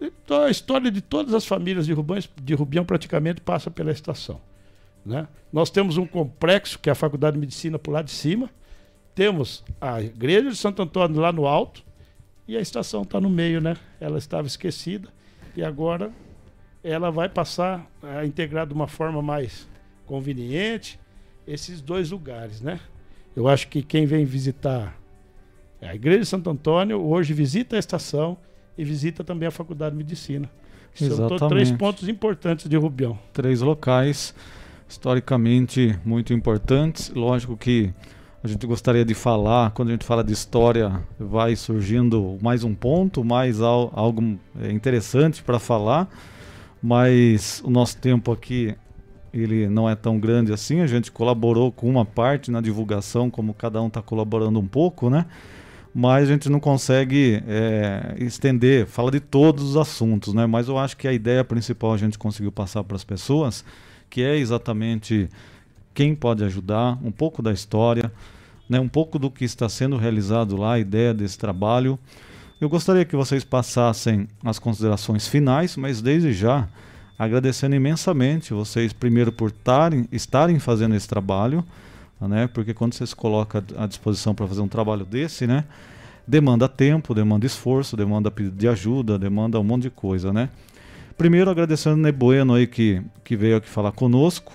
e 0.00 0.06
então, 0.06 0.42
a 0.42 0.50
história 0.50 0.90
de 0.90 1.00
todas 1.00 1.34
as 1.34 1.46
famílias 1.46 1.86
de 1.86 1.92
Rubião, 1.92 2.18
de 2.42 2.54
Rubião 2.54 2.84
praticamente 2.84 3.40
passa 3.40 3.70
pela 3.70 3.90
estação. 3.90 4.40
Né? 5.04 5.28
Nós 5.52 5.70
temos 5.70 5.96
um 5.96 6.06
complexo, 6.06 6.78
que 6.78 6.88
é 6.88 6.92
a 6.92 6.96
Faculdade 6.96 7.34
de 7.34 7.40
Medicina 7.40 7.78
por 7.78 7.92
lá 7.92 8.02
de 8.02 8.10
cima, 8.10 8.50
temos 9.14 9.64
a 9.80 10.02
Igreja 10.02 10.50
de 10.50 10.56
Santo 10.56 10.82
Antônio 10.82 11.20
lá 11.20 11.32
no 11.32 11.46
alto, 11.46 11.84
e 12.46 12.56
a 12.56 12.60
estação 12.60 13.02
está 13.02 13.20
no 13.20 13.30
meio, 13.30 13.60
né? 13.60 13.76
Ela 14.00 14.18
estava 14.18 14.46
esquecida 14.46 15.08
e 15.56 15.64
agora 15.64 16.12
ela 16.84 17.10
vai 17.10 17.28
passar 17.28 17.90
a 18.02 18.26
integrar 18.26 18.66
de 18.66 18.74
uma 18.74 18.86
forma 18.86 19.22
mais 19.22 19.66
conveniente 20.06 21.00
esses 21.46 21.80
dois 21.80 22.10
lugares, 22.10 22.60
né? 22.60 22.78
Eu 23.34 23.48
acho 23.48 23.68
que 23.68 23.82
quem 23.82 24.04
vem 24.06 24.24
visitar 24.24 24.96
a 25.80 25.94
Igreja 25.94 26.20
de 26.20 26.26
Santo 26.26 26.48
Antônio 26.50 27.00
hoje 27.00 27.32
visita 27.32 27.76
a 27.76 27.78
estação 27.78 28.36
e 28.76 28.84
visita 28.84 29.24
também 29.24 29.48
a 29.48 29.50
Faculdade 29.50 29.92
de 29.92 29.98
Medicina. 29.98 30.48
Exatamente. 30.98 31.38
São 31.38 31.48
três 31.48 31.72
pontos 31.72 32.08
importantes 32.08 32.68
de 32.68 32.76
Rubião. 32.76 33.18
Três 33.32 33.60
locais 33.60 34.34
historicamente 34.88 35.98
muito 36.04 36.32
importantes. 36.32 37.10
Lógico 37.10 37.56
que 37.56 37.92
a 38.42 38.48
gente 38.48 38.66
gostaria 38.66 39.04
de 39.04 39.14
falar, 39.14 39.70
quando 39.72 39.88
a 39.88 39.92
gente 39.92 40.04
fala 40.04 40.22
de 40.22 40.32
história, 40.32 41.02
vai 41.18 41.56
surgindo 41.56 42.38
mais 42.42 42.62
um 42.62 42.74
ponto, 42.74 43.24
mais 43.24 43.60
al 43.60 43.90
algo 43.94 44.38
é, 44.60 44.70
interessante 44.70 45.42
para 45.42 45.58
falar, 45.58 46.08
mas 46.86 47.62
o 47.64 47.70
nosso 47.70 47.96
tempo 47.96 48.30
aqui 48.30 48.74
ele 49.32 49.66
não 49.70 49.88
é 49.88 49.94
tão 49.94 50.20
grande 50.20 50.52
assim. 50.52 50.80
A 50.82 50.86
gente 50.86 51.10
colaborou 51.10 51.72
com 51.72 51.88
uma 51.88 52.04
parte 52.04 52.50
na 52.50 52.60
divulgação, 52.60 53.30
como 53.30 53.54
cada 53.54 53.80
um 53.80 53.86
está 53.86 54.02
colaborando 54.02 54.60
um 54.60 54.66
pouco, 54.66 55.08
né? 55.08 55.24
mas 55.94 56.28
a 56.28 56.32
gente 56.32 56.50
não 56.50 56.60
consegue 56.60 57.42
é, 57.46 58.16
estender, 58.18 58.84
fala 58.84 59.10
de 59.12 59.20
todos 59.20 59.62
os 59.62 59.76
assuntos, 59.76 60.34
né? 60.34 60.44
Mas 60.44 60.66
eu 60.66 60.76
acho 60.76 60.96
que 60.96 61.06
a 61.06 61.12
ideia 61.12 61.44
principal 61.44 61.94
a 61.94 61.96
gente 61.96 62.18
conseguiu 62.18 62.50
passar 62.50 62.82
para 62.82 62.96
as 62.96 63.04
pessoas, 63.04 63.64
que 64.10 64.20
é 64.20 64.36
exatamente 64.36 65.28
quem 65.94 66.14
pode 66.14 66.42
ajudar, 66.42 66.98
um 67.02 67.12
pouco 67.12 67.40
da 67.40 67.52
história, 67.52 68.12
né? 68.68 68.80
um 68.80 68.88
pouco 68.88 69.20
do 69.20 69.30
que 69.30 69.44
está 69.44 69.68
sendo 69.68 69.96
realizado 69.96 70.56
lá, 70.56 70.74
a 70.74 70.78
ideia 70.80 71.14
desse 71.14 71.38
trabalho. 71.38 71.96
Eu 72.60 72.68
gostaria 72.68 73.04
que 73.04 73.16
vocês 73.16 73.44
passassem 73.44 74.28
as 74.44 74.58
considerações 74.58 75.28
finais, 75.28 75.76
mas 75.76 76.00
desde 76.00 76.32
já 76.32 76.68
agradecendo 77.18 77.74
imensamente 77.74 78.52
vocês 78.52 78.92
primeiro 78.92 79.30
por 79.30 79.50
tarem, 79.50 80.08
estarem 80.10 80.58
fazendo 80.58 80.94
esse 80.94 81.08
trabalho 81.08 81.64
né? 82.28 82.46
Porque 82.46 82.74
quando 82.74 82.94
você 82.94 83.06
se 83.06 83.14
coloca 83.14 83.62
à 83.76 83.86
disposição 83.86 84.34
para 84.34 84.46
fazer 84.46 84.60
um 84.60 84.68
trabalho 84.68 85.04
desse, 85.04 85.46
né? 85.46 85.64
Demanda 86.26 86.68
tempo, 86.68 87.14
demanda 87.14 87.44
esforço, 87.44 87.96
demanda 87.96 88.30
pedido 88.30 88.56
de 88.56 88.68
ajuda, 88.68 89.18
demanda 89.18 89.60
um 89.60 89.64
monte 89.64 89.82
de 89.82 89.90
coisa, 89.90 90.32
né? 90.32 90.48
Primeiro, 91.16 91.50
agradecendo 91.50 91.96
o 91.96 91.98
Ney 91.98 92.12
Bueno 92.12 92.54
aí 92.54 92.66
que, 92.66 93.02
que 93.22 93.36
veio 93.36 93.56
aqui 93.56 93.68
falar 93.68 93.92
conosco, 93.92 94.52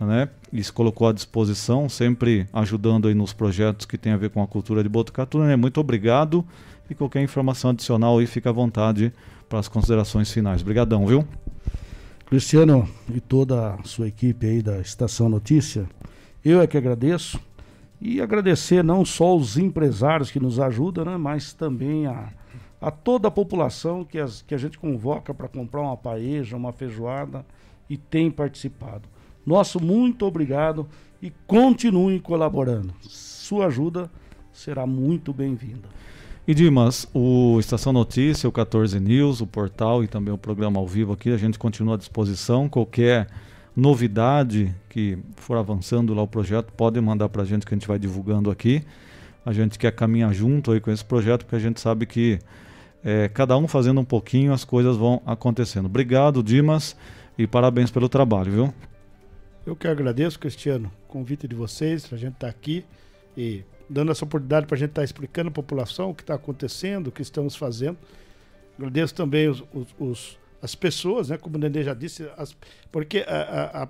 né? 0.00 0.28
E 0.52 0.62
se 0.64 0.72
colocou 0.72 1.08
à 1.08 1.12
disposição, 1.12 1.88
sempre 1.88 2.46
ajudando 2.52 3.06
aí 3.06 3.14
nos 3.14 3.32
projetos 3.32 3.86
que 3.86 3.98
tem 3.98 4.12
a 4.12 4.16
ver 4.16 4.30
com 4.30 4.42
a 4.42 4.46
cultura 4.46 4.82
de 4.82 4.88
Botucatu. 4.88 5.38
Né? 5.38 5.54
Muito 5.54 5.78
obrigado. 5.78 6.44
E 6.90 6.94
qualquer 6.94 7.22
informação 7.22 7.70
adicional 7.70 8.18
aí, 8.18 8.26
fica 8.26 8.50
à 8.50 8.52
vontade 8.52 9.12
para 9.48 9.60
as 9.60 9.68
considerações 9.68 10.32
finais. 10.32 10.60
Obrigadão, 10.60 11.06
viu? 11.06 11.24
Cristiano 12.26 12.88
e 13.14 13.20
toda 13.20 13.74
a 13.74 13.82
sua 13.84 14.08
equipe 14.08 14.44
aí 14.44 14.60
da 14.60 14.80
Estação 14.80 15.28
Notícia, 15.28 15.88
eu 16.44 16.60
é 16.60 16.66
que 16.66 16.76
agradeço. 16.76 17.40
E 18.00 18.20
agradecer 18.20 18.82
não 18.82 19.04
só 19.04 19.36
os 19.36 19.56
empresários 19.56 20.30
que 20.30 20.40
nos 20.40 20.58
ajudam, 20.58 21.04
né, 21.04 21.16
mas 21.16 21.52
também 21.52 22.06
a, 22.06 22.32
a 22.80 22.90
toda 22.90 23.28
a 23.28 23.30
população 23.30 24.04
que, 24.04 24.18
as, 24.18 24.42
que 24.42 24.54
a 24.54 24.58
gente 24.58 24.78
convoca 24.78 25.32
para 25.32 25.46
comprar 25.48 25.82
uma 25.82 25.96
paeja, 25.96 26.56
uma 26.56 26.72
feijoada 26.72 27.46
e 27.88 27.96
tem 27.96 28.30
participado. 28.30 29.08
Nosso 29.46 29.80
muito 29.80 30.26
obrigado 30.26 30.88
e 31.22 31.30
continuem 31.46 32.18
colaborando. 32.18 32.92
Sua 33.02 33.66
ajuda 33.66 34.10
será 34.52 34.86
muito 34.86 35.32
bem-vinda. 35.32 35.88
E 36.48 36.54
Dimas, 36.54 37.06
o 37.14 37.58
Estação 37.60 37.92
Notícia, 37.92 38.48
o 38.48 38.52
14 38.52 38.98
News, 38.98 39.40
o 39.40 39.46
portal 39.46 40.02
e 40.02 40.08
também 40.08 40.32
o 40.32 40.38
programa 40.38 40.80
ao 40.80 40.86
vivo 40.86 41.12
aqui, 41.12 41.30
a 41.30 41.36
gente 41.36 41.58
continua 41.58 41.94
à 41.94 41.98
disposição. 41.98 42.68
Qualquer 42.68 43.28
novidade 43.76 44.74
que 44.88 45.18
for 45.36 45.56
avançando 45.56 46.14
lá 46.14 46.22
o 46.22 46.26
projeto, 46.26 46.72
pode 46.72 47.00
mandar 47.00 47.28
para 47.28 47.42
a 47.42 47.44
gente 47.44 47.66
que 47.66 47.74
a 47.74 47.76
gente 47.76 47.86
vai 47.86 47.98
divulgando 47.98 48.50
aqui. 48.50 48.82
A 49.44 49.52
gente 49.52 49.78
quer 49.78 49.92
caminhar 49.92 50.32
junto 50.34 50.72
aí 50.72 50.80
com 50.80 50.90
esse 50.90 51.04
projeto, 51.04 51.44
porque 51.44 51.56
a 51.56 51.60
gente 51.60 51.80
sabe 51.80 52.06
que 52.06 52.38
é, 53.04 53.28
cada 53.28 53.56
um 53.56 53.68
fazendo 53.68 54.00
um 54.00 54.04
pouquinho, 54.04 54.52
as 54.52 54.64
coisas 54.64 54.96
vão 54.96 55.22
acontecendo. 55.24 55.86
Obrigado, 55.86 56.42
Dimas, 56.42 56.96
e 57.38 57.46
parabéns 57.46 57.90
pelo 57.90 58.08
trabalho, 58.08 58.52
viu? 58.52 58.74
Eu 59.64 59.76
que 59.76 59.86
agradeço, 59.86 60.38
Cristiano, 60.38 60.90
o 61.04 61.12
convite 61.12 61.46
de 61.46 61.54
vocês, 61.54 62.06
a 62.12 62.16
gente 62.16 62.34
estar 62.34 62.46
tá 62.46 62.48
aqui 62.48 62.84
e 63.36 63.62
dando 63.90 64.12
essa 64.12 64.24
oportunidade 64.24 64.66
para 64.66 64.76
a 64.76 64.78
gente 64.78 64.90
estar 64.90 65.02
tá 65.02 65.04
explicando 65.04 65.48
à 65.48 65.52
população 65.52 66.10
o 66.10 66.14
que 66.14 66.22
está 66.22 66.34
acontecendo, 66.34 67.08
o 67.08 67.12
que 67.12 67.20
estamos 67.20 67.56
fazendo. 67.56 67.98
Agradeço 68.78 69.14
também 69.14 69.48
os, 69.48 69.62
os, 69.74 69.88
os 69.98 70.40
as 70.62 70.74
pessoas, 70.74 71.30
né, 71.30 71.38
como 71.38 71.56
o 71.56 71.58
Nenê 71.58 71.82
já 71.82 71.94
disse, 71.94 72.28
as, 72.36 72.54
porque 72.92 73.24
a, 73.26 73.82
a, 73.82 73.82
a, 73.84 73.88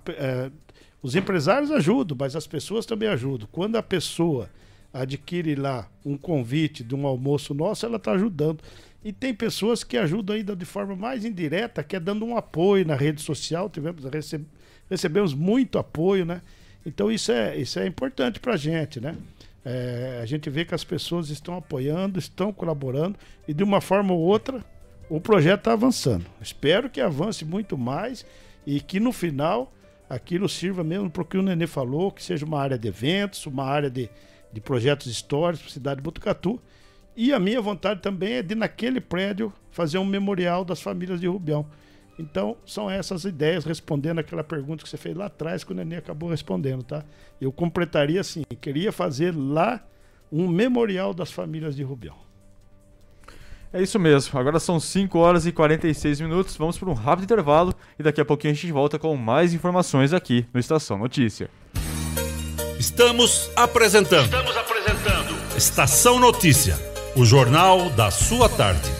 os 1.03 1.17
empresários 1.17 1.71
ajudam, 1.71 2.17
mas 2.19 2.37
as 2.37 2.47
pessoas 2.47 2.87
também 2.87 3.09
ajudam. 3.09 3.49
Quando 3.51 3.77
a 3.77 3.83
pessoa 3.83 4.49
adquire 4.93 5.55
lá 5.55 5.89
um 6.05 6.17
convite 6.17 6.85
de 6.85 6.95
um 6.95 7.07
almoço 7.07 7.55
nosso, 7.55 7.87
ela 7.87 7.97
está 7.97 8.13
ajudando. 8.13 8.63
E 9.03 9.13
tem 9.13 9.33
pessoas 9.33 9.83
que 9.83 9.97
ajudam 9.97 10.37
ainda 10.37 10.55
de 10.55 10.65
forma 10.65 10.95
mais 10.95 11.25
indireta, 11.25 11.83
que 11.83 11.97
é 11.97 12.01
dando 12.01 12.25
um 12.25 12.37
apoio 12.37 12.87
na 12.87 12.95
rede 12.95 13.21
social. 13.21 13.71
Tivemos, 13.71 14.05
receb, 14.05 14.45
recebemos 14.89 15.33
muito 15.33 15.79
apoio, 15.79 16.27
né? 16.27 16.43
Então 16.85 17.11
isso 17.11 17.33
é, 17.33 17.57
isso 17.57 17.79
é 17.79 17.87
importante 17.87 18.39
para 18.39 18.55
a 18.55 18.57
gente, 18.57 19.01
né? 19.01 19.17
É, 19.65 20.21
a 20.23 20.27
gente 20.27 20.49
vê 20.49 20.65
que 20.65 20.75
as 20.75 20.85
pessoas 20.85 21.29
estão 21.29 21.57
apoiando, 21.57 22.19
estão 22.19 22.53
colaborando 22.53 23.19
e 23.47 23.53
de 23.53 23.63
uma 23.63 23.81
forma 23.81 24.15
ou 24.15 24.21
outra 24.21 24.65
o 25.09 25.21
projeto 25.21 25.61
está 25.61 25.73
avançando. 25.73 26.25
Espero 26.41 26.89
que 26.89 27.01
avance 27.01 27.45
muito 27.45 27.77
mais 27.77 28.25
e 28.67 28.81
que 28.81 29.01
no 29.01 29.13
final 29.13 29.73
aquilo 30.09 30.49
sirva 30.49 30.83
mesmo 30.83 31.11
para 31.11 31.23
o 31.23 31.25
que 31.25 31.37
o 31.37 31.43
Nenê 31.43 31.67
falou, 31.67 32.11
que 32.11 32.23
seja 32.23 32.47
uma 32.47 32.61
área 32.61 32.79
de 32.79 32.89
eventos, 32.89 33.45
uma 33.47 33.65
área 33.65 33.91
de, 33.91 34.09
de 34.53 34.61
projetos 34.61 35.07
históricos 35.09 35.63
para 35.63 35.71
a 35.71 35.75
cidade 35.75 35.97
de 35.97 36.03
Botucatu. 36.03 36.61
E 37.17 37.33
a 37.33 37.39
minha 37.39 37.61
vontade 37.61 38.01
também 38.01 38.35
é 38.35 38.43
de, 38.43 38.55
naquele 38.55 39.01
prédio, 39.01 39.53
fazer 39.71 39.99
um 39.99 40.05
memorial 40.05 40.65
das 40.65 40.81
famílias 40.81 41.21
de 41.21 41.27
Rubião. 41.27 41.67
Então, 42.21 42.57
são 42.67 42.91
essas 42.91 43.25
ideias, 43.25 43.65
respondendo 43.65 44.19
aquela 44.19 44.45
pergunta 44.45 44.83
que 44.83 44.89
você 44.89 44.99
fez 44.99 45.17
lá 45.17 45.27
atrás, 45.27 45.65
que 45.65 45.73
o 45.73 45.75
Nenê 45.75 45.97
acabou 45.97 46.29
respondendo, 46.29 46.83
tá? 46.83 47.03
Eu 47.41 47.51
completaria 47.51 48.21
assim, 48.21 48.43
queria 48.61 48.93
fazer 48.93 49.35
lá 49.35 49.83
um 50.31 50.47
memorial 50.47 51.15
das 51.15 51.33
famílias 51.33 51.75
de 51.75 51.83
Rubião. 51.83 52.17
É 53.73 53.81
isso 53.81 53.99
mesmo, 53.99 54.39
agora 54.39 54.61
são 54.61 54.79
5 54.79 55.17
horas 55.19 55.47
e 55.47 55.53
46 55.53 56.21
minutos, 56.21 56.57
vamos 56.57 56.77
para 56.77 56.91
um 56.91 56.93
rápido 56.93 57.25
intervalo 57.25 57.73
e 57.99 58.03
daqui 58.03 58.21
a 58.21 58.25
pouquinho 58.25 58.53
a 58.53 58.55
gente 58.55 58.73
volta 58.73 58.99
com 58.99 59.17
mais 59.17 59.55
informações 59.55 60.13
aqui 60.13 60.45
no 60.53 60.61
Estação 60.61 60.99
Notícia. 60.99 61.49
Estamos 62.79 63.51
apresentando. 63.57 64.25
Estamos 64.25 64.57
apresentando. 64.57 65.57
Estação 65.57 66.19
Notícia, 66.19 66.77
o 67.17 67.25
jornal 67.25 67.89
da 67.91 68.11
sua 68.11 68.49
tarde. 68.49 69.00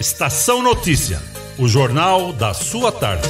Estação 0.00 0.62
Notícia, 0.62 1.20
o 1.58 1.68
jornal 1.68 2.32
da 2.32 2.54
sua 2.54 2.90
tarde. 2.90 3.28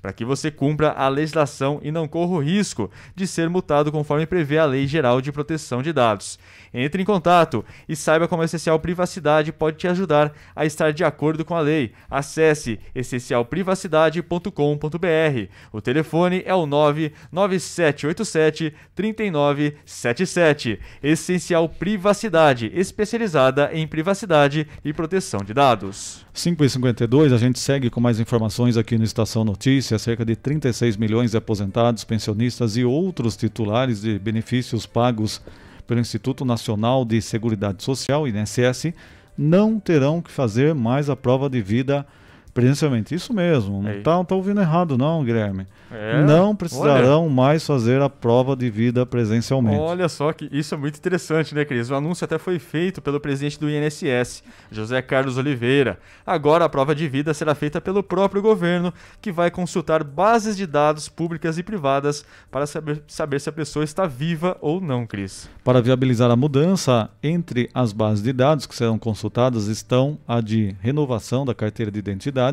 para 0.00 0.12
que 0.12 0.24
você 0.24 0.48
cumpra 0.48 0.92
a 0.92 1.08
legislação 1.08 1.80
e 1.82 1.90
não 1.90 2.06
corra 2.06 2.34
o 2.34 2.40
risco 2.40 2.88
de 3.16 3.26
ser 3.26 3.50
multado 3.50 3.90
conforme 3.90 4.26
prevê 4.26 4.58
a 4.58 4.64
Lei 4.64 4.86
Geral 4.86 5.20
de 5.20 5.32
Proteção 5.32 5.82
de 5.82 5.92
Dados. 5.92 6.38
Entre 6.72 7.02
em 7.02 7.04
contato 7.04 7.64
e 7.88 7.96
saiba 7.96 8.28
como 8.28 8.42
a 8.42 8.44
Essencial 8.44 8.78
Privacidade 8.78 9.52
pode 9.52 9.76
te 9.76 9.88
ajudar 9.88 10.32
a 10.54 10.64
estar 10.64 10.92
de 10.92 11.02
acordo 11.02 11.44
com 11.44 11.56
a 11.56 11.60
lei. 11.60 11.92
Acesse 12.08 12.78
essencialprivacidade.com.br. 12.94 15.48
O 15.72 15.80
telefone 15.80 16.44
é 16.46 16.54
o 16.54 16.64
99787 16.66 18.72
3977. 18.94 20.78
Essencial 21.02 21.68
Privacidade, 21.68 22.70
especializada 22.74 23.70
em 23.72 23.86
privacidade 23.86 24.66
e 24.84 24.92
proteção 24.92 25.40
de 25.44 25.52
dados. 25.52 26.24
5h52, 26.34 27.32
a 27.32 27.38
gente 27.38 27.58
segue 27.58 27.90
com 27.90 28.00
mais 28.00 28.20
informações 28.20 28.76
aqui 28.76 28.96
no 28.96 29.04
Estação 29.04 29.44
Notícias. 29.44 30.02
Cerca 30.02 30.24
de 30.24 30.36
36 30.36 30.96
milhões 30.96 31.32
de 31.32 31.36
aposentados, 31.36 32.04
pensionistas 32.04 32.76
e 32.76 32.84
outros 32.84 33.36
titulares 33.36 34.02
de 34.02 34.18
benefícios 34.18 34.86
pagos 34.86 35.42
pelo 35.86 36.00
Instituto 36.00 36.44
Nacional 36.44 37.04
de 37.04 37.20
Seguridade 37.20 37.82
Social, 37.82 38.26
INSS, 38.26 38.92
não 39.36 39.78
terão 39.78 40.22
que 40.22 40.30
fazer 40.30 40.74
mais 40.74 41.10
a 41.10 41.16
prova 41.16 41.50
de 41.50 41.60
vida 41.60 42.06
presencialmente. 42.54 43.14
Isso 43.14 43.34
mesmo, 43.34 43.82
não 43.82 43.90
está 43.90 44.24
tá 44.24 44.34
ouvindo 44.34 44.60
errado 44.60 44.96
não, 44.96 45.24
Guilherme. 45.24 45.66
É, 45.90 46.24
não 46.24 46.56
precisarão 46.56 47.24
olha. 47.24 47.32
mais 47.32 47.66
fazer 47.66 48.00
a 48.00 48.08
prova 48.08 48.56
de 48.56 48.70
vida 48.70 49.04
presencialmente. 49.04 49.78
Olha 49.78 50.08
só 50.08 50.32
que 50.32 50.48
isso 50.50 50.74
é 50.74 50.78
muito 50.78 50.96
interessante, 50.96 51.54
né, 51.54 51.64
Cris? 51.64 51.90
O 51.90 51.94
anúncio 51.94 52.24
até 52.24 52.38
foi 52.38 52.58
feito 52.58 53.02
pelo 53.02 53.20
presidente 53.20 53.58
do 53.58 53.68
INSS, 53.68 54.42
José 54.70 55.02
Carlos 55.02 55.36
Oliveira. 55.36 55.98
Agora 56.24 56.64
a 56.64 56.68
prova 56.68 56.94
de 56.94 57.08
vida 57.08 57.34
será 57.34 57.54
feita 57.54 57.80
pelo 57.80 58.02
próprio 58.02 58.40
governo, 58.40 58.94
que 59.20 59.32
vai 59.32 59.50
consultar 59.50 60.04
bases 60.04 60.56
de 60.56 60.66
dados 60.66 61.08
públicas 61.08 61.58
e 61.58 61.62
privadas 61.62 62.24
para 62.50 62.66
saber, 62.66 63.02
saber 63.06 63.40
se 63.40 63.48
a 63.48 63.52
pessoa 63.52 63.84
está 63.84 64.06
viva 64.06 64.56
ou 64.60 64.80
não, 64.80 65.06
Cris. 65.06 65.48
Para 65.64 65.82
viabilizar 65.82 66.30
a 66.30 66.36
mudança, 66.36 67.10
entre 67.22 67.68
as 67.74 67.92
bases 67.92 68.22
de 68.22 68.32
dados 68.32 68.66
que 68.66 68.74
serão 68.74 68.98
consultadas 68.98 69.66
estão 69.66 70.18
a 70.26 70.40
de 70.40 70.74
renovação 70.80 71.44
da 71.44 71.54
carteira 71.54 71.90
de 71.90 71.98
identidade, 71.98 72.43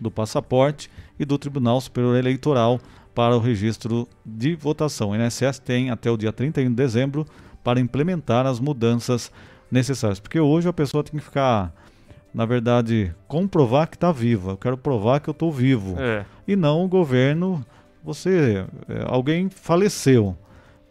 do 0.00 0.10
passaporte 0.10 0.90
e 1.18 1.24
do 1.24 1.38
Tribunal 1.38 1.80
Superior 1.80 2.16
Eleitoral 2.16 2.80
para 3.14 3.36
o 3.36 3.40
registro 3.40 4.08
de 4.24 4.54
votação. 4.54 5.10
O 5.10 5.16
INSS 5.16 5.58
tem 5.58 5.90
até 5.90 6.10
o 6.10 6.16
dia 6.16 6.32
31 6.32 6.70
de 6.70 6.74
dezembro 6.74 7.26
para 7.62 7.80
implementar 7.80 8.46
as 8.46 8.58
mudanças 8.58 9.30
necessárias, 9.70 10.20
porque 10.20 10.38
hoje 10.38 10.68
a 10.68 10.72
pessoa 10.72 11.02
tem 11.02 11.18
que 11.18 11.24
ficar, 11.24 11.72
na 12.34 12.44
verdade, 12.44 13.14
comprovar 13.26 13.88
que 13.88 13.96
está 13.96 14.12
viva. 14.12 14.52
Eu 14.52 14.56
quero 14.56 14.76
provar 14.76 15.20
que 15.20 15.28
eu 15.28 15.32
estou 15.32 15.50
vivo. 15.50 15.96
É. 15.98 16.26
E 16.46 16.56
não 16.56 16.84
o 16.84 16.88
governo, 16.88 17.64
você, 18.04 18.66
é, 18.88 19.04
alguém 19.06 19.48
faleceu. 19.48 20.36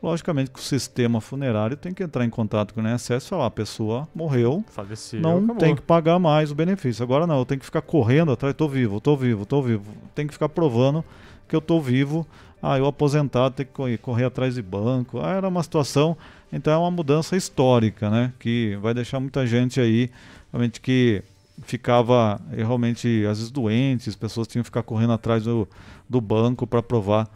Logicamente 0.01 0.49
que 0.49 0.59
o 0.59 0.63
sistema 0.63 1.21
funerário 1.21 1.77
tem 1.77 1.93
que 1.93 2.01
entrar 2.01 2.25
em 2.25 2.29
contato 2.29 2.73
com 2.73 2.81
o 2.81 2.87
INSS 2.87 3.23
e 3.25 3.29
falar, 3.29 3.45
a 3.45 3.51
pessoa 3.51 4.07
morreu, 4.15 4.63
Faleceu, 4.69 5.21
não 5.21 5.37
acabou. 5.37 5.55
tem 5.57 5.75
que 5.75 5.81
pagar 5.83 6.17
mais 6.17 6.49
o 6.51 6.55
benefício. 6.55 7.03
Agora 7.03 7.27
não, 7.27 7.37
eu 7.37 7.45
tenho 7.45 7.59
que 7.59 7.65
ficar 7.65 7.83
correndo 7.83 8.31
atrás, 8.31 8.51
estou 8.53 8.67
vivo, 8.67 8.97
estou 8.97 9.15
vivo, 9.15 9.43
estou 9.43 9.61
vivo. 9.61 9.93
Tem 10.15 10.25
que 10.25 10.33
ficar 10.33 10.49
provando 10.49 11.05
que 11.47 11.55
eu 11.55 11.59
estou 11.59 11.79
vivo. 11.79 12.25
Ah, 12.63 12.77
eu 12.77 12.85
aposentado, 12.87 13.55
tenho 13.55 13.67
que 13.67 13.73
correr, 13.73 13.97
correr 13.99 14.25
atrás 14.25 14.55
de 14.55 14.61
banco. 14.61 15.19
Ah, 15.19 15.33
era 15.33 15.47
uma 15.47 15.61
situação 15.63 16.17
Então 16.51 16.73
é 16.73 16.77
uma 16.77 16.91
mudança 16.91 17.35
histórica, 17.37 18.09
né? 18.09 18.33
Que 18.39 18.77
vai 18.81 18.93
deixar 18.93 19.19
muita 19.19 19.45
gente 19.45 19.79
aí, 19.79 20.09
realmente 20.51 20.81
que 20.81 21.23
ficava 21.63 22.41
eh, 22.51 22.63
realmente 22.63 23.23
às 23.29 23.37
vezes 23.37 23.51
doentes, 23.51 24.15
pessoas 24.15 24.47
tinham 24.47 24.63
que 24.63 24.67
ficar 24.67 24.83
correndo 24.83 25.13
atrás 25.13 25.43
do, 25.43 25.67
do 26.09 26.19
banco 26.19 26.65
para 26.65 26.81
provar 26.81 27.29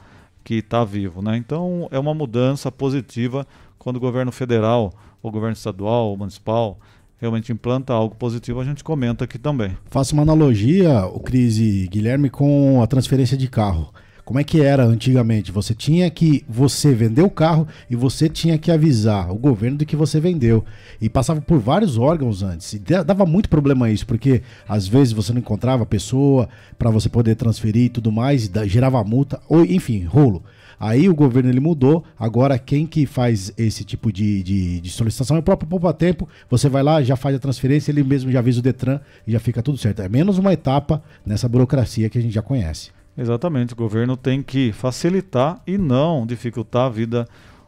que 0.46 0.56
está 0.56 0.86
vivo, 0.86 1.24
né? 1.24 1.36
Então 1.36 1.90
é 1.92 1.98
uma 1.98 2.14
mudança 2.14 2.72
positiva 2.72 3.46
quando 3.80 3.98
o 3.98 4.00
governo 4.00 4.32
federal, 4.32 4.94
o 5.22 5.32
governo 5.32 5.54
estadual, 5.54 6.14
o 6.14 6.18
municipal 6.18 6.80
realmente 7.18 7.52
implanta 7.52 7.92
algo 7.92 8.16
positivo, 8.16 8.62
a 8.62 8.64
gente 8.64 8.84
comenta 8.84 9.26
aqui 9.26 9.40
também. 9.40 9.76
Faço 9.86 10.14
uma 10.14 10.22
analogia, 10.22 11.06
o 11.08 11.20
Cris 11.20 11.58
Guilherme, 11.90 12.30
com 12.30 12.82
a 12.84 12.88
transferência 12.88 13.36
de 13.36 13.48
carro. 13.48 13.92
Como 14.26 14.40
é 14.40 14.44
que 14.44 14.60
era 14.60 14.84
antigamente? 14.84 15.52
Você 15.52 15.76
tinha 15.76 16.10
que 16.10 16.44
você 16.50 16.96
vender 16.96 17.22
o 17.22 17.30
carro 17.30 17.68
e 17.88 17.96
você 17.96 18.28
tinha 18.28 18.58
que 18.58 18.72
avisar 18.72 19.32
o 19.32 19.36
governo 19.36 19.78
de 19.78 19.86
que 19.86 19.96
você 19.96 20.20
vendeu. 20.20 20.66
E 21.00 21.08
passava 21.08 21.40
por 21.40 21.60
vários 21.60 21.96
órgãos 21.96 22.42
antes. 22.42 22.74
E 22.74 22.80
dava 22.80 23.24
muito 23.24 23.48
problema 23.48 23.88
isso, 23.92 24.08
porque 24.08 24.42
às 24.68 24.88
vezes 24.88 25.14
você 25.14 25.32
não 25.32 25.42
encontrava 25.42 25.84
a 25.84 25.86
pessoa 25.86 26.50
para 26.76 26.90
você 26.90 27.08
poder 27.08 27.36
transferir 27.36 27.84
e 27.84 27.90
tudo 27.90 28.12
mais, 28.12 28.50
e 28.50 28.68
gerava 28.68 29.04
multa, 29.04 29.40
ou 29.48 29.64
enfim, 29.64 30.04
rolo. 30.04 30.44
Aí 30.80 31.08
o 31.08 31.14
governo 31.14 31.52
ele 31.52 31.60
mudou, 31.60 32.04
agora 32.18 32.58
quem 32.58 32.88
que 32.88 33.06
faz 33.06 33.54
esse 33.56 33.84
tipo 33.84 34.12
de, 34.12 34.42
de, 34.42 34.82
de 34.82 34.90
solicitação 34.90 35.38
é 35.38 35.40
o 35.40 35.44
próprio 35.44 35.70
Poupa 35.70 35.94
Tempo. 35.94 36.28
Você 36.50 36.68
vai 36.68 36.82
lá, 36.82 37.04
já 37.04 37.16
faz 37.16 37.36
a 37.36 37.40
transferência, 37.40 37.92
ele 37.92 38.04
mesmo 38.04 38.32
já 38.32 38.40
avisa 38.40 38.60
o 38.60 38.64
Detran 38.64 39.00
e 39.28 39.32
já 39.32 39.40
fica 39.40 39.62
tudo 39.62 39.78
certo. 39.78 40.02
É 40.02 40.10
menos 40.10 40.40
uma 40.40 40.52
etapa 40.52 41.04
nessa 41.24 41.48
burocracia 41.48 42.10
que 42.10 42.18
a 42.18 42.22
gente 42.22 42.34
já 42.34 42.42
conhece. 42.42 42.90
Exatamente, 43.18 43.74
o 43.74 43.76
governo 43.76 44.18
tem 44.18 44.44
que 44.44 44.72
facilitar 44.72 45.62
e 45.66 45.78
não 45.78 46.26
dificultar 46.26 46.88
a 46.88 46.90
vida 46.90 47.28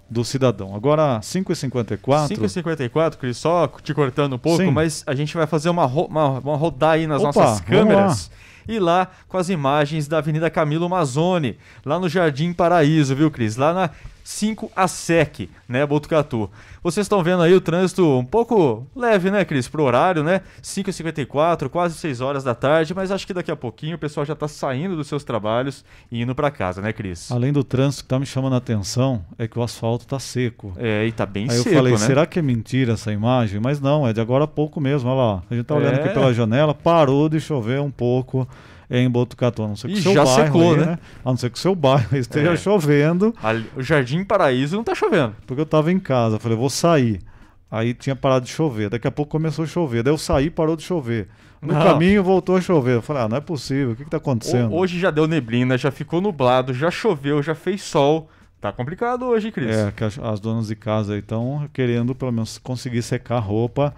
do 0.10 0.24
cidadão. 0.24 0.76
Agora, 0.76 1.20
5h54. 1.20 2.00
5h54, 2.38 3.16
Cris, 3.18 3.38
só 3.38 3.68
te 3.82 3.94
cortando 3.94 4.34
um 4.34 4.40
pouco, 4.40 4.64
Sim. 4.64 4.72
mas 4.72 5.04
a 5.06 5.14
gente 5.14 5.36
vai 5.36 5.48
fazer 5.48 5.70
uma, 5.70 5.86
ro 5.86 6.06
uma, 6.06 6.40
uma 6.40 6.58
rodar 6.58 6.92
aí 6.92 7.08
nas 7.08 7.22
Opa, 7.22 7.40
nossas 7.40 7.62
câmeras 7.62 8.32
e 8.68 8.80
lá 8.80 9.10
com 9.28 9.38
as 9.38 9.50
imagens 9.50 10.08
da 10.08 10.18
Avenida 10.18 10.50
Camilo 10.50 10.90
Mazzoni, 10.90 11.58
lá 11.86 11.98
no 11.98 12.10
Jardim 12.10 12.52
Paraíso, 12.52 13.16
viu, 13.16 13.32
Cris? 13.32 13.56
Lá 13.56 13.74
na 13.74 13.90
5 14.28 14.70
a 14.76 14.90
SEC, 14.90 15.50
né, 15.70 15.86
Botucatu. 15.86 16.50
Vocês 16.84 17.06
estão 17.06 17.24
vendo 17.24 17.44
aí 17.44 17.54
o 17.54 17.62
trânsito 17.62 18.06
um 18.06 18.26
pouco 18.26 18.86
leve, 18.94 19.32
né, 19.32 19.46
Cris, 19.46 19.70
pro 19.70 19.84
horário, 19.84 20.22
né? 20.22 20.42
5h54, 20.62 21.70
quase 21.70 21.96
6 21.96 22.20
horas 22.20 22.44
da 22.44 22.54
tarde, 22.54 22.94
mas 22.94 23.10
acho 23.10 23.26
que 23.26 23.34
daqui 23.34 23.50
a 23.50 23.56
pouquinho 23.56 23.96
o 23.96 23.98
pessoal 23.98 24.26
já 24.26 24.34
está 24.34 24.46
saindo 24.46 24.98
dos 24.98 25.08
seus 25.08 25.24
trabalhos 25.24 25.86
e 26.12 26.22
indo 26.22 26.36
para 26.36 26.52
casa, 26.52 26.82
né, 26.82 26.92
Cris? 26.92 27.32
Além 27.32 27.54
do 27.54 27.64
trânsito 27.64 28.04
que 28.04 28.10
tá 28.10 28.20
me 28.20 28.26
chamando 28.26 28.56
a 28.56 28.58
atenção 28.58 29.24
é 29.38 29.48
que 29.48 29.58
o 29.58 29.64
asfalto 29.64 30.06
tá 30.06 30.20
seco. 30.20 30.74
É, 30.76 31.06
e 31.06 31.12
tá 31.14 31.26
bem 31.26 31.44
aí 31.50 31.58
seco, 31.60 31.70
eu 31.70 31.76
falei, 31.76 31.94
né? 31.94 32.00
será 32.00 32.26
que 32.26 32.38
é 32.38 32.42
mentira 32.42 32.94
essa 32.94 33.14
imagem? 33.14 33.62
Mas 33.62 33.80
não, 33.80 34.06
é 34.06 34.12
de 34.12 34.20
agora 34.20 34.44
a 34.44 34.48
pouco 34.48 34.82
mesmo, 34.82 35.10
olha 35.10 35.22
lá. 35.22 35.44
A 35.50 35.56
gente 35.56 35.66
tá 35.66 35.74
olhando 35.74 36.00
é. 36.00 36.04
aqui 36.04 36.10
pela 36.14 36.34
janela, 36.34 36.74
parou 36.74 37.30
de 37.30 37.40
chover 37.40 37.80
um 37.80 37.92
pouco 37.92 38.46
em 38.90 39.10
Botucatu. 39.10 39.64
A 39.64 39.68
não 39.68 39.76
ser 39.76 39.88
que 39.88 39.96
o 39.96 40.02
seu 40.02 40.14
já 40.14 40.24
bairro 40.24 40.44
secou, 40.44 40.74
aí, 40.74 40.80
né? 40.80 40.86
né? 40.86 41.00
A 41.24 41.30
não 41.30 41.38
ser 41.38 41.50
que 41.50 41.58
o 41.58 41.62
seu 41.62 41.76
bairro 41.76 42.16
esteja 42.18 42.54
é. 42.54 42.58
chovendo. 42.58 43.34
Ali, 43.42 43.70
o 43.76 43.82
Jardim 43.82 44.24
Paraíso 44.24 44.76
não 44.76 44.84
tá 44.84 44.96
chovendo. 44.96 45.36
Porque 45.46 45.62
eu 45.62 45.66
tava 45.66 45.92
em 45.92 46.00
casa, 46.00 46.40
falei, 46.40 46.58
vou 46.58 46.70
sair. 46.70 47.22
Aí 47.70 47.94
tinha 47.94 48.16
parado 48.16 48.46
de 48.46 48.52
chover. 48.52 48.90
Daqui 48.90 49.08
a 49.08 49.12
pouco 49.12 49.32
começou 49.32 49.66
a 49.66 49.68
chover. 49.68 50.02
Daí 50.02 50.14
eu 50.14 50.18
saí 50.18 50.50
parou 50.50 50.76
de 50.76 50.84
chover. 50.84 51.28
No 51.62 51.74
não. 51.74 51.84
caminho 51.84 52.24
voltou 52.24 52.56
a 52.56 52.62
chover. 52.62 52.96
Eu 52.96 53.02
falei, 53.02 53.24
ah, 53.24 53.28
não 53.28 53.38
é 53.38 53.42
possível. 53.42 53.92
O 53.92 53.96
que, 53.96 54.06
que 54.06 54.10
tá 54.10 54.18
acontecendo? 54.18 54.74
Hoje 54.74 55.00
já 55.00 55.12
deu 55.12 55.28
neblina, 55.28 55.78
já 55.78 55.92
ficou 55.92 56.22
nublado, 56.22 56.74
já 56.74 56.90
choveu, 56.90 57.44
já 57.44 57.54
fez 57.54 57.82
sol. 57.82 58.30
Tá 58.62 58.72
complicado 58.72 59.26
hoje, 59.26 59.52
Cris. 59.52 59.76
É, 59.76 59.92
que 59.92 60.04
as, 60.04 60.18
as 60.18 60.40
donas 60.40 60.68
de 60.68 60.76
casa 60.76 61.18
estão 61.18 61.70
querendo 61.74 62.16
pelo 62.16 62.32
menos 62.32 62.58
conseguir 62.58 63.02
secar 63.02 63.38
a 63.38 63.40
roupa 63.40 63.94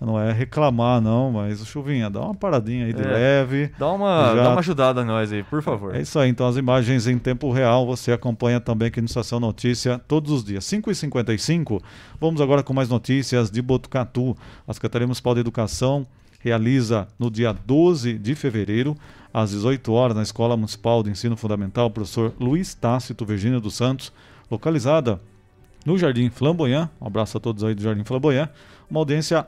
não 0.00 0.18
é 0.18 0.32
reclamar, 0.32 1.00
não, 1.00 1.30
mas 1.30 1.64
chuvinha, 1.66 2.08
dá 2.08 2.20
uma 2.20 2.34
paradinha 2.34 2.86
aí 2.86 2.92
de 2.92 3.02
é, 3.02 3.06
leve. 3.06 3.70
Dá 3.78 3.92
uma, 3.92 4.34
já... 4.34 4.42
dá 4.42 4.50
uma 4.50 4.60
ajudada 4.60 5.02
a 5.02 5.04
nós 5.04 5.30
aí, 5.30 5.42
por 5.42 5.62
favor. 5.62 5.94
É 5.94 6.00
isso 6.00 6.18
aí, 6.18 6.30
então 6.30 6.46
as 6.48 6.56
imagens 6.56 7.06
em 7.06 7.18
tempo 7.18 7.52
real 7.52 7.86
você 7.86 8.10
acompanha 8.10 8.58
também 8.60 8.88
aqui 8.88 9.00
no 9.00 9.06
Estação 9.06 9.38
Notícia 9.38 10.00
todos 10.08 10.32
os 10.32 10.42
dias. 10.42 10.64
5h55, 10.64 11.82
vamos 12.18 12.40
agora 12.40 12.62
com 12.62 12.72
mais 12.72 12.88
notícias 12.88 13.50
de 13.50 13.60
Botucatu. 13.60 14.34
A 14.66 14.72
Secretaria 14.72 15.06
Municipal 15.06 15.34
de 15.34 15.40
Educação 15.40 16.06
realiza 16.40 17.06
no 17.18 17.30
dia 17.30 17.52
12 17.52 18.18
de 18.18 18.34
fevereiro, 18.34 18.96
às 19.34 19.50
18 19.50 19.92
horas, 19.92 20.16
na 20.16 20.22
Escola 20.22 20.56
Municipal 20.56 21.02
de 21.02 21.10
Ensino 21.10 21.36
Fundamental, 21.36 21.90
professor 21.90 22.32
Luiz 22.40 22.72
Tácito 22.72 23.26
Virgínia 23.26 23.60
dos 23.60 23.74
Santos, 23.74 24.10
localizada 24.50 25.20
no 25.84 25.98
Jardim 25.98 26.30
Flamboyant. 26.30 26.88
Um 26.98 27.06
abraço 27.06 27.36
a 27.36 27.40
todos 27.40 27.62
aí 27.62 27.74
do 27.74 27.82
Jardim 27.82 28.04
Flamboyant. 28.04 28.48
Uma 28.90 29.00
audiência 29.00 29.46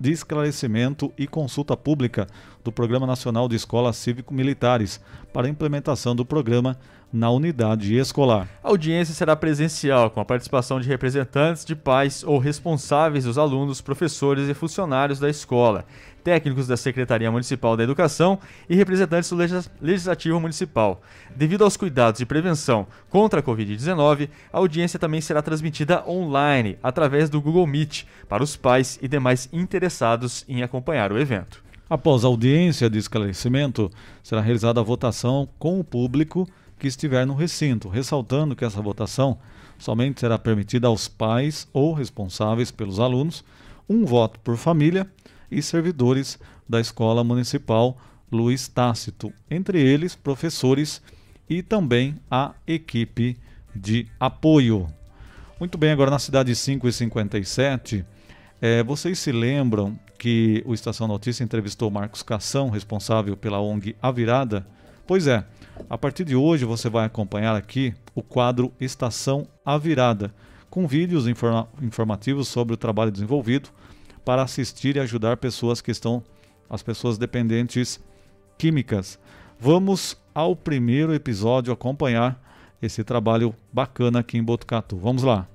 de 0.00 0.10
esclarecimento 0.10 1.12
e 1.18 1.26
consulta 1.26 1.76
pública 1.76 2.26
do 2.64 2.72
Programa 2.72 3.06
Nacional 3.06 3.46
de 3.46 3.56
Escolas 3.56 3.96
Cívico-Militares 3.96 4.98
para 5.30 5.46
a 5.46 5.50
implementação 5.50 6.16
do 6.16 6.24
programa 6.24 6.78
na 7.12 7.28
unidade 7.30 7.94
escolar. 7.96 8.48
A 8.62 8.68
audiência 8.68 9.14
será 9.14 9.34
presencial, 9.34 10.10
com 10.10 10.20
a 10.20 10.24
participação 10.24 10.80
de 10.80 10.88
representantes 10.88 11.64
de 11.64 11.74
pais 11.74 12.22
ou 12.24 12.38
responsáveis 12.38 13.24
dos 13.24 13.36
alunos, 13.36 13.80
professores 13.80 14.48
e 14.48 14.54
funcionários 14.54 15.18
da 15.18 15.28
escola 15.28 15.84
técnicos 16.22 16.66
da 16.66 16.76
Secretaria 16.76 17.30
Municipal 17.30 17.76
da 17.76 17.82
Educação 17.82 18.38
e 18.68 18.76
representantes 18.76 19.30
do 19.30 19.38
Legislativo 19.80 20.38
Municipal. 20.38 21.02
Devido 21.34 21.64
aos 21.64 21.76
cuidados 21.76 22.18
de 22.18 22.26
prevenção 22.26 22.86
contra 23.08 23.40
a 23.40 23.42
Covid-19, 23.42 24.28
a 24.52 24.58
audiência 24.58 24.98
também 24.98 25.20
será 25.20 25.42
transmitida 25.42 26.04
online, 26.08 26.78
através 26.82 27.28
do 27.28 27.40
Google 27.40 27.66
Meet, 27.66 28.04
para 28.28 28.42
os 28.42 28.56
pais 28.56 28.98
e 29.02 29.08
demais 29.08 29.48
interessados 29.52 30.44
em 30.48 30.62
acompanhar 30.62 31.12
o 31.12 31.18
evento. 31.18 31.62
Após 31.88 32.24
a 32.24 32.28
audiência 32.28 32.88
de 32.88 32.98
esclarecimento, 32.98 33.90
será 34.22 34.40
realizada 34.40 34.78
a 34.78 34.84
votação 34.84 35.48
com 35.58 35.80
o 35.80 35.84
público 35.84 36.48
que 36.78 36.86
estiver 36.86 37.26
no 37.26 37.34
recinto, 37.34 37.88
ressaltando 37.88 38.54
que 38.54 38.64
essa 38.64 38.80
votação 38.80 39.38
somente 39.76 40.20
será 40.20 40.38
permitida 40.38 40.86
aos 40.86 41.08
pais 41.08 41.66
ou 41.72 41.92
responsáveis 41.92 42.70
pelos 42.70 43.00
alunos, 43.00 43.44
um 43.88 44.04
voto 44.04 44.38
por 44.40 44.56
família 44.56 45.10
e 45.50 45.62
servidores 45.62 46.38
da 46.68 46.80
Escola 46.80 47.24
Municipal 47.24 47.98
Luiz 48.30 48.68
Tácito, 48.68 49.32
entre 49.50 49.80
eles 49.80 50.14
professores 50.14 51.02
e 51.48 51.62
também 51.62 52.14
a 52.30 52.54
equipe 52.66 53.36
de 53.74 54.06
apoio. 54.18 54.86
Muito 55.58 55.76
bem, 55.76 55.90
agora 55.90 56.10
na 56.10 56.18
cidade 56.18 56.54
5 56.54 56.86
e 56.86 56.92
57, 56.92 58.04
é, 58.62 58.82
vocês 58.82 59.18
se 59.18 59.32
lembram 59.32 59.98
que 60.18 60.62
o 60.64 60.74
Estação 60.74 61.08
Notícia 61.08 61.42
entrevistou 61.42 61.90
Marcos 61.90 62.22
Cação, 62.22 62.70
responsável 62.70 63.36
pela 63.36 63.60
ONG 63.60 63.96
A 64.00 64.10
Virada? 64.10 64.66
Pois 65.06 65.26
é, 65.26 65.44
a 65.88 65.98
partir 65.98 66.24
de 66.24 66.36
hoje 66.36 66.64
você 66.64 66.88
vai 66.88 67.04
acompanhar 67.04 67.56
aqui 67.56 67.94
o 68.14 68.22
quadro 68.22 68.72
Estação 68.80 69.46
A 69.64 69.76
Virada, 69.76 70.32
com 70.68 70.86
vídeos 70.86 71.26
informa 71.26 71.68
informativos 71.82 72.46
sobre 72.46 72.74
o 72.74 72.76
trabalho 72.76 73.10
desenvolvido 73.10 73.70
para 74.30 74.44
assistir 74.44 74.94
e 74.94 75.00
ajudar 75.00 75.38
pessoas 75.38 75.80
que 75.80 75.90
estão, 75.90 76.22
as 76.68 76.84
pessoas 76.84 77.18
dependentes 77.18 77.98
químicas. 78.56 79.18
Vamos 79.58 80.16
ao 80.32 80.54
primeiro 80.54 81.12
episódio 81.12 81.72
acompanhar 81.72 82.40
esse 82.80 83.02
trabalho 83.02 83.52
bacana 83.72 84.20
aqui 84.20 84.38
em 84.38 84.44
Botucatu. 84.44 84.96
Vamos 84.96 85.24
lá. 85.24 85.48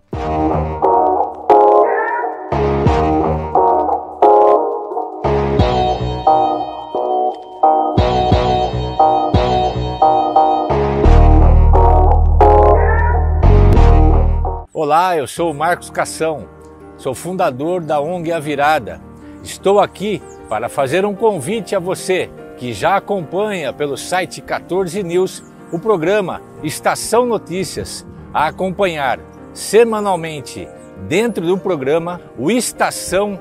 Olá, 14.73 15.15
eu 15.15 15.25
sou 15.27 15.51
o 15.51 15.53
Marcos 15.53 15.89
Cação 15.89 16.64
Sou 16.97 17.13
fundador 17.13 17.81
da 17.81 17.99
ONG 17.99 18.31
A 18.31 18.39
Virada. 18.39 19.01
Estou 19.43 19.79
aqui 19.79 20.21
para 20.47 20.69
fazer 20.69 21.05
um 21.05 21.13
convite 21.13 21.75
a 21.75 21.79
você 21.79 22.29
que 22.57 22.71
já 22.71 22.95
acompanha 22.95 23.73
pelo 23.73 23.97
site 23.97 24.41
14 24.41 25.03
News 25.03 25.43
o 25.71 25.79
programa 25.79 26.41
Estação 26.63 27.25
Notícias 27.25 28.05
a 28.33 28.47
acompanhar 28.47 29.19
semanalmente 29.53 30.67
dentro 31.07 31.45
do 31.45 31.57
programa 31.57 32.21
o 32.37 32.49
Estação 32.49 33.39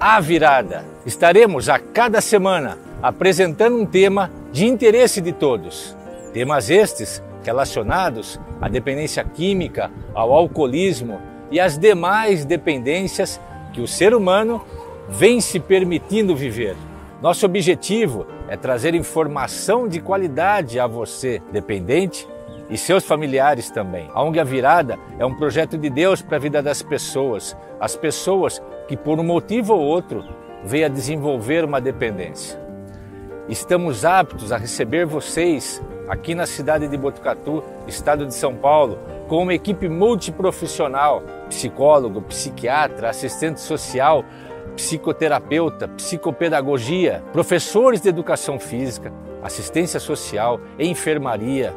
A 0.00 0.18
Virada. 0.18 0.84
Estaremos 1.04 1.68
a 1.68 1.78
cada 1.78 2.20
semana 2.22 2.78
apresentando 3.02 3.76
um 3.76 3.84
tema 3.84 4.30
de 4.50 4.66
interesse 4.66 5.20
de 5.20 5.32
todos. 5.32 5.94
Temas 6.32 6.70
estes 6.70 7.22
relacionados 7.44 8.40
à 8.60 8.68
dependência 8.68 9.22
química, 9.22 9.90
ao 10.14 10.32
alcoolismo, 10.32 11.20
e 11.54 11.60
as 11.60 11.78
demais 11.78 12.44
dependências 12.44 13.40
que 13.72 13.80
o 13.80 13.86
ser 13.86 14.12
humano 14.12 14.60
vem 15.08 15.40
se 15.40 15.60
permitindo 15.60 16.34
viver. 16.34 16.74
Nosso 17.22 17.46
objetivo 17.46 18.26
é 18.48 18.56
trazer 18.56 18.92
informação 18.92 19.86
de 19.86 20.00
qualidade 20.00 20.80
a 20.80 20.88
você, 20.88 21.40
dependente, 21.52 22.26
e 22.68 22.76
seus 22.76 23.04
familiares 23.04 23.70
também. 23.70 24.10
A 24.12 24.20
ONG 24.20 24.40
A 24.40 24.42
Virada 24.42 24.98
é 25.16 25.24
um 25.24 25.36
projeto 25.36 25.78
de 25.78 25.88
Deus 25.88 26.20
para 26.20 26.38
a 26.38 26.40
vida 26.40 26.60
das 26.60 26.82
pessoas, 26.82 27.56
as 27.78 27.94
pessoas 27.94 28.60
que 28.88 28.96
por 28.96 29.20
um 29.20 29.24
motivo 29.24 29.74
ou 29.74 29.80
outro 29.80 30.24
veio 30.64 30.86
a 30.86 30.88
desenvolver 30.88 31.64
uma 31.64 31.80
dependência. 31.80 32.58
Estamos 33.48 34.04
aptos 34.04 34.50
a 34.50 34.56
receber 34.56 35.06
vocês 35.06 35.80
aqui 36.08 36.34
na 36.34 36.46
cidade 36.46 36.88
de 36.88 36.96
Botucatu, 36.96 37.62
estado 37.86 38.26
de 38.26 38.34
São 38.34 38.56
Paulo, 38.56 38.98
com 39.28 39.42
uma 39.42 39.54
equipe 39.54 39.88
multiprofissional, 39.88 41.22
psicólogo, 41.48 42.22
psiquiatra, 42.22 43.10
assistente 43.10 43.60
social, 43.60 44.24
psicoterapeuta, 44.76 45.88
psicopedagogia, 45.88 47.22
professores 47.32 48.00
de 48.00 48.08
educação 48.08 48.58
física, 48.58 49.12
assistência 49.42 50.00
social, 50.00 50.60
enfermaria, 50.78 51.74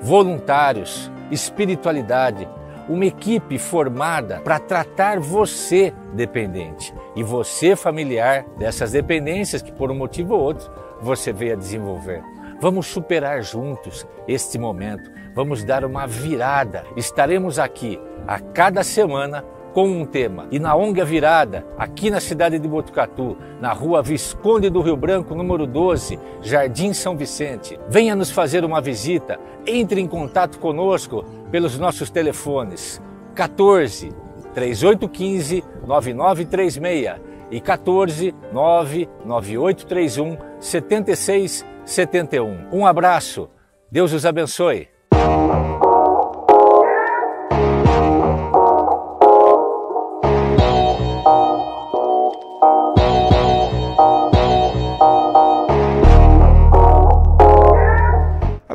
voluntários, 0.00 1.10
espiritualidade, 1.30 2.48
uma 2.88 3.06
equipe 3.06 3.58
formada 3.58 4.40
para 4.40 4.58
tratar 4.58 5.18
você 5.18 5.92
dependente. 6.12 6.94
E 7.16 7.22
você 7.22 7.74
familiar 7.74 8.44
dessas 8.58 8.92
dependências 8.92 9.62
que 9.62 9.72
por 9.72 9.90
um 9.90 9.94
motivo 9.94 10.34
ou 10.34 10.40
outro 10.40 10.70
você 11.00 11.32
veio 11.32 11.54
a 11.54 11.56
desenvolver. 11.56 12.22
Vamos 12.60 12.86
superar 12.86 13.42
juntos 13.42 14.06
este 14.28 14.58
momento, 14.58 15.10
vamos 15.34 15.64
dar 15.64 15.84
uma 15.84 16.06
virada. 16.06 16.84
Estaremos 16.96 17.58
aqui 17.58 18.00
a 18.26 18.38
cada 18.38 18.82
semana 18.82 19.44
com 19.74 19.86
um 19.88 20.06
tema. 20.06 20.46
E 20.52 20.60
na 20.60 20.76
ONG 20.76 21.04
Virada, 21.04 21.66
aqui 21.76 22.08
na 22.08 22.20
cidade 22.20 22.60
de 22.60 22.68
Botucatu, 22.68 23.36
na 23.60 23.72
rua 23.72 24.00
Visconde 24.00 24.70
do 24.70 24.80
Rio 24.80 24.96
Branco, 24.96 25.34
número 25.34 25.66
12, 25.66 26.16
Jardim 26.40 26.92
São 26.92 27.16
Vicente. 27.16 27.76
Venha 27.88 28.14
nos 28.14 28.30
fazer 28.30 28.64
uma 28.64 28.80
visita, 28.80 29.36
entre 29.66 30.00
em 30.00 30.06
contato 30.06 30.60
conosco 30.60 31.24
pelos 31.50 31.76
nossos 31.76 32.08
telefones 32.08 33.02
14 33.34 34.10
3815 34.54 35.64
9936 35.84 37.20
e 37.50 37.60
14 37.60 38.32
99831 38.52 40.38
7671. 40.60 42.68
Um 42.72 42.86
abraço, 42.86 43.50
Deus 43.90 44.12
os 44.12 44.24
abençoe. 44.24 44.93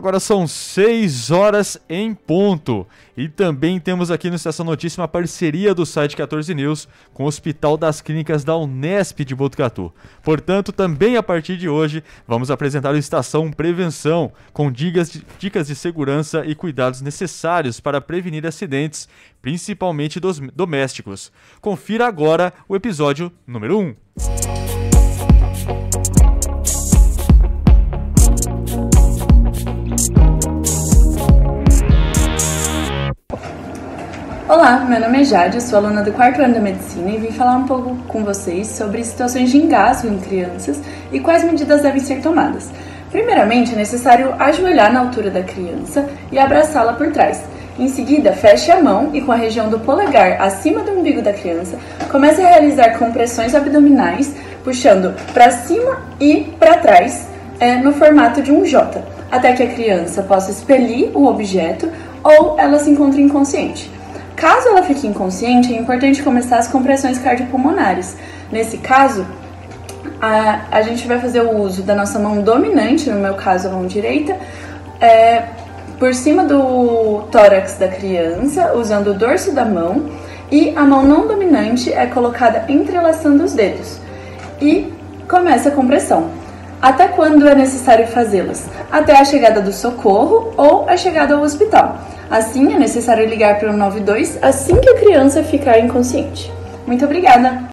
Agora 0.10 0.20
são 0.20 0.48
6 0.48 1.30
horas 1.30 1.78
em 1.88 2.16
ponto. 2.16 2.88
E 3.16 3.30
também 3.30 3.80
temos 3.80 4.10
aqui 4.10 4.28
no 4.28 4.38
Estação 4.38 4.66
Notícia 4.66 5.00
uma 5.00 5.08
parceria 5.08 5.72
do 5.76 5.86
site 5.86 6.18
14 6.18 6.52
News 6.56 6.88
com 7.14 7.26
o 7.26 7.28
Hospital 7.28 7.78
das 7.78 8.02
Clínicas 8.02 8.44
da 8.44 8.58
Unesp 8.58 9.20
de 9.20 9.36
Botucatu. 9.36 9.94
Portanto, 10.24 10.72
também 10.72 11.16
a 11.16 11.22
partir 11.22 11.58
de 11.58 11.70
hoje, 11.70 12.04
vamos 12.28 12.50
apresentar 12.50 12.92
o 12.92 12.98
Estação 12.98 13.52
Prevenção, 13.52 14.32
com 14.52 14.72
dicas 14.72 15.12
de, 15.12 15.24
dicas 15.38 15.68
de 15.68 15.76
segurança 15.76 16.44
e 16.44 16.56
cuidados 16.56 17.02
necessários 17.02 17.80
para 17.80 18.02
prevenir 18.02 18.48
acidentes, 18.48 19.08
principalmente 19.44 20.20
dos 20.20 20.40
domésticos. 20.40 21.32
Confira 21.62 22.08
agora 22.08 22.52
o 22.68 22.76
episódio 22.76 23.32
número 23.46 23.78
1. 23.78 24.69
Olá, 34.50 34.80
meu 34.80 35.00
nome 35.00 35.22
é 35.22 35.24
Jade, 35.24 35.62
sou 35.62 35.78
aluna 35.78 36.02
do 36.02 36.12
quarto 36.12 36.42
ano 36.42 36.56
da 36.56 36.60
medicina 36.60 37.12
e 37.12 37.20
vim 37.20 37.30
falar 37.30 37.56
um 37.56 37.68
pouco 37.68 37.96
com 38.08 38.24
vocês 38.24 38.66
sobre 38.66 39.04
situações 39.04 39.52
de 39.52 39.60
engasgo 39.60 40.08
em 40.08 40.18
crianças 40.18 40.82
e 41.12 41.20
quais 41.20 41.44
medidas 41.44 41.84
devem 41.84 42.02
ser 42.02 42.20
tomadas. 42.20 42.68
Primeiramente, 43.12 43.74
é 43.74 43.76
necessário 43.76 44.34
ajoelhar 44.40 44.92
na 44.92 45.02
altura 45.02 45.30
da 45.30 45.44
criança 45.44 46.10
e 46.32 46.40
abraçá-la 46.40 46.94
por 46.94 47.12
trás. 47.12 47.44
Em 47.78 47.88
seguida, 47.88 48.34
feche 48.34 48.72
a 48.72 48.82
mão 48.82 49.12
e 49.14 49.22
com 49.22 49.32
a 49.32 49.36
região 49.36 49.70
do 49.70 49.80
polegar 49.82 50.42
acima 50.42 50.82
do 50.82 50.94
umbigo 50.94 51.22
da 51.22 51.32
criança, 51.32 51.78
comece 52.12 52.42
a 52.42 52.48
realizar 52.48 52.98
compressões 52.98 53.54
abdominais, 53.54 54.34
puxando 54.64 55.14
para 55.32 55.52
cima 55.52 56.02
e 56.20 56.56
para 56.60 56.80
trás, 56.80 57.28
é, 57.60 57.76
no 57.76 57.94
formato 57.94 58.42
de 58.42 58.52
um 58.52 58.66
J, 58.66 59.00
até 59.32 59.54
que 59.54 59.62
a 59.62 59.68
criança 59.68 60.24
possa 60.24 60.50
expelir 60.50 61.16
o 61.16 61.28
objeto 61.28 61.88
ou 62.24 62.60
ela 62.60 62.80
se 62.80 62.90
encontre 62.90 63.22
inconsciente. 63.22 63.99
Caso 64.40 64.70
ela 64.70 64.84
fique 64.84 65.06
inconsciente, 65.06 65.74
é 65.74 65.78
importante 65.78 66.24
começar 66.24 66.60
as 66.60 66.70
compressões 66.70 67.20
cardiopulmonares. 67.20 68.16
Nesse 68.50 68.78
caso, 68.78 69.26
a, 70.22 70.62
a 70.72 70.82
gente 70.82 71.06
vai 71.06 71.20
fazer 71.20 71.42
o 71.42 71.58
uso 71.58 71.84
da 71.84 71.94
nossa 71.94 72.18
mão 72.18 72.42
dominante, 72.42 73.10
no 73.10 73.20
meu 73.20 73.34
caso 73.34 73.68
a 73.68 73.72
mão 73.72 73.86
direita, 73.86 74.38
é, 75.02 75.44
por 76.00 76.14
cima 76.14 76.46
do 76.46 77.24
tórax 77.30 77.78
da 77.78 77.90
criança, 77.90 78.74
usando 78.76 79.08
o 79.08 79.14
dorso 79.14 79.52
da 79.52 79.66
mão, 79.66 80.10
e 80.50 80.74
a 80.74 80.86
mão 80.86 81.04
não 81.04 81.28
dominante 81.28 81.92
é 81.92 82.06
colocada 82.06 82.64
entrelaçando 82.70 83.44
os 83.44 83.52
dedos. 83.52 84.00
E 84.62 84.94
começa 85.28 85.68
a 85.68 85.74
compressão. 85.74 86.30
Até 86.82 87.10
quando 87.10 87.46
é 87.46 87.54
necessário 87.54 88.08
fazê-las? 88.08 88.70
Até 88.90 89.20
a 89.20 89.26
chegada 89.26 89.60
do 89.60 89.74
socorro 89.74 90.54
ou 90.56 90.88
a 90.88 90.96
chegada 90.96 91.36
ao 91.36 91.42
hospital. 91.42 92.00
Assim, 92.30 92.72
é 92.72 92.78
necessário 92.78 93.28
ligar 93.28 93.60
para 93.60 93.72
o 93.72 93.76
92 93.76 94.38
assim 94.44 94.80
que 94.80 94.88
a 94.88 95.00
criança 95.00 95.44
ficar 95.44 95.80
inconsciente. 95.80 96.52
Muito 96.86 97.04
obrigada! 97.04 97.70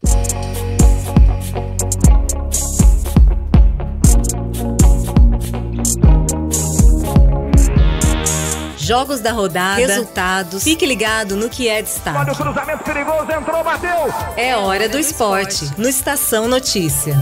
Jogos 8.78 9.20
da 9.20 9.32
rodada, 9.32 9.78
resultados. 9.78 10.62
Fique 10.62 10.86
ligado 10.86 11.36
no 11.36 11.50
que 11.50 11.68
é 11.68 11.82
destaque. 11.82 12.18
Olha 12.18 12.32
o 12.32 12.36
cruzamento 12.36 12.84
perigoso, 12.84 13.32
entrou, 13.32 13.62
bateu. 13.62 14.14
É 14.36 14.56
hora 14.56 14.88
do 14.88 14.98
esporte, 14.98 15.68
no 15.76 15.88
Estação 15.88 16.48
Notícia. 16.48 17.14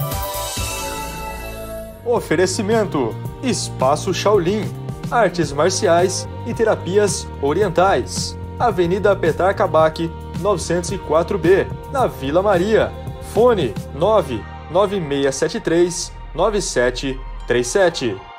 Oferecimento: 2.04 3.16
Espaço 3.42 4.12
Shaolin 4.14 4.83
artes 5.10 5.52
marciais 5.52 6.28
e 6.46 6.54
terapias 6.54 7.26
orientais. 7.42 8.38
Avenida 8.58 9.14
Petar 9.16 9.54
Kabak, 9.54 10.10
904B, 10.40 11.66
na 11.92 12.06
Vila 12.06 12.42
Maria. 12.42 12.90
Fone 13.32 13.74
99673 13.94 16.12
9737. 16.34 18.33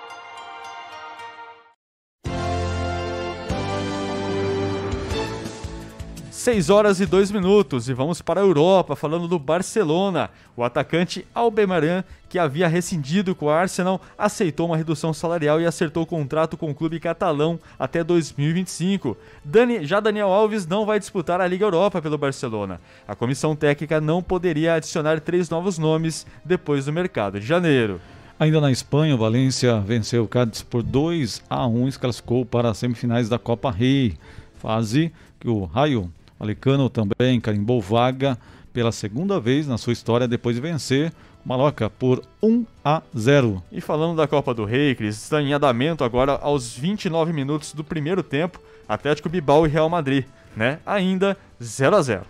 6 6.45 6.69
horas 6.69 6.99
e 6.99 7.07
2 7.07 7.31
minutos 7.31 7.89
e 7.89 7.93
vamos 7.95 8.21
para 8.21 8.39
a 8.39 8.43
Europa, 8.43 8.95
falando 8.95 9.27
do 9.27 9.39
Barcelona. 9.39 10.29
O 10.55 10.63
atacante 10.63 11.25
Albemarán, 11.33 12.03
que 12.29 12.37
havia 12.37 12.67
rescindido 12.67 13.33
com 13.33 13.47
o 13.47 13.49
Arsenal, 13.49 13.99
aceitou 14.15 14.67
uma 14.67 14.77
redução 14.77 15.11
salarial 15.11 15.59
e 15.59 15.65
acertou 15.65 16.03
o 16.03 16.05
contrato 16.05 16.55
com 16.55 16.69
o 16.69 16.75
clube 16.75 16.99
catalão 16.99 17.59
até 17.79 18.03
2025. 18.03 19.17
Dani, 19.43 19.87
já 19.87 19.99
Daniel 19.99 20.27
Alves 20.27 20.67
não 20.67 20.85
vai 20.85 20.99
disputar 20.99 21.41
a 21.41 21.47
Liga 21.47 21.65
Europa 21.65 21.99
pelo 21.99 22.15
Barcelona. 22.15 22.79
A 23.07 23.15
comissão 23.15 23.55
técnica 23.55 23.99
não 23.99 24.21
poderia 24.21 24.75
adicionar 24.75 25.19
três 25.21 25.49
novos 25.49 25.79
nomes 25.79 26.27
depois 26.45 26.85
do 26.85 26.93
mercado 26.93 27.39
de 27.39 27.47
janeiro. 27.47 27.99
Ainda 28.39 28.61
na 28.61 28.71
Espanha, 28.71 29.15
o 29.15 29.17
Valência 29.17 29.79
venceu 29.79 30.23
o 30.23 30.27
Cádiz 30.27 30.61
por 30.61 30.83
2 30.83 31.41
a 31.49 31.65
1 31.65 31.89
e 31.89 31.91
classificou 31.93 32.45
para 32.45 32.69
as 32.69 32.77
semifinais 32.77 33.27
da 33.27 33.39
Copa 33.39 33.71
Rei, 33.71 34.13
fase 34.59 35.11
que 35.39 35.49
o 35.49 35.63
Raio 35.63 36.11
Alicano 36.39 36.89
também 36.89 37.39
carimbou 37.39 37.81
vaga 37.81 38.37
pela 38.73 38.91
segunda 38.91 39.39
vez 39.39 39.67
na 39.67 39.77
sua 39.77 39.93
história 39.93 40.27
depois 40.27 40.55
de 40.55 40.61
vencer 40.61 41.13
Maloca 41.45 41.91
por 41.91 42.23
1 42.41 42.65
a 42.83 43.03
0. 43.15 43.63
E 43.71 43.79
falando 43.79 44.17
da 44.17 44.27
Copa 44.27 44.51
do 44.51 44.65
Rei, 44.65 44.95
Cris, 44.95 45.15
está 45.15 45.39
em 45.39 45.53
andamento 45.53 46.03
agora 46.03 46.39
aos 46.41 46.75
29 46.75 47.31
minutos 47.31 47.71
do 47.71 47.83
primeiro 47.83 48.23
tempo, 48.23 48.59
Atlético 48.89 49.29
Bilbao 49.29 49.67
e 49.67 49.69
Real 49.69 49.87
Madrid, 49.87 50.25
né? 50.57 50.79
Ainda 50.83 51.37
0 51.61 51.95
a 51.95 52.01
0. 52.01 52.25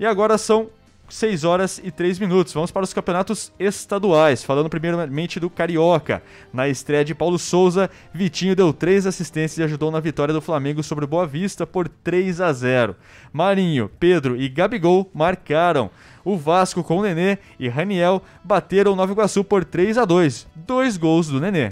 E 0.00 0.06
agora 0.06 0.38
são 0.38 0.70
6 1.08 1.44
horas 1.44 1.80
e 1.82 1.90
3 1.90 2.18
minutos. 2.18 2.52
Vamos 2.52 2.70
para 2.70 2.84
os 2.84 2.92
campeonatos 2.92 3.52
estaduais. 3.58 4.42
Falando 4.44 4.68
primeiramente 4.68 5.40
do 5.40 5.48
Carioca. 5.48 6.22
Na 6.52 6.68
estreia 6.68 7.04
de 7.04 7.14
Paulo 7.14 7.38
Souza, 7.38 7.90
Vitinho 8.12 8.54
deu 8.54 8.72
3 8.72 9.06
assistências 9.06 9.58
e 9.58 9.62
ajudou 9.62 9.90
na 9.90 10.00
vitória 10.00 10.34
do 10.34 10.40
Flamengo 10.40 10.82
sobre 10.82 11.04
o 11.04 11.08
Boa 11.08 11.26
Vista 11.26 11.66
por 11.66 11.88
3 11.88 12.40
a 12.40 12.52
0. 12.52 12.96
Marinho, 13.32 13.90
Pedro 13.98 14.36
e 14.36 14.48
Gabigol 14.48 15.10
marcaram. 15.14 15.90
O 16.24 16.36
Vasco 16.36 16.84
com 16.84 16.98
o 16.98 17.02
Nenê 17.02 17.38
e 17.58 17.68
Raniel 17.68 18.22
bateram 18.44 18.92
o 18.92 18.96
Nova 18.96 19.12
Iguaçu 19.12 19.42
por 19.42 19.64
3 19.64 19.98
a 19.98 20.04
2. 20.04 20.46
Dois 20.54 20.96
gols 20.96 21.28
do 21.28 21.40
Nenê. 21.40 21.70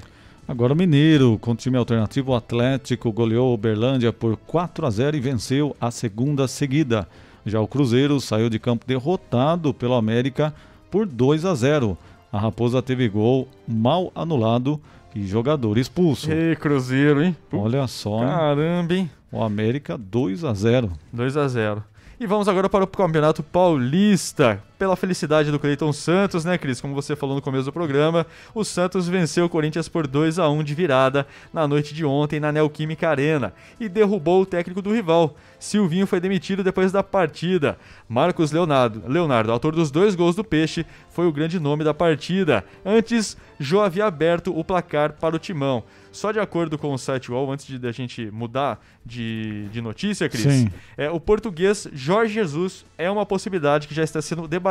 Agora 0.48 0.72
o 0.72 0.76
Mineiro, 0.76 1.36
com 1.40 1.56
time 1.56 1.76
alternativo, 1.76 2.30
o 2.30 2.36
Atlético 2.36 3.10
goleou 3.10 3.50
o 3.50 3.54
Uberlândia 3.54 4.12
por 4.12 4.36
4 4.36 4.86
a 4.86 4.90
0 4.90 5.16
e 5.16 5.20
venceu 5.20 5.76
a 5.80 5.90
segunda 5.90 6.46
seguida. 6.46 7.08
Já 7.46 7.60
o 7.60 7.68
Cruzeiro 7.68 8.20
saiu 8.20 8.50
de 8.50 8.58
campo 8.58 8.84
derrotado 8.84 9.72
pelo 9.72 9.94
América 9.94 10.52
por 10.90 11.06
2 11.06 11.44
a 11.44 11.54
0. 11.54 11.96
A 12.32 12.40
Raposa 12.40 12.82
teve 12.82 13.08
gol 13.08 13.46
mal 13.68 14.10
anulado 14.16 14.80
e 15.14 15.24
jogador 15.24 15.78
expulso. 15.78 16.30
Ei, 16.30 16.56
Cruzeiro, 16.56 17.22
hein? 17.22 17.36
Olha 17.52 17.86
só. 17.86 18.18
Hein? 18.18 18.28
Caramba, 18.28 18.94
hein? 18.94 19.10
O 19.30 19.44
América 19.44 19.96
2 19.96 20.42
a 20.42 20.52
0. 20.52 20.90
2 21.12 21.36
a 21.36 21.46
0. 21.46 21.84
E 22.18 22.26
vamos 22.26 22.48
agora 22.48 22.68
para 22.68 22.82
o 22.82 22.88
Campeonato 22.88 23.44
Paulista. 23.44 24.60
Pela 24.78 24.94
felicidade 24.94 25.50
do 25.50 25.58
Cleiton 25.58 25.90
Santos, 25.90 26.44
né, 26.44 26.58
Cris? 26.58 26.82
Como 26.82 26.94
você 26.94 27.16
falou 27.16 27.34
no 27.34 27.40
começo 27.40 27.64
do 27.64 27.72
programa, 27.72 28.26
o 28.54 28.62
Santos 28.62 29.08
venceu 29.08 29.46
o 29.46 29.48
Corinthians 29.48 29.88
por 29.88 30.06
2 30.06 30.38
a 30.38 30.50
1 30.50 30.62
de 30.62 30.74
virada 30.74 31.26
na 31.50 31.66
noite 31.66 31.94
de 31.94 32.04
ontem 32.04 32.38
na 32.38 32.52
Neoquímica 32.52 33.08
Arena 33.08 33.54
e 33.80 33.88
derrubou 33.88 34.42
o 34.42 34.46
técnico 34.46 34.82
do 34.82 34.92
rival. 34.92 35.34
Silvinho 35.58 36.06
foi 36.06 36.20
demitido 36.20 36.62
depois 36.62 36.92
da 36.92 37.02
partida. 37.02 37.78
Marcos 38.06 38.52
Leonardo, 38.52 39.02
Leonardo, 39.06 39.50
autor 39.50 39.74
dos 39.74 39.90
dois 39.90 40.14
gols 40.14 40.36
do 40.36 40.44
Peixe, 40.44 40.84
foi 41.08 41.26
o 41.26 41.32
grande 41.32 41.58
nome 41.58 41.82
da 41.82 41.94
partida. 41.94 42.62
Antes, 42.84 43.34
Jô 43.58 43.80
havia 43.80 44.04
aberto 44.04 44.56
o 44.56 44.62
placar 44.62 45.14
para 45.14 45.34
o 45.34 45.38
Timão. 45.38 45.82
Só 46.12 46.32
de 46.32 46.40
acordo 46.40 46.78
com 46.78 46.92
o 46.94 46.98
site 46.98 47.30
UOL, 47.30 47.52
antes 47.52 47.66
de 47.66 47.86
a 47.86 47.92
gente 47.92 48.30
mudar 48.30 48.82
de, 49.04 49.68
de 49.70 49.82
notícia, 49.82 50.28
Cris, 50.30 50.66
é, 50.96 51.10
o 51.10 51.20
português 51.20 51.86
Jorge 51.92 52.32
Jesus 52.32 52.86
é 52.96 53.10
uma 53.10 53.26
possibilidade 53.26 53.86
que 53.86 53.94
já 53.94 54.02
está 54.02 54.22
sendo 54.22 54.48
debatida 54.48 54.65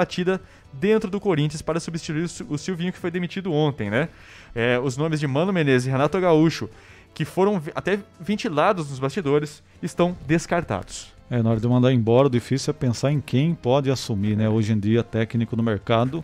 dentro 0.74 1.10
do 1.10 1.20
Corinthians 1.20 1.62
para 1.62 1.80
substituir 1.80 2.30
o 2.50 2.58
Silvinho, 2.58 2.92
que 2.92 3.00
foi 3.00 3.12
demitido 3.12 3.54
ontem, 3.54 3.90
né? 3.90 4.10
É, 4.54 4.80
os 4.80 4.98
nomes 4.98 5.20
de 5.20 5.28
Mano 5.28 5.54
Menezes 5.54 5.88
e 5.88 5.92
Renato 5.92 6.20
Gaúcho, 6.20 6.70
que 7.14 7.24
foram 7.24 7.62
até 7.74 8.00
ventilados 8.20 8.90
nos 8.90 9.00
bastidores, 9.00 9.64
estão 9.82 10.18
descartados. 10.28 11.14
É, 11.30 11.42
na 11.42 11.52
hora 11.52 11.60
de 11.60 11.68
mandar 11.68 11.92
embora, 11.92 12.28
o 12.28 12.30
difícil 12.30 12.72
é 12.72 12.74
pensar 12.74 13.12
em 13.12 13.20
quem 13.20 13.56
pode 13.56 13.90
assumir, 13.90 14.36
né? 14.36 14.48
Hoje 14.50 14.74
em 14.74 14.80
dia, 14.80 15.04
técnico 15.04 15.56
no 15.56 15.64
mercado 15.64 16.24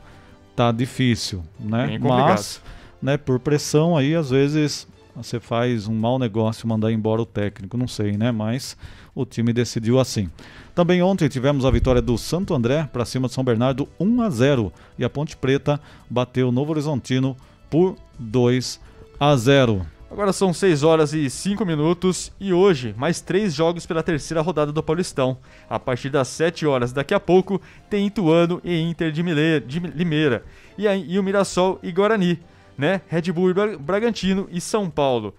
tá 0.55 0.71
difícil, 0.71 1.43
né? 1.59 1.97
Mas, 1.99 2.61
né, 3.01 3.17
por 3.17 3.39
pressão 3.39 3.97
aí, 3.97 4.13
às 4.15 4.29
vezes 4.29 4.87
você 5.15 5.39
faz 5.39 5.87
um 5.87 5.95
mau 5.95 6.19
negócio 6.19 6.67
mandar 6.67 6.91
embora 6.91 7.21
o 7.21 7.25
técnico, 7.25 7.77
não 7.77 7.87
sei, 7.87 8.17
né? 8.17 8.31
Mas 8.31 8.77
o 9.15 9.25
time 9.25 9.51
decidiu 9.51 9.99
assim. 9.99 10.29
Também 10.73 11.01
ontem 11.01 11.27
tivemos 11.27 11.65
a 11.65 11.71
vitória 11.71 12.01
do 12.01 12.17
Santo 12.17 12.53
André 12.53 12.87
para 12.91 13.03
cima 13.05 13.27
de 13.27 13.33
São 13.33 13.43
Bernardo 13.43 13.87
1 13.99 14.21
a 14.21 14.29
0 14.29 14.71
e 14.97 15.03
a 15.03 15.09
Ponte 15.09 15.35
Preta 15.35 15.79
bateu 16.09 16.47
o 16.47 16.51
Novo 16.51 16.71
Horizontino 16.71 17.35
por 17.69 17.95
2 18.17 18.79
a 19.19 19.35
0. 19.35 19.85
Agora 20.09 20.33
são 20.33 20.53
6 20.53 20.83
horas 20.83 21.13
e 21.13 21.29
5 21.29 21.65
minutos 21.65 22.31
e 22.39 22.51
hoje 22.53 22.93
mais 22.97 23.21
três 23.21 23.53
jogos 23.53 23.85
pela 23.85 24.03
terceira 24.03 24.41
rodada 24.41 24.71
do 24.71 24.83
Paulistão. 24.83 25.37
A 25.69 25.77
partir 25.79 26.09
das 26.09 26.27
7 26.29 26.65
horas 26.65 26.91
daqui 26.93 27.13
a 27.13 27.19
pouco 27.19 27.61
tem 27.89 28.07
Ituano 28.07 28.61
e 28.63 28.77
Inter 28.79 29.11
de, 29.11 29.23
Mile- 29.23 29.61
de 29.65 29.79
Limeira 29.79 30.43
e, 30.77 30.87
aí- 30.87 31.05
e 31.07 31.19
o 31.19 31.23
Mirassol 31.23 31.79
e 31.83 31.91
Guarani, 31.91 32.39
né? 32.77 33.01
Red 33.07 33.31
Bull 33.33 33.51
e 33.51 33.53
Bra- 33.53 33.77
Bragantino 33.77 34.47
e 34.51 34.59
São 34.59 34.89
Paulo 34.89 35.33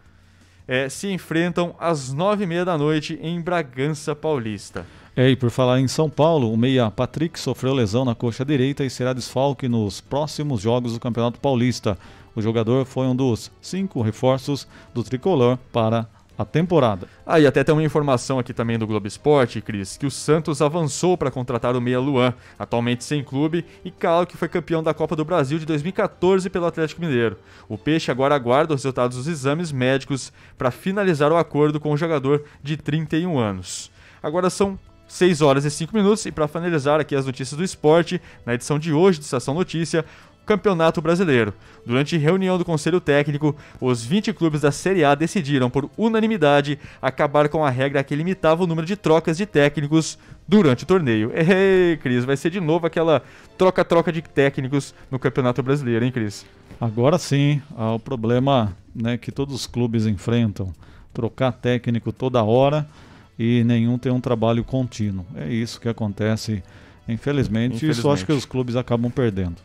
é, 0.68 0.88
se 0.88 1.08
enfrentam 1.10 1.74
às 1.78 2.14
9h30 2.14 2.64
da 2.64 2.78
noite 2.78 3.18
em 3.20 3.40
Bragança 3.42 4.14
Paulista. 4.14 4.86
É, 5.14 5.28
e 5.28 5.36
por 5.36 5.50
falar 5.50 5.78
em 5.78 5.86
São 5.86 6.08
Paulo, 6.08 6.50
o 6.50 6.56
meia 6.56 6.90
Patrick 6.90 7.38
sofreu 7.38 7.74
lesão 7.74 8.02
na 8.02 8.14
coxa 8.14 8.46
direita 8.46 8.82
e 8.82 8.88
será 8.88 9.12
desfalque 9.12 9.68
nos 9.68 10.00
próximos 10.00 10.62
jogos 10.62 10.94
do 10.94 11.00
Campeonato 11.00 11.38
Paulista. 11.38 11.98
O 12.34 12.40
jogador 12.40 12.86
foi 12.86 13.06
um 13.06 13.14
dos 13.14 13.52
cinco 13.60 14.00
reforços 14.00 14.66
do 14.94 15.04
tricolor 15.04 15.58
para 15.70 16.08
a 16.38 16.46
temporada. 16.46 17.06
Ah, 17.26 17.38
e 17.38 17.46
até 17.46 17.62
tem 17.62 17.74
uma 17.74 17.84
informação 17.84 18.38
aqui 18.38 18.54
também 18.54 18.78
do 18.78 18.86
Globo 18.86 19.06
Esporte, 19.06 19.60
Cris, 19.60 19.98
que 19.98 20.06
o 20.06 20.10
Santos 20.10 20.62
avançou 20.62 21.18
para 21.18 21.30
contratar 21.30 21.76
o 21.76 21.80
Meia 21.80 22.00
Luan, 22.00 22.32
atualmente 22.58 23.04
sem 23.04 23.22
clube, 23.22 23.66
e 23.84 23.90
Calo, 23.90 24.26
que 24.26 24.38
foi 24.38 24.48
campeão 24.48 24.82
da 24.82 24.94
Copa 24.94 25.14
do 25.14 25.26
Brasil 25.26 25.58
de 25.58 25.66
2014 25.66 26.48
pelo 26.48 26.64
Atlético 26.64 27.02
Mineiro. 27.02 27.36
O 27.68 27.76
Peixe 27.76 28.10
agora 28.10 28.34
aguarda 28.34 28.72
os 28.72 28.82
resultados 28.82 29.18
dos 29.18 29.26
exames 29.26 29.72
médicos 29.72 30.32
para 30.56 30.70
finalizar 30.70 31.30
o 31.30 31.36
acordo 31.36 31.78
com 31.78 31.92
o 31.92 31.98
jogador 31.98 32.44
de 32.62 32.78
31 32.78 33.38
anos. 33.38 33.90
Agora 34.22 34.48
são 34.48 34.78
6 35.12 35.42
horas 35.42 35.66
e 35.66 35.70
5 35.70 35.94
minutos, 35.94 36.24
e 36.24 36.32
para 36.32 36.48
finalizar 36.48 36.98
aqui 36.98 37.14
as 37.14 37.26
notícias 37.26 37.56
do 37.56 37.62
esporte, 37.62 38.18
na 38.46 38.54
edição 38.54 38.78
de 38.78 38.94
hoje 38.94 39.18
do 39.18 39.24
Estação 39.24 39.52
Notícia, 39.52 40.06
Campeonato 40.46 41.02
Brasileiro. 41.02 41.52
Durante 41.84 42.16
reunião 42.16 42.56
do 42.56 42.64
Conselho 42.64 42.98
Técnico, 42.98 43.54
os 43.78 44.02
20 44.02 44.32
clubes 44.32 44.62
da 44.62 44.72
Série 44.72 45.04
A 45.04 45.14
decidiram, 45.14 45.68
por 45.68 45.90
unanimidade, 45.98 46.78
acabar 47.00 47.50
com 47.50 47.62
a 47.62 47.68
regra 47.68 48.02
que 48.02 48.16
limitava 48.16 48.64
o 48.64 48.66
número 48.66 48.86
de 48.86 48.96
trocas 48.96 49.36
de 49.36 49.44
técnicos 49.44 50.18
durante 50.48 50.84
o 50.84 50.86
torneio. 50.86 51.30
Ei, 51.36 51.98
Cris, 51.98 52.24
vai 52.24 52.38
ser 52.38 52.48
de 52.48 52.58
novo 52.58 52.86
aquela 52.86 53.22
troca-troca 53.58 54.10
de 54.10 54.22
técnicos 54.22 54.94
no 55.10 55.18
Campeonato 55.18 55.62
Brasileiro, 55.62 56.06
hein, 56.06 56.10
Cris? 56.10 56.46
Agora 56.80 57.18
sim, 57.18 57.60
há 57.76 57.92
o 57.92 57.98
problema 57.98 58.74
né, 58.94 59.18
que 59.18 59.30
todos 59.30 59.54
os 59.54 59.66
clubes 59.66 60.06
enfrentam: 60.06 60.72
trocar 61.12 61.52
técnico 61.52 62.14
toda 62.14 62.42
hora 62.42 62.88
e 63.38 63.62
nenhum 63.64 63.96
tem 63.98 64.12
um 64.12 64.20
trabalho 64.20 64.62
contínuo. 64.64 65.24
É 65.34 65.48
isso 65.48 65.80
que 65.80 65.88
acontece, 65.88 66.62
infelizmente, 67.08 67.86
e 67.86 67.90
isso 67.90 68.10
acho 68.10 68.24
que 68.24 68.32
Infelizmente. 68.32 68.38
os 68.38 68.44
clubes 68.44 68.76
acabam 68.76 69.10
perdendo. 69.10 69.56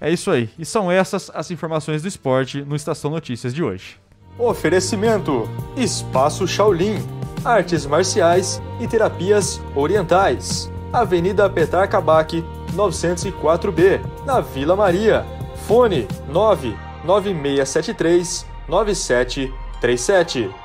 É 0.00 0.10
isso 0.10 0.30
aí. 0.30 0.48
E 0.58 0.64
são 0.64 0.90
essas 0.90 1.30
as 1.34 1.50
informações 1.50 2.00
do 2.02 2.08
esporte 2.08 2.62
no 2.62 2.74
Estação 2.76 3.10
Notícias 3.10 3.54
de 3.54 3.62
hoje. 3.62 3.96
Oferecimento: 4.38 5.48
Espaço 5.76 6.46
Shaolin, 6.46 6.98
Artes 7.44 7.84
Marciais 7.86 8.60
e 8.80 8.88
Terapias 8.88 9.60
Orientais. 9.74 10.70
Avenida 10.92 11.48
Petar 11.50 11.88
Kabak, 11.88 12.44
904B, 12.74 14.00
na 14.26 14.40
Vila 14.40 14.76
Maria. 14.76 15.24
Fone 15.66 16.06
99673 16.28 18.46
9737. 18.68 20.63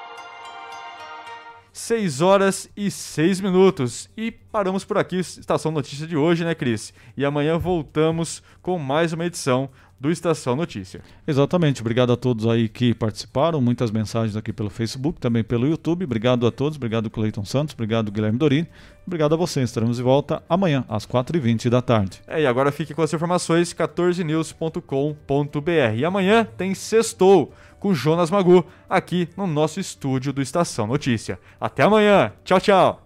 6 1.80 2.20
horas 2.22 2.70
e 2.76 2.92
6 2.92 3.40
minutos. 3.40 4.10
E 4.16 4.32
paramos 4.32 4.84
por 4.84 4.98
aqui, 4.98 5.18
Estação 5.18 5.72
Notícia 5.72 6.06
de 6.06 6.16
hoje, 6.16 6.44
né, 6.44 6.54
Cris? 6.54 6.94
E 7.16 7.24
amanhã 7.24 7.58
voltamos 7.58 8.44
com 8.62 8.78
mais 8.78 9.14
uma 9.14 9.26
edição 9.26 9.70
do 10.00 10.10
Estação 10.10 10.56
Notícia. 10.56 11.02
Exatamente. 11.28 11.82
Obrigado 11.82 12.14
a 12.14 12.18
todos 12.18 12.48
aí 12.48 12.70
que 12.70 12.94
participaram. 12.94 13.60
Muitas 13.60 13.92
mensagens 13.92 14.36
aqui 14.36 14.54
pelo 14.54 14.70
Facebook, 14.70 15.20
também 15.20 15.44
pelo 15.44 15.68
YouTube. 15.68 16.06
Obrigado 16.06 16.48
a 16.48 16.52
todos. 16.52 16.78
Obrigado, 16.78 17.10
Cleiton 17.10 17.44
Santos. 17.44 17.74
Obrigado, 17.74 18.12
Guilherme 18.12 18.38
Dorini. 18.38 18.68
Obrigado 19.06 19.34
a 19.34 19.38
você. 19.38 19.62
Estaremos 19.62 19.98
de 19.98 20.04
volta 20.04 20.42
amanhã, 20.48 20.86
às 20.88 21.06
4h20 21.06 21.70
da 21.70 21.82
tarde. 21.82 22.22
É, 22.28 22.42
e 22.42 22.48
agora 22.48 22.72
fique 22.72 22.94
com 22.94 23.02
as 23.02 23.14
informações 23.14 23.74
14news.com.br. 23.74 25.96
E 25.96 26.06
amanhã 26.06 26.48
tem 26.58 26.74
Sextou 26.74 27.54
com 27.80 27.94
Jonas 27.94 28.30
Magu 28.30 28.66
aqui 28.90 29.28
no 29.36 29.48
nosso 29.48 29.80
estúdio 29.80 30.32
do 30.32 30.42
Estação 30.42 30.88
Notícia. 30.88 31.40
Até 31.60 31.84
amanhã. 31.84 32.32
Tchau, 32.44 32.62
tchau. 32.62 33.06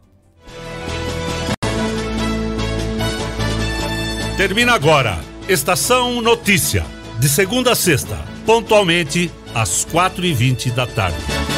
Termina 4.38 4.74
agora. 4.74 5.33
Estação 5.48 6.22
Notícia. 6.22 6.86
De 7.20 7.28
segunda 7.28 7.74
a 7.74 7.76
sexta, 7.76 8.18
pontualmente 8.46 9.30
às 9.54 9.86
4h20 9.86 10.72
da 10.72 10.88
tarde. 10.88 11.53